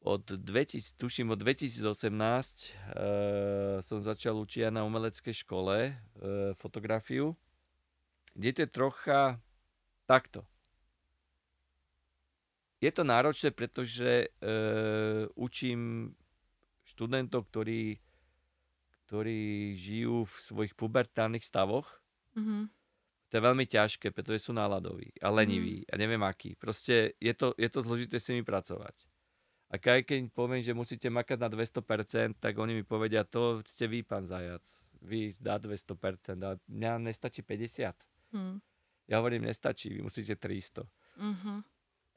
od 0.00 0.24
2000, 0.24 0.96
tuším 0.96 1.36
od 1.36 1.40
2018 1.40 1.84
uh, 1.84 3.80
som 3.84 3.98
začal 4.00 4.36
učiť 4.40 4.72
na 4.72 4.84
umeleckej 4.84 5.44
škole 5.44 5.92
uh, 5.92 6.52
fotografiu, 6.56 7.36
kde 8.32 8.50
to 8.52 8.60
je 8.64 8.70
trocha 8.70 9.20
takto. 10.08 10.44
Je 12.78 12.94
to 12.94 13.02
náročné, 13.02 13.50
pretože 13.50 14.30
uh, 14.38 15.26
učím 15.34 16.14
študentov, 16.86 17.50
ktorí, 17.50 17.98
ktorí 19.04 19.74
žijú 19.74 20.24
v 20.24 20.34
svojich 20.38 20.72
pubertálnych 20.78 21.44
stavoch. 21.44 22.00
Mhm. 22.38 22.77
To 23.28 23.36
je 23.36 23.42
veľmi 23.44 23.68
ťažké, 23.68 24.08
pretože 24.10 24.48
sú 24.48 24.56
náladoví 24.56 25.12
a 25.20 25.28
leniví 25.28 25.84
a 25.92 26.00
neviem 26.00 26.20
aký. 26.24 26.56
Proste 26.56 27.12
je 27.20 27.32
to, 27.36 27.52
je 27.60 27.68
to 27.68 27.84
zložité 27.84 28.16
s 28.16 28.32
nimi 28.32 28.40
pracovať. 28.40 28.96
A 29.68 29.76
keď, 29.76 30.32
poviem, 30.32 30.64
že 30.64 30.72
musíte 30.72 31.12
makať 31.12 31.36
na 31.36 31.48
200%, 31.52 32.40
tak 32.40 32.56
oni 32.56 32.80
mi 32.80 32.84
povedia, 32.88 33.28
to 33.28 33.60
ste 33.68 33.84
vy, 33.84 34.00
pán 34.00 34.24
Zajac. 34.24 34.64
Vy 35.04 35.36
dá 35.44 35.60
200%, 35.60 36.40
a 36.40 36.56
mňa 36.72 36.92
nestačí 37.04 37.44
50. 37.44 37.92
Mhm. 38.32 38.64
Ja 39.08 39.20
hovorím, 39.20 39.44
nestačí, 39.44 39.92
vy 39.92 40.00
musíte 40.00 40.36
300. 40.36 40.88
Mhm. 41.20 41.64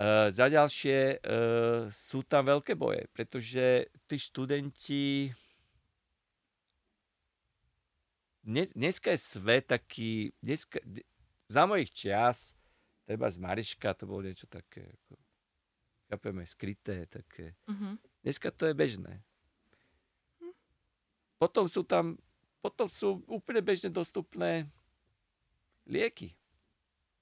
Uh, 0.01 0.33
za 0.33 0.49
ďalšie 0.49 1.21
uh, 1.21 1.85
sú 1.93 2.25
tam 2.25 2.49
veľké 2.49 2.73
boje, 2.73 3.05
pretože 3.13 3.91
tí 4.07 4.17
študenti... 4.17 5.29
Dnes, 8.41 8.73
dneska 8.73 9.13
je 9.13 9.19
svet 9.21 9.69
taký... 9.69 10.33
Dneska, 10.41 10.81
za 11.45 11.63
mojich 11.69 11.93
čias, 11.93 12.57
treba 13.05 13.29
z 13.29 13.37
Mariška, 13.37 13.93
to 13.93 14.09
bolo 14.09 14.25
niečo 14.25 14.47
také, 14.49 14.87
ako, 14.87 15.13
chápeme, 16.09 16.43
skryté, 16.47 17.05
také. 17.05 17.53
Mhm. 17.69 18.01
Dneska 18.25 18.49
to 18.49 18.65
je 18.65 18.73
bežné. 18.73 19.21
Potom 21.41 21.65
sú 21.65 21.81
tam, 21.81 22.21
potom 22.61 22.85
sú 22.85 23.25
úplne 23.25 23.65
bežne 23.65 23.89
dostupné 23.89 24.69
lieky. 25.89 26.37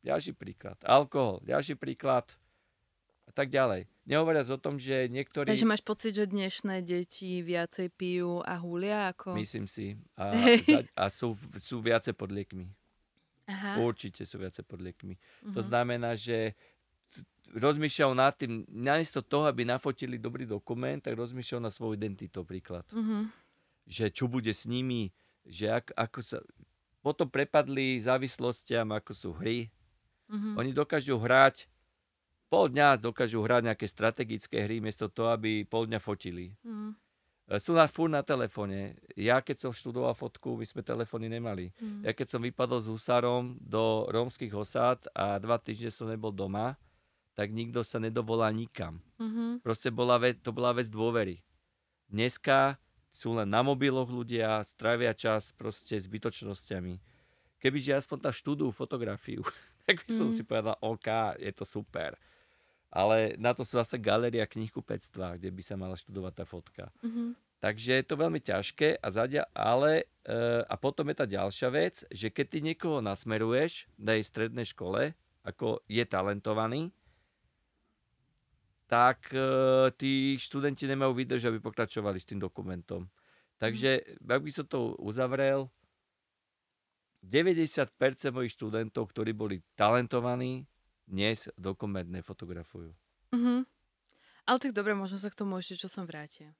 Ďalší 0.04 0.36
príklad. 0.36 0.76
Alkohol. 0.84 1.40
Ďalší 1.44 1.80
príklad. 1.80 2.28
A 3.30 3.32
tak 3.32 3.48
ďalej. 3.48 3.86
Nehovoriac 4.04 4.50
o 4.50 4.58
tom, 4.58 4.76
že 4.76 5.06
niektorí... 5.06 5.46
Takže 5.46 5.70
máš 5.70 5.86
pocit, 5.86 6.12
že 6.12 6.26
dnešné 6.26 6.82
deti 6.82 7.40
viacej 7.40 7.94
pijú 7.94 8.42
a 8.42 8.58
hulia 8.58 9.14
ako... 9.14 9.38
Myslím 9.38 9.70
si. 9.70 9.94
A, 10.18 10.34
za, 10.66 10.82
a 10.98 11.04
sú, 11.08 11.38
sú 11.56 11.78
viacej 11.78 12.18
pod 12.18 12.30
liekmi. 12.30 12.66
Aha. 13.46 13.78
Určite 13.78 14.26
sú 14.26 14.38
viacej 14.38 14.62
pod 14.64 14.80
liekmi. 14.80 15.14
To 15.54 15.62
Mhm. 15.62 15.68
znamená, 15.68 16.14
že 16.14 16.58
rozmýšľal 17.52 18.14
nad 18.14 18.34
tým, 18.34 18.66
namiesto 18.68 19.22
toho, 19.22 19.46
aby 19.46 19.62
nafotili 19.64 20.18
dobrý 20.18 20.46
dokument, 20.46 20.98
tak 20.98 21.14
rozmýšľal 21.14 21.62
na 21.62 21.70
svoju 21.70 21.94
identitu 21.96 22.42
príklad. 22.42 22.86
Mhm. 22.90 23.30
Že 23.86 24.06
čo 24.10 24.26
bude 24.26 24.50
s 24.50 24.66
nimi, 24.66 25.10
že 25.46 25.70
ak, 25.70 25.94
ako 25.94 26.20
sa... 26.22 26.38
Potom 27.00 27.26
prepadli 27.26 27.98
závislostiam, 27.98 28.90
ako 28.92 29.12
sú 29.14 29.30
hry. 29.34 29.70
Mhm. 30.30 30.58
Oni 30.58 30.72
dokážu 30.72 31.14
hrať, 31.16 31.66
pol 32.50 32.68
dňa 32.68 32.97
dokážu 32.97 33.39
hrať 33.39 33.62
nejaké 33.70 33.86
strategické 33.86 34.66
hry, 34.66 34.82
miesto 34.82 35.06
toho, 35.08 35.30
aby 35.32 35.64
pol 35.64 35.86
dňa 35.86 36.02
fotili. 36.02 36.52
Mhm. 36.66 36.89
E, 37.50 37.58
Sú 37.58 37.74
na 37.74 37.86
furt 37.86 38.10
na 38.10 38.22
telefóne. 38.22 38.97
Ja 39.14 39.41
keď 39.41 39.58
som 39.58 39.72
študoval 39.74 40.14
fotku, 40.14 40.54
my 40.54 40.66
sme 40.66 40.82
telefóny 40.82 41.30
nemali. 41.30 41.70
Mhm. 41.78 42.06
Ja 42.06 42.12
keď 42.14 42.28
som 42.30 42.41
vypadol 42.41 42.82
s 42.82 42.89
husárom 42.89 43.58
do 43.58 44.10
rómskych 44.10 44.52
osád 44.52 45.06
a 45.14 45.38
dva 45.38 45.58
týždne 45.58 45.89
som 45.89 46.10
nebol 46.10 46.30
doma, 46.30 46.78
tak 47.34 47.50
nikto 47.50 47.82
sa 47.82 47.97
nedovolal 47.97 48.52
nikam. 48.52 49.00
Mhm. 49.18 49.62
Proste 49.64 49.89
bola 49.89 50.18
vec, 50.18 50.41
to 50.41 50.52
bola 50.52 50.74
vec 50.74 50.89
dôvery. 50.89 51.39
Dneska 52.10 52.78
sú 53.10 53.34
len 53.34 53.50
na 53.50 53.62
mobiloch 53.62 54.10
ľudia, 54.10 54.62
strávia 54.66 55.14
čas 55.14 55.54
proste 55.54 55.97
zbytočnosťami. 55.97 56.97
Kebyže 57.60 57.97
aspoň 57.97 58.18
tá 58.22 58.32
študujú 58.32 58.72
fotografiu, 58.72 59.41
tak 59.86 60.06
by 60.06 60.12
som 60.14 60.30
Mm. 60.30 60.36
si 60.38 60.43
povedal, 60.45 60.78
OK, 60.80 61.08
je 61.38 61.52
to 61.52 61.66
super. 61.66 62.14
Ale 62.90 63.38
na 63.38 63.54
to 63.54 63.62
sú 63.62 63.78
zase 63.78 64.02
galéria 64.02 64.50
knihkupectva, 64.50 65.38
kde 65.38 65.54
by 65.54 65.62
sa 65.62 65.78
mala 65.78 65.94
študovať 65.94 66.34
tá 66.34 66.46
fotka. 66.46 66.86
Mhm. 67.06 67.38
Takže 67.60 67.92
je 68.00 68.06
to 68.08 68.16
veľmi 68.16 68.40
ťažké, 68.40 69.04
a 69.04 69.08
zadia, 69.12 69.44
ale 69.52 70.08
e, 70.24 70.64
a 70.64 70.76
potom 70.80 71.04
je 71.12 71.16
tá 71.20 71.28
ďalšia 71.28 71.68
vec, 71.68 72.08
že 72.08 72.32
keď 72.32 72.46
ty 72.48 72.60
niekoho 72.64 73.04
nasmeruješ 73.04 73.84
na 74.00 74.16
jej 74.16 74.24
strednej 74.24 74.64
škole, 74.64 75.12
ako 75.44 75.84
je 75.92 76.00
talentovaný, 76.08 76.96
tak 78.88 79.28
e, 79.36 79.44
tí 80.00 80.40
študenti 80.40 80.88
nemajú 80.88 81.12
výdrž, 81.12 81.52
aby 81.52 81.60
pokračovali 81.60 82.16
s 82.16 82.32
tým 82.32 82.40
dokumentom. 82.40 83.12
Takže, 83.60 84.24
ak 84.24 84.40
by 84.40 84.52
som 84.56 84.64
to 84.64 84.96
uzavrel, 85.04 85.68
90% 87.20 87.92
mojich 88.32 88.56
študentov, 88.56 89.12
ktorí 89.12 89.36
boli 89.36 89.60
talentovaní, 89.76 90.64
dnes 91.10 91.49
dokument 91.57 92.05
nefotografujú. 92.05 92.93
Mhm. 93.34 93.66
Ale 94.45 94.57
tak 94.57 94.74
dobre, 94.74 94.97
možno 94.97 95.22
sa 95.22 95.30
k 95.30 95.38
tomu 95.38 95.62
ešte 95.62 95.86
čo 95.86 95.89
som 95.89 96.05
vrátia. 96.10 96.53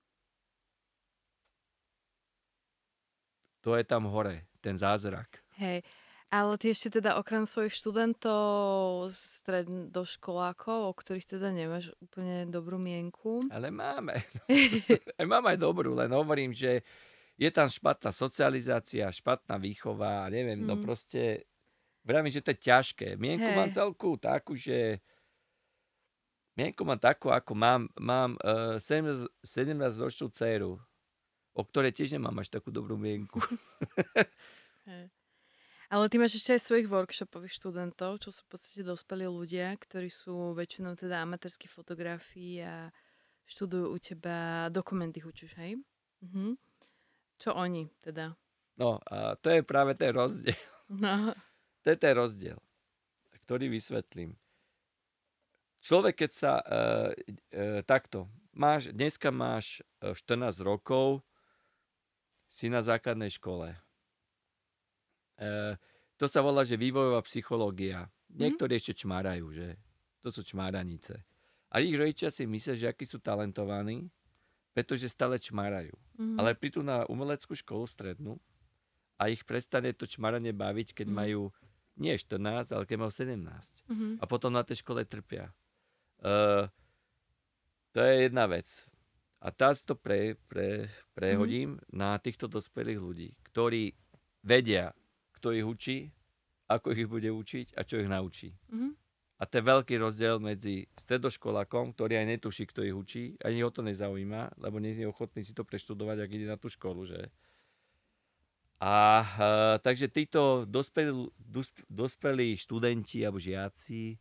To 3.66 3.76
je 3.76 3.84
tam 3.84 4.08
hore, 4.08 4.48
ten 4.64 4.78
zázrak. 4.78 5.42
Hej, 5.60 5.84
ale 6.30 6.62
ty 6.62 6.70
ešte 6.72 7.02
teda 7.02 7.18
okrem 7.18 7.50
svojich 7.50 7.74
študentov, 7.74 9.10
stredoškolákov, 9.12 10.80
o 10.88 10.94
ktorých 10.94 11.26
teda 11.26 11.50
nemáš 11.50 11.90
úplne 12.00 12.46
dobrú 12.48 12.78
mienku. 12.78 13.50
Ale 13.50 13.74
máme. 13.74 14.22
aj 15.20 15.26
mám 15.26 15.44
aj 15.50 15.58
dobrú, 15.58 15.98
len 15.98 16.14
hovorím, 16.14 16.54
že 16.54 16.86
je 17.40 17.50
tam 17.50 17.66
špatná 17.66 18.14
socializácia, 18.14 19.10
špatná 19.10 19.58
výchova, 19.58 20.30
neviem, 20.30 20.62
mm. 20.62 20.68
no 20.70 20.78
proste, 20.78 21.50
vravím, 22.04 22.32
že 22.32 22.44
to 22.44 22.52
je 22.52 22.60
ťažké. 22.64 23.08
Mienku 23.20 23.46
hey. 23.46 23.58
mám 23.58 23.72
celku 23.72 24.16
takú, 24.18 24.56
že 24.56 25.00
mienku 26.60 26.84
mám 26.84 27.00
takú, 27.00 27.32
ako 27.32 27.56
mám, 27.56 27.88
mám 27.96 28.36
uh, 28.44 28.76
17, 28.82 29.32
17 29.44 30.04
ročnú 30.04 30.28
dceru, 30.32 30.76
o 31.56 31.62
ktorej 31.64 31.96
tiež 31.96 32.16
nemám 32.20 32.36
až 32.40 32.52
takú 32.52 32.72
dobrú 32.72 33.00
mienku. 33.00 33.40
Ale 35.90 36.06
ty 36.06 36.22
máš 36.22 36.38
ešte 36.38 36.54
aj 36.54 36.62
svojich 36.62 36.86
workshopových 36.86 37.58
študentov, 37.58 38.22
čo 38.22 38.30
sú 38.30 38.46
v 38.46 38.50
podstate 38.54 38.86
dospelí 38.86 39.26
ľudia, 39.26 39.74
ktorí 39.74 40.14
sú 40.14 40.54
väčšinou 40.54 40.94
teda 40.94 41.26
amatérskí 41.26 41.66
fotografii 41.66 42.62
a 42.62 42.94
študujú 43.50 43.90
u 43.90 43.98
teba, 43.98 44.70
dokumenty 44.70 45.26
učíš, 45.26 45.58
hej? 45.58 45.82
Mhm. 46.22 46.62
Čo 47.42 47.58
oni 47.58 47.90
teda? 48.06 48.38
No, 48.78 49.02
a 49.10 49.34
to 49.40 49.50
je 49.50 49.66
práve 49.66 49.98
ten 49.98 50.14
rozdiel. 50.14 50.60
No. 50.90 51.34
To 51.84 51.88
je 51.94 51.98
ten 51.98 52.14
rozdiel, 52.16 52.60
ktorý 53.46 53.72
vysvetlím. 53.72 54.36
Človek, 55.80 56.28
keď 56.28 56.32
sa 56.36 56.54
e, 56.60 56.64
e, 57.56 57.64
takto, 57.88 58.28
máš, 58.52 58.92
dneska 58.92 59.32
máš 59.32 59.80
14 60.04 60.60
rokov, 60.60 61.24
si 62.52 62.68
na 62.68 62.84
základnej 62.84 63.32
škole. 63.32 63.72
E, 65.40 65.78
to 66.20 66.26
sa 66.28 66.44
volá, 66.44 66.68
že 66.68 66.76
vývojová 66.76 67.24
psychológia. 67.24 68.12
Mhm. 68.28 68.38
Niektorí 68.44 68.74
mm. 68.76 68.80
ešte 68.84 68.94
čmárajú, 69.06 69.46
že 69.56 69.68
to 70.20 70.30
sú 70.36 70.44
čmáranice. 70.44 71.24
A 71.70 71.80
ich 71.80 71.96
rodičia 71.96 72.34
si 72.34 72.50
myslia, 72.50 72.76
že 72.76 72.90
akí 72.90 73.06
sú 73.06 73.22
talentovaní, 73.22 74.10
pretože 74.74 75.08
stále 75.08 75.40
čmárajú. 75.40 75.94
Mm. 76.18 76.36
Ale 76.42 76.58
prídu 76.58 76.84
na 76.84 77.06
umeleckú 77.08 77.56
školu 77.56 77.88
strednú 77.88 78.36
a 79.22 79.32
ich 79.32 79.46
prestane 79.46 79.94
to 79.96 80.10
čmaranie 80.10 80.52
baviť, 80.52 80.92
keď 80.92 81.08
mm. 81.08 81.16
majú 81.16 81.42
nie 82.00 82.16
14, 82.16 82.72
ale 82.72 82.84
keď 82.88 82.98
majú 82.98 83.12
17. 83.12 83.36
Mm-hmm. 83.38 84.12
A 84.20 84.24
potom 84.26 84.56
na 84.56 84.64
tej 84.64 84.82
škole 84.82 85.04
trpia. 85.04 85.52
Uh, 86.24 86.72
to 87.92 88.00
je 88.00 88.32
jedna 88.32 88.48
vec. 88.48 88.68
A 89.40 89.52
teraz 89.52 89.84
to 89.84 89.96
pre, 89.96 90.36
pre, 90.48 90.88
prehodím 91.16 91.76
mm-hmm. 91.76 91.96
na 91.96 92.16
týchto 92.20 92.48
dospelých 92.48 93.00
ľudí, 93.00 93.30
ktorí 93.52 93.96
vedia, 94.44 94.92
kto 95.36 95.56
ich 95.56 95.64
učí, 95.64 95.98
ako 96.68 96.92
ich 96.96 97.08
bude 97.08 97.32
učiť 97.32 97.76
a 97.76 97.82
čo 97.84 98.00
ich 98.04 98.10
naučí. 98.12 98.56
Mm-hmm. 98.72 98.92
A 99.40 99.48
to 99.48 99.54
je 99.56 99.64
veľký 99.64 99.96
rozdiel 100.04 100.36
medzi 100.44 100.84
stredoškolákom, 101.00 101.96
ktorý 101.96 102.20
aj 102.20 102.28
netuší, 102.28 102.68
kto 102.68 102.84
ich 102.84 102.92
učí, 102.92 103.24
ani 103.40 103.64
ho 103.64 103.72
to 103.72 103.80
nezaujíma, 103.80 104.60
lebo 104.60 104.84
nie 104.84 104.92
je 104.92 105.08
ochotný 105.08 105.48
si 105.48 105.56
to 105.56 105.64
preštudovať, 105.64 106.28
ak 106.28 106.36
ide 106.36 106.48
na 106.52 106.60
tú 106.60 106.68
školu, 106.68 107.08
že? 107.08 107.32
A 108.80 108.96
uh, 109.20 109.76
takže 109.84 110.08
títo 110.08 110.64
dospelí, 110.64 111.28
dospelí 111.92 112.56
študenti 112.56 113.28
alebo 113.28 113.36
žiaci 113.36 114.16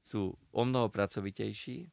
sú 0.00 0.32
o 0.48 0.62
mnoho 0.64 0.88
pracovitejší, 0.88 1.92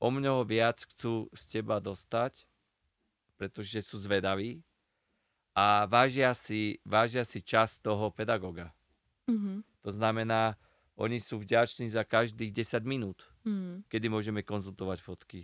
o 0.00 0.08
mnoho 0.08 0.48
viac 0.48 0.80
chcú 0.80 1.28
z 1.36 1.60
teba 1.60 1.76
dostať, 1.76 2.48
pretože 3.36 3.84
sú 3.84 4.00
zvedaví 4.00 4.64
a 5.52 5.84
vážia 5.86 6.32
si, 6.32 6.80
vážia 6.82 7.22
si 7.22 7.44
čas 7.44 7.76
toho 7.78 8.08
pedagoga. 8.10 8.72
Mm-hmm. 9.28 9.56
To 9.84 9.90
znamená, 9.92 10.56
oni 10.96 11.20
sú 11.20 11.38
vďační 11.38 11.92
za 11.92 12.02
každých 12.02 12.50
10 12.50 12.82
minút, 12.86 13.26
mm. 13.42 13.90
kedy 13.90 14.06
môžeme 14.06 14.46
konzultovať 14.46 14.98
fotky. 15.02 15.40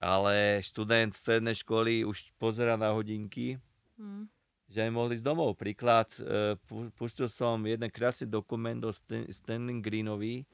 Ale 0.00 0.64
študent 0.64 1.12
strednej 1.16 1.56
školy 1.60 2.04
už 2.04 2.32
pozera 2.36 2.76
na 2.76 2.92
hodinky, 2.92 3.60
mm. 3.96 4.28
Že 4.70 4.86
aj 4.86 4.90
mohli 4.94 5.18
ísť 5.18 5.26
domov. 5.26 5.58
Príklad, 5.58 6.06
e, 6.22 6.54
pustil 6.94 7.26
som 7.26 7.58
jeden 7.66 7.90
krásny 7.90 8.30
dokument 8.30 8.78
o 8.86 8.94
Stanley 8.94 9.82
Greenovi, 9.82 10.46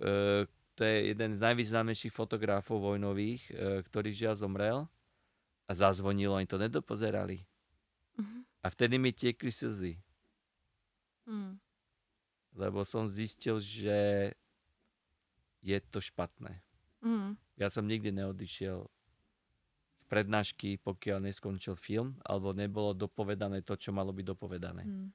e, 0.00 0.48
to 0.76 0.80
je 0.84 1.12
jeden 1.12 1.36
z 1.36 1.40
najvýznamnejších 1.40 2.12
fotografov 2.12 2.80
vojnových, 2.80 3.42
e, 3.48 3.52
ktorý 3.84 4.12
žiaľ 4.12 4.34
zomrel 4.40 4.78
a 5.68 5.72
zazvonilo, 5.72 6.36
oni 6.36 6.48
to 6.48 6.60
nedopozerali. 6.60 7.44
Uh-huh. 8.16 8.44
A 8.64 8.66
vtedy 8.72 8.96
mi 8.96 9.12
tiekli 9.12 9.52
slzy. 9.52 9.96
Uh-huh. 11.28 11.56
Lebo 12.56 12.84
som 12.84 13.08
zistil, 13.08 13.60
že 13.60 14.32
je 15.64 15.78
to 15.92 16.00
špatné. 16.00 16.60
Uh-huh. 17.04 17.36
Ja 17.56 17.72
som 17.72 17.88
nikdy 17.88 18.12
neodišiel 18.12 18.84
prednášky, 20.06 20.78
pokiaľ 20.80 21.30
neskončil 21.30 21.74
film, 21.74 22.18
alebo 22.22 22.54
nebolo 22.54 22.94
dopovedané 22.94 23.62
to, 23.66 23.74
čo 23.74 23.90
malo 23.90 24.14
byť 24.14 24.26
dopovedané. 24.26 24.82
Uh-huh. 24.86 25.10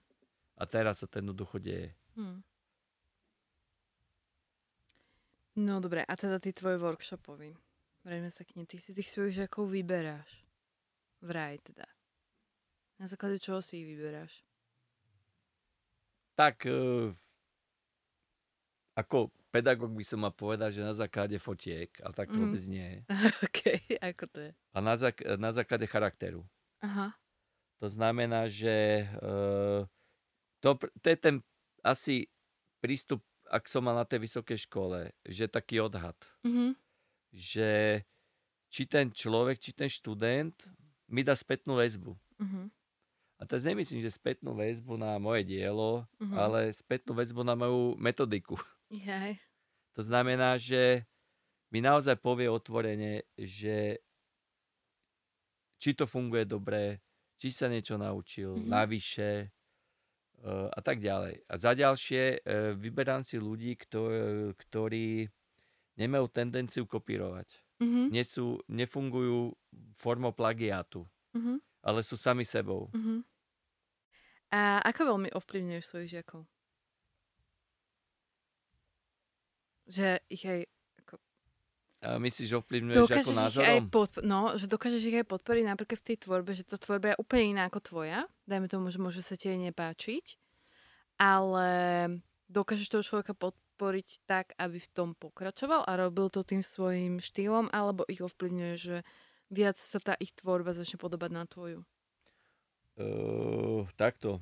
A 0.59 0.63
teraz 0.67 1.01
sa 1.01 1.07
to 1.07 1.23
jednoducho 1.23 1.57
deje. 1.57 1.95
Uh-huh. 2.19 2.39
No 5.59 5.83
dobre, 5.83 6.03
a 6.03 6.13
teda 6.15 6.39
ty 6.39 6.55
tvoj 6.55 6.79
workshopový. 6.79 7.55
Vrejme 8.01 8.33
sa 8.33 8.41
k 8.47 8.57
nej. 8.57 8.65
Ty 8.65 8.81
si 8.81 8.95
tých 8.97 9.11
svojich 9.13 9.37
žiakov 9.37 9.69
vyberáš. 9.69 10.41
Vraj 11.21 11.61
teda. 11.61 11.85
Na 12.97 13.05
základe 13.05 13.37
čoho 13.37 13.61
si 13.61 13.83
ich 13.83 13.87
vyberáš? 13.87 14.41
Tak, 16.33 16.65
uh, 16.65 17.13
ako 18.97 19.29
pedagóg 19.51 19.91
by 19.91 20.05
som 20.07 20.23
mal 20.23 20.33
povedať, 20.33 20.79
že 20.79 20.87
na 20.87 20.95
základe 20.95 21.35
fotiek, 21.37 21.91
ale 21.99 22.13
tak 22.15 22.31
to 22.31 22.39
mm. 22.39 22.43
vôbec 22.47 22.63
nie 22.71 22.87
je. 22.87 22.99
OK, 23.47 23.61
ako 23.99 24.23
to 24.31 24.39
je? 24.47 24.51
A 24.71 24.77
na, 24.79 24.95
zák- 24.95 25.27
na 25.35 25.51
základe 25.51 25.85
charakteru. 25.85 26.47
Aha. 26.81 27.13
To 27.83 27.87
znamená, 27.91 28.47
že 28.47 29.05
uh, 29.19 29.83
to, 30.63 30.79
to 30.79 31.05
je 31.11 31.17
ten 31.17 31.35
asi 31.83 32.31
prístup 32.79 33.21
ak 33.51 33.67
som 33.67 33.83
mal 33.83 33.99
na 33.99 34.07
tej 34.07 34.23
vysokej 34.23 34.63
škole, 34.63 35.11
že 35.27 35.51
taký 35.51 35.83
odhad, 35.83 36.15
mm-hmm. 36.47 36.71
že 37.35 38.01
či 38.71 38.87
ten 38.87 39.11
človek, 39.11 39.59
či 39.59 39.75
ten 39.75 39.91
študent 39.91 40.55
mi 41.11 41.27
dá 41.27 41.35
spätnú 41.35 41.75
väzbu. 41.75 42.15
Mm-hmm. 42.39 42.65
A 43.35 43.41
teraz 43.43 43.67
nemyslím, 43.67 43.99
že 43.99 44.15
spätnú 44.15 44.55
väzbu 44.55 44.95
na 44.95 45.19
moje 45.19 45.43
dielo, 45.43 46.07
mm-hmm. 46.23 46.37
ale 46.39 46.71
spätnú 46.71 47.11
väzbu 47.11 47.43
na 47.43 47.59
moju 47.59 47.99
metodiku. 47.99 48.55
Yeah. 48.91 49.39
To 49.95 50.03
znamená, 50.03 50.59
že 50.59 51.07
mi 51.71 51.79
naozaj 51.79 52.19
povie 52.19 52.51
otvorene, 52.51 53.23
že 53.39 54.03
či 55.79 55.95
to 55.95 56.03
funguje 56.03 56.43
dobre, 56.43 56.99
či 57.39 57.55
sa 57.55 57.71
niečo 57.71 57.95
naučil, 57.95 58.53
mm-hmm. 58.53 58.69
navyše, 58.69 59.49
a 60.47 60.79
tak 60.81 60.99
ďalej. 60.99 61.45
A 61.47 61.53
za 61.57 61.71
ďalšie 61.77 62.23
e, 62.41 62.73
vyberám 62.73 63.21
si 63.21 63.37
ľudí, 63.37 63.77
ktorí 64.57 65.29
nemajú 65.97 66.25
tendenciu 66.33 66.89
kopírovať. 66.89 67.61
Mm-hmm. 67.77 68.05
Nie 68.09 68.25
sú, 68.25 68.57
nefungujú 68.65 69.53
formou 69.93 70.33
plagiátu, 70.33 71.05
mm-hmm. 71.37 71.57
ale 71.85 71.99
sú 72.01 72.17
sami 72.17 72.41
sebou. 72.41 72.89
Mm-hmm. 72.93 73.19
A 74.51 74.81
ako 74.83 75.15
veľmi 75.15 75.29
ovplyvňuješ 75.31 75.85
svojich 75.87 76.09
žiakov? 76.19 76.43
Že 79.91 80.07
ich 80.31 80.43
aj 80.47 80.59
a 82.01 82.17
myslíš, 82.17 82.49
že 82.49 82.57
ovplyvňuješ 82.57 83.09
ako 83.13 83.31
názorom? 83.37 83.69
Aj 83.69 83.79
podp- 83.93 84.25
no, 84.25 84.57
že 84.57 84.65
dokážeš 84.65 85.05
ich 85.05 85.21
aj 85.21 85.27
podporiť 85.29 85.63
napríklad 85.69 86.01
v 86.01 86.07
tej 86.09 86.17
tvorbe, 86.25 86.57
že 86.57 86.65
tá 86.65 86.81
tvorba 86.81 87.13
je 87.13 87.21
úplne 87.21 87.53
iná 87.53 87.69
ako 87.69 87.77
tvoja. 87.77 88.25
Dajme 88.49 88.65
tomu, 88.65 88.89
že 88.89 88.97
môže 88.97 89.21
sa 89.21 89.37
ti 89.37 89.53
aj 89.53 89.69
nepáčiť. 89.69 90.25
Ale 91.21 91.69
dokážeš 92.49 92.89
toho 92.89 93.05
človeka 93.05 93.37
podporiť 93.37 94.25
tak, 94.25 94.57
aby 94.57 94.81
v 94.81 94.89
tom 94.97 95.13
pokračoval 95.13 95.85
a 95.85 95.91
robil 95.93 96.33
to 96.33 96.41
tým 96.41 96.65
svojim 96.65 97.21
štýlom, 97.21 97.69
alebo 97.69 98.01
ich 98.09 98.25
ovplyvňuje, 98.25 98.75
že 98.81 98.95
viac 99.53 99.77
sa 99.77 100.01
tá 100.01 100.17
ich 100.17 100.33
tvorba 100.33 100.73
začne 100.73 100.97
podobať 100.97 101.29
na 101.29 101.45
tvoju? 101.45 101.85
Uh, 102.97 103.85
takto. 103.93 104.41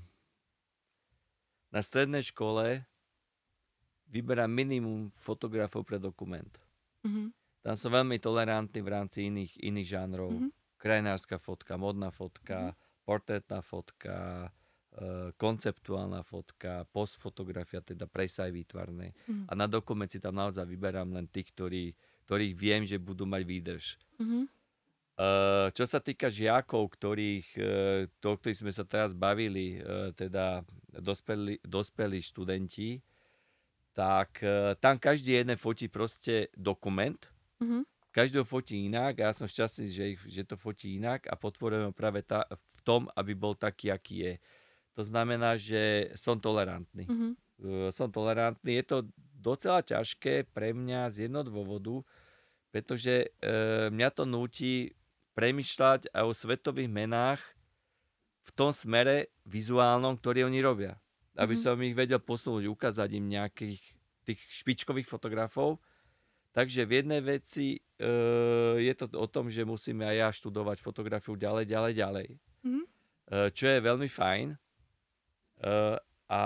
Na 1.76 1.84
strednej 1.84 2.24
škole 2.24 2.88
vyberám 4.10 4.50
minimum 4.50 5.14
fotografov 5.22 5.86
pre 5.86 6.02
dokument. 6.02 6.50
Uh-huh. 7.06 7.30
Tam 7.60 7.76
som 7.76 7.92
veľmi 7.92 8.18
tolerantný 8.24 8.80
v 8.80 8.90
rámci 8.90 9.28
iných, 9.28 9.60
iných 9.60 9.88
žánrov. 9.88 10.32
Mm-hmm. 10.32 10.52
Krajinárska 10.80 11.36
fotka, 11.44 11.76
modná 11.76 12.08
fotka, 12.08 12.72
mm-hmm. 12.72 13.04
portrétna 13.04 13.60
fotka, 13.60 14.48
e, 14.96 15.36
konceptuálna 15.36 16.24
fotka, 16.24 16.88
postfotografia, 16.96 17.84
teda 17.84 18.08
presaj 18.08 18.56
výtvarné. 18.56 19.12
Mm-hmm. 19.12 19.52
A 19.52 19.54
na 19.60 19.68
dokument 19.68 20.08
si 20.08 20.24
tam 20.24 20.40
naozaj 20.40 20.64
vyberám 20.64 21.12
len 21.12 21.28
tých, 21.28 21.52
ktorí, 21.52 21.84
ktorých 22.24 22.54
viem, 22.56 22.88
že 22.88 22.96
budú 22.96 23.28
mať 23.28 23.44
výdrž. 23.44 23.86
Mhm. 24.24 24.42
Uh, 25.20 25.68
čo 25.76 25.84
sa 25.84 26.00
týka 26.00 26.32
žiakov, 26.32 26.96
ktorých, 26.96 27.48
uh, 27.60 28.08
to, 28.24 28.40
ktorých 28.40 28.64
sme 28.64 28.72
sa 28.72 28.88
teraz 28.88 29.12
bavili, 29.12 29.76
uh, 29.84 30.16
teda 30.16 30.64
dospelí, 30.96 31.60
dospelí 31.60 32.24
študenti, 32.24 33.04
tak 34.00 34.40
uh, 34.48 34.80
tam 34.80 34.96
každý 34.96 35.44
jeden 35.44 35.60
fotí 35.60 35.92
proste 35.92 36.48
dokument, 36.56 37.20
Mhm. 37.60 37.84
každý 38.16 38.40
ho 38.40 38.48
fotí 38.48 38.88
inak 38.88 39.20
a 39.20 39.28
ja 39.28 39.32
som 39.36 39.44
šťastný, 39.44 39.86
že, 39.92 40.04
ich, 40.16 40.22
že 40.24 40.48
to 40.48 40.56
fotí 40.56 40.96
inak 40.96 41.28
a 41.28 41.36
podporujem 41.36 41.92
ho 41.92 41.94
práve 41.94 42.24
tá, 42.24 42.48
v 42.48 42.82
tom, 42.88 43.12
aby 43.12 43.36
bol 43.36 43.60
taký, 43.60 43.92
aký 43.92 44.16
je. 44.24 44.34
To 44.96 45.04
znamená, 45.04 45.60
že 45.60 46.16
som 46.16 46.40
tolerantný. 46.40 47.12
Mhm. 47.12 47.30
Uh, 47.60 47.92
som 47.92 48.08
tolerantný. 48.08 48.80
Je 48.80 48.86
to 48.88 48.98
docela 49.36 49.84
ťažké 49.84 50.48
pre 50.56 50.72
mňa 50.72 51.12
z 51.12 51.28
jedného 51.28 51.44
dôvodu, 51.44 52.00
pretože 52.72 53.28
uh, 53.44 53.92
mňa 53.92 54.10
to 54.16 54.24
núti 54.24 54.96
premyšľať 55.36 56.08
aj 56.16 56.24
o 56.24 56.32
svetových 56.32 56.88
menách 56.88 57.44
v 58.48 58.50
tom 58.56 58.72
smere 58.72 59.28
vizuálnom, 59.44 60.16
ktorý 60.16 60.48
oni 60.48 60.64
robia. 60.64 60.96
Aby 61.40 61.56
Mhm. 61.56 61.62
som 61.64 61.76
ich 61.80 61.96
vedel 61.96 62.20
posunúť, 62.20 62.68
ukázať 62.68 63.16
im 63.16 63.32
nejakých 63.32 63.80
tých 64.28 64.40
špičkových 64.52 65.08
fotografov. 65.08 65.80
Takže 66.52 66.84
v 66.84 66.92
jednej 67.00 67.22
veci 67.24 67.80
e, 67.80 68.10
je 68.84 68.94
to 69.00 69.06
o 69.16 69.28
tom, 69.30 69.48
že 69.48 69.64
musíme 69.64 70.04
aj 70.04 70.16
ja 70.20 70.30
študovať 70.36 70.84
fotografiu 70.84 71.40
ďalej, 71.40 71.66
ďalej, 71.66 71.94
ďalej. 71.96 72.28
Mhm. 72.68 72.84
E, 72.84 72.88
čo 73.56 73.66
je 73.72 73.80
veľmi 73.80 74.10
fajn. 74.12 74.48
E, 74.52 74.58
a 76.30 76.44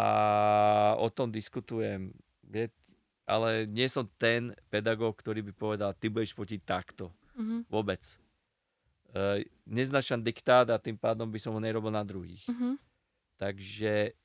o 0.95 1.07
tom 1.11 1.27
diskutujem. 1.27 2.15
Je, 2.47 2.71
ale 3.27 3.67
nie 3.67 3.87
som 3.91 4.07
ten 4.15 4.55
pedagóg, 4.71 5.19
ktorý 5.19 5.43
by 5.49 5.53
povedal, 5.55 5.91
ty 5.95 6.07
budeš 6.07 6.31
fotiť 6.37 6.61
takto. 6.63 7.11
Mhm. 7.35 7.67
Vôbec. 7.67 8.03
Uh, 9.13 9.45
neznašam 9.69 10.25
diktát 10.25 10.65
a 10.73 10.81
tým 10.81 10.97
pádom 10.97 11.29
by 11.29 11.37
som 11.37 11.53
ho 11.53 11.61
nerobil 11.61 11.93
na 11.93 12.01
druhých. 12.01 12.41
Mhm. 12.49 12.81
Takže 13.37 14.17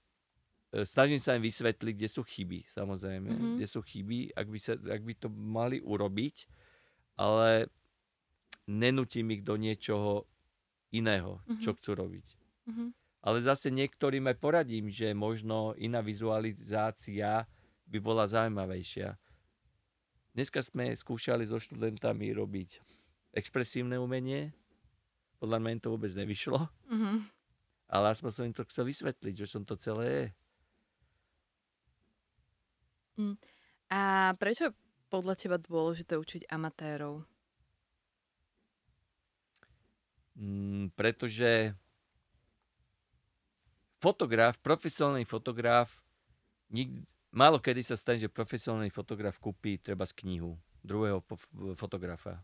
snažím 0.84 1.18
sa 1.18 1.32
im 1.32 1.42
vysvetliť, 1.42 1.94
kde 1.96 2.08
sú 2.08 2.22
chyby, 2.22 2.68
samozrejme. 2.68 3.30
Mhm. 3.30 3.48
Kde 3.56 3.66
sú 3.66 3.80
chyby, 3.80 4.36
ak 4.36 4.46
by, 4.46 4.58
sa, 4.60 4.72
ak 4.76 5.02
by 5.02 5.14
to 5.16 5.28
mali 5.28 5.80
urobiť, 5.80 6.44
ale 7.16 7.72
nenutím 8.68 9.32
ich 9.32 9.42
do 9.42 9.56
niečoho 9.56 10.28
iného, 10.92 11.40
Mhm. 11.48 11.60
čo 11.60 11.72
chcú 11.72 11.96
robiť. 11.96 12.26
Mhm. 12.68 12.86
Ale 13.18 13.42
zase 13.42 13.68
niektorým 13.68 14.28
aj 14.30 14.36
poradím, 14.38 14.88
že 14.88 15.10
možno 15.10 15.74
iná 15.74 15.98
vizualizácia 16.00 17.48
by 17.88 17.98
bola 17.98 18.28
zaujímavejšia. 18.28 19.16
Dneska 20.36 20.62
sme 20.62 20.94
skúšali 20.94 21.42
so 21.42 21.58
študentami 21.58 22.30
robiť 22.30 22.78
expresívne 23.34 23.98
umenie. 23.98 24.54
Podľa 25.42 25.58
mňa 25.58 25.70
im 25.72 25.82
to 25.82 25.90
vôbec 25.90 26.12
nevyšlo, 26.14 26.68
Mhm. 26.92 27.26
ale 27.88 28.06
aspoň 28.12 28.30
som 28.30 28.44
im 28.46 28.54
to 28.54 28.64
chcel 28.70 28.84
vysvetliť, 28.86 29.34
že 29.34 29.46
som 29.50 29.64
to 29.64 29.74
celé 29.74 30.06
je. 30.06 30.26
A 33.88 34.32
prečo 34.38 34.70
je 34.70 34.76
podľa 35.08 35.34
teba 35.34 35.56
dôležité 35.56 36.14
učiť 36.14 36.46
amatérov? 36.48 37.24
Mm, 40.38 40.94
pretože 40.94 41.74
fotograf, 43.98 44.54
profesionálny 44.62 45.26
fotograf, 45.26 45.98
nik, 46.70 47.02
málo 47.34 47.58
kedy 47.58 47.82
sa 47.82 47.98
stane, 47.98 48.22
že 48.22 48.30
profesionálny 48.30 48.94
fotograf 48.94 49.42
kúpi 49.42 49.82
treba 49.82 50.06
z 50.06 50.14
knihu 50.22 50.54
druhého 50.86 51.20
fotografa. 51.74 52.38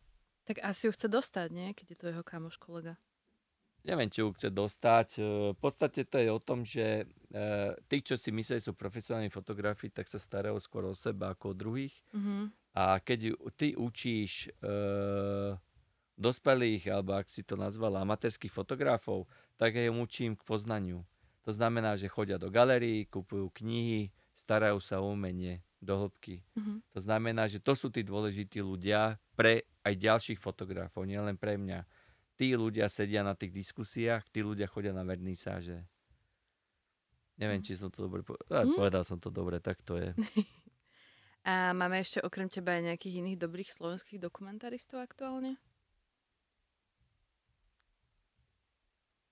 Tak 0.45 0.61
asi 0.61 0.91
ju 0.91 0.93
chce 0.93 1.07
dostať, 1.09 1.49
nie? 1.55 1.69
Keď 1.73 1.87
je 1.95 1.97
to 1.97 2.07
jeho 2.11 2.25
kamoš 2.27 2.59
kolega. 2.59 2.99
Neviem, 3.85 4.09
či 4.09 4.25
ju 4.25 4.33
chce 4.33 4.49
dostať. 4.49 5.09
E, 5.21 5.23
V 5.53 5.59
podstate 5.61 6.09
to 6.09 6.17
je 6.17 6.29
o 6.33 6.41
tom, 6.41 6.65
že 6.65 7.05
e, 7.05 7.07
tí, 7.85 8.01
čo 8.01 8.17
si 8.17 8.33
myslí, 8.33 8.57
sú 8.65 8.73
profesionálni 8.73 9.29
fotografi, 9.29 9.93
tak 9.93 10.09
sa 10.09 10.17
starajú 10.17 10.57
skôr 10.57 10.89
o 10.89 10.97
seba 10.97 11.37
ako 11.37 11.53
o 11.53 11.59
druhých. 11.59 11.95
Mhm. 12.17 12.51
A 12.75 12.99
keď 12.99 13.39
ty 13.55 13.77
učíš 13.77 14.51
e, 14.51 14.75
dospelých, 16.19 16.91
alebo 16.91 17.15
ak 17.15 17.31
si 17.31 17.47
to 17.47 17.55
nazval, 17.55 17.95
amatérských 17.95 18.51
fotografov, 18.51 19.31
tak 19.61 19.79
ja 19.79 19.87
im 19.87 20.01
učím 20.03 20.35
k 20.35 20.43
poznaniu. 20.43 21.07
To 21.45 21.53
znamená, 21.53 21.95
že 21.95 22.09
chodia 22.09 22.41
do 22.41 22.49
galérií, 22.49 23.05
kupujú 23.07 23.53
knihy, 23.53 24.11
starajú 24.35 24.81
sa 24.81 24.99
o 24.99 25.13
umenie 25.13 25.61
do 25.85 26.01
hĺbky. 26.01 26.41
Mhm. 26.57 26.81
To 26.97 26.99
znamená, 27.05 27.45
že 27.53 27.61
to 27.61 27.77
sú 27.77 27.93
tí 27.93 28.01
dôležití 28.01 28.65
ľudia 28.65 29.21
pre 29.37 29.69
aj 29.85 29.95
ďalších 30.01 30.41
fotografov, 30.41 31.05
nielen 31.05 31.37
pre 31.37 31.61
mňa. 31.61 31.85
Tí 32.35 32.59
ľudia 32.59 32.91
sedia 32.91 33.23
na 33.23 33.39
tých 33.39 33.55
diskusiách, 33.55 34.27
tí 34.35 34.43
ľudia 34.43 34.67
chodia 34.67 34.91
na 34.91 35.07
vernisáže. 35.07 35.87
Neviem, 37.39 37.63
či 37.63 37.75
som 37.75 37.91
to 37.91 38.07
dobre 38.07 38.23
povedal. 38.23 38.67
Mm. 38.67 38.75
Povedal 38.79 39.03
som 39.03 39.19
to 39.19 39.31
dobre, 39.31 39.59
tak 39.59 39.83
to 39.83 39.99
je. 39.99 40.11
A 41.45 41.77
máme 41.77 42.01
ešte 42.01 42.25
okrem 42.25 42.49
teba 42.49 42.73
aj 42.73 42.89
nejakých 42.89 43.21
iných 43.21 43.37
dobrých 43.37 43.71
slovenských 43.77 44.17
dokumentaristov 44.17 45.05
aktuálne? 45.05 45.61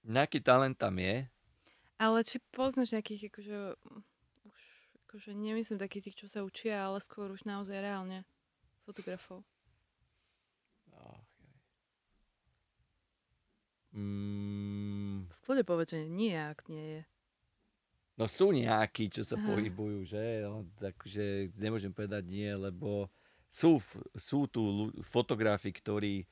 Nejaký 0.04 0.44
talent 0.44 0.76
tam 0.76 1.00
je. 1.00 1.24
Ale 1.96 2.26
či 2.26 2.36
poznáš 2.52 2.92
nejakých, 2.92 3.32
akože, 3.32 3.58
už, 4.44 4.60
akože 5.08 5.30
nemyslím 5.32 5.80
takých 5.80 6.10
tých, 6.10 6.18
čo 6.20 6.26
sa 6.28 6.44
učia, 6.44 6.84
ale 6.84 7.00
skôr 7.00 7.32
už 7.32 7.48
naozaj 7.48 7.80
reálne 7.80 8.28
fotografov. 8.84 9.46
Mm, 13.92 15.28
V 15.28 15.38
kľude 15.44 15.62
povedz, 15.62 15.92
že 15.92 16.08
nie, 16.08 16.32
ak 16.32 16.64
nie 16.66 16.98
je. 16.98 17.02
no 18.12 18.24
sú 18.24 18.52
nejakí, 18.52 19.08
čo 19.08 19.20
sa 19.20 19.36
Aha. 19.36 19.44
pohybujú, 19.46 20.04
že? 20.04 20.44
No, 20.44 20.64
takže 20.78 21.52
nemôžem 21.56 21.92
povedať 21.92 22.24
nie, 22.24 22.48
lebo 22.48 23.08
sú, 23.48 23.80
sú 24.14 24.48
tu 24.48 24.62
fotografi, 25.04 25.72
ktorí 25.72 26.24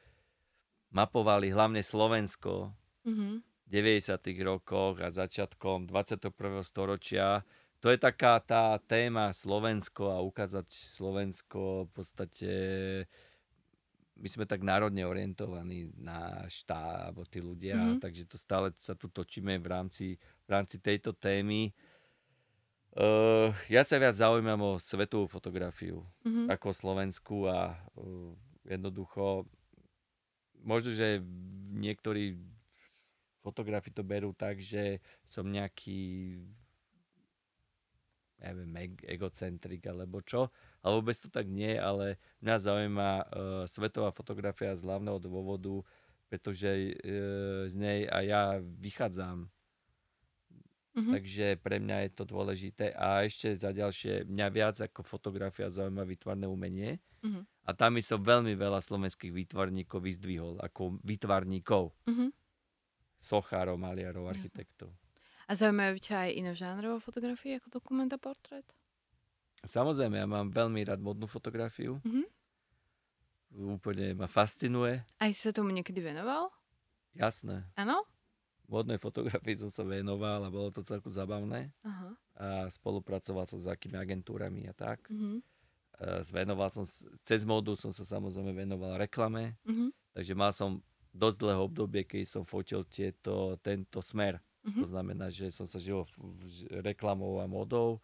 mapovali 0.90 1.52
hlavne 1.52 1.80
Slovensko 1.80 2.72
Mhm. 3.06 3.40
v 3.40 3.68
90. 3.68 4.40
rokoch 4.42 4.98
a 5.00 5.08
začiatkom 5.08 5.86
21. 5.86 6.60
storočia. 6.62 7.44
To 7.80 7.88
je 7.88 7.96
taká 7.96 8.36
tá 8.40 8.76
téma 8.78 9.32
Slovensko 9.32 10.12
a 10.12 10.20
ukázať 10.20 10.68
Slovensko 10.68 11.88
v 11.88 11.90
podstate 11.94 12.52
my 14.20 14.28
sme 14.28 14.44
tak 14.44 14.60
národne 14.60 15.00
orientovaní 15.02 15.88
na 15.96 16.44
štát, 16.44 17.08
alebo 17.08 17.24
tí 17.24 17.40
ľudia, 17.40 17.74
Mhm. 17.74 17.84
mm-hmm. 17.88 18.02
takže 18.04 18.22
to 18.24 18.36
stále 18.36 18.68
sa 18.76 18.92
tu 18.92 19.08
točíme 19.08 19.56
v 19.56 19.66
rámci, 19.66 20.06
v 20.44 20.50
rámci 20.52 20.76
tejto 20.76 21.16
témy. 21.16 21.72
Uh, 22.90 23.54
ja 23.70 23.86
sa 23.86 23.96
viac 23.96 24.18
zaujímam 24.18 24.58
o 24.60 24.72
svetovú 24.76 25.24
fotografiu 25.24 26.02
Mhm. 26.26 26.50
ako 26.50 26.68
Slovensku 26.70 27.46
a 27.46 27.72
uh, 27.96 28.34
jednoducho 28.66 29.46
možno, 30.60 30.92
že 30.92 31.22
niektorí 31.72 32.36
fotografi 33.40 33.88
to 33.88 34.04
berú 34.04 34.34
tak, 34.36 34.60
že 34.60 34.98
som 35.24 35.48
nejaký 35.48 36.36
neviem, 38.40 38.72
eg- 38.80 39.04
egocentrik 39.06 39.84
alebo 39.86 40.20
čo, 40.20 40.48
ale 40.80 40.92
vôbec 41.00 41.16
to 41.16 41.28
tak 41.28 41.46
nie, 41.48 41.76
ale 41.76 42.16
mňa 42.40 42.56
zaujíma 42.60 43.10
uh, 43.10 43.24
svetová 43.68 44.10
fotografia 44.10 44.72
z 44.76 44.84
hlavného 44.84 45.20
dôvodu, 45.20 45.84
pretože 46.28 46.68
uh, 46.68 47.68
z 47.68 47.74
nej 47.76 48.00
a 48.08 48.18
ja 48.24 48.42
vychádzam 48.60 49.48
Mhm. 50.90 51.10
Takže 51.14 51.46
pre 51.62 51.78
mňa 51.78 51.96
je 52.06 52.10
to 52.10 52.24
dôležité. 52.26 52.90
A 52.98 53.22
ešte 53.22 53.54
za 53.54 53.70
ďalšie, 53.70 54.26
mňa 54.26 54.46
viac 54.50 54.76
ako 54.82 55.06
fotografia 55.06 55.70
zaujíma 55.70 56.02
výtvarné 56.02 56.50
umenie. 56.50 56.98
Mhm. 57.22 57.46
A 57.68 57.70
tam 57.76 57.94
som 58.02 58.18
veľmi 58.18 58.58
veľa 58.58 58.82
slovenských 58.82 59.30
výtvarníkov 59.30 60.02
vyzdvihol, 60.02 60.58
ako 60.58 60.98
výtvarníkov, 61.06 61.94
Mhm. 62.10 62.34
sochárov, 63.22 63.78
maliarov, 63.78 64.26
architektov. 64.26 64.90
A 65.46 65.54
zaujímajú 65.54 65.98
ťa 66.02 66.16
aj 66.26 66.30
iné 66.34 66.52
žánrové 66.54 66.98
fotografie 67.02 67.58
ako 67.58 67.70
dokument 67.70 68.10
a 68.10 68.18
portrét? 68.18 68.66
Samozrejme, 69.66 70.16
ja 70.16 70.26
mám 70.28 70.48
veľmi 70.48 70.80
rád 70.88 71.00
modnú 71.04 71.28
fotografiu. 71.28 72.00
Mhm. 72.04 72.24
Úplne 73.50 74.14
ma 74.14 74.30
fascinuje. 74.30 75.02
Aj 75.18 75.32
sa 75.34 75.50
tomu 75.50 75.74
niekedy 75.74 75.98
venoval? 75.98 76.54
Jasné. 77.18 77.66
Áno? 77.74 78.06
Modnej 78.70 79.02
fotografii 79.02 79.58
som 79.58 79.66
sa 79.66 79.82
venoval 79.82 80.46
a 80.46 80.54
bolo 80.54 80.70
to 80.70 80.86
celku 80.86 81.10
zabavné. 81.10 81.74
Aha. 81.82 82.14
A 82.38 82.46
spolupracoval 82.70 83.50
som 83.50 83.58
s 83.58 83.66
akými 83.66 83.98
agentúrami 83.98 84.70
a 84.70 84.74
tak. 84.74 85.02
Mhm. 85.10 85.42
E, 85.98 86.06
Venoval 86.30 86.70
som, 86.70 86.86
cez 87.26 87.42
modu 87.42 87.74
som 87.74 87.90
sa 87.90 88.06
samozrejme 88.06 88.54
venoval 88.54 89.02
reklame. 89.02 89.58
Mhm. 89.66 89.90
Takže 90.14 90.32
mal 90.38 90.54
som 90.54 90.78
dosť 91.10 91.36
dlhé 91.42 91.56
obdobie, 91.58 92.02
keď 92.06 92.22
som 92.30 92.42
fotil 92.46 92.86
tieto, 92.86 93.58
tento 93.58 93.98
smer. 93.98 94.38
Mhm. 94.62 94.78
To 94.78 94.86
znamená, 94.86 95.26
že 95.34 95.50
som 95.50 95.66
sa 95.66 95.82
žil 95.82 96.06
v, 96.06 96.12
v, 96.38 96.44
reklamou 96.86 97.42
a 97.42 97.50
modou. 97.50 97.98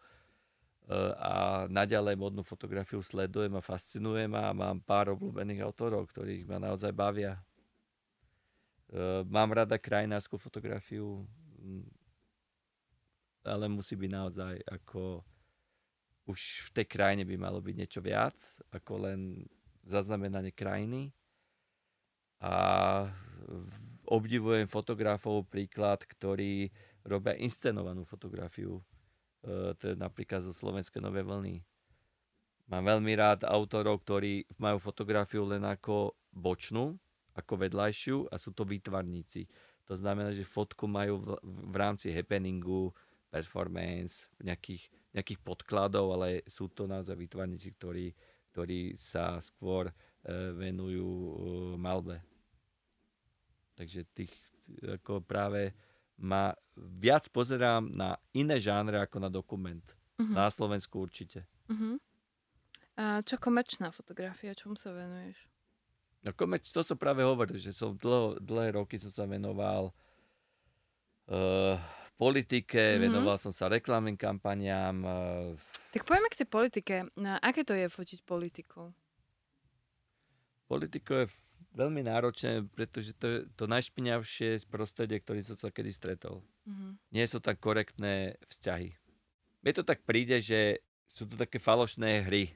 A 1.19 1.67
naďalej 1.67 2.15
modnú 2.15 2.47
fotografiu 2.47 3.03
sledujem 3.03 3.51
a 3.59 3.65
fascinuje 3.65 4.23
ma 4.23 4.47
a 4.47 4.55
mám 4.55 4.79
pár 4.79 5.11
obľúbených 5.19 5.59
autorov, 5.59 6.07
ktorých 6.07 6.47
ma 6.47 6.63
naozaj 6.63 6.95
bavia. 6.95 7.35
Mám 9.27 9.51
rada 9.51 9.75
krajinárskú 9.75 10.39
fotografiu, 10.39 11.27
ale 13.43 13.67
musí 13.67 13.99
byť 13.99 14.11
naozaj 14.15 14.55
ako 14.63 15.27
už 16.27 16.71
v 16.71 16.79
tej 16.79 16.87
krajine 16.87 17.23
by 17.27 17.35
malo 17.35 17.59
byť 17.59 17.75
niečo 17.75 17.99
viac 17.99 18.35
ako 18.71 19.11
len 19.11 19.43
zaznamenanie 19.83 20.55
krajiny. 20.55 21.11
A 22.39 22.53
obdivujem 24.07 24.71
fotografov 24.71 25.51
príklad, 25.51 26.03
ktorí 26.07 26.71
robia 27.03 27.35
inscenovanú 27.39 28.07
fotografiu. 28.07 28.79
E, 29.43 29.73
to 29.77 29.93
je 29.93 29.95
napríklad 29.97 30.45
zo 30.45 30.53
Slovenskej 30.55 31.01
Nové 31.03 31.21
vlny. 31.21 31.61
Mám 32.67 32.83
veľmi 32.83 33.13
rád 33.15 33.47
autorov, 33.47 34.03
ktorí 34.03 34.43
majú 34.59 34.77
fotografiu 34.79 35.47
len 35.47 35.63
ako 35.63 36.15
bočnú, 36.35 36.99
ako 37.37 37.53
vedľajšiu 37.63 38.27
a 38.27 38.35
sú 38.35 38.51
to 38.51 38.67
výtvarníci. 38.67 39.47
To 39.87 39.95
znamená, 39.95 40.35
že 40.35 40.43
fotku 40.43 40.83
majú 40.83 41.23
v, 41.23 41.27
v 41.71 41.75
rámci 41.79 42.11
happeningu, 42.11 42.91
performance, 43.31 44.27
nejakých 44.43 44.91
nejakých 45.17 45.41
podkladov, 45.41 46.13
ale 46.13 46.45
sú 46.45 46.69
to 46.69 46.85
naozaj 46.85 47.17
výtvarníci, 47.17 47.73
ktorí, 47.73 48.13
ktorí 48.53 48.93
sa 48.93 49.41
skôr 49.41 49.89
e, 49.89 49.93
venujú 50.53 51.09
e, 51.09 51.31
malbe. 51.81 52.21
Takže 53.73 54.05
tých 54.13 54.33
ako 54.85 55.25
práve 55.25 55.73
ma 56.17 56.53
viac 56.75 57.29
pozerám 57.29 57.89
na 57.93 58.17
iné 58.33 58.57
žánre 58.57 58.97
ako 59.01 59.17
na 59.21 59.29
dokument. 59.29 59.85
Uh-huh. 60.17 60.33
Na 60.33 60.49
Slovensku 60.49 60.97
určite. 60.97 61.45
Uh-huh. 61.69 62.01
A 62.97 63.21
čo 63.21 63.37
komerčná 63.37 63.93
fotografia, 63.93 64.57
čomu 64.57 64.73
sa 64.73 64.89
venuješ? 64.89 65.37
No 66.25 66.33
komerč, 66.33 66.73
to 66.73 66.81
som 66.81 66.97
práve 66.97 67.21
hovoril, 67.21 67.61
že 67.61 67.69
som 67.69 67.93
dlho, 67.93 68.41
dlhé 68.41 68.73
roky 68.73 68.97
som 68.97 69.13
sa 69.13 69.29
venoval 69.29 69.93
uh, 71.29 71.77
politike, 72.17 72.81
mm-hmm. 72.81 73.03
venoval 73.05 73.37
som 73.37 73.53
sa 73.53 73.69
reklamným 73.69 74.17
kampaniám. 74.17 74.97
Eh, 75.05 75.47
tak 75.93 76.03
poďme 76.09 76.33
k 76.33 76.41
tej 76.41 76.49
politike. 76.49 76.95
Aké 77.45 77.61
to 77.61 77.77
je 77.77 77.85
fotiť 77.85 78.25
politiku? 78.25 78.89
Politiko 80.65 81.23
je 81.23 81.25
veľmi 81.77 82.01
náročné, 82.01 82.65
pretože 82.73 83.13
to 83.13 83.25
je 83.29 83.37
to 83.53 83.69
najšpinavšie 83.69 84.57
z 84.57 84.65
prostredie, 84.65 85.21
ktorý 85.21 85.45
som 85.45 85.53
sa 85.53 85.69
kedy 85.69 85.93
stretol. 85.93 86.41
Mm-hmm. 86.65 86.91
Nie 87.13 87.25
sú 87.29 87.37
tak 87.37 87.61
korektné 87.61 88.41
vzťahy. 88.49 88.97
Mne 89.61 89.71
to 89.77 89.85
tak 89.85 90.01
príde, 90.01 90.41
že 90.41 90.81
sú 91.13 91.29
to 91.29 91.37
také 91.37 91.61
falošné 91.61 92.25
hry. 92.25 92.49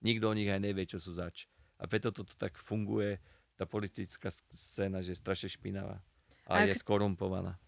Nikto 0.00 0.32
o 0.32 0.36
nich 0.36 0.48
aj 0.48 0.64
nevie, 0.64 0.88
čo 0.88 0.96
sú 0.96 1.12
zač. 1.12 1.44
A 1.76 1.84
preto 1.84 2.08
toto 2.08 2.32
tak 2.40 2.56
funguje, 2.56 3.20
tá 3.56 3.68
politická 3.68 4.32
scéna, 4.52 5.04
že 5.04 5.12
je 5.12 5.20
strašne 5.20 5.48
špinavá. 5.52 6.00
A, 6.48 6.64
a 6.64 6.68
je 6.68 6.72
ak... 6.72 6.80
skorumpovaná. 6.80 7.60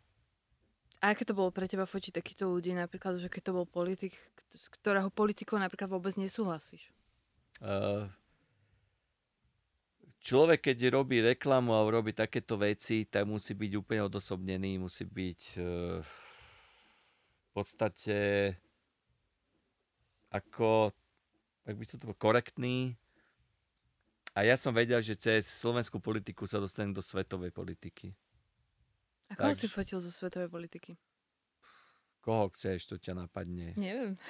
A 0.98 1.14
aké 1.14 1.22
to 1.22 1.36
bolo 1.36 1.54
pre 1.54 1.70
teba 1.70 1.86
fotiť 1.86 2.18
takýchto 2.18 2.50
ľudí, 2.50 2.74
napríklad, 2.74 3.22
že 3.22 3.30
keď 3.30 3.42
to 3.48 3.52
bol 3.54 3.66
politik, 3.68 4.18
z 4.50 4.66
ktorého 4.80 5.14
politikou 5.14 5.54
napríklad 5.54 5.86
vôbec 5.86 6.18
nesúhlasíš? 6.18 6.90
Uh, 7.62 8.10
človek, 10.28 10.68
keď 10.68 10.92
robí 10.92 11.24
reklamu 11.24 11.72
a 11.72 11.88
robí 11.88 12.12
takéto 12.12 12.60
veci, 12.60 13.08
tak 13.08 13.24
musí 13.24 13.56
byť 13.56 13.72
úplne 13.80 14.04
odosobnený, 14.04 14.76
musí 14.76 15.08
byť 15.08 15.40
uh, 15.56 16.04
v 16.04 17.48
podstate 17.56 18.52
ako, 20.28 20.92
tak 21.64 21.74
by 21.80 21.84
som 21.88 21.96
to 21.96 22.12
bol, 22.12 22.18
korektný. 22.20 22.92
A 24.36 24.44
ja 24.44 24.60
som 24.60 24.76
vedel, 24.76 25.00
že 25.00 25.16
cez 25.16 25.48
slovenskú 25.48 25.96
politiku 25.98 26.44
sa 26.44 26.60
dostanem 26.60 26.92
do 26.92 27.00
svetovej 27.00 27.50
politiky. 27.50 28.12
A 29.32 29.34
koho 29.34 29.56
tak, 29.56 29.60
si 29.64 29.66
fotil 29.66 29.98
zo 29.98 30.12
svetovej 30.12 30.52
politiky? 30.52 30.94
Koho 32.20 32.52
chceš, 32.52 32.84
to 32.84 33.00
ťa 33.00 33.16
napadne. 33.16 33.72
Neviem. 33.74 34.20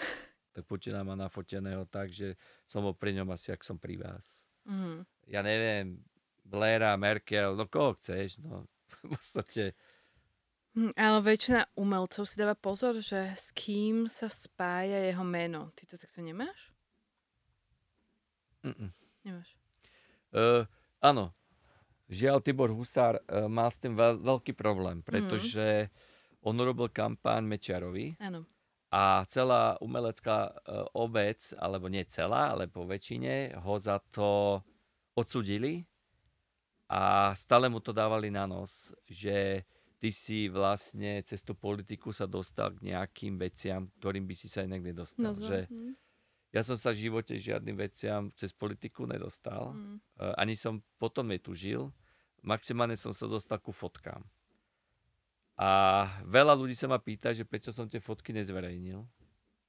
Tak 0.54 0.64
Putina 0.64 1.02
má 1.02 1.18
nafoteného 1.18 1.84
tak, 1.90 2.14
že 2.14 2.38
som 2.64 2.86
bol 2.86 2.94
pri 2.94 3.14
ňom 3.18 3.28
asi, 3.34 3.50
ak 3.50 3.66
som 3.66 3.76
pri 3.76 3.98
vás. 4.00 4.47
Mm. 4.68 5.08
Ja 5.28 5.40
neviem, 5.40 6.04
Blaira, 6.44 6.92
Merkel, 7.00 7.56
no 7.56 7.64
koho 7.68 7.96
chceš, 7.96 8.38
no 8.44 8.68
v 9.04 9.16
podstate. 9.16 9.72
Hm, 10.76 10.92
ale 10.94 11.18
väčšina 11.24 11.72
umelcov 11.74 12.28
si 12.28 12.36
dáva 12.36 12.54
pozor, 12.54 13.00
že 13.00 13.34
s 13.34 13.50
kým 13.56 14.06
sa 14.06 14.28
spája 14.28 15.00
jeho 15.08 15.24
meno. 15.24 15.72
Ty 15.74 15.82
to 15.88 15.96
takto 15.96 16.20
nemáš? 16.20 16.70
Mm-mm. 18.62 18.92
Nemáš. 19.24 19.56
Uh, 20.28 20.68
áno, 21.00 21.32
Žiaľ, 22.08 22.40
Tibor 22.40 22.72
Husár 22.72 23.20
uh, 23.20 23.52
mal 23.52 23.68
s 23.68 23.76
tým 23.76 23.92
veľ, 23.92 24.24
veľký 24.24 24.56
problém, 24.56 25.04
pretože 25.04 25.92
mm. 25.92 26.48
on 26.48 26.56
urobil 26.56 26.88
kampán 26.88 27.44
Mečiarovi. 27.44 28.16
Áno. 28.16 28.48
A 28.88 29.28
celá 29.28 29.76
umelecká 29.84 30.48
uh, 30.48 30.88
obec, 30.96 31.52
alebo 31.60 31.92
nie 31.92 32.08
celá, 32.08 32.56
ale 32.56 32.72
po 32.72 32.88
väčšine, 32.88 33.60
ho 33.60 33.74
za 33.76 34.00
to 34.08 34.60
odsudili 35.12 35.84
a 36.88 37.36
stále 37.36 37.68
mu 37.68 37.84
to 37.84 37.92
dávali 37.92 38.32
na 38.32 38.48
nos, 38.48 38.96
že 39.04 39.68
ty 40.00 40.08
si 40.08 40.48
vlastne 40.48 41.20
cez 41.20 41.44
tú 41.44 41.52
politiku 41.52 42.16
sa 42.16 42.24
dostal 42.24 42.72
k 42.72 42.94
nejakým 42.94 43.36
veciam, 43.36 43.92
ktorým 44.00 44.24
by 44.24 44.34
si 44.38 44.48
sa 44.48 44.64
inak 44.64 44.80
nedostal. 44.80 45.36
No, 45.36 45.42
že, 45.42 45.68
hm. 45.68 45.92
Ja 46.48 46.64
som 46.64 46.80
sa 46.80 46.96
v 46.96 47.04
živote 47.04 47.36
žiadnym 47.36 47.76
veciam 47.76 48.32
cez 48.32 48.56
politiku 48.56 49.04
nedostal. 49.04 49.76
Mm. 49.76 50.00
Uh, 50.16 50.32
ani 50.40 50.56
som 50.56 50.80
potom 50.96 51.28
netužil. 51.28 51.92
Maximálne 52.40 52.96
som 52.96 53.12
sa 53.12 53.28
dostal 53.28 53.60
ku 53.60 53.68
fotkám. 53.68 54.24
A 55.58 56.06
veľa 56.22 56.54
ľudí 56.54 56.78
sa 56.78 56.86
ma 56.86 57.02
pýta, 57.02 57.34
že 57.34 57.42
prečo 57.42 57.74
som 57.74 57.90
tie 57.90 57.98
fotky 57.98 58.30
nezverejnil. 58.30 59.02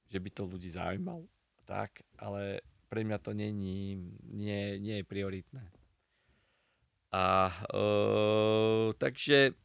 Že 0.06 0.18
by 0.22 0.28
to 0.30 0.42
ľudí 0.46 0.70
zaujímalo. 0.70 1.26
Tak, 1.66 2.06
ale 2.18 2.62
pre 2.86 3.02
mňa 3.02 3.18
to 3.18 3.34
není, 3.34 3.98
nie, 4.30 4.78
nie 4.78 5.02
je 5.02 5.04
prioritné. 5.06 5.66
A 7.10 7.50
uh, 7.74 8.94
takže 8.94 9.58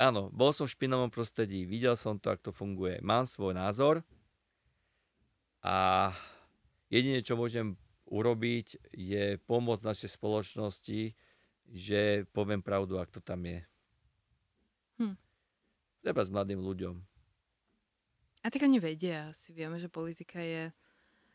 áno, 0.00 0.32
bol 0.32 0.56
som 0.56 0.64
v 0.64 0.72
špinavom 0.72 1.12
prostredí, 1.12 1.68
videl 1.68 2.00
som 2.00 2.16
to, 2.16 2.32
ako 2.32 2.48
to 2.48 2.52
funguje. 2.56 2.96
Mám 3.04 3.28
svoj 3.28 3.52
názor, 3.52 4.00
a 5.66 6.14
jedine, 6.86 7.26
čo 7.26 7.34
môžem 7.34 7.74
urobiť, 8.06 8.78
je 8.94 9.34
pomôcť 9.50 9.82
našej 9.82 10.10
spoločnosti, 10.14 11.10
že 11.66 12.22
poviem 12.30 12.62
pravdu, 12.62 13.02
ak 13.02 13.10
to 13.10 13.18
tam 13.18 13.42
je. 13.42 13.66
Hm. 16.06 16.14
Treba 16.14 16.22
s 16.22 16.30
mladým 16.30 16.62
ľuďom. 16.62 16.94
A 18.42 18.46
tak 18.46 18.62
oni 18.62 18.78
vedia, 18.78 19.34
si 19.34 19.50
vieme, 19.50 19.82
že 19.82 19.90
politika 19.90 20.38
je... 20.38 20.70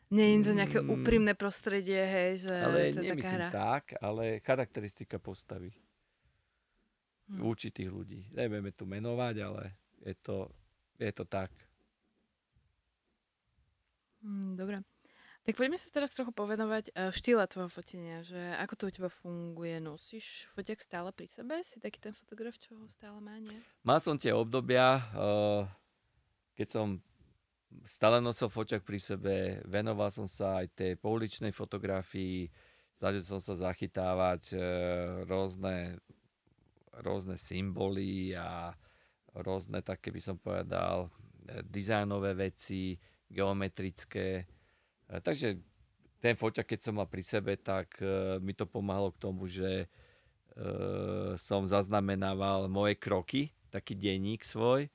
Nie 0.08 0.32
je 0.32 0.48
to 0.48 0.52
nejaké 0.56 0.80
mm. 0.80 0.88
úprimné 0.92 1.32
prostredie, 1.36 2.00
hej, 2.00 2.48
že 2.48 2.52
ale 2.52 2.92
to 2.92 3.00
je 3.00 3.04
nemyslím 3.12 3.20
taká 3.20 3.36
hra. 3.36 3.48
tak, 3.52 3.84
ale 4.00 4.24
charakteristika 4.40 5.16
postavy. 5.20 5.76
Hm. 7.28 7.44
Určitých 7.44 7.92
ľudí. 7.92 8.32
Nebudeme 8.32 8.72
tu 8.72 8.88
menovať, 8.88 9.34
ale 9.44 9.76
je 10.04 10.16
to, 10.24 10.48
je 10.96 11.12
to 11.12 11.24
tak. 11.28 11.52
Mm, 14.24 14.56
dobre. 14.56 14.80
Tak 15.42 15.58
poďme 15.58 15.74
sa 15.74 15.90
teraz 15.90 16.14
trochu 16.14 16.30
povedovať 16.30 16.94
uh, 16.94 17.10
štýla 17.10 17.50
tvojho 17.50 17.66
fotenia, 17.66 18.22
že 18.22 18.38
ako 18.62 18.74
to 18.78 18.82
u 18.86 18.92
teba 18.94 19.10
funguje, 19.10 19.82
nosíš 19.82 20.46
fotiak 20.54 20.78
stále 20.78 21.10
pri 21.10 21.26
sebe? 21.26 21.66
Si 21.66 21.82
taký 21.82 21.98
ten 21.98 22.14
fotograf, 22.14 22.54
čo 22.62 22.78
ho 22.78 22.86
stále 22.94 23.18
má, 23.18 23.34
nie? 23.42 23.58
Mal 23.82 23.98
som 23.98 24.14
tie 24.14 24.30
obdobia, 24.30 25.02
uh, 25.18 25.66
keď 26.54 26.68
som 26.70 26.86
stále 27.82 28.22
nosil 28.22 28.46
foťak 28.54 28.86
pri 28.86 29.02
sebe, 29.02 29.34
venoval 29.66 30.14
som 30.14 30.30
sa 30.30 30.62
aj 30.62 30.78
tej 30.78 30.92
pouličnej 31.02 31.50
fotografii, 31.50 32.46
snažil 33.02 33.26
som 33.26 33.42
sa 33.42 33.58
zachytávať 33.58 34.54
uh, 34.54 34.62
rôzne, 35.26 35.98
rôzne 37.02 37.34
symboly 37.34 38.38
a 38.38 38.78
rôzne 39.34 39.82
také 39.82 40.14
by 40.14 40.22
som 40.22 40.38
povedal 40.38 41.10
dizajnové 41.66 42.38
veci, 42.38 42.94
geometrické. 43.26 44.46
E, 45.12 45.20
takže 45.20 45.60
ten 46.24 46.38
foťak, 46.38 46.72
keď 46.72 46.80
som 46.80 46.96
mal 46.96 47.06
pri 47.10 47.20
sebe, 47.20 47.60
tak 47.60 48.00
e, 48.00 48.40
mi 48.40 48.56
to 48.56 48.64
pomáhalo 48.64 49.12
k 49.12 49.20
tomu, 49.20 49.44
že 49.44 49.84
e, 49.84 49.86
som 51.36 51.68
zaznamenával 51.68 52.72
moje 52.72 52.96
kroky, 52.96 53.52
taký 53.68 53.92
denník 53.92 54.40
svoj. 54.40 54.88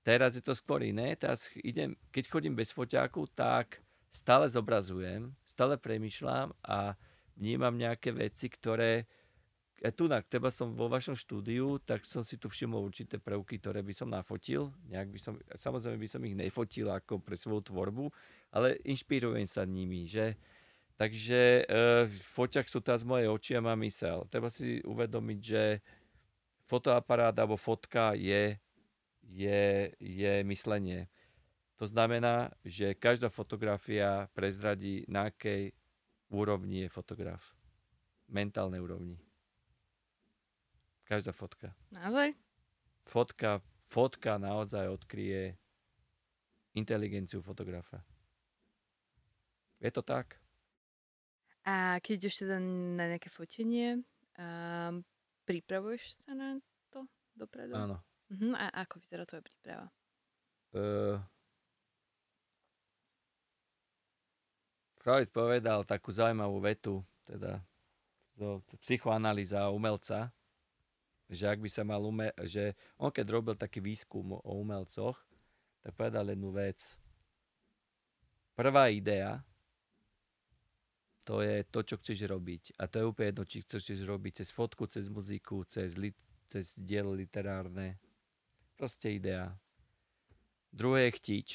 Teraz 0.00 0.32
je 0.32 0.40
to 0.40 0.56
skôr 0.56 0.80
iné. 0.80 1.12
Teraz 1.20 1.52
idem, 1.60 1.92
keď 2.08 2.32
chodím 2.32 2.56
bez 2.56 2.72
foťáku, 2.72 3.28
tak 3.36 3.84
stále 4.08 4.48
zobrazujem, 4.48 5.36
stále 5.44 5.76
premyšľam 5.76 6.56
a 6.64 6.96
vnímam 7.36 7.76
nejaké 7.76 8.16
veci, 8.16 8.48
ktoré 8.48 9.04
tu 9.96 10.12
na 10.12 10.20
teba 10.20 10.52
som 10.52 10.76
vo 10.76 10.92
vašom 10.92 11.16
štúdiu, 11.16 11.80
tak 11.80 12.04
som 12.04 12.20
si 12.20 12.36
tu 12.36 12.52
všimol 12.52 12.84
určité 12.84 13.16
prvky, 13.16 13.56
ktoré 13.56 13.80
by 13.80 13.94
som 13.96 14.12
nafotil. 14.12 14.68
Nejak 14.92 15.08
by 15.08 15.18
som, 15.20 15.34
samozrejme 15.56 15.96
by 15.96 16.08
som 16.10 16.20
ich 16.28 16.36
nefotil 16.36 16.92
ako 16.92 17.16
pre 17.24 17.32
svoju 17.32 17.72
tvorbu, 17.72 18.12
ale 18.50 18.78
inšpirujem 18.82 19.46
sa 19.46 19.62
nimi, 19.62 20.10
že? 20.10 20.34
Takže 21.00 21.64
e, 21.64 22.12
v 22.12 22.20
foťach 22.36 22.68
sú 22.68 22.84
teraz 22.84 23.08
moje 23.08 23.24
oči 23.24 23.56
a 23.56 23.64
má 23.64 23.72
mysel. 23.80 24.28
Treba 24.28 24.52
si 24.52 24.84
uvedomiť, 24.84 25.38
že 25.40 25.80
fotoaparát 26.68 27.32
alebo 27.40 27.56
fotka 27.56 28.12
je, 28.12 28.60
je, 29.24 29.64
je 29.96 30.32
myslenie. 30.44 31.08
To 31.80 31.88
znamená, 31.88 32.52
že 32.60 32.92
každá 32.92 33.32
fotografia 33.32 34.28
prezradí, 34.36 35.08
na 35.08 35.32
akej 35.32 35.72
úrovni 36.28 36.84
je 36.84 36.92
fotograf. 36.92 37.40
Mentálnej 38.28 38.84
úrovni. 38.84 39.16
Každá 41.08 41.32
fotka. 41.32 41.72
Naozaj? 41.90 42.36
Fotka, 43.08 43.64
fotka 43.88 44.36
naozaj 44.36 44.86
odkryje 44.86 45.56
inteligenciu 46.76 47.42
fotografa. 47.42 48.04
Je 49.80 49.90
to 49.90 50.04
tak? 50.04 50.36
A 51.64 52.00
keď 52.04 52.28
už 52.28 52.34
teda 52.44 52.56
na 52.96 53.04
nejaké 53.16 53.32
fotenie, 53.32 54.04
um, 54.36 55.04
pripravuješ 55.48 56.20
sa 56.24 56.32
na 56.36 56.60
to 56.92 57.04
dopredu? 57.36 57.72
Áno. 57.76 57.96
Uh-huh. 58.30 58.52
A 58.56 58.84
ako 58.84 59.00
vyzerá 59.00 59.24
tvoja 59.24 59.42
príprava? 59.44 59.86
Uh, 60.70 61.18
Freud 65.00 65.32
povedal 65.32 65.82
takú 65.88 66.12
zaujímavú 66.12 66.60
vetu, 66.60 67.00
teda 67.24 67.64
zo 68.36 68.60
psychoanalýza 68.84 69.72
umelca, 69.72 70.28
že 71.26 71.48
ak 71.48 71.58
by 71.58 71.68
sa 71.72 71.82
mal 71.88 72.04
ume- 72.04 72.36
že 72.44 72.76
on 73.00 73.08
keď 73.08 73.26
robil 73.32 73.54
taký 73.56 73.80
výskum 73.80 74.36
o 74.36 74.52
umelcoch, 74.60 75.16
tak 75.80 75.92
povedal 75.96 76.28
jednu 76.28 76.52
vec. 76.52 76.78
Prvá 78.52 78.92
idea, 78.92 79.40
to 81.30 81.46
je 81.46 81.62
to, 81.62 81.86
čo 81.86 81.94
chceš 82.02 82.26
robiť. 82.26 82.74
A 82.82 82.90
to 82.90 82.98
je 82.98 83.06
úplne 83.06 83.30
jedno, 83.30 83.46
či 83.46 83.62
chceš 83.62 84.02
robiť 84.02 84.42
cez 84.42 84.50
fotku, 84.50 84.90
cez 84.90 85.06
muziku, 85.06 85.62
cez, 85.62 85.94
li- 85.94 86.18
cez 86.50 86.74
dielo 86.74 87.14
literárne. 87.14 88.02
Proste 88.74 89.14
idea. 89.14 89.54
Druhé 90.74 91.06
je 91.06 91.16
chtič. 91.22 91.48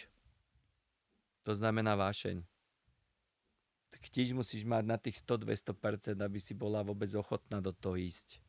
To 1.43 1.51
znamená 1.51 1.91
vášeň. 1.99 2.39
Chtič 3.99 4.31
musíš 4.31 4.63
mať 4.63 4.83
na 4.87 4.95
tých 4.95 5.19
100-200%, 5.19 6.23
aby 6.23 6.39
si 6.39 6.55
bola 6.55 6.79
vôbec 6.79 7.11
ochotná 7.11 7.59
do 7.59 7.75
toho 7.75 7.99
ísť. 7.99 8.39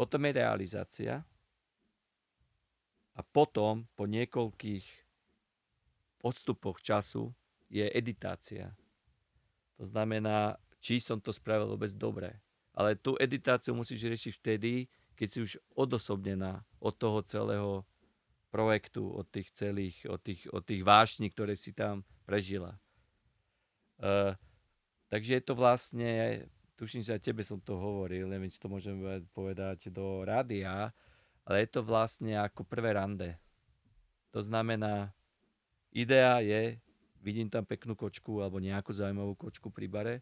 Potom 0.00 0.24
je 0.24 0.32
realizácia. 0.32 1.20
A 3.12 3.20
potom, 3.20 3.84
po 3.92 4.08
niekoľkých 4.08 4.86
odstupoch 6.24 6.80
času, 6.80 7.36
je 7.68 7.84
editácia. 7.84 8.72
To 9.80 9.88
znamená, 9.88 10.60
či 10.76 11.00
som 11.00 11.16
to 11.16 11.32
spravil 11.32 11.72
vôbec 11.72 11.88
dobre. 11.96 12.36
Ale 12.76 13.00
tú 13.00 13.16
editáciu 13.16 13.72
musíš 13.72 14.04
riešiť 14.04 14.32
vtedy, 14.36 14.72
keď 15.16 15.28
si 15.28 15.38
už 15.40 15.52
odosobnená 15.72 16.60
od 16.76 16.94
toho 17.00 17.24
celého 17.24 17.88
projektu, 18.52 19.08
od 19.08 19.24
tých 19.32 19.48
celých, 19.56 20.04
od 20.04 20.20
tých, 20.20 20.44
od 20.52 20.60
tých 20.60 20.84
vášní, 20.84 21.32
ktoré 21.32 21.56
si 21.56 21.72
tam 21.72 22.04
prežila. 22.28 22.76
Uh, 23.96 24.36
takže 25.08 25.40
je 25.40 25.42
to 25.44 25.54
vlastne 25.56 26.10
tuším, 26.80 27.04
že 27.04 27.16
aj 27.16 27.24
tebe 27.24 27.44
som 27.44 27.60
to 27.60 27.76
hovoril, 27.76 28.24
neviem, 28.28 28.48
či 28.48 28.56
to 28.56 28.72
môžem 28.72 28.96
povedať 29.36 29.92
do 29.92 30.24
rádia, 30.24 30.88
ale 31.44 31.56
je 31.64 31.68
to 31.68 31.84
vlastne 31.84 32.36
ako 32.40 32.64
prvé 32.64 32.96
rande. 32.96 33.36
To 34.32 34.40
znamená, 34.40 35.12
idea 35.92 36.40
je, 36.40 36.80
vidím 37.20 37.52
tam 37.52 37.62
peknú 37.62 37.94
kočku 37.94 38.40
alebo 38.40 38.58
nejakú 38.58 38.90
zaujímavú 38.90 39.36
kočku 39.36 39.68
pri 39.68 39.86
bare, 39.86 40.16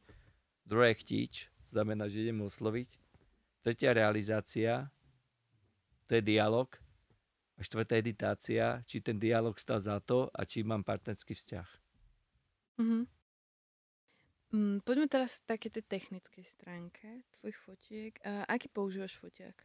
druhé 0.67 0.93
chtíč, 0.95 1.49
znamená, 1.71 2.11
že 2.11 2.27
idem 2.27 2.45
osloviť, 2.45 2.91
tretia 3.63 3.95
realizácia, 3.95 4.91
to 6.11 6.19
je 6.19 6.23
dialog, 6.23 6.69
a 7.59 7.61
štvrtá 7.67 7.99
editácia, 7.99 8.87
či 8.87 9.03
ten 9.03 9.19
dialog 9.19 9.59
stal 9.59 9.83
za 9.83 9.99
to 9.99 10.31
a 10.31 10.47
či 10.47 10.63
mám 10.63 10.87
partnerský 10.87 11.35
vzťah. 11.35 11.69
Mm-hmm. 12.79 13.03
Mm, 14.49 14.77
poďme 14.87 15.07
teraz 15.11 15.43
k 15.43 15.59
také 15.59 15.67
tej 15.69 15.85
technickej 15.85 16.47
stránke 16.47 17.27
tvojich 17.37 17.59
fotiek. 17.59 18.15
A 18.23 18.47
aký 18.47 18.71
používaš 18.71 19.19
fotiak? 19.19 19.59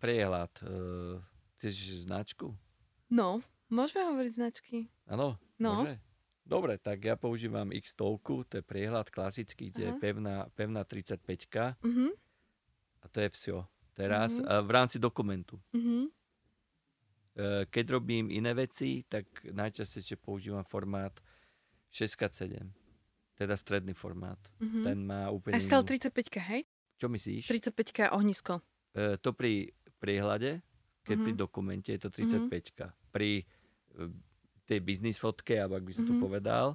Priehľad. 0.00 0.50
Uh, 0.64 1.20
chceš 1.54 2.08
značku? 2.08 2.56
No, 3.12 3.44
môžeme 3.68 4.08
hovoriť 4.08 4.32
značky. 4.32 4.88
Áno, 5.06 5.36
No. 5.62 5.86
Môže? 5.86 6.02
Dobre, 6.42 6.74
tak 6.74 7.06
ja 7.06 7.14
používam 7.14 7.70
x 7.70 7.94
stovku, 7.94 8.42
to 8.50 8.58
je 8.58 8.64
priehľad 8.66 9.14
klasický, 9.14 9.70
kde 9.70 9.82
Aha. 9.86 9.90
je 9.94 10.02
pevná, 10.02 10.36
pevná 10.58 10.82
35 10.82 11.22
uh-huh. 11.22 11.78
Mhm. 11.86 12.10
a 13.02 13.04
to 13.06 13.18
je 13.22 13.28
vsio. 13.30 13.58
Teraz 13.94 14.42
uh-huh. 14.42 14.66
v 14.66 14.70
rámci 14.74 14.98
dokumentu. 14.98 15.62
Uh-huh. 15.70 16.10
Keď 17.70 17.84
robím 17.88 18.28
iné 18.28 18.52
veci, 18.52 19.06
tak 19.08 19.24
najčastejšie 19.46 20.20
používam 20.20 20.66
formát 20.66 21.16
6x7, 21.88 22.60
teda 23.38 23.54
stredný 23.56 23.94
formát. 23.96 24.40
Uh-huh. 24.60 24.84
Ten 24.84 25.00
má 25.06 25.30
úplne... 25.30 25.56
A 25.56 25.62
stále 25.62 25.84
35 25.86 26.12
hej? 26.52 26.66
Čo 27.00 27.06
myslíš? 27.08 27.48
35 27.48 28.12
ohnisko. 28.12 28.60
E, 28.92 29.16
to 29.16 29.32
pri 29.32 29.72
priehľade, 29.96 30.60
keď 31.06 31.16
uh-huh. 31.16 31.24
pri 31.24 31.32
dokumente 31.32 31.90
je 31.94 32.00
to 32.00 32.10
35 32.10 32.50
uh-huh. 32.50 32.90
Pri 33.12 33.44
tej 34.72 34.80
biznis 34.80 35.20
fotke, 35.20 35.60
alebo 35.60 35.76
ak 35.76 35.84
by 35.84 35.92
som 35.92 36.08
mm-hmm. 36.08 36.20
to 36.20 36.24
povedal, 36.24 36.66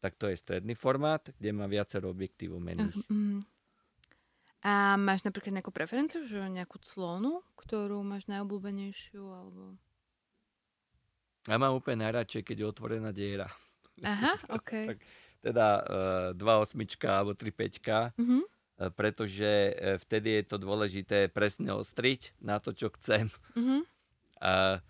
tak 0.00 0.16
to 0.16 0.32
je 0.32 0.40
stredný 0.40 0.72
formát, 0.72 1.20
kde 1.36 1.52
má 1.52 1.68
viacero 1.68 2.08
objektívov 2.08 2.64
mených. 2.64 2.96
Mm-hmm. 3.12 3.44
A 4.62 4.96
máš 4.96 5.26
napríklad 5.26 5.60
nejakú 5.60 5.74
preferenciu, 5.74 6.24
že 6.24 6.38
nejakú 6.38 6.80
clonu, 6.80 7.44
ktorú 7.60 8.00
máš 8.00 8.24
najobľúbenejšiu, 8.32 9.20
alebo... 9.20 9.76
Ja 11.50 11.58
mám 11.58 11.74
úplne 11.74 12.06
najradšej, 12.06 12.46
keď 12.46 12.56
je 12.56 12.66
otvorená 12.70 13.10
diera. 13.10 13.50
Aha, 14.00 14.38
ok. 14.58 14.70
tak, 14.96 14.98
teda 15.42 15.66
uh, 16.32 16.38
2 16.38 17.10
alebo 17.10 17.34
3 17.34 17.50
5 17.50 18.16
mm-hmm. 18.16 18.42
pretože 18.94 19.74
uh, 19.74 19.98
vtedy 19.98 20.40
je 20.40 20.44
to 20.46 20.56
dôležité 20.62 21.26
presne 21.28 21.74
ostriť 21.74 22.38
na 22.38 22.62
to, 22.62 22.70
čo 22.70 22.88
chcem. 22.96 23.28
Mm-hmm. 23.58 23.80
A, 24.42 24.82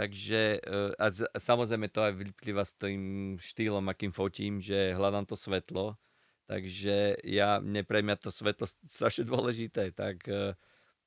takže 0.00 0.64
uh, 0.64 0.96
a 0.96 1.12
samozrejme 1.36 1.92
to 1.92 2.00
aj 2.00 2.16
vyplýva 2.16 2.64
s 2.64 2.72
tým 2.80 3.36
štýlom, 3.36 3.84
akým 3.92 4.16
fotím, 4.16 4.56
že 4.56 4.96
hľadám 4.96 5.28
to 5.28 5.36
svetlo. 5.36 6.00
Takže 6.48 7.20
ja, 7.28 7.60
mne 7.60 7.84
pre 7.84 8.00
mňa 8.00 8.16
to 8.16 8.32
svetlo 8.32 8.64
strašne 8.88 9.28
dôležité, 9.28 9.92
tak 9.92 10.24
uh, 10.24 10.56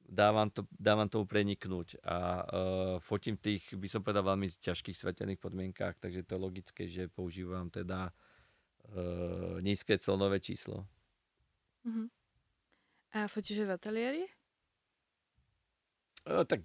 dávam, 0.06 0.54
to, 0.54 0.70
dávam 0.78 1.10
tomu 1.10 1.26
preniknúť. 1.26 1.98
A 2.06 2.18
uh, 2.46 2.96
fotím 3.02 3.34
tých, 3.34 3.66
by 3.74 3.90
som 3.90 4.06
povedal, 4.06 4.30
veľmi 4.30 4.46
ťažkých 4.62 4.94
svetelných 4.94 5.42
podmienkách, 5.42 5.98
takže 5.98 6.22
to 6.30 6.38
je 6.38 6.46
logické, 6.46 6.84
že 6.86 7.10
používam 7.10 7.74
teda 7.74 8.14
uh, 8.94 9.58
nízke 9.58 9.98
celnové 9.98 10.38
číslo. 10.38 10.86
Uh-huh. 11.82 12.08
A 13.18 13.26
fotíš 13.26 13.66
v 13.66 13.74
ateliéri? 13.74 14.24
No, 16.24 16.48
tak 16.48 16.64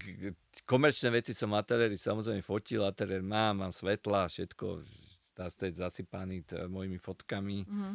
komerčné 0.70 1.10
veci 1.10 1.34
som 1.34 1.50
ateliéri 1.50 1.98
samozrejme 1.98 2.46
fotil, 2.46 2.86
ateliér 2.86 3.26
mám, 3.26 3.58
mám 3.66 3.74
svetla, 3.74 4.30
všetko, 4.30 4.86
tá 5.34 5.50
je 5.50 5.74
zasypaný 5.74 6.46
t- 6.46 6.54
mojimi 6.70 6.94
fotkami 6.94 7.66
uh-huh. 7.66 7.94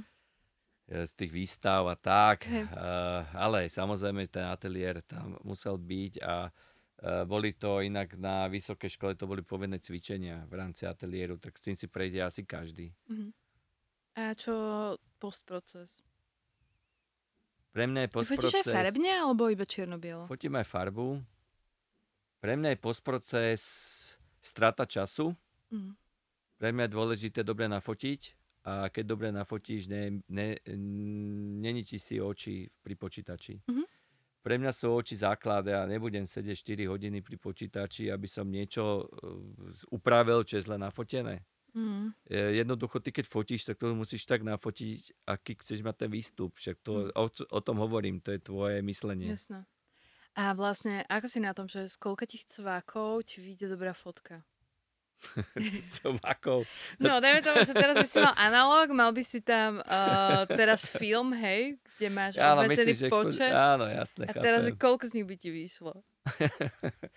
z 1.07 1.11
tých 1.15 1.31
výstav 1.31 1.87
a 1.87 1.95
tak. 1.95 2.43
Uh, 2.51 3.23
ale 3.31 3.71
samozrejme 3.71 4.27
ten 4.27 4.43
ateliér 4.43 5.07
tam 5.07 5.39
musel 5.47 5.79
byť 5.79 6.13
a 6.19 6.51
uh, 6.51 7.23
boli 7.23 7.55
to 7.55 7.79
inak 7.79 8.19
na 8.19 8.51
vysokej 8.51 8.99
škole, 8.99 9.15
to 9.15 9.23
boli 9.23 9.39
povinné 9.39 9.79
cvičenia 9.79 10.43
v 10.51 10.59
rámci 10.59 10.83
ateliéru, 10.83 11.39
tak 11.39 11.55
s 11.55 11.63
tým 11.63 11.79
si 11.79 11.87
prejde 11.87 12.19
asi 12.27 12.43
každý. 12.43 12.91
Uh-huh. 13.07 13.31
A 14.19 14.35
čo 14.35 14.53
postproces? 15.15 15.95
Pre 17.71 17.87
mňa 17.87 18.05
je 18.05 18.09
postproces... 18.11 18.51
Ty 18.51 18.67
fotíš 18.67 18.67
aj 18.67 18.75
farebne, 18.75 19.11
alebo 19.15 19.47
iba 19.47 19.63
čierno-bielo? 19.63 20.27
Fotím 20.27 20.59
aj 20.59 20.67
farbu. 20.67 21.23
Pre 22.43 22.59
mňa 22.59 22.75
je 22.75 22.83
postproces 22.83 23.61
strata 24.43 24.83
času. 24.83 25.31
Mm. 25.71 25.95
Pre 26.59 26.69
mňa 26.75 26.83
je 26.83 26.91
dôležité 26.91 27.39
dobre 27.47 27.71
nafotiť 27.71 28.35
a 28.67 28.91
keď 28.91 29.03
dobre 29.07 29.27
nafotíš, 29.31 29.87
ne, 29.87 30.23
ne, 30.27 30.55
neničí 31.59 31.99
si 31.99 32.19
oči 32.19 32.67
pri 32.83 32.95
počítači. 32.95 33.59
Mm-hmm. 33.59 33.87
Pre 34.43 34.55
mňa 34.59 34.71
sú 34.75 34.91
oči 34.91 35.19
základ, 35.19 35.67
ja 35.67 35.87
nebudem 35.87 36.27
sedieť 36.27 36.83
4 36.83 36.91
hodiny 36.91 37.23
pri 37.23 37.39
počítači, 37.39 38.11
aby 38.11 38.27
som 38.27 38.47
niečo 38.47 39.07
uh, 39.07 39.95
upravil, 39.95 40.43
čo 40.43 40.59
je 40.59 40.67
zle 40.67 40.75
nafotené. 40.79 41.43
Mm. 41.73 42.13
Jednoducho, 42.29 43.01
ty 43.01 43.09
keď 43.09 43.25
fotíš, 43.25 43.65
tak 43.65 43.81
to 43.81 43.97
musíš 43.97 44.29
tak 44.29 44.45
nafotiť, 44.45 45.25
aký 45.25 45.57
chceš 45.57 45.81
mať 45.81 46.05
ten 46.05 46.09
výstup. 46.11 46.53
Však 46.55 46.75
to, 46.85 47.09
Mm. 47.09 47.11
o, 47.17 47.25
o 47.27 47.59
tom 47.63 47.81
hovorím, 47.81 48.21
to 48.21 48.29
je 48.35 48.39
tvoje 48.39 48.77
myslenie. 48.85 49.33
Jasné. 49.33 49.65
A 50.33 50.57
vlastne, 50.57 51.05
ako 51.09 51.27
si 51.29 51.39
na 51.41 51.53
tom, 51.53 51.69
že 51.69 51.85
z 51.85 51.95
koľka 52.01 52.25
tých 52.25 52.49
cvákov 52.49 53.29
ti 53.29 53.37
vyjde 53.37 53.77
dobrá 53.77 53.93
fotka? 53.93 54.41
Covákov. 55.93 56.67
No, 56.99 57.23
dajme 57.23 57.39
tomu, 57.45 57.63
že 57.63 57.71
teraz 57.71 57.95
by 57.95 58.07
si 58.09 58.17
mal 58.19 58.35
analóg, 58.35 58.91
mal 58.91 59.11
by 59.15 59.23
si 59.23 59.39
tam 59.39 59.79
uh, 59.79 60.43
teraz 60.49 60.83
film, 60.83 61.31
hej, 61.31 61.79
kde 61.95 62.07
máš 62.11 62.33
Áno, 62.35 62.67
myslíš, 62.67 62.97
že 62.97 63.07
expo... 63.07 63.29
počet. 63.29 63.51
Áno, 63.53 63.87
jasné, 63.87 64.27
A 64.27 64.33
teraz, 64.35 64.67
že 64.67 64.75
chápem. 64.75 64.83
koľko 64.83 65.03
z 65.07 65.13
nich 65.15 65.27
by 65.29 65.35
ti 65.39 65.49
vyšlo? 65.53 65.93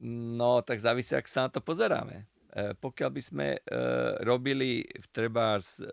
No, 0.00 0.64
tak 0.64 0.80
závisí, 0.80 1.12
ak 1.12 1.28
sa 1.28 1.44
na 1.44 1.50
to 1.52 1.60
pozeráme. 1.60 2.24
E, 2.56 2.72
pokiaľ 2.72 3.10
by 3.12 3.22
sme 3.22 3.46
e, 3.52 3.60
robili 4.24 4.88
treba 5.12 5.60
z, 5.60 5.84
e, 5.84 5.92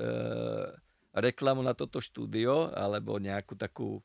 reklamu 1.12 1.60
na 1.60 1.76
toto 1.76 2.00
štúdio, 2.00 2.72
alebo 2.72 3.20
nejakú 3.20 3.60
takú 3.60 4.00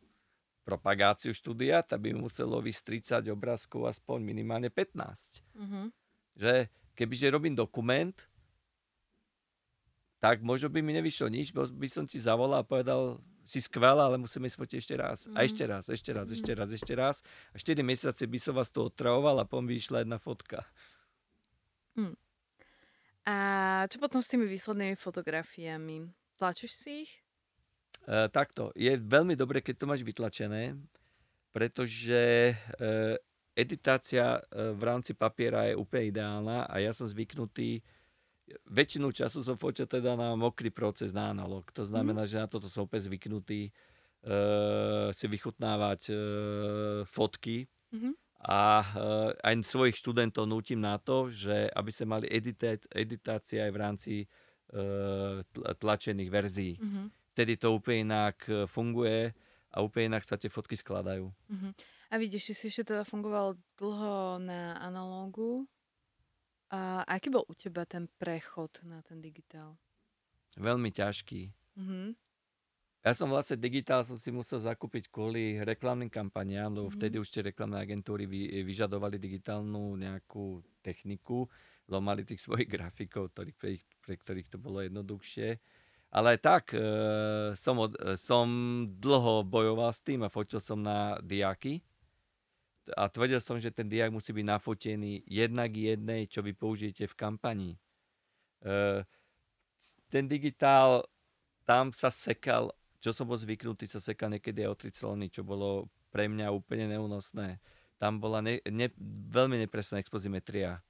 propagáciu 0.62 1.34
štúdia, 1.34 1.82
tak 1.82 2.06
by 2.06 2.14
muselo 2.14 2.62
vysť 2.62 2.82
30 3.26 3.34
obrázkov 3.34 3.90
aspoň 3.90 4.22
minimálne 4.22 4.70
15. 4.70 5.42
Uh-huh. 5.58 5.90
Že 6.38 6.70
kebyže 6.94 7.28
robím 7.34 7.58
dokument, 7.58 8.14
tak 10.22 10.38
možno 10.38 10.70
by 10.70 10.78
mi 10.86 10.94
nevyšlo 10.94 11.26
nič, 11.26 11.50
bo 11.50 11.66
by 11.66 11.88
som 11.90 12.06
ti 12.06 12.22
zavolal 12.22 12.62
a 12.62 12.68
povedal, 12.68 13.18
si 13.42 13.58
skvelá, 13.58 14.06
ale 14.06 14.22
musíme 14.22 14.46
ísť 14.46 14.58
fotiť 14.58 14.78
ešte 14.78 14.94
raz. 14.94 15.18
A 15.34 15.42
Mhm. 15.42 15.46
ešte 15.50 15.64
raz, 15.66 15.84
ešte 15.90 16.10
raz, 16.14 16.26
Mhm. 16.30 16.34
ešte 16.38 16.52
raz, 16.54 16.68
ešte 16.70 16.94
raz. 16.94 17.16
A 17.50 17.58
4 17.58 17.82
mesiace 17.82 18.22
by 18.30 18.38
som 18.38 18.54
vás 18.54 18.70
to 18.70 18.86
otravoval 18.86 19.34
a 19.42 19.44
potom 19.44 19.66
by 19.66 19.74
išla 19.74 20.06
jedna 20.06 20.18
fotka. 20.22 20.62
A 23.26 23.36
čo 23.86 24.02
potom 24.02 24.18
s 24.18 24.30
tými 24.30 24.46
výslednými 24.50 24.98
fotografiami? 24.98 26.10
Tlačíš 26.38 26.74
si 26.74 27.06
ich? 27.06 27.21
E, 28.02 28.26
takto, 28.28 28.74
je 28.74 28.98
veľmi 28.98 29.38
dobre, 29.38 29.62
keď 29.62 29.74
to 29.78 29.86
máš 29.86 30.02
vytlačené, 30.02 30.74
pretože 31.54 32.50
e, 32.50 32.54
editácia 33.54 34.40
e, 34.40 34.74
v 34.74 34.82
rámci 34.82 35.14
papiera 35.14 35.70
je 35.70 35.78
úplne 35.78 36.10
ideálna 36.10 36.66
a 36.66 36.82
ja 36.82 36.90
som 36.90 37.06
zvyknutý, 37.06 37.78
väčšinu 38.66 39.14
času 39.14 39.46
som 39.46 39.54
fotil 39.54 39.86
teda 39.86 40.18
na 40.18 40.34
mokrý 40.34 40.74
proces, 40.74 41.14
na 41.14 41.30
analog. 41.30 41.62
To 41.72 41.86
znamená, 41.86 42.26
že 42.26 42.42
na 42.42 42.50
toto 42.50 42.66
som 42.66 42.90
úplne 42.90 43.06
zvyknutý 43.06 43.68
e, 43.68 43.70
si 45.14 45.26
vychutnávať 45.30 46.00
e, 46.10 46.14
fotky 47.06 47.70
Mhm. 47.92 48.16
a 48.42 48.82
aj 49.44 49.54
svojich 49.62 50.00
študentov 50.00 50.48
nútim 50.48 50.80
na 50.80 50.96
to, 50.96 51.28
že 51.28 51.68
aby 51.76 51.92
sa 51.92 52.08
mali 52.08 52.24
edita- 52.26 52.80
editácie 52.90 53.60
aj 53.60 53.70
v 53.70 53.78
rámci 53.78 54.14
tl- 55.52 55.66
tlačených 55.76 56.30
verzií 56.32 56.74
Uh-huh. 56.80 57.12
Vtedy 57.32 57.56
to 57.56 57.72
úplne 57.72 58.08
inak 58.08 58.36
e, 58.48 58.68
funguje 58.68 59.32
a 59.72 59.76
úplne 59.80 60.16
inak 60.16 60.24
sa 60.28 60.36
tie 60.36 60.52
fotky 60.52 60.76
skladajú. 60.76 61.32
Uh-huh. 61.50 61.72
A 62.10 62.14
vidíš, 62.20 62.52
ty 62.52 62.54
si 62.54 62.64
ešte 62.68 62.92
teda 62.92 63.04
fungoval 63.08 63.56
dlho 63.80 64.36
na 64.40 64.76
analógu. 64.78 65.64
A 66.72 67.04
aký 67.04 67.28
bol 67.28 67.44
u 67.48 67.54
teba 67.54 67.84
ten 67.84 68.08
prechod 68.20 68.80
na 68.84 68.98
ten 69.04 69.20
digitál? 69.20 69.76
Veľmi 70.56 70.92
ťažký. 70.92 71.52
Uh-huh. 71.76 72.14
Ja 73.02 73.12
som 73.18 73.26
vlastne 73.34 73.58
digitál 73.58 74.06
som 74.06 74.14
si 74.14 74.30
musel 74.30 74.62
zakúpiť 74.62 75.10
kvôli 75.10 75.58
reklamným 75.58 76.06
kampaniám, 76.06 76.70
lebo 76.70 76.88
Mhm. 76.88 76.94
vtedy 76.94 77.18
už 77.18 77.34
tie 77.34 77.42
reklamné 77.42 77.82
agentúry 77.82 78.30
vy, 78.30 78.62
vyžadovali 78.62 79.18
digitálnu 79.18 79.98
nejakú 79.98 80.62
techniku, 80.86 81.50
lebo 81.90 81.98
mali 81.98 82.22
tých 82.22 82.38
svojich 82.46 82.70
grafikov, 82.70 83.34
ktorých, 83.34 83.56
pre, 83.58 83.70
pre 83.98 84.14
ktorých 84.14 84.48
to 84.54 84.58
bolo 84.62 84.78
jednoduchšie. 84.86 85.58
Ale 86.12 86.36
tak, 86.36 86.76
e, 86.76 86.84
som, 87.56 87.80
od, 87.80 87.96
e, 87.96 88.20
som 88.20 88.44
dlho 89.00 89.48
bojoval 89.48 89.96
s 89.96 90.04
tým 90.04 90.20
a 90.20 90.28
fotil 90.28 90.60
som 90.60 90.76
na 90.76 91.16
diaky. 91.24 91.80
A 92.92 93.08
tvrdil 93.08 93.40
som, 93.40 93.56
že 93.56 93.72
ten 93.72 93.88
diak 93.88 94.12
musí 94.12 94.28
byť 94.36 94.44
nafotený 94.44 95.24
jednak 95.24 95.72
jednej, 95.72 96.28
čo 96.28 96.44
vy 96.44 96.52
použijete 96.52 97.08
v 97.08 97.16
kampani. 97.16 97.70
E, 98.60 99.08
ten 100.12 100.28
digitál, 100.28 101.08
tam 101.64 101.96
sa 101.96 102.12
sekal, 102.12 102.76
čo 103.00 103.16
som 103.16 103.24
bol 103.24 103.40
zvyknutý, 103.40 103.88
sa 103.88 103.96
sekal 103.96 104.28
niekedy 104.36 104.68
aj 104.68 104.68
o 104.68 104.76
tri 104.76 104.92
clony, 104.92 105.32
čo 105.32 105.40
bolo 105.40 105.88
pre 106.12 106.28
mňa 106.28 106.52
úplne 106.52 106.92
neúnosné. 106.92 107.56
Tam 107.96 108.20
bola 108.20 108.44
ne, 108.44 108.60
ne, 108.68 108.92
veľmi 109.32 109.56
nepresná 109.64 109.96
expozimetria. 109.96 110.84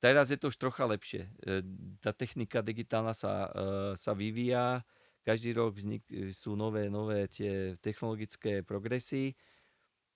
Teraz 0.00 0.28
je 0.28 0.38
to 0.38 0.52
už 0.52 0.60
trocha 0.60 0.84
lepšie. 0.84 1.28
E, 1.40 1.64
Tá 2.00 2.12
technika 2.12 2.60
digitálna 2.60 3.16
sa, 3.16 3.48
e, 3.48 3.50
sa 3.96 4.12
vyvíja, 4.12 4.84
každý 5.26 5.56
rok 5.58 5.74
vznik, 5.74 6.06
sú 6.30 6.54
nové, 6.54 6.86
nové 6.86 7.26
tie 7.26 7.74
technologické 7.82 8.62
progresy, 8.62 9.34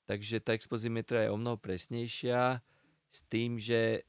takže 0.07 0.39
tá 0.39 0.55
expozimetria 0.55 1.27
je 1.27 1.35
o 1.35 1.41
mnoho 1.41 1.59
presnejšia 1.59 2.63
s 3.11 3.19
tým, 3.27 3.59
že 3.59 4.07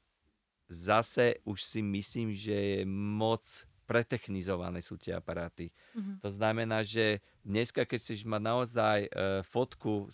zase 0.69 1.41
už 1.41 1.57
si 1.65 1.81
myslím, 1.81 2.37
že 2.37 2.53
je 2.53 2.79
moc 2.85 3.43
pretechnizované 3.91 4.79
sú 4.79 4.95
tie 4.95 5.11
aparáty. 5.11 5.67
Uh-huh. 5.91 6.15
To 6.23 6.29
znamená, 6.31 6.79
že 6.79 7.19
dneska, 7.43 7.83
keď 7.83 7.99
chceš 7.99 8.23
mať 8.23 8.39
naozaj 8.39 8.99
e, 9.03 9.09
fotku, 9.43 10.07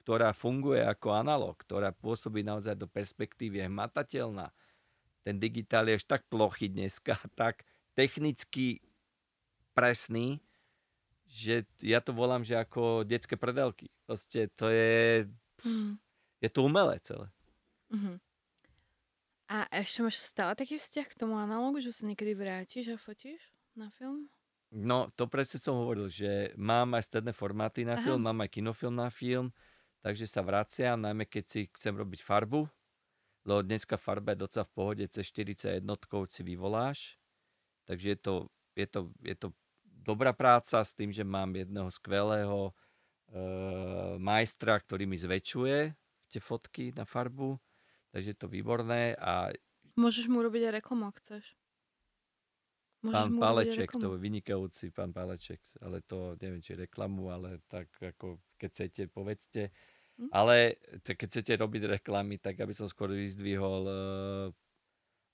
ktorá 0.00 0.32
funguje 0.32 0.80
ako 0.80 1.12
analog, 1.12 1.52
ktorá 1.60 1.92
pôsobí 1.92 2.40
naozaj 2.40 2.72
do 2.72 2.88
perspektívy, 2.88 3.60
je 3.60 3.68
matateľná, 3.68 4.48
ten 5.22 5.38
digitál 5.38 5.88
je 5.88 5.98
až 5.98 6.04
tak 6.04 6.26
plochý 6.28 6.68
dneska, 6.68 7.18
tak 7.38 7.64
technicky 7.94 8.80
presný, 9.74 10.40
že 11.28 11.64
ja 11.80 12.00
to 12.04 12.12
volám, 12.12 12.44
že 12.44 12.56
ako 12.60 13.04
detské 13.08 13.36
predelky. 13.40 13.88
Proste 14.04 14.52
to 14.52 14.68
je, 14.68 15.26
Uh-huh. 15.64 15.96
je 16.40 16.48
to 16.50 16.60
umelé 16.64 17.00
celé. 17.00 17.32
Uh-huh. 17.92 18.18
A 19.54 19.58
ešte 19.80 19.98
máš 20.02 20.16
stále 20.30 20.52
taký 20.60 20.74
vzťah 20.82 21.06
k 21.08 21.18
tomu 21.20 21.34
analogu, 21.38 21.78
že 21.84 21.94
sa 21.94 22.04
niekedy 22.08 22.32
vrátiš 22.34 22.84
a 22.90 22.96
fotíš 22.98 23.40
na 23.80 23.88
film? 23.98 24.20
No, 24.72 25.12
to 25.12 25.28
presne 25.28 25.60
som 25.60 25.76
hovoril, 25.76 26.08
že 26.08 26.56
mám 26.56 26.96
aj 26.96 27.04
stredné 27.12 27.36
formáty 27.36 27.84
na 27.84 28.00
Aha. 28.00 28.04
film, 28.08 28.24
mám 28.24 28.40
aj 28.40 28.56
kinofilm 28.56 28.96
na 28.96 29.12
film, 29.12 29.52
takže 30.00 30.24
sa 30.24 30.40
vraciam, 30.40 30.96
najmä 30.96 31.28
keď 31.28 31.44
si 31.44 31.60
chcem 31.76 31.92
robiť 31.92 32.24
farbu, 32.24 32.64
lebo 33.42 33.60
dneska 33.62 33.98
farba 33.98 34.32
je 34.32 34.42
docela 34.46 34.64
v 34.64 34.74
pohode, 34.74 35.04
cez 35.10 35.26
40 35.30 35.82
jednotkov 35.82 36.30
si 36.30 36.46
vyvoláš, 36.46 37.18
takže 37.86 38.14
je 38.14 38.18
to, 38.18 38.34
je 38.78 38.86
to, 38.86 39.00
je 39.22 39.36
to 39.36 39.48
dobrá 39.82 40.30
práca 40.34 40.82
s 40.82 40.94
tým, 40.94 41.10
že 41.10 41.26
mám 41.26 41.50
jedného 41.54 41.90
skvelého 41.90 42.70
e, 42.70 42.72
majstra, 44.18 44.78
ktorý 44.78 45.06
mi 45.06 45.18
zväčšuje 45.18 45.78
tie 46.32 46.40
fotky 46.40 46.94
na 46.96 47.04
farbu, 47.04 47.58
takže 48.14 48.32
je 48.32 48.38
to 48.38 48.48
výborné 48.48 49.18
a 49.18 49.52
Môžeš 49.92 50.24
mu 50.32 50.40
robiť 50.40 50.72
aj 50.72 50.74
reklamu, 50.80 51.12
ak 51.12 51.20
chceš. 51.20 51.44
Môžeš 53.04 53.12
Pán 53.12 53.30
Paleček, 53.36 53.90
to 53.92 54.14
je 54.14 54.22
vynikajúci 54.22 54.94
pán 54.94 55.10
Paleček, 55.12 55.60
ale 55.82 56.00
to 56.06 56.38
neviem, 56.38 56.62
či 56.62 56.78
reklamu, 56.78 57.28
ale 57.28 57.60
tak 57.68 57.90
ako 57.98 58.40
keď 58.56 58.70
chcete, 58.72 59.02
povedzte. 59.10 59.74
Hm? 60.18 60.28
Ale 60.30 60.76
keď 61.02 61.18
chcete 61.28 61.52
robiť 61.56 61.82
reklamy, 61.98 62.36
tak 62.38 62.60
aby 62.60 62.72
som 62.72 62.88
skôr 62.88 63.12
vyzdvihol 63.12 63.82
uh, 63.84 64.46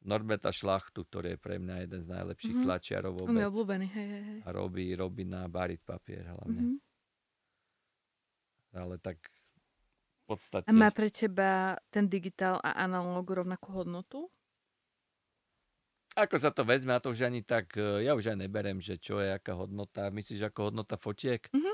Norberta 0.03 0.55
Šlachtu, 0.55 1.03
ktorý 1.03 1.35
je 1.35 1.39
pre 1.39 1.59
mňa 1.59 1.77
jeden 1.85 2.01
z 2.03 2.09
najlepších 2.09 2.57
Mhm. 2.57 2.65
tlačiarov 2.65 3.13
On 3.19 3.35
je 3.35 3.43
vôbec. 3.43 3.47
obľúbený, 3.51 3.87
hej, 3.91 4.07
hej, 4.09 4.23
hej. 4.25 4.39
A 4.43 4.49
robí, 4.51 4.87
robí 4.95 5.25
na 5.27 5.47
barit 5.51 5.83
papier 5.83 6.23
hlavne. 6.25 6.63
Mhm. 6.63 6.77
Ale 8.73 8.99
tak 9.01 9.19
v 9.19 10.23
podstate... 10.29 10.69
A 10.69 10.73
má 10.77 10.89
pre 10.93 11.09
teba 11.11 11.77
ten 11.91 12.07
digitál 12.07 12.61
a 12.63 12.77
analóg 12.79 13.27
rovnakú 13.33 13.73
hodnotu? 13.75 14.29
Ako 16.17 16.35
sa 16.41 16.51
to 16.51 16.67
vezme, 16.67 16.91
a 16.91 16.99
to 16.99 17.15
už 17.15 17.31
ani 17.31 17.47
tak, 17.47 17.79
e, 17.79 18.03
ja 18.03 18.13
už 18.19 18.35
aj 18.35 18.39
neberem, 18.43 18.83
že 18.83 18.99
čo 18.99 19.23
je 19.23 19.31
aká 19.31 19.55
hodnota. 19.55 20.11
Myslíš 20.11 20.51
ako 20.51 20.73
hodnota 20.73 20.99
fotiek? 20.99 21.47
Mhm. 21.55 21.73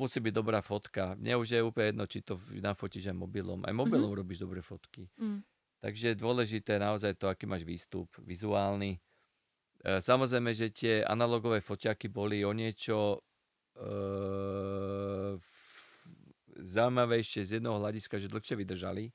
Musí 0.00 0.16
byť 0.16 0.32
dobrá 0.32 0.64
fotka. 0.64 1.12
Mne 1.20 1.36
už 1.36 1.52
je 1.52 1.60
úplne 1.60 1.92
jedno, 1.92 2.04
či 2.08 2.24
to 2.24 2.40
nafotíš 2.56 3.12
aj 3.12 3.16
mobilom. 3.20 3.60
Aj 3.68 3.74
mobilom 3.76 4.16
robíš 4.16 4.40
dobré 4.40 4.64
fotky. 4.64 5.12
Mm. 5.20 5.44
Takže 5.84 6.12
je 6.12 6.16
dôležité 6.16 6.80
naozaj 6.80 7.20
to, 7.20 7.28
aký 7.28 7.44
máš 7.44 7.68
výstup 7.68 8.08
vizuálny. 8.24 8.96
E, 8.96 9.00
Samozrejme, 10.00 10.56
že 10.56 10.72
tie 10.72 11.04
analogové 11.04 11.60
foťaky 11.60 12.08
boli 12.08 12.40
o 12.48 12.56
niečo 12.56 13.20
e, 13.76 15.36
zaujímavejšie 16.64 17.44
z 17.44 17.50
jednoho 17.60 17.80
hľadiska, 17.80 18.16
že 18.16 18.32
dlhšie 18.32 18.56
vydržali. 18.56 19.12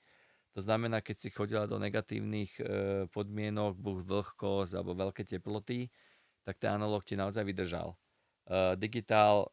To 0.56 0.64
znamená, 0.64 1.02
keď 1.02 1.16
si 1.18 1.30
chodila 1.34 1.66
do 1.66 1.82
negatívnych 1.82 2.52
e, 2.58 2.64
podmienok, 3.12 3.76
buď 3.76 3.96
vlhkosť 4.08 4.72
alebo 4.78 4.96
veľké 4.96 5.28
teploty, 5.28 5.90
tak 6.46 6.62
ten 6.62 6.78
analog 6.78 7.02
ti 7.02 7.18
naozaj 7.18 7.44
vydržal. 7.44 7.92
E, 7.92 7.98
digitál 8.80 9.52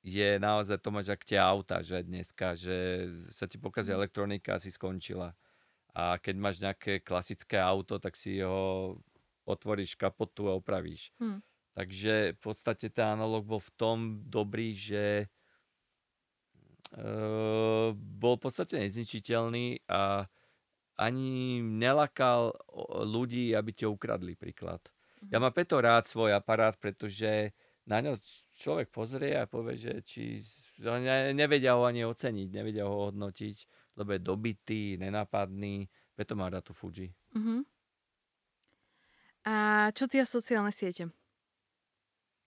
je 0.00 0.40
naozaj, 0.40 0.80
to 0.80 0.88
máš 0.88 1.12
ak 1.12 1.22
tie 1.28 1.36
auta, 1.36 1.84
že 1.84 2.00
dneska, 2.00 2.56
že 2.56 3.08
sa 3.28 3.44
ti 3.44 3.60
pokazí 3.60 3.92
elektronika 3.92 4.56
a 4.56 4.62
si 4.62 4.72
skončila. 4.72 5.36
A 5.92 6.16
keď 6.16 6.34
máš 6.40 6.56
nejaké 6.62 7.04
klasické 7.04 7.60
auto, 7.60 8.00
tak 8.00 8.16
si 8.16 8.40
ho 8.40 8.96
otvoríš 9.44 9.98
kapotu 9.98 10.48
a 10.48 10.56
opravíš. 10.56 11.12
Hm. 11.20 11.42
Takže 11.74 12.14
v 12.36 12.40
podstate 12.40 12.88
ten 12.90 13.06
analog 13.18 13.44
bol 13.46 13.60
v 13.62 13.72
tom 13.76 13.98
dobrý, 14.26 14.74
že 14.74 15.28
uh, 16.96 17.94
bol 17.94 18.34
v 18.38 18.42
podstate 18.42 18.80
nezničiteľný 18.80 19.86
a 19.90 20.26
ani 21.00 21.60
nelakal 21.64 22.52
ľudí, 23.08 23.56
aby 23.56 23.72
ho 23.84 23.96
ukradli 23.96 24.36
príklad. 24.36 24.84
Ja 25.28 25.40
mám 25.40 25.52
preto 25.52 25.80
rád 25.80 26.08
svoj 26.08 26.36
aparát, 26.36 26.76
pretože 26.76 27.52
na 27.90 27.98
ňo 27.98 28.14
človek 28.54 28.94
pozrie 28.94 29.34
a 29.34 29.50
povie, 29.50 29.74
že 29.74 29.92
či 30.06 30.38
ne, 30.86 31.34
nevedia 31.34 31.74
ho 31.74 31.82
ani 31.82 32.06
oceniť, 32.06 32.48
nevedia 32.54 32.86
ho 32.86 33.10
hodnotiť, 33.10 33.56
lebo 33.98 34.14
je 34.14 34.20
dobitý, 34.22 34.82
nenápadný, 35.02 35.90
preto 36.14 36.38
mám 36.38 36.54
rád 36.54 36.70
tú 36.70 36.74
Fuji. 36.78 37.10
Mhm. 37.34 37.66
A 39.50 39.88
čo 39.96 40.06
ty 40.06 40.20
a 40.20 40.28
sociálne 40.28 40.70
siete? 40.70 41.10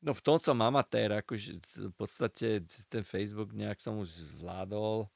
No 0.03 0.13
v 0.13 0.21
tom 0.21 0.37
som 0.37 0.59
amatér, 0.61 1.11
akože 1.19 1.63
v 1.91 1.95
podstate 1.95 2.63
ten 2.87 3.03
Facebook 3.03 3.51
nejak 3.51 3.81
som 3.81 3.99
už 3.99 4.39
zvládol 4.39 5.09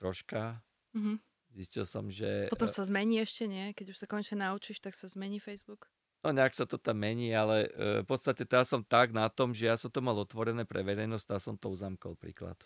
troška. 0.00 0.58
Mhm. 0.96 1.22
Zistil 1.56 1.88
som, 1.88 2.12
že... 2.12 2.52
Potom 2.52 2.68
sa 2.68 2.84
zmení 2.84 3.16
ešte, 3.24 3.48
nie? 3.48 3.72
Keď 3.72 3.96
už 3.96 3.98
sa 4.04 4.06
konečne 4.10 4.44
naučíš, 4.44 4.84
tak 4.84 4.92
sa 4.92 5.08
zmení 5.08 5.40
Facebook. 5.40 5.88
No 6.26 6.34
nejak 6.34 6.58
sa 6.58 6.66
to 6.66 6.74
tam 6.74 6.98
mení, 6.98 7.30
ale 7.30 7.70
e, 7.70 8.02
v 8.02 8.06
podstate 8.10 8.42
teraz 8.42 8.66
som 8.66 8.82
tak 8.82 9.14
na 9.14 9.30
tom, 9.30 9.54
že 9.54 9.70
ja 9.70 9.78
som 9.78 9.94
to 9.94 10.02
mal 10.02 10.18
otvorené 10.18 10.66
pre 10.66 10.82
verejnosť 10.82 11.28
a 11.30 11.38
som 11.38 11.54
to 11.54 11.70
uzamkol 11.70 12.18
príklad. 12.18 12.58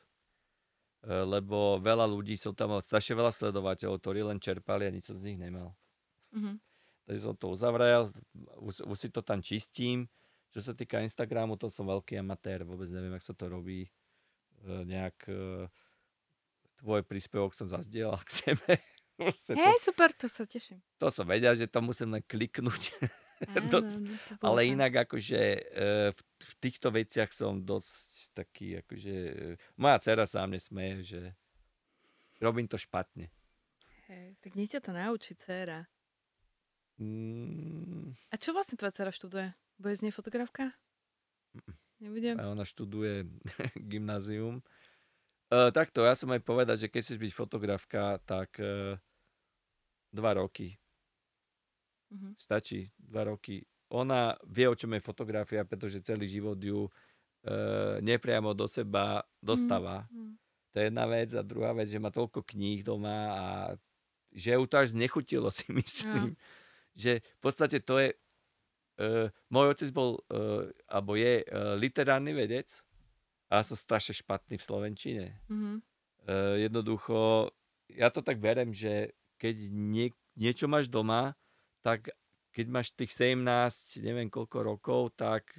E, 1.05 1.13
lebo 1.13 1.77
veľa 1.77 2.09
ľudí 2.09 2.41
som 2.41 2.57
tam 2.57 2.73
mal, 2.73 2.81
strašne 2.81 3.21
veľa 3.21 3.29
sledovateľov, 3.37 4.01
ktorí 4.01 4.25
len 4.25 4.41
čerpali 4.41 4.89
a 4.89 4.95
nič 4.95 5.13
som 5.13 5.17
z 5.21 5.29
nich 5.29 5.37
nemal. 5.37 5.77
Mhm. 6.33 6.57
Takže 7.05 7.21
som 7.21 7.37
to 7.37 7.53
uzavrel, 7.53 8.09
už, 8.65 8.81
už 8.81 8.97
si 8.97 9.09
to 9.13 9.21
tam 9.21 9.45
čistím. 9.45 10.09
Čo 10.57 10.65
sa 10.65 10.73
týka 10.73 11.05
Instagramu, 11.05 11.61
to 11.61 11.69
som 11.69 11.85
veľký 11.85 12.17
amatér, 12.17 12.65
vôbec 12.65 12.89
neviem, 12.89 13.13
jak 13.13 13.29
sa 13.29 13.37
to 13.37 13.45
robí. 13.45 13.85
E, 13.85 13.91
nejak 14.89 15.29
e, 15.29 15.69
tvoj 16.81 17.05
príspevok 17.05 17.53
som 17.53 17.69
zazdielal 17.69 18.25
k 18.25 18.31
sebe. 18.57 18.73
Proste 19.21 19.53
to, 19.53 19.61
Hej, 19.61 19.85
super, 19.85 20.17
to 20.17 20.33
sa 20.33 20.49
teším. 20.49 20.81
to 20.97 21.13
som 21.13 21.29
vedel, 21.29 21.53
že 21.53 21.69
to 21.69 21.85
musím 21.85 22.17
len 22.17 22.25
kliknúť. 22.25 22.97
Áno, 23.49 23.73
Dosť- 23.73 24.05
no, 24.05 24.45
Ale 24.53 24.69
inak 24.69 25.09
akože 25.09 25.41
e, 25.41 25.61
v, 26.13 26.21
v 26.21 26.53
týchto 26.61 26.93
veciach 26.93 27.33
som 27.33 27.65
dosť 27.65 28.37
taký, 28.37 28.85
akože... 28.85 29.17
e, 29.17 29.45
Moja 29.81 29.97
dcera 29.97 30.29
sa 30.29 30.45
mne 30.45 30.61
smeje, 30.61 30.97
že 31.17 31.21
robím 32.37 32.69
to 32.69 32.77
špatne. 32.77 33.33
Hej, 34.09 34.37
tak 34.45 34.53
nie 34.57 34.69
ťa 34.69 34.81
to 34.85 34.93
naučí, 34.93 35.33
dcéra. 35.41 35.89
Mm, 37.01 38.13
A 38.29 38.35
čo 38.37 38.53
vlastne 38.53 38.77
tvoja 38.77 38.93
dcera 38.93 39.09
študuje? 39.09 39.57
Bude 39.81 39.95
z 39.97 40.05
nej 40.05 40.13
fotografka? 40.13 40.77
Mm-mm. 41.57 41.77
Nebudem? 42.01 42.37
a 42.41 42.49
ona 42.49 42.65
študuje 42.65 43.29
gymnázium. 43.93 44.65
E, 45.53 45.73
takto, 45.73 46.01
ja 46.05 46.17
som 46.17 46.33
aj 46.33 46.41
povedať, 46.41 46.89
že 46.89 46.89
keď 46.89 47.01
chceš 47.05 47.19
byť 47.21 47.33
fotografka, 47.37 48.17
tak 48.25 48.57
e, 48.57 48.97
dva 50.09 50.33
roky. 50.37 50.80
Mhm. 52.11 52.35
Stačí 52.37 52.91
dva 52.99 53.25
roky. 53.31 53.63
Ona 53.91 54.39
vie, 54.47 54.71
o 54.71 54.75
čom 54.79 54.95
je 54.95 55.03
fotografia, 55.03 55.67
pretože 55.67 56.03
celý 56.03 56.27
život 56.27 56.59
ju 56.59 56.87
e, 56.87 56.91
nepriamo 58.03 58.55
do 58.55 58.71
seba 58.71 59.23
dostáva. 59.43 60.07
Mhm. 60.11 60.39
To 60.71 60.75
je 60.79 60.85
jedna 60.87 61.07
vec. 61.07 61.31
A 61.35 61.43
druhá 61.43 61.75
vec, 61.75 61.91
že 61.91 61.99
má 61.99 62.15
toľko 62.15 62.47
kníh 62.47 62.87
doma 62.87 63.19
a 63.35 63.47
že 64.31 64.55
ju 64.55 64.67
to 64.67 64.79
až 64.79 64.95
znechutilo, 64.95 65.51
si 65.57 65.67
myslím. 65.71 66.39
Že 66.95 67.23
v 67.23 67.41
podstate 67.43 67.83
to 67.83 67.99
je... 67.99 68.15
Uh, 69.01 69.33
môj 69.49 69.73
otec 69.73 69.89
bol, 69.97 70.21
uh, 70.29 70.69
alebo 70.85 71.17
je 71.17 71.41
uh, 71.41 71.73
literárny 71.81 72.37
vedec 72.37 72.69
a 73.49 73.57
ja 73.57 73.63
som 73.65 73.73
strašne 73.73 74.13
špatný 74.13 74.61
v 74.61 74.67
Slovenčine. 74.67 75.27
Mhm. 75.49 75.81
Uh, 76.29 76.61
jednoducho, 76.61 77.49
ja 77.89 78.13
to 78.13 78.21
tak 78.21 78.37
berem, 78.37 78.77
že 78.77 79.17
keď 79.41 79.73
nie, 79.73 80.13
niečo 80.37 80.69
máš 80.69 80.85
doma, 80.87 81.33
tak 81.81 82.13
keď 82.51 82.67
máš 82.67 82.91
tých 82.93 83.15
17, 83.15 84.03
neviem 84.03 84.29
koľko 84.29 84.59
rokov, 84.67 85.01
tak 85.15 85.55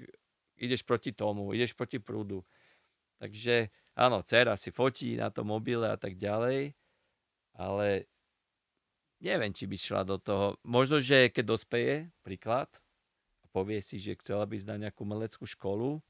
ideš 0.60 0.84
proti 0.84 1.16
tomu, 1.16 1.56
ideš 1.56 1.74
proti 1.74 1.98
prúdu. 1.98 2.44
Takže 3.22 3.70
áno, 3.96 4.22
dcera 4.26 4.58
si 4.58 4.70
fotí 4.74 5.16
na 5.16 5.32
tom 5.32 5.50
mobile 5.50 5.88
a 5.88 5.98
tak 5.98 6.18
ďalej, 6.18 6.74
ale 7.56 8.10
neviem, 9.22 9.54
či 9.54 9.70
by 9.70 9.78
šla 9.78 10.02
do 10.04 10.18
toho. 10.18 10.58
Možno, 10.66 10.98
že 10.98 11.30
keď 11.30 11.46
dospeje, 11.58 11.96
príklad, 12.26 12.70
a 13.42 13.46
povie 13.54 13.80
si, 13.80 14.02
že 14.02 14.18
chcela 14.18 14.46
by 14.46 14.58
ísť 14.58 14.70
na 14.70 14.90
nejakú 14.90 15.06
meleckú 15.06 15.46
školu, 15.46 16.02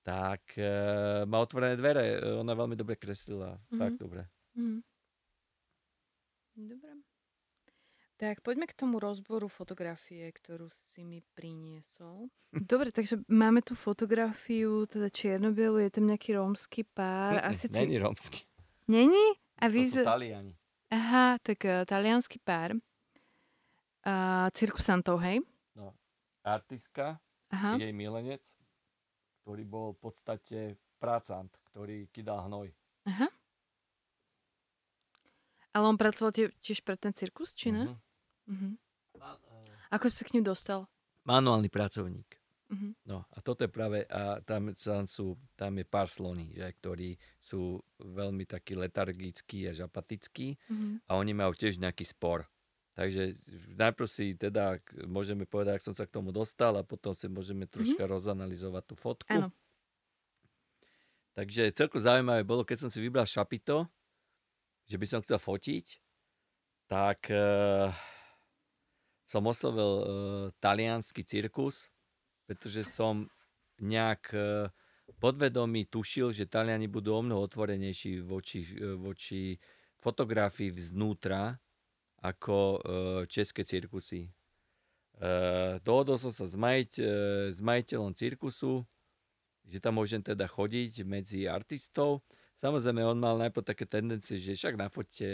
tak 0.00 0.56
e, 0.56 0.64
má 1.28 1.38
otvorené 1.44 1.76
dvere. 1.76 2.16
E, 2.16 2.40
Ona 2.40 2.56
veľmi 2.56 2.74
dobre 2.74 2.96
kreslila. 2.96 3.60
Mhm. 3.70 3.78
Fakt 3.78 3.98
dobre. 4.00 4.24
Mhm. 4.56 4.80
Dobre. 6.60 7.09
Tak 8.20 8.44
poďme 8.44 8.68
k 8.68 8.76
tomu 8.76 9.00
rozboru 9.00 9.48
fotografie, 9.48 10.28
ktorú 10.28 10.68
si 10.92 11.00
mi 11.08 11.24
priniesol. 11.32 12.28
Dobre, 12.52 12.92
takže 12.92 13.24
máme 13.32 13.64
tu 13.64 13.72
fotografiu, 13.72 14.84
teda 14.84 15.08
čierno-bielu, 15.08 15.80
je 15.80 15.88
tam 15.88 16.04
nejaký 16.04 16.36
rómsky 16.36 16.84
pár. 16.84 17.40
Asi 17.40 17.72
ci... 17.72 17.80
Není 17.80 17.96
rómsky. 17.96 18.44
Není? 18.92 19.40
A 19.56 19.72
To 19.72 19.80
sú. 19.80 20.04
Taliani. 20.04 20.52
Aha, 20.92 21.40
tak 21.40 21.64
uh, 21.64 21.88
talianský 21.88 22.36
pár. 22.44 22.76
Uh, 24.04 24.52
cirkusantov, 24.52 25.24
hej? 25.24 25.40
Artistka, 26.44 27.20
Aha. 27.52 27.76
jej 27.76 27.92
milenec, 27.92 28.40
ktorý 29.44 29.64
bol 29.64 29.92
v 29.96 30.08
podstate 30.08 30.58
prácant, 30.96 31.52
ktorý 31.72 32.08
kydal 32.08 32.48
hnoj. 32.48 32.72
Aha. 33.04 33.28
Ale 35.70 35.84
on 35.84 36.00
pracoval 36.00 36.32
tie, 36.32 36.48
tiež 36.64 36.80
pre 36.80 36.96
ten 36.96 37.12
cirkus, 37.12 37.52
či 37.56 37.72
ne? 37.72 37.84
Mhm. 37.88 38.09
E, 38.48 38.76
Ako 39.90 40.08
si 40.08 40.16
sa 40.20 40.24
k 40.24 40.38
ním 40.38 40.46
dostal? 40.46 40.86
Manuálny 41.26 41.68
pracovník. 41.68 42.40
Mhm. 42.70 42.94
No 43.02 43.26
a 43.34 43.38
toto 43.42 43.66
je 43.66 43.70
práve, 43.70 44.06
a 44.06 44.38
tam, 44.46 44.70
tam, 44.78 45.02
sú, 45.10 45.34
tam 45.58 45.74
je 45.74 45.84
pár 45.84 46.06
sloní, 46.06 46.54
že, 46.54 46.70
ktorí 46.78 47.18
sú 47.42 47.82
veľmi 47.98 48.46
takí 48.46 48.78
letargickí 48.78 49.66
až 49.66 49.90
apatickí 49.90 50.54
Mhm. 50.70 51.10
a 51.10 51.18
oni 51.18 51.32
majú 51.34 51.52
tiež 51.58 51.82
nejaký 51.82 52.06
spor. 52.06 52.46
Takže 52.94 53.38
najprv 53.74 54.06
si 54.10 54.34
teda 54.34 54.78
môžeme 55.06 55.46
povedať, 55.46 55.78
ak 55.78 55.86
som 55.86 55.94
sa 55.94 56.04
k 56.06 56.14
tomu 56.14 56.34
dostal 56.34 56.74
a 56.76 56.86
potom 56.86 57.14
si 57.14 57.30
môžeme 57.30 57.64
troška 57.66 58.02
rozanalizovať 58.06 58.82
tú 58.86 58.94
fotku. 58.98 59.30
Áno. 59.30 59.48
Takže 61.34 61.70
celkom 61.72 62.02
zaujímavé 62.02 62.42
bolo, 62.42 62.66
keď 62.66 62.86
som 62.86 62.90
si 62.90 62.98
vybral 63.00 63.24
šapito, 63.24 63.86
že 64.90 64.98
by 64.98 65.06
som 65.06 65.22
chcel 65.22 65.38
fotiť, 65.38 65.86
tak 66.90 67.30
uh, 67.30 67.94
som 69.30 69.46
oslovil 69.46 69.92
uh, 70.02 70.04
talianský 70.58 71.22
cirkus, 71.22 71.86
pretože 72.50 72.82
som 72.82 73.30
nejak 73.78 74.34
uh, 74.34 74.66
podvedomí 75.22 75.86
tušil, 75.86 76.34
že 76.34 76.50
Taliani 76.50 76.90
budú 76.90 77.14
o 77.14 77.22
mnoho 77.22 77.46
otvorenejší 77.46 78.26
voči, 78.26 78.66
eh, 78.66 78.98
voči 78.98 79.54
fotografii 80.02 80.74
vznútra 80.74 81.54
ako 82.20 82.56
uh, 82.56 82.80
české 83.24 83.64
cirkusy. 83.64 84.28
Uh, 85.16 85.80
dohodol 85.80 86.20
som 86.20 86.28
sa 86.28 86.44
s, 86.44 86.52
majiteľ, 86.52 87.04
uh, 87.04 87.48
s 87.48 87.60
majiteľom 87.64 88.12
cirkusu, 88.12 88.84
že 89.64 89.80
tam 89.80 90.00
môžem 90.00 90.20
teda 90.20 90.44
chodiť 90.44 91.04
medzi 91.04 91.48
artistov. 91.48 92.24
Samozrejme, 92.60 93.00
on 93.04 93.16
mal 93.16 93.40
najprv 93.40 93.64
také 93.64 93.88
tendencie, 93.88 94.36
že 94.36 94.52
však 94.52 94.76
na 94.76 94.92
fote 94.92 95.24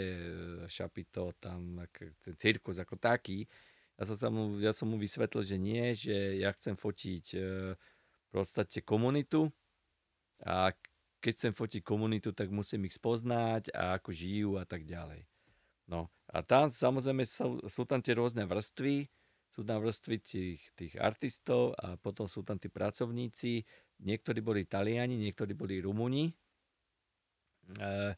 šapito, 0.71 1.35
tam 1.43 1.83
ak- 1.83 2.23
ten 2.23 2.35
cirkus 2.39 2.79
ako 2.79 2.95
taký. 2.95 3.43
Ja 3.97 4.03
som, 4.05 4.17
sa 4.17 4.27
mu, 4.29 4.61
ja 4.61 4.71
som 4.77 4.93
mu 4.93 5.01
vysvetlil, 5.01 5.41
že 5.41 5.57
nie, 5.57 5.97
že 5.97 6.37
ja 6.37 6.53
chcem 6.53 6.77
fotiť 6.77 7.25
e, 7.33 7.39
v 7.73 8.29
podstate 8.29 8.85
komunitu. 8.85 9.49
A 10.45 10.69
keď 11.17 11.33
chcem 11.33 11.53
fotiť 11.57 11.81
komunitu, 11.81 12.29
tak 12.29 12.53
musím 12.53 12.85
ich 12.85 12.93
spoznať 12.93 13.73
a 13.73 13.97
ako 13.97 14.13
žijú 14.13 14.61
a 14.61 14.69
tak 14.69 14.85
ďalej. 14.85 15.25
No 15.89 16.13
a 16.29 16.43
tam 16.45 16.69
samozrejme 16.69 17.25
sú, 17.25 17.63
sú 17.65 17.89
tam 17.89 18.03
tie 18.03 18.13
rôzne 18.13 18.45
vrstvy, 18.45 19.09
sú 19.47 19.63
tam 19.63 19.79
vrstvy 19.81 20.15
tých, 20.19 20.61
tých 20.75 20.93
artistov 20.99 21.73
a 21.79 21.95
potom 21.97 22.27
sú 22.27 22.43
tam 22.43 22.59
tí 22.59 22.67
pracovníci, 22.67 23.63
niektorí 24.03 24.43
boli 24.43 24.67
Taliani, 24.67 25.15
niektorí 25.15 25.55
boli 25.55 25.79
Rumúni, 25.79 26.35
eh, 27.79 28.13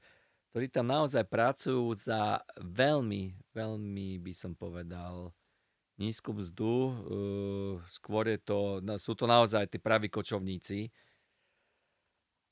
ktorí 0.50 0.68
tam 0.74 0.90
naozaj 0.90 1.30
pracujú 1.30 1.94
za 1.94 2.42
veľmi, 2.58 3.54
veľmi 3.54 4.18
by 4.18 4.34
som 4.34 4.58
povedal, 4.58 5.30
nízku 6.00 6.32
mzdu. 6.34 6.74
eh, 6.90 7.74
Skôr 7.92 8.26
je 8.32 8.40
to, 8.40 8.80
no, 8.82 8.96
sú 8.98 9.14
to 9.14 9.28
naozaj 9.28 9.68
tí 9.68 9.78
praví 9.78 10.08
kočovníci. 10.10 10.90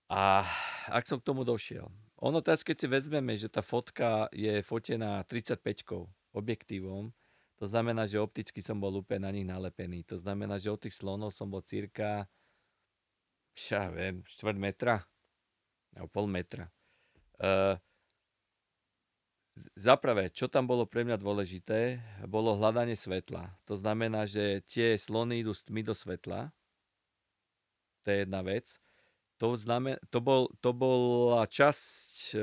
A 0.08 0.48
ak 0.88 1.04
som 1.08 1.20
k 1.20 1.28
tomu 1.28 1.44
došiel. 1.44 1.88
Ono 2.24 2.40
teraz, 2.42 2.64
keď 2.64 2.76
si 2.80 2.88
vezmeme, 2.90 3.34
že 3.38 3.52
tá 3.52 3.62
fotka 3.62 4.32
je 4.34 4.64
fotená 4.66 5.22
35 5.28 6.08
objektívom, 6.34 7.12
To 7.58 7.66
znamená, 7.66 8.06
že 8.06 8.22
opticky 8.22 8.62
som 8.62 8.78
bol 8.78 9.02
úplne 9.02 9.26
na 9.26 9.32
nich 9.34 9.48
nalepený. 9.48 10.06
To 10.14 10.22
znamená, 10.22 10.62
že 10.62 10.70
od 10.70 10.78
tých 10.78 10.94
slonov 10.94 11.34
som 11.34 11.50
bol 11.50 11.66
cirka, 11.66 12.30
ja 13.70 13.90
viem, 13.90 14.22
štvrt 14.30 14.58
metra, 14.62 14.96
alebo 15.98 16.10
pol 16.14 16.28
metra. 16.30 16.70
Uh, 17.42 17.78
Zaprvé, 19.78 20.34
čo 20.34 20.50
tam 20.50 20.66
bolo 20.66 20.90
pre 20.90 21.06
mňa 21.06 21.22
dôležité, 21.22 22.02
bolo 22.26 22.58
hľadanie 22.58 22.98
svetla. 22.98 23.54
To 23.70 23.78
znamená, 23.78 24.26
že 24.26 24.66
tie 24.66 24.98
slony 24.98 25.46
idú 25.46 25.54
tmy 25.54 25.86
do 25.86 25.94
svetla. 25.94 26.50
To 28.02 28.08
je 28.10 28.26
jedna 28.26 28.42
vec. 28.42 28.82
To, 29.38 29.54
znamen- 29.54 30.02
to, 30.10 30.18
bol, 30.18 30.50
to 30.66 30.74
bola 30.74 31.46
časť 31.46 32.34
e, 32.34 32.42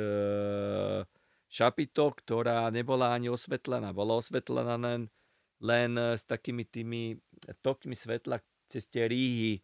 šapito, 1.51 2.15
ktorá 2.15 2.71
nebola 2.71 3.11
ani 3.11 3.27
osvetlená. 3.31 3.91
Bola 3.91 4.15
osvetlená 4.19 4.79
len, 4.79 5.11
len 5.59 5.91
s 5.99 6.23
takými 6.23 6.63
tými 6.63 7.19
tokmi 7.67 7.99
svetla 7.99 8.39
cez 8.71 8.87
tie 8.87 9.11
ríhy 9.11 9.59
e, 9.59 9.63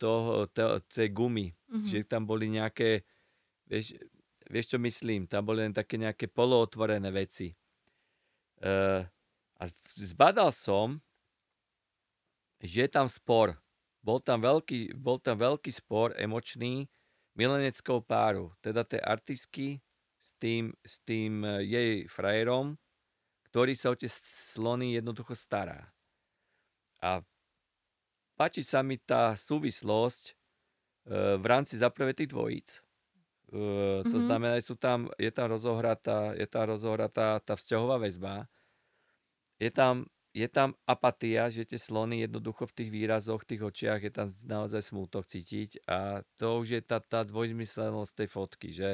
toho, 0.00 0.48
to, 0.48 0.80
tej 0.88 1.12
gumy. 1.12 1.52
Mm-hmm. 1.68 1.84
Že 1.84 1.96
tam 2.08 2.24
boli 2.24 2.48
nejaké, 2.48 3.04
vieš, 3.68 4.00
vieš 4.48 4.74
čo 4.74 4.78
myslím, 4.80 5.28
tam 5.28 5.44
boli 5.44 5.62
len 5.62 5.76
také 5.76 6.00
nejaké 6.00 6.26
polootvorené 6.32 7.12
veci. 7.12 7.52
E, 7.52 9.04
a 9.58 9.64
zbadal 9.96 10.50
som, 10.50 10.98
že 12.58 12.84
je 12.84 12.88
tam 12.90 13.06
spor. 13.06 13.54
Bol 14.02 14.18
tam 14.24 14.40
veľký, 14.40 14.96
bol 14.96 15.20
tam 15.20 15.38
veľký 15.38 15.70
spor 15.70 16.16
emočný 16.16 16.88
mileneckou 17.36 18.02
páru. 18.02 18.50
Teda 18.64 18.82
tej 18.82 19.04
artistky 19.04 19.78
s 20.18 20.34
tým, 20.40 20.72
s 20.82 20.98
tým 21.04 21.44
e, 21.44 21.62
jej 21.68 21.92
frajerom, 22.08 22.74
ktorý 23.52 23.76
sa 23.76 23.92
o 23.92 23.98
tie 23.98 24.10
slony 24.10 24.96
jednoducho 24.96 25.36
stará. 25.36 25.92
A 26.98 27.22
páči 28.34 28.66
sa 28.66 28.82
mi 28.82 28.98
tá 28.98 29.38
súvislosť 29.38 30.24
e, 30.30 30.32
v 31.38 31.44
rámci 31.46 31.78
zaprevetých 31.78 32.32
dvojíc. 32.32 32.87
E, 33.48 34.04
to 34.04 34.16
mm-hmm. 34.16 34.26
znamená, 34.28 34.54
že 34.60 34.68
sú 34.68 34.76
tam, 34.76 35.08
je 35.16 35.30
tam 35.32 35.48
rozohratá, 35.48 36.36
je 36.36 36.44
tam 36.44 36.64
rozohratá 36.68 37.40
tá 37.40 37.54
vzťahová 37.56 37.96
väzba. 38.00 38.44
Je 39.58 39.72
tam, 39.72 40.06
je 40.36 40.46
tam 40.46 40.76
apatia, 40.86 41.50
že 41.50 41.66
tie 41.66 41.80
slony 41.80 42.28
jednoducho 42.28 42.68
v 42.68 42.76
tých 42.76 42.90
výrazoch, 42.92 43.42
v 43.42 43.48
tých 43.56 43.62
očiach 43.64 44.00
je 44.04 44.12
tam 44.12 44.28
naozaj 44.44 44.84
smútok 44.92 45.26
cítiť 45.26 45.82
a 45.88 46.22
to 46.38 46.62
už 46.62 46.78
je 46.78 46.82
tá, 46.84 47.02
tá 47.02 47.26
dvojzmyslenosť 47.26 48.12
tej 48.14 48.28
fotky, 48.30 48.70
že 48.70 48.90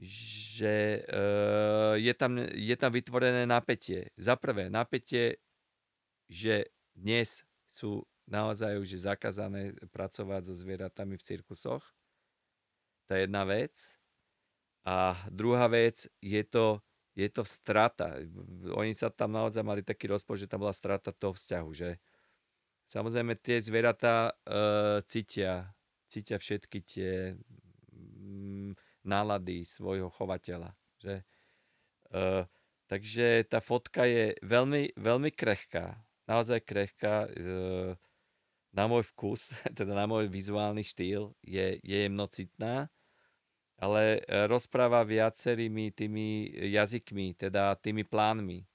že 0.00 1.02
uh, 1.10 1.98
je, 1.98 2.14
tam, 2.14 2.38
je 2.38 2.76
tam 2.78 2.92
vytvorené 2.94 3.50
napätie. 3.50 4.14
Za 4.14 4.38
prvé, 4.38 4.70
napätie, 4.70 5.42
že 6.30 6.70
dnes 6.94 7.42
sú 7.66 8.06
naozaj 8.28 8.78
už 8.78 9.00
zakázané 9.00 9.74
pracovať 9.90 10.52
so 10.52 10.54
zvieratami 10.54 11.16
v 11.16 11.26
cirkusoch. 11.26 11.82
To 13.08 13.16
je 13.16 13.24
jedna 13.24 13.48
vec. 13.48 13.72
A 14.84 15.16
druhá 15.32 15.68
vec, 15.68 16.08
je 16.20 16.44
to, 16.44 16.84
je 17.16 17.28
to 17.32 17.44
strata. 17.44 18.20
Oni 18.76 18.92
sa 18.92 19.08
tam 19.08 19.32
naozaj 19.32 19.64
mali 19.64 19.80
taký 19.80 20.12
rozpor, 20.12 20.36
že 20.36 20.48
tam 20.48 20.64
bola 20.64 20.76
strata 20.76 21.12
toho 21.12 21.32
vzťahu. 21.32 21.70
Že? 21.72 21.90
Samozrejme, 22.88 23.36
tie 23.40 23.64
zvieratá 23.64 24.32
uh, 24.32 25.00
cítia, 25.08 25.72
cítia 26.08 26.40
všetky 26.40 26.78
tie 26.84 27.36
nálady 29.04 29.64
svojho 29.64 30.12
chovateľa. 30.12 30.72
Že? 31.00 31.24
Uh, 32.12 32.44
takže 32.88 33.48
tá 33.48 33.64
fotka 33.64 34.04
je 34.04 34.36
veľmi, 34.44 34.96
veľmi 34.96 35.32
krehká, 35.32 36.00
naozaj 36.28 36.64
krehká. 36.64 37.28
Uh, 37.28 37.96
na 38.72 38.84
môj 38.84 39.08
vkus, 39.12 39.52
teda 39.78 39.96
na 39.96 40.04
môj 40.04 40.28
vizuálny 40.28 40.84
štýl 40.84 41.32
je, 41.44 41.80
je 41.80 41.96
jemnocitná, 42.04 42.92
ale 43.78 44.20
rozpráva 44.50 45.06
viacerými 45.06 45.94
tými 45.94 46.50
jazykmi, 46.74 47.38
teda 47.38 47.78
tými 47.78 48.02
plánmi. 48.02 48.66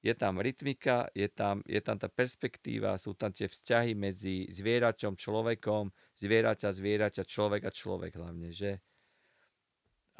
Je 0.00 0.14
tam 0.16 0.40
rytmika, 0.40 1.12
je 1.12 1.28
tam, 1.28 1.60
je 1.68 1.80
tam 1.80 2.00
tá 2.00 2.08
perspektíva, 2.08 2.96
sú 2.96 3.12
tam 3.12 3.32
tie 3.32 3.48
vzťahy 3.48 3.92
medzi 3.92 4.48
zvieračom, 4.48 5.12
človekom, 5.12 5.92
zvieraťa, 6.20 6.72
zvieraťa, 6.72 7.22
človek 7.28 7.68
a 7.68 7.72
človek 7.72 8.16
hlavne, 8.16 8.48
že? 8.48 8.80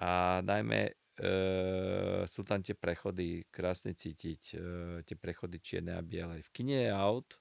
a 0.00 0.40
najmä 0.40 0.88
e, 0.88 0.92
sú 2.24 2.40
tam 2.44 2.64
tie 2.64 2.72
prechody 2.72 3.44
krásne 3.52 3.92
cítiť, 3.92 4.42
e, 4.56 4.58
tie 5.04 5.16
prechody 5.16 5.60
čierne 5.60 5.92
a 5.92 6.00
biele. 6.00 6.40
V 6.40 6.50
kine 6.56 6.88
je 6.88 6.92
aut, 6.92 7.36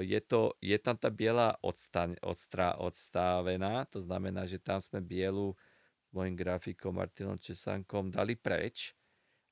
je, 0.00 0.20
to, 0.24 0.56
je 0.64 0.78
tam 0.80 0.96
tá 0.96 1.12
biela 1.12 1.58
odstaň, 1.60 2.16
odstra, 2.24 2.80
odstávená, 2.80 3.84
to 3.92 4.00
znamená, 4.00 4.48
že 4.48 4.56
tam 4.56 4.80
sme 4.80 5.04
bielu 5.04 5.52
s 6.00 6.08
mojim 6.16 6.32
grafikom 6.32 6.96
Martinom 6.96 7.36
Česankom 7.36 8.08
dali 8.08 8.36
preč 8.36 8.96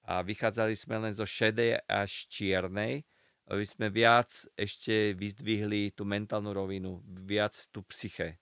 a 0.09 0.25
vychádzali 0.25 0.75
sme 0.77 0.97
len 1.09 1.13
zo 1.13 1.29
šedej 1.29 1.85
až 1.85 2.27
čiernej, 2.33 3.05
aby 3.51 3.65
sme 3.67 3.93
viac 3.93 4.31
ešte 4.57 5.13
vyzdvihli 5.13 5.93
tú 5.93 6.07
mentálnu 6.07 6.55
rovinu, 6.55 7.03
viac 7.05 7.53
tú 7.75 7.83
psyche. 7.91 8.39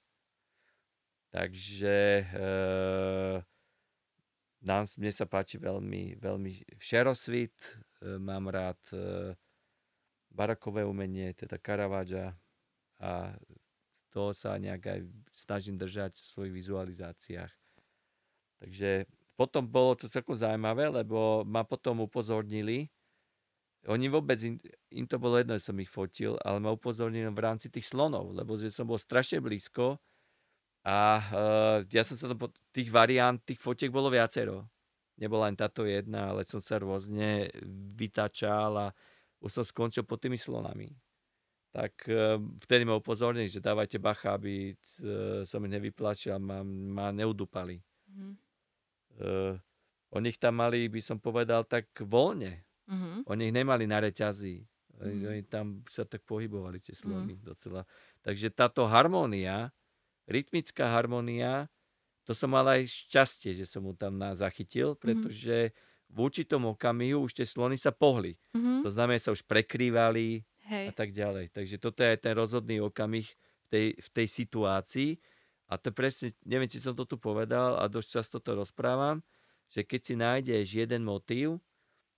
Takže 1.28 2.24
e, 2.24 2.26
nám, 4.64 4.84
mne 4.96 5.12
sa 5.12 5.24
páči 5.28 5.60
veľmi, 5.60 6.16
veľmi 6.20 6.78
šerosvit, 6.80 7.56
e, 7.56 8.16
mám 8.16 8.48
rád 8.48 8.80
e, 8.92 8.98
barakové 10.38 10.86
umenie, 10.86 11.34
teda 11.34 11.58
Caravaggia 11.58 12.38
a 13.02 13.34
toho 14.14 14.30
sa 14.30 14.54
nejak 14.54 14.82
aj 14.86 15.00
snažím 15.34 15.74
držať 15.74 16.14
v 16.14 16.30
svojich 16.30 16.54
vizualizáciách. 16.54 17.52
Takže 18.62 19.10
potom 19.34 19.66
bolo 19.66 19.98
to 19.98 20.06
celkom 20.06 20.38
zaujímavé, 20.38 20.90
lebo 20.90 21.42
ma 21.42 21.62
potom 21.66 22.06
upozornili, 22.06 22.90
oni 23.86 24.10
vôbec, 24.10 24.38
im, 24.42 24.58
im 24.90 25.06
to 25.06 25.22
bolo 25.22 25.38
jedno, 25.38 25.54
že 25.54 25.70
som 25.70 25.78
ich 25.78 25.90
fotil, 25.90 26.34
ale 26.42 26.58
ma 26.58 26.74
upozornili 26.74 27.30
v 27.30 27.44
rámci 27.44 27.70
tých 27.70 27.86
slonov, 27.86 28.34
lebo 28.34 28.58
že 28.58 28.74
som 28.74 28.90
bol 28.90 28.98
strašne 28.98 29.38
blízko 29.38 30.02
a 30.82 30.98
uh, 31.22 31.78
ja 31.86 32.02
som 32.02 32.18
sa 32.18 32.26
to, 32.26 32.34
tých 32.74 32.90
variant, 32.90 33.38
tých 33.46 33.62
fotiek 33.62 33.94
bolo 33.94 34.10
viacero. 34.10 34.66
Nebola 35.18 35.50
len 35.50 35.58
táto 35.58 35.86
jedna, 35.86 36.34
ale 36.34 36.46
som 36.46 36.62
sa 36.62 36.78
rôzne 36.78 37.50
vytačal 37.94 38.70
a 38.74 38.86
už 39.38 39.50
som 39.50 39.64
skončil 39.64 40.02
pod 40.02 40.18
tými 40.18 40.36
slonami. 40.38 40.90
Tak 41.70 42.08
uh, 42.08 42.40
vtedy 42.64 42.88
ma 42.88 42.96
upozornili, 42.96 43.46
že 43.46 43.62
dávajte 43.62 44.00
bacha, 44.00 44.34
aby 44.34 44.72
uh, 44.74 45.44
som 45.44 45.62
ich 45.68 45.72
nevyplačil 45.72 46.34
a 46.34 46.40
ma, 46.40 46.64
ma 46.64 47.12
neudupali. 47.12 47.78
Mm. 48.08 48.34
Uh, 49.18 49.54
oni 50.16 50.32
ich 50.32 50.40
tam 50.40 50.58
mali, 50.58 50.88
by 50.88 51.00
som 51.04 51.20
povedal, 51.20 51.68
tak 51.68 51.92
voľne. 52.00 52.64
Mm-hmm. 52.88 53.28
Oni 53.28 53.42
ich 53.52 53.54
nemali 53.54 53.84
na 53.84 54.00
reťazí. 54.00 54.64
Mm-hmm. 54.96 55.28
Oni 55.28 55.42
tam 55.44 55.66
sa 55.84 56.08
tak 56.08 56.24
pohybovali 56.24 56.80
tie 56.80 56.96
slony 56.96 57.36
mm-hmm. 57.36 57.44
docela. 57.44 57.84
Takže 58.24 58.48
táto 58.48 58.88
harmónia 58.88 59.68
rytmická 60.28 60.92
harmonia, 60.92 61.66
to 62.28 62.36
som 62.36 62.52
mal 62.52 62.68
aj 62.68 62.84
šťastie, 62.84 63.56
že 63.56 63.64
som 63.64 63.88
mu 63.88 63.96
tam 63.96 64.20
zachytil, 64.36 64.92
mhm. 64.94 65.00
pretože 65.00 65.58
mm-hmm. 65.72 65.87
V 66.08 66.16
určitom 66.24 66.64
okamihu 66.72 67.28
už 67.28 67.36
tie 67.36 67.46
slony 67.46 67.76
sa 67.76 67.92
pohli. 67.92 68.36
Mm-hmm. 68.56 68.80
To 68.84 68.90
znamená, 68.90 69.20
sa 69.20 69.32
už 69.32 69.44
prekrývali 69.44 70.42
Hej. 70.68 70.84
a 70.88 70.92
tak 70.92 71.12
ďalej. 71.12 71.52
Takže 71.52 71.76
toto 71.76 72.00
je 72.00 72.16
ten 72.16 72.32
rozhodný 72.32 72.80
okamih 72.80 73.28
v 73.28 73.66
tej, 73.68 73.86
v 73.96 74.08
tej 74.12 74.26
situácii. 74.26 75.10
A 75.68 75.76
to 75.76 75.92
presne, 75.92 76.32
neviem, 76.48 76.68
či 76.68 76.80
som 76.80 76.96
to 76.96 77.04
tu 77.04 77.20
povedal 77.20 77.76
a 77.76 77.84
dosť 77.92 78.08
často 78.20 78.36
to 78.40 78.56
rozprávam, 78.56 79.20
že 79.68 79.84
keď 79.84 80.00
si 80.00 80.14
nájdeš 80.16 80.66
jeden 80.72 81.04
motív, 81.04 81.60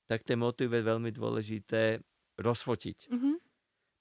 tak 0.07 0.23
ten 0.23 0.39
motív 0.39 0.71
je 0.71 0.83
veľmi 0.87 1.11
dôležité 1.11 1.99
rozfotiť. 2.39 3.11
Mm-hmm. 3.11 3.37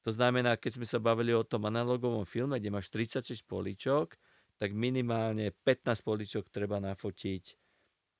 To 0.07 0.11
znamená, 0.13 0.55
keď 0.55 0.79
sme 0.79 0.87
sa 0.87 1.01
bavili 1.01 1.33
o 1.33 1.43
tom 1.43 1.65
analogovom 1.65 2.23
filme, 2.29 2.61
kde 2.61 2.71
máš 2.71 2.93
36 2.93 3.41
políčok, 3.45 4.15
tak 4.61 4.71
minimálne 4.71 5.51
15 5.65 6.01
políčok 6.05 6.47
treba 6.53 6.77
nafotiť 6.77 7.58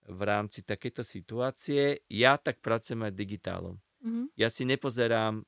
v 0.10 0.22
rámci 0.26 0.66
takéto 0.66 1.06
situácie. 1.06 2.02
Ja 2.10 2.42
tak 2.42 2.66
pracujem 2.66 3.06
aj 3.06 3.14
digitálom. 3.14 3.78
Mm-hmm. 4.02 4.26
Ja 4.34 4.50
si 4.50 4.66
nepozerám, 4.66 5.46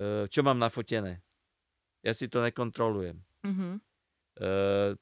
e, 0.00 0.26
čo 0.32 0.40
mám 0.40 0.56
nafotené. 0.56 1.20
Ja 2.00 2.16
si 2.16 2.32
to 2.32 2.40
nekontrolujem. 2.40 3.20
Mm-hmm. 3.44 3.74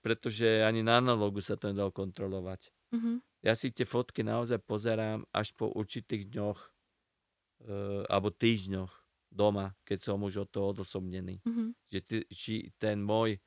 Pretože 0.05 0.60
ani 0.60 0.85
na 0.85 1.01
analogu 1.01 1.40
sa 1.40 1.56
to 1.56 1.73
nedalo 1.73 1.89
kontrolovať. 1.89 2.69
Mm-hmm. 2.93 3.16
Ja 3.43 3.56
si 3.56 3.73
tie 3.73 3.89
fotky 3.89 4.23
naozaj 4.23 4.60
pozerám 4.62 5.24
až 5.32 5.56
po 5.56 5.73
určitých 5.73 6.31
dňoch 6.31 6.59
e, 6.62 6.69
alebo 8.06 8.31
týždňoch 8.31 8.93
doma, 9.32 9.73
keď 9.89 9.98
som 9.98 10.20
už 10.23 10.47
od 10.47 10.48
toho 10.52 10.66
odosobnený. 10.77 11.40
Mm-hmm. 11.43 11.69
Že 11.90 11.98
ty, 12.05 12.16
či 12.31 12.55
ten 12.77 13.01
môj, 13.02 13.40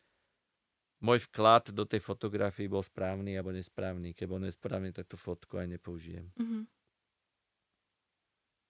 môj 1.05 1.19
vklad 1.29 1.69
do 1.69 1.85
tej 1.85 2.01
fotografie 2.01 2.65
bol 2.65 2.81
správny 2.81 3.37
alebo 3.37 3.53
nesprávny. 3.53 4.17
Keď 4.17 4.25
bol 4.25 4.41
nesprávny, 4.41 4.89
tak 4.89 5.05
tú 5.05 5.15
fotku 5.15 5.61
aj 5.61 5.67
nepoužijem. 5.69 6.33
Mm-hmm. 6.35 6.63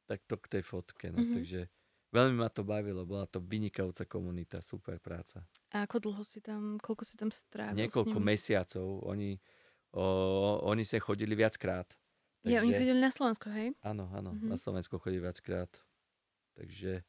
tak 0.06 0.22
to 0.30 0.38
k 0.38 0.46
tej 0.48 0.64
fotke. 0.64 1.10
No, 1.10 1.18
Mhm. 1.18 1.34
Takže 1.34 1.60
veľmi 2.14 2.36
ma 2.38 2.50
to 2.54 2.62
bavilo, 2.62 3.06
bola 3.10 3.26
to 3.26 3.42
vynikajúca 3.42 4.06
komunita, 4.06 4.62
super 4.62 5.02
práca. 5.02 5.42
A 5.74 5.84
ako 5.90 5.98
dlho 6.00 6.24
si 6.24 6.40
tam, 6.40 6.78
koľko 6.80 7.04
si 7.04 7.18
tam 7.18 7.34
strávil 7.34 7.76
Niekoľko 7.76 8.18
mesiacov, 8.22 9.02
oni, 9.04 9.42
o, 9.98 10.06
oni 10.64 10.84
sa 10.86 11.02
chodili 11.02 11.34
viackrát. 11.34 11.90
Ja, 12.46 12.62
oni 12.62 12.78
chodili 12.78 13.02
na 13.02 13.10
Slovensko, 13.10 13.50
hej? 13.50 13.74
Áno, 13.82 14.06
áno, 14.14 14.38
Mhm. 14.38 14.46
na 14.54 14.58
Slovensko 14.62 15.02
chodí 15.02 15.18
viackrát. 15.18 15.74
Takže, 16.54 17.02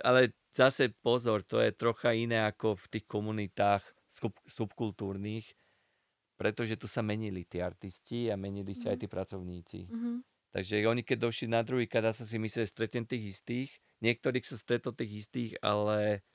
ale 0.00 0.32
zase 0.54 0.94
pozor, 1.02 1.42
to 1.42 1.58
je 1.60 1.74
trocha 1.74 2.14
iné 2.14 2.38
ako 2.46 2.78
v 2.78 2.86
tých 2.88 3.04
komunitách 3.10 3.82
sub, 4.10 4.34
subkultúrnych, 4.50 5.46
pretože 6.40 6.74
tu 6.80 6.88
sa 6.88 7.04
menili 7.04 7.44
tí 7.44 7.60
artisti 7.62 8.32
a 8.32 8.36
menili 8.40 8.72
sa 8.72 8.96
aj 8.96 9.04
tí 9.04 9.08
pracovníci. 9.08 9.80
Mhm. 9.86 10.12
Takže 10.50 10.82
oni 10.82 11.06
keď 11.06 11.30
došli 11.30 11.46
na 11.46 11.62
druhý 11.62 11.86
krát, 11.86 12.10
sa 12.10 12.26
si 12.26 12.34
mysleli, 12.34 12.66
že 12.66 12.74
stretnem 12.74 13.06
tých 13.06 13.38
istých. 13.38 13.70
Niektorých 14.02 14.42
sa 14.42 14.58
stretol 14.58 14.96
tých 14.98 15.28
istých, 15.28 15.52
ale 15.62 16.26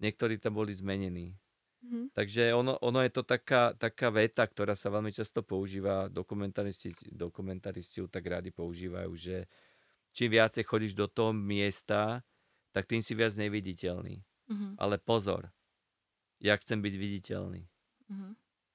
niektorí 0.00 0.40
tam 0.40 0.56
boli 0.56 0.72
zmenení. 0.72 1.36
Mhm. 1.84 2.10
Takže 2.16 2.54
ono, 2.54 2.78
ono 2.82 3.00
je 3.04 3.12
to 3.12 3.22
taká, 3.22 3.76
taká 3.78 4.10
veta, 4.10 4.42
ktorá 4.42 4.74
sa 4.74 4.90
veľmi 4.90 5.12
často 5.14 5.44
používa, 5.44 6.10
dokumentaristi, 6.10 6.94
dokumentaristi 7.12 8.02
ju 8.02 8.08
tak 8.10 8.26
rádi 8.26 8.50
používajú, 8.50 9.12
že 9.14 9.46
čím 10.16 10.34
viacej 10.34 10.64
chodíš 10.66 10.94
do 10.98 11.06
toho 11.06 11.30
miesta, 11.34 12.24
tak 12.72 12.88
tým 12.90 13.02
si 13.04 13.14
viac 13.14 13.34
neviditeľný. 13.36 14.22
Mhm. 14.48 14.80
Ale 14.80 14.98
pozor, 14.98 15.52
ja 16.38 16.54
chcem 16.58 16.78
byť 16.78 16.94
viditeľný. 16.94 17.62
Mhm. 18.08 18.28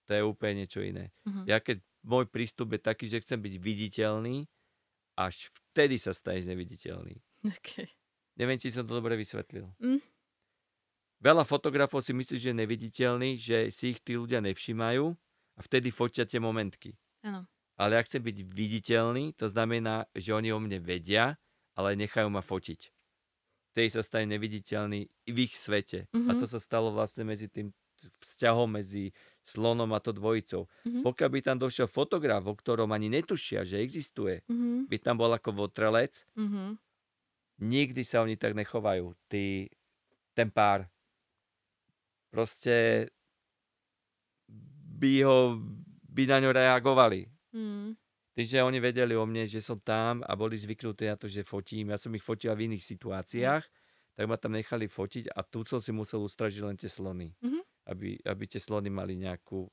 To 0.03 0.11
je 0.11 0.21
úplne 0.23 0.63
niečo 0.63 0.83
iné. 0.83 1.15
Mhm. 1.23 1.47
Ja 1.47 1.63
keď 1.63 1.79
môj 2.03 2.27
prístup 2.27 2.75
je 2.75 2.81
taký, 2.83 3.07
že 3.07 3.23
chcem 3.23 3.39
byť 3.39 3.55
viditeľný, 3.57 4.45
až 5.15 5.49
vtedy 5.71 5.95
sa 6.01 6.11
staneš 6.11 6.49
neviditeľný. 6.49 7.21
Okay. 7.43 7.91
Neviem, 8.33 8.57
či 8.57 8.73
som 8.73 8.83
to 8.83 8.97
dobre 8.97 9.13
vysvetlil. 9.13 9.69
Mm. 9.77 10.01
Veľa 11.23 11.47
fotografov 11.47 12.03
si 12.03 12.11
myslí, 12.11 12.35
že 12.35 12.49
je 12.51 12.61
neviditeľný, 12.65 13.29
že 13.39 13.71
si 13.71 13.95
ich 13.95 14.01
tí 14.03 14.17
ľudia 14.17 14.43
nevšimajú 14.43 15.05
a 15.55 15.59
vtedy 15.63 15.93
fotia 15.93 16.27
tie 16.27 16.41
momentky. 16.41 16.97
Áno. 17.23 17.47
Ale 17.79 17.95
ak 17.95 18.09
chcem 18.09 18.21
byť 18.21 18.37
viditeľný, 18.43 19.33
to 19.37 19.47
znamená, 19.47 20.09
že 20.13 20.35
oni 20.35 20.51
o 20.51 20.59
mne 20.59 20.83
vedia, 20.83 21.39
ale 21.77 21.95
nechajú 21.95 22.27
ma 22.27 22.43
fotiť. 22.43 22.91
Vtedy 23.73 23.89
sa 23.89 24.05
stane 24.05 24.29
neviditeľný 24.29 25.09
v 25.25 25.37
ich 25.41 25.57
svete. 25.57 26.05
A 26.13 26.31
Mhm. 26.33 26.39
to 26.39 26.45
sa 26.45 26.61
stalo 26.61 26.93
vlastne 26.93 27.25
medzi 27.25 27.49
tým 27.49 27.73
vzťahom 28.21 28.69
medzi 28.69 29.15
slonom 29.41 29.89
a 29.95 29.99
to 29.99 30.13
dvojicou. 30.13 30.69
Mhm. 30.85 31.01
Pokiaľ 31.01 31.29
by 31.33 31.39
tam 31.41 31.57
došiel 31.57 31.87
fotograf, 31.89 32.45
o 32.45 32.53
ktorom 32.53 32.91
ani 32.91 33.09
netušia, 33.09 33.65
že 33.65 33.81
existuje, 33.81 34.45
Mhm. 34.45 34.87
by 34.91 34.97
tam 35.01 35.17
bol 35.17 35.33
ako 35.33 35.51
votrelec, 35.57 36.21
Mhm. 36.37 36.77
nikdy 37.65 38.01
sa 38.05 38.21
oni 38.21 38.37
tak 38.37 38.53
nechovajú. 38.53 39.15
Tí, 39.25 39.71
ten 40.35 40.51
pár. 40.51 40.85
Proste 42.29 43.09
by 44.93 45.13
ho, 45.25 45.57
by 46.09 46.23
na 46.29 46.37
ňo 46.39 46.51
reagovali. 46.53 47.25
Mhm. 47.53 48.02
Takže 48.33 48.65
oni 48.65 48.81
vedeli 48.81 49.13
o 49.13 49.25
mne, 49.29 49.45
že 49.45 49.61
som 49.61 49.77
tam 49.77 50.25
a 50.25 50.33
boli 50.33 50.57
zvyknutí 50.57 51.05
na 51.05 51.13
to, 51.13 51.29
že 51.29 51.45
fotím. 51.45 51.93
Ja 51.93 52.01
som 52.01 52.09
ich 52.17 52.25
fotil 52.25 52.49
v 52.57 52.65
iných 52.65 52.81
situáciách, 52.81 53.63
tak 54.17 54.25
ma 54.25 54.37
tam 54.41 54.57
nechali 54.57 54.89
fotiť 54.89 55.29
a 55.29 55.45
tu 55.45 55.61
som 55.69 55.77
si 55.77 55.93
musel 55.93 56.25
ustražiť 56.25 56.61
len 56.65 56.77
tie 56.77 56.89
slony. 56.89 57.37
Mhm. 57.41 57.63
Aby, 57.85 58.17
aby 58.25 58.43
tie 58.49 58.57
slony 58.61 58.89
mali 58.89 59.17
nejakú, 59.21 59.69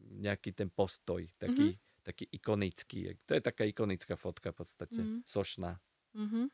nejaký 0.00 0.54
ten 0.56 0.70
postoj, 0.70 1.24
taký, 1.40 1.78
taký 2.04 2.26
ikonický. 2.32 3.16
To 3.28 3.32
je 3.36 3.42
taká 3.42 3.64
ikonická 3.68 4.16
fotka 4.18 4.52
v 4.54 4.58
podstate, 4.64 5.02
Mhm. 5.02 5.22
sošná. 5.26 5.80
Mhm. 6.14 6.50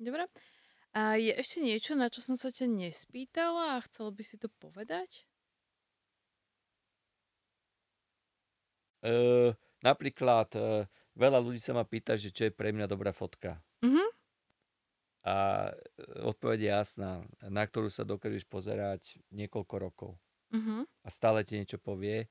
Dobre. 0.00 0.26
A 0.96 1.14
je 1.20 1.32
ešte 1.42 1.58
niečo, 1.62 1.92
na 1.94 2.10
čo 2.10 2.20
som 2.26 2.34
sa 2.34 2.50
ťa 2.50 2.66
nespýtala 2.66 3.78
a 3.78 3.84
chcela 3.86 4.10
by 4.10 4.24
si 4.26 4.36
to 4.42 4.48
povedať? 4.50 5.28
Uh, 9.00 9.56
napríklad 9.80 10.48
uh, 10.56 10.84
veľa 11.16 11.38
ľudí 11.40 11.60
sa 11.60 11.76
ma 11.76 11.84
pýta, 11.84 12.16
že 12.16 12.32
čo 12.32 12.48
je 12.48 12.52
pre 12.52 12.72
mňa 12.72 12.86
dobrá 12.88 13.12
fotka. 13.12 13.60
Mhm. 13.84 14.04
A 15.20 15.68
e, 15.68 16.24
odpoveď 16.24 16.58
je 16.64 16.70
jasná, 16.72 17.20
na 17.44 17.60
ktorú 17.60 17.92
sa 17.92 18.08
dokážeš 18.08 18.48
pozerať 18.48 19.20
niekoľko 19.28 19.74
rokov. 19.76 20.10
Mhm. 20.48 20.88
A 20.88 21.08
stále 21.12 21.44
ti 21.44 21.60
niečo 21.60 21.76
povie, 21.76 22.24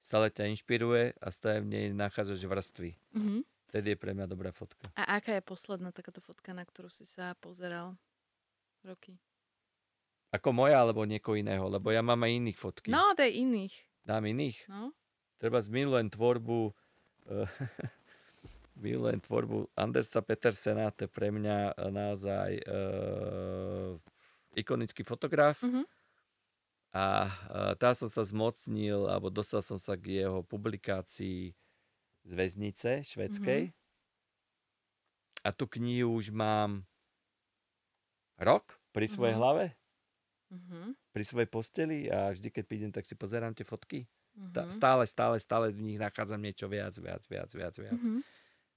stále 0.00 0.32
ťa 0.32 0.48
inšpiruje 0.48 1.12
a 1.20 1.28
stále 1.28 1.60
v 1.60 1.68
nej 1.68 1.84
nachádzaš 1.92 2.40
vrstvy. 2.40 2.96
Mhm. 3.12 3.44
Vtedy 3.72 3.96
je 3.96 3.98
pre 4.00 4.12
mňa 4.12 4.28
dobrá 4.28 4.52
fotka. 4.52 4.84
A 4.96 5.16
aká 5.16 5.32
je 5.36 5.44
posledná 5.44 5.92
takáto 5.96 6.20
fotka, 6.20 6.52
na 6.52 6.64
ktorú 6.64 6.92
si 6.92 7.08
sa 7.08 7.32
pozeral 7.40 7.96
roky? 8.84 9.16
Ako 10.32 10.52
moja 10.52 10.80
alebo 10.80 11.04
niekoho 11.04 11.36
iného, 11.36 11.64
lebo 11.68 11.92
ja 11.92 12.00
mám 12.00 12.20
aj 12.24 12.32
iných 12.36 12.58
fotky. 12.60 12.88
No, 12.92 13.12
to 13.16 13.24
je 13.24 13.32
iných. 13.32 13.72
Dám 14.04 14.24
iných. 14.28 14.68
No. 14.68 14.92
Treba 15.42 15.58
zmilujem 15.58 16.06
tvorbu 16.06 16.70
eh, 17.26 17.50
milujem 18.78 19.18
tvorbu 19.18 19.74
Andersa 19.74 20.22
Petersena, 20.22 20.94
to 20.94 21.04
je 21.04 21.10
pre 21.10 21.34
mňa 21.34 21.74
eh, 21.74 21.90
naozaj 21.90 22.50
uh, 22.62 23.98
ikonický 24.54 25.02
fotograf. 25.02 25.58
Mhm. 25.66 25.82
A 26.92 27.26
uh, 27.26 27.72
tá 27.74 27.90
som 27.96 28.06
sa 28.06 28.22
zmocnil, 28.22 29.08
alebo 29.10 29.32
dostal 29.34 29.64
som 29.64 29.80
sa 29.80 29.96
k 29.98 30.22
jeho 30.22 30.44
publikácii 30.46 31.56
z 32.22 32.30
väznice 32.36 33.02
švedskej. 33.02 33.72
A 35.42 35.50
tú 35.50 35.66
knihu 35.66 36.14
už 36.14 36.30
mám 36.30 36.86
rok 38.38 38.78
pri 38.94 39.10
svojej 39.10 39.34
Mhm. 39.34 39.40
hlave, 39.42 39.64
Mhm. 40.54 40.94
pri 41.16 41.24
svojej 41.26 41.48
posteli 41.50 42.06
a 42.12 42.30
vždy, 42.30 42.52
keď 42.52 42.64
prídem, 42.68 42.92
tak 42.94 43.08
si 43.08 43.18
pozerám 43.18 43.56
tie 43.56 43.66
fotky. 43.66 44.06
Mhm. 44.32 44.72
Stále, 44.72 45.04
stále, 45.04 45.36
stále 45.40 45.66
v 45.70 45.82
nich 45.82 45.98
nachádzam 46.00 46.40
niečo 46.40 46.64
viac, 46.68 46.96
viac, 46.96 47.22
viac, 47.28 47.50
viac, 47.52 47.74
viac. 47.76 48.00
Mhm. 48.00 48.20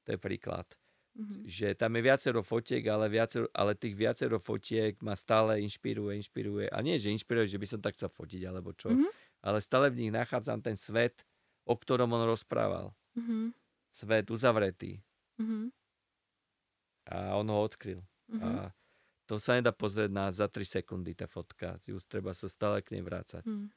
To 0.05 0.07
je 0.11 0.19
príklad. 0.19 0.67
Mhm. 1.15 1.47
Že 1.47 1.67
tam 1.79 1.95
je 1.95 2.01
viacero 2.03 2.41
fotiek, 2.43 2.83
ale, 2.91 3.07
viacero, 3.07 3.47
ale 3.55 3.71
tých 3.71 3.95
viacero 3.95 4.35
fotiek 4.35 4.99
ma 4.99 5.15
stále 5.15 5.63
inšpiruje, 5.63 6.19
inšpiruje. 6.19 6.67
A 6.67 6.83
nie, 6.83 6.99
že 6.99 7.15
inšpiruje, 7.15 7.55
že 7.55 7.61
by 7.61 7.67
som 7.71 7.79
tak 7.79 7.95
chcel 7.95 8.11
fotiť, 8.11 8.41
alebo 8.51 8.75
čo. 8.75 8.91
Mhm. 8.91 9.07
Ale 9.47 9.63
stále 9.63 9.87
v 9.87 10.05
nich 10.05 10.11
nachádzam 10.11 10.59
ten 10.59 10.75
svet, 10.75 11.23
o 11.63 11.73
ktorom 11.79 12.11
on 12.11 12.27
rozprával. 12.27 12.91
Mhm. 13.15 13.55
Svet 13.95 14.27
uzavretý. 14.27 14.99
Mhm. 15.39 15.71
A 17.07 17.39
on 17.39 17.47
ho 17.47 17.63
odkryl. 17.63 18.03
Mhm. 18.27 18.41
A 18.43 18.49
to 19.25 19.39
sa 19.39 19.55
nedá 19.57 19.71
pozrieť 19.71 20.11
na 20.11 20.29
za 20.35 20.51
3 20.51 20.67
sekundy, 20.67 21.15
tá 21.15 21.25
fotka. 21.31 21.79
Ju 21.87 21.97
treba 22.03 22.35
sa 22.35 22.51
stále 22.51 22.83
k 22.83 22.91
nej 22.97 23.03
vrácať. 23.05 23.45
Mhm. 23.47 23.67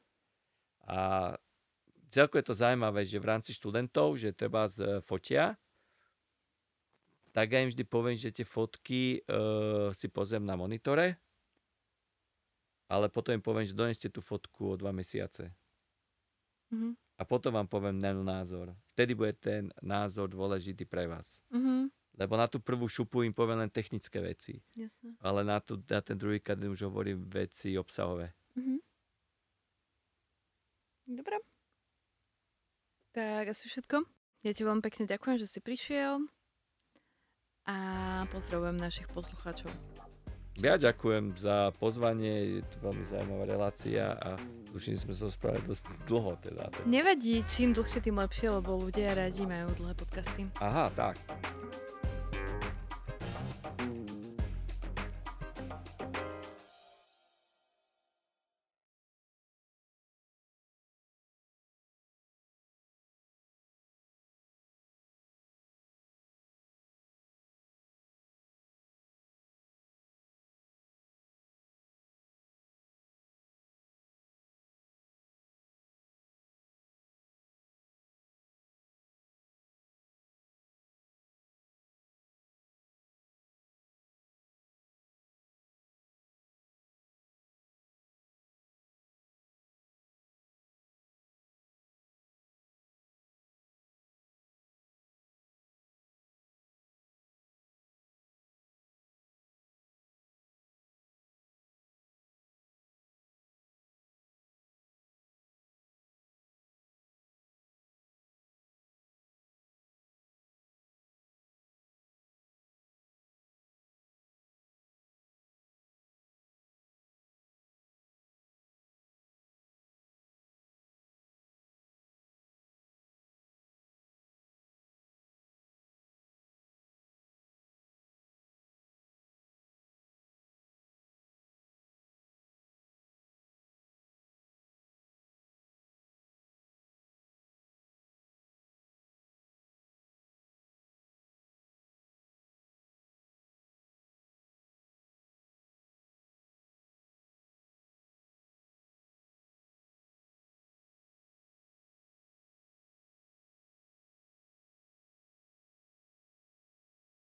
A 0.89 0.99
celko 2.11 2.41
je 2.41 2.47
to 2.49 2.55
zaujímavé, 2.57 3.05
že 3.05 3.21
v 3.21 3.29
rámci 3.29 3.51
študentov, 3.55 4.17
že 4.17 4.33
treba 4.33 4.69
z 4.69 5.01
fotia, 5.05 5.57
tak 7.33 7.53
ja 7.55 7.63
im 7.63 7.71
vždy 7.71 7.85
poviem, 7.87 8.17
že 8.19 8.35
tie 8.35 8.43
fotky 8.43 9.23
uh, 9.23 9.95
si 9.95 10.11
pozriem 10.11 10.43
na 10.43 10.59
monitore, 10.59 11.21
ale 12.89 13.13
potom 13.13 13.37
im 13.37 13.45
poviem, 13.45 13.69
že 13.69 13.77
doneste 13.77 14.09
tú 14.09 14.25
fotku 14.25 14.75
o 14.75 14.79
dva 14.81 14.91
mesiace. 14.91 15.53
Mhm. 16.73 16.97
A 17.19 17.27
potom 17.27 17.51
vám 17.51 17.67
poviem 17.67 17.99
ten 17.99 18.15
názor. 18.23 18.79
Vtedy 18.95 19.13
bude 19.19 19.35
ten 19.35 19.75
názor 19.83 20.31
dôležitý 20.31 20.87
pre 20.87 21.11
vás. 21.11 21.43
Mhm. 21.51 21.91
Lebo 22.19 22.35
na 22.35 22.51
tú 22.51 22.59
prvú 22.59 22.91
šupu 22.91 23.23
im 23.23 23.31
poviem 23.31 23.63
len 23.63 23.71
technické 23.71 24.19
veci, 24.19 24.59
Jasné. 24.75 25.15
ale 25.23 25.47
na, 25.47 25.63
tú, 25.63 25.79
na 25.79 26.03
ten 26.03 26.19
druhý 26.19 26.43
krát 26.43 26.59
už 26.59 26.91
hovorím 26.91 27.23
veci 27.31 27.79
obsahové. 27.79 28.35
Mhm. 28.59 28.79
Dobre. 31.09 31.39
Tak 33.19 33.51
asi 33.51 33.67
všetko. 33.67 34.07
Ja 34.47 34.55
ti 34.55 34.63
veľmi 34.63 34.79
pekne 34.79 35.11
ďakujem, 35.11 35.43
že 35.43 35.51
si 35.51 35.59
prišiel 35.59 36.23
a 37.67 37.77
pozdravujem 38.31 38.79
našich 38.79 39.11
poslucháčov. 39.11 39.75
Ja 40.55 40.79
ďakujem 40.79 41.35
za 41.35 41.75
pozvanie, 41.83 42.63
je 42.63 42.63
to 42.71 42.79
veľmi 42.79 43.03
zaujímavá 43.03 43.45
relácia 43.51 44.15
a 44.23 44.39
duším 44.71 44.95
sme 44.95 45.19
sa 45.19 45.27
rozprávali 45.27 45.67
dosť 45.67 45.91
dlho 46.07 46.39
teda. 46.47 46.71
Nevadí, 46.87 47.43
čím 47.51 47.75
dlhšie, 47.75 48.07
tým 48.07 48.23
lepšie, 48.23 48.55
lebo 48.55 48.79
ľudia 48.79 49.11
radi 49.11 49.43
majú 49.43 49.67
dlhé 49.75 49.99
podcasty. 49.99 50.47
Aha, 50.63 50.87
tak. 50.95 51.19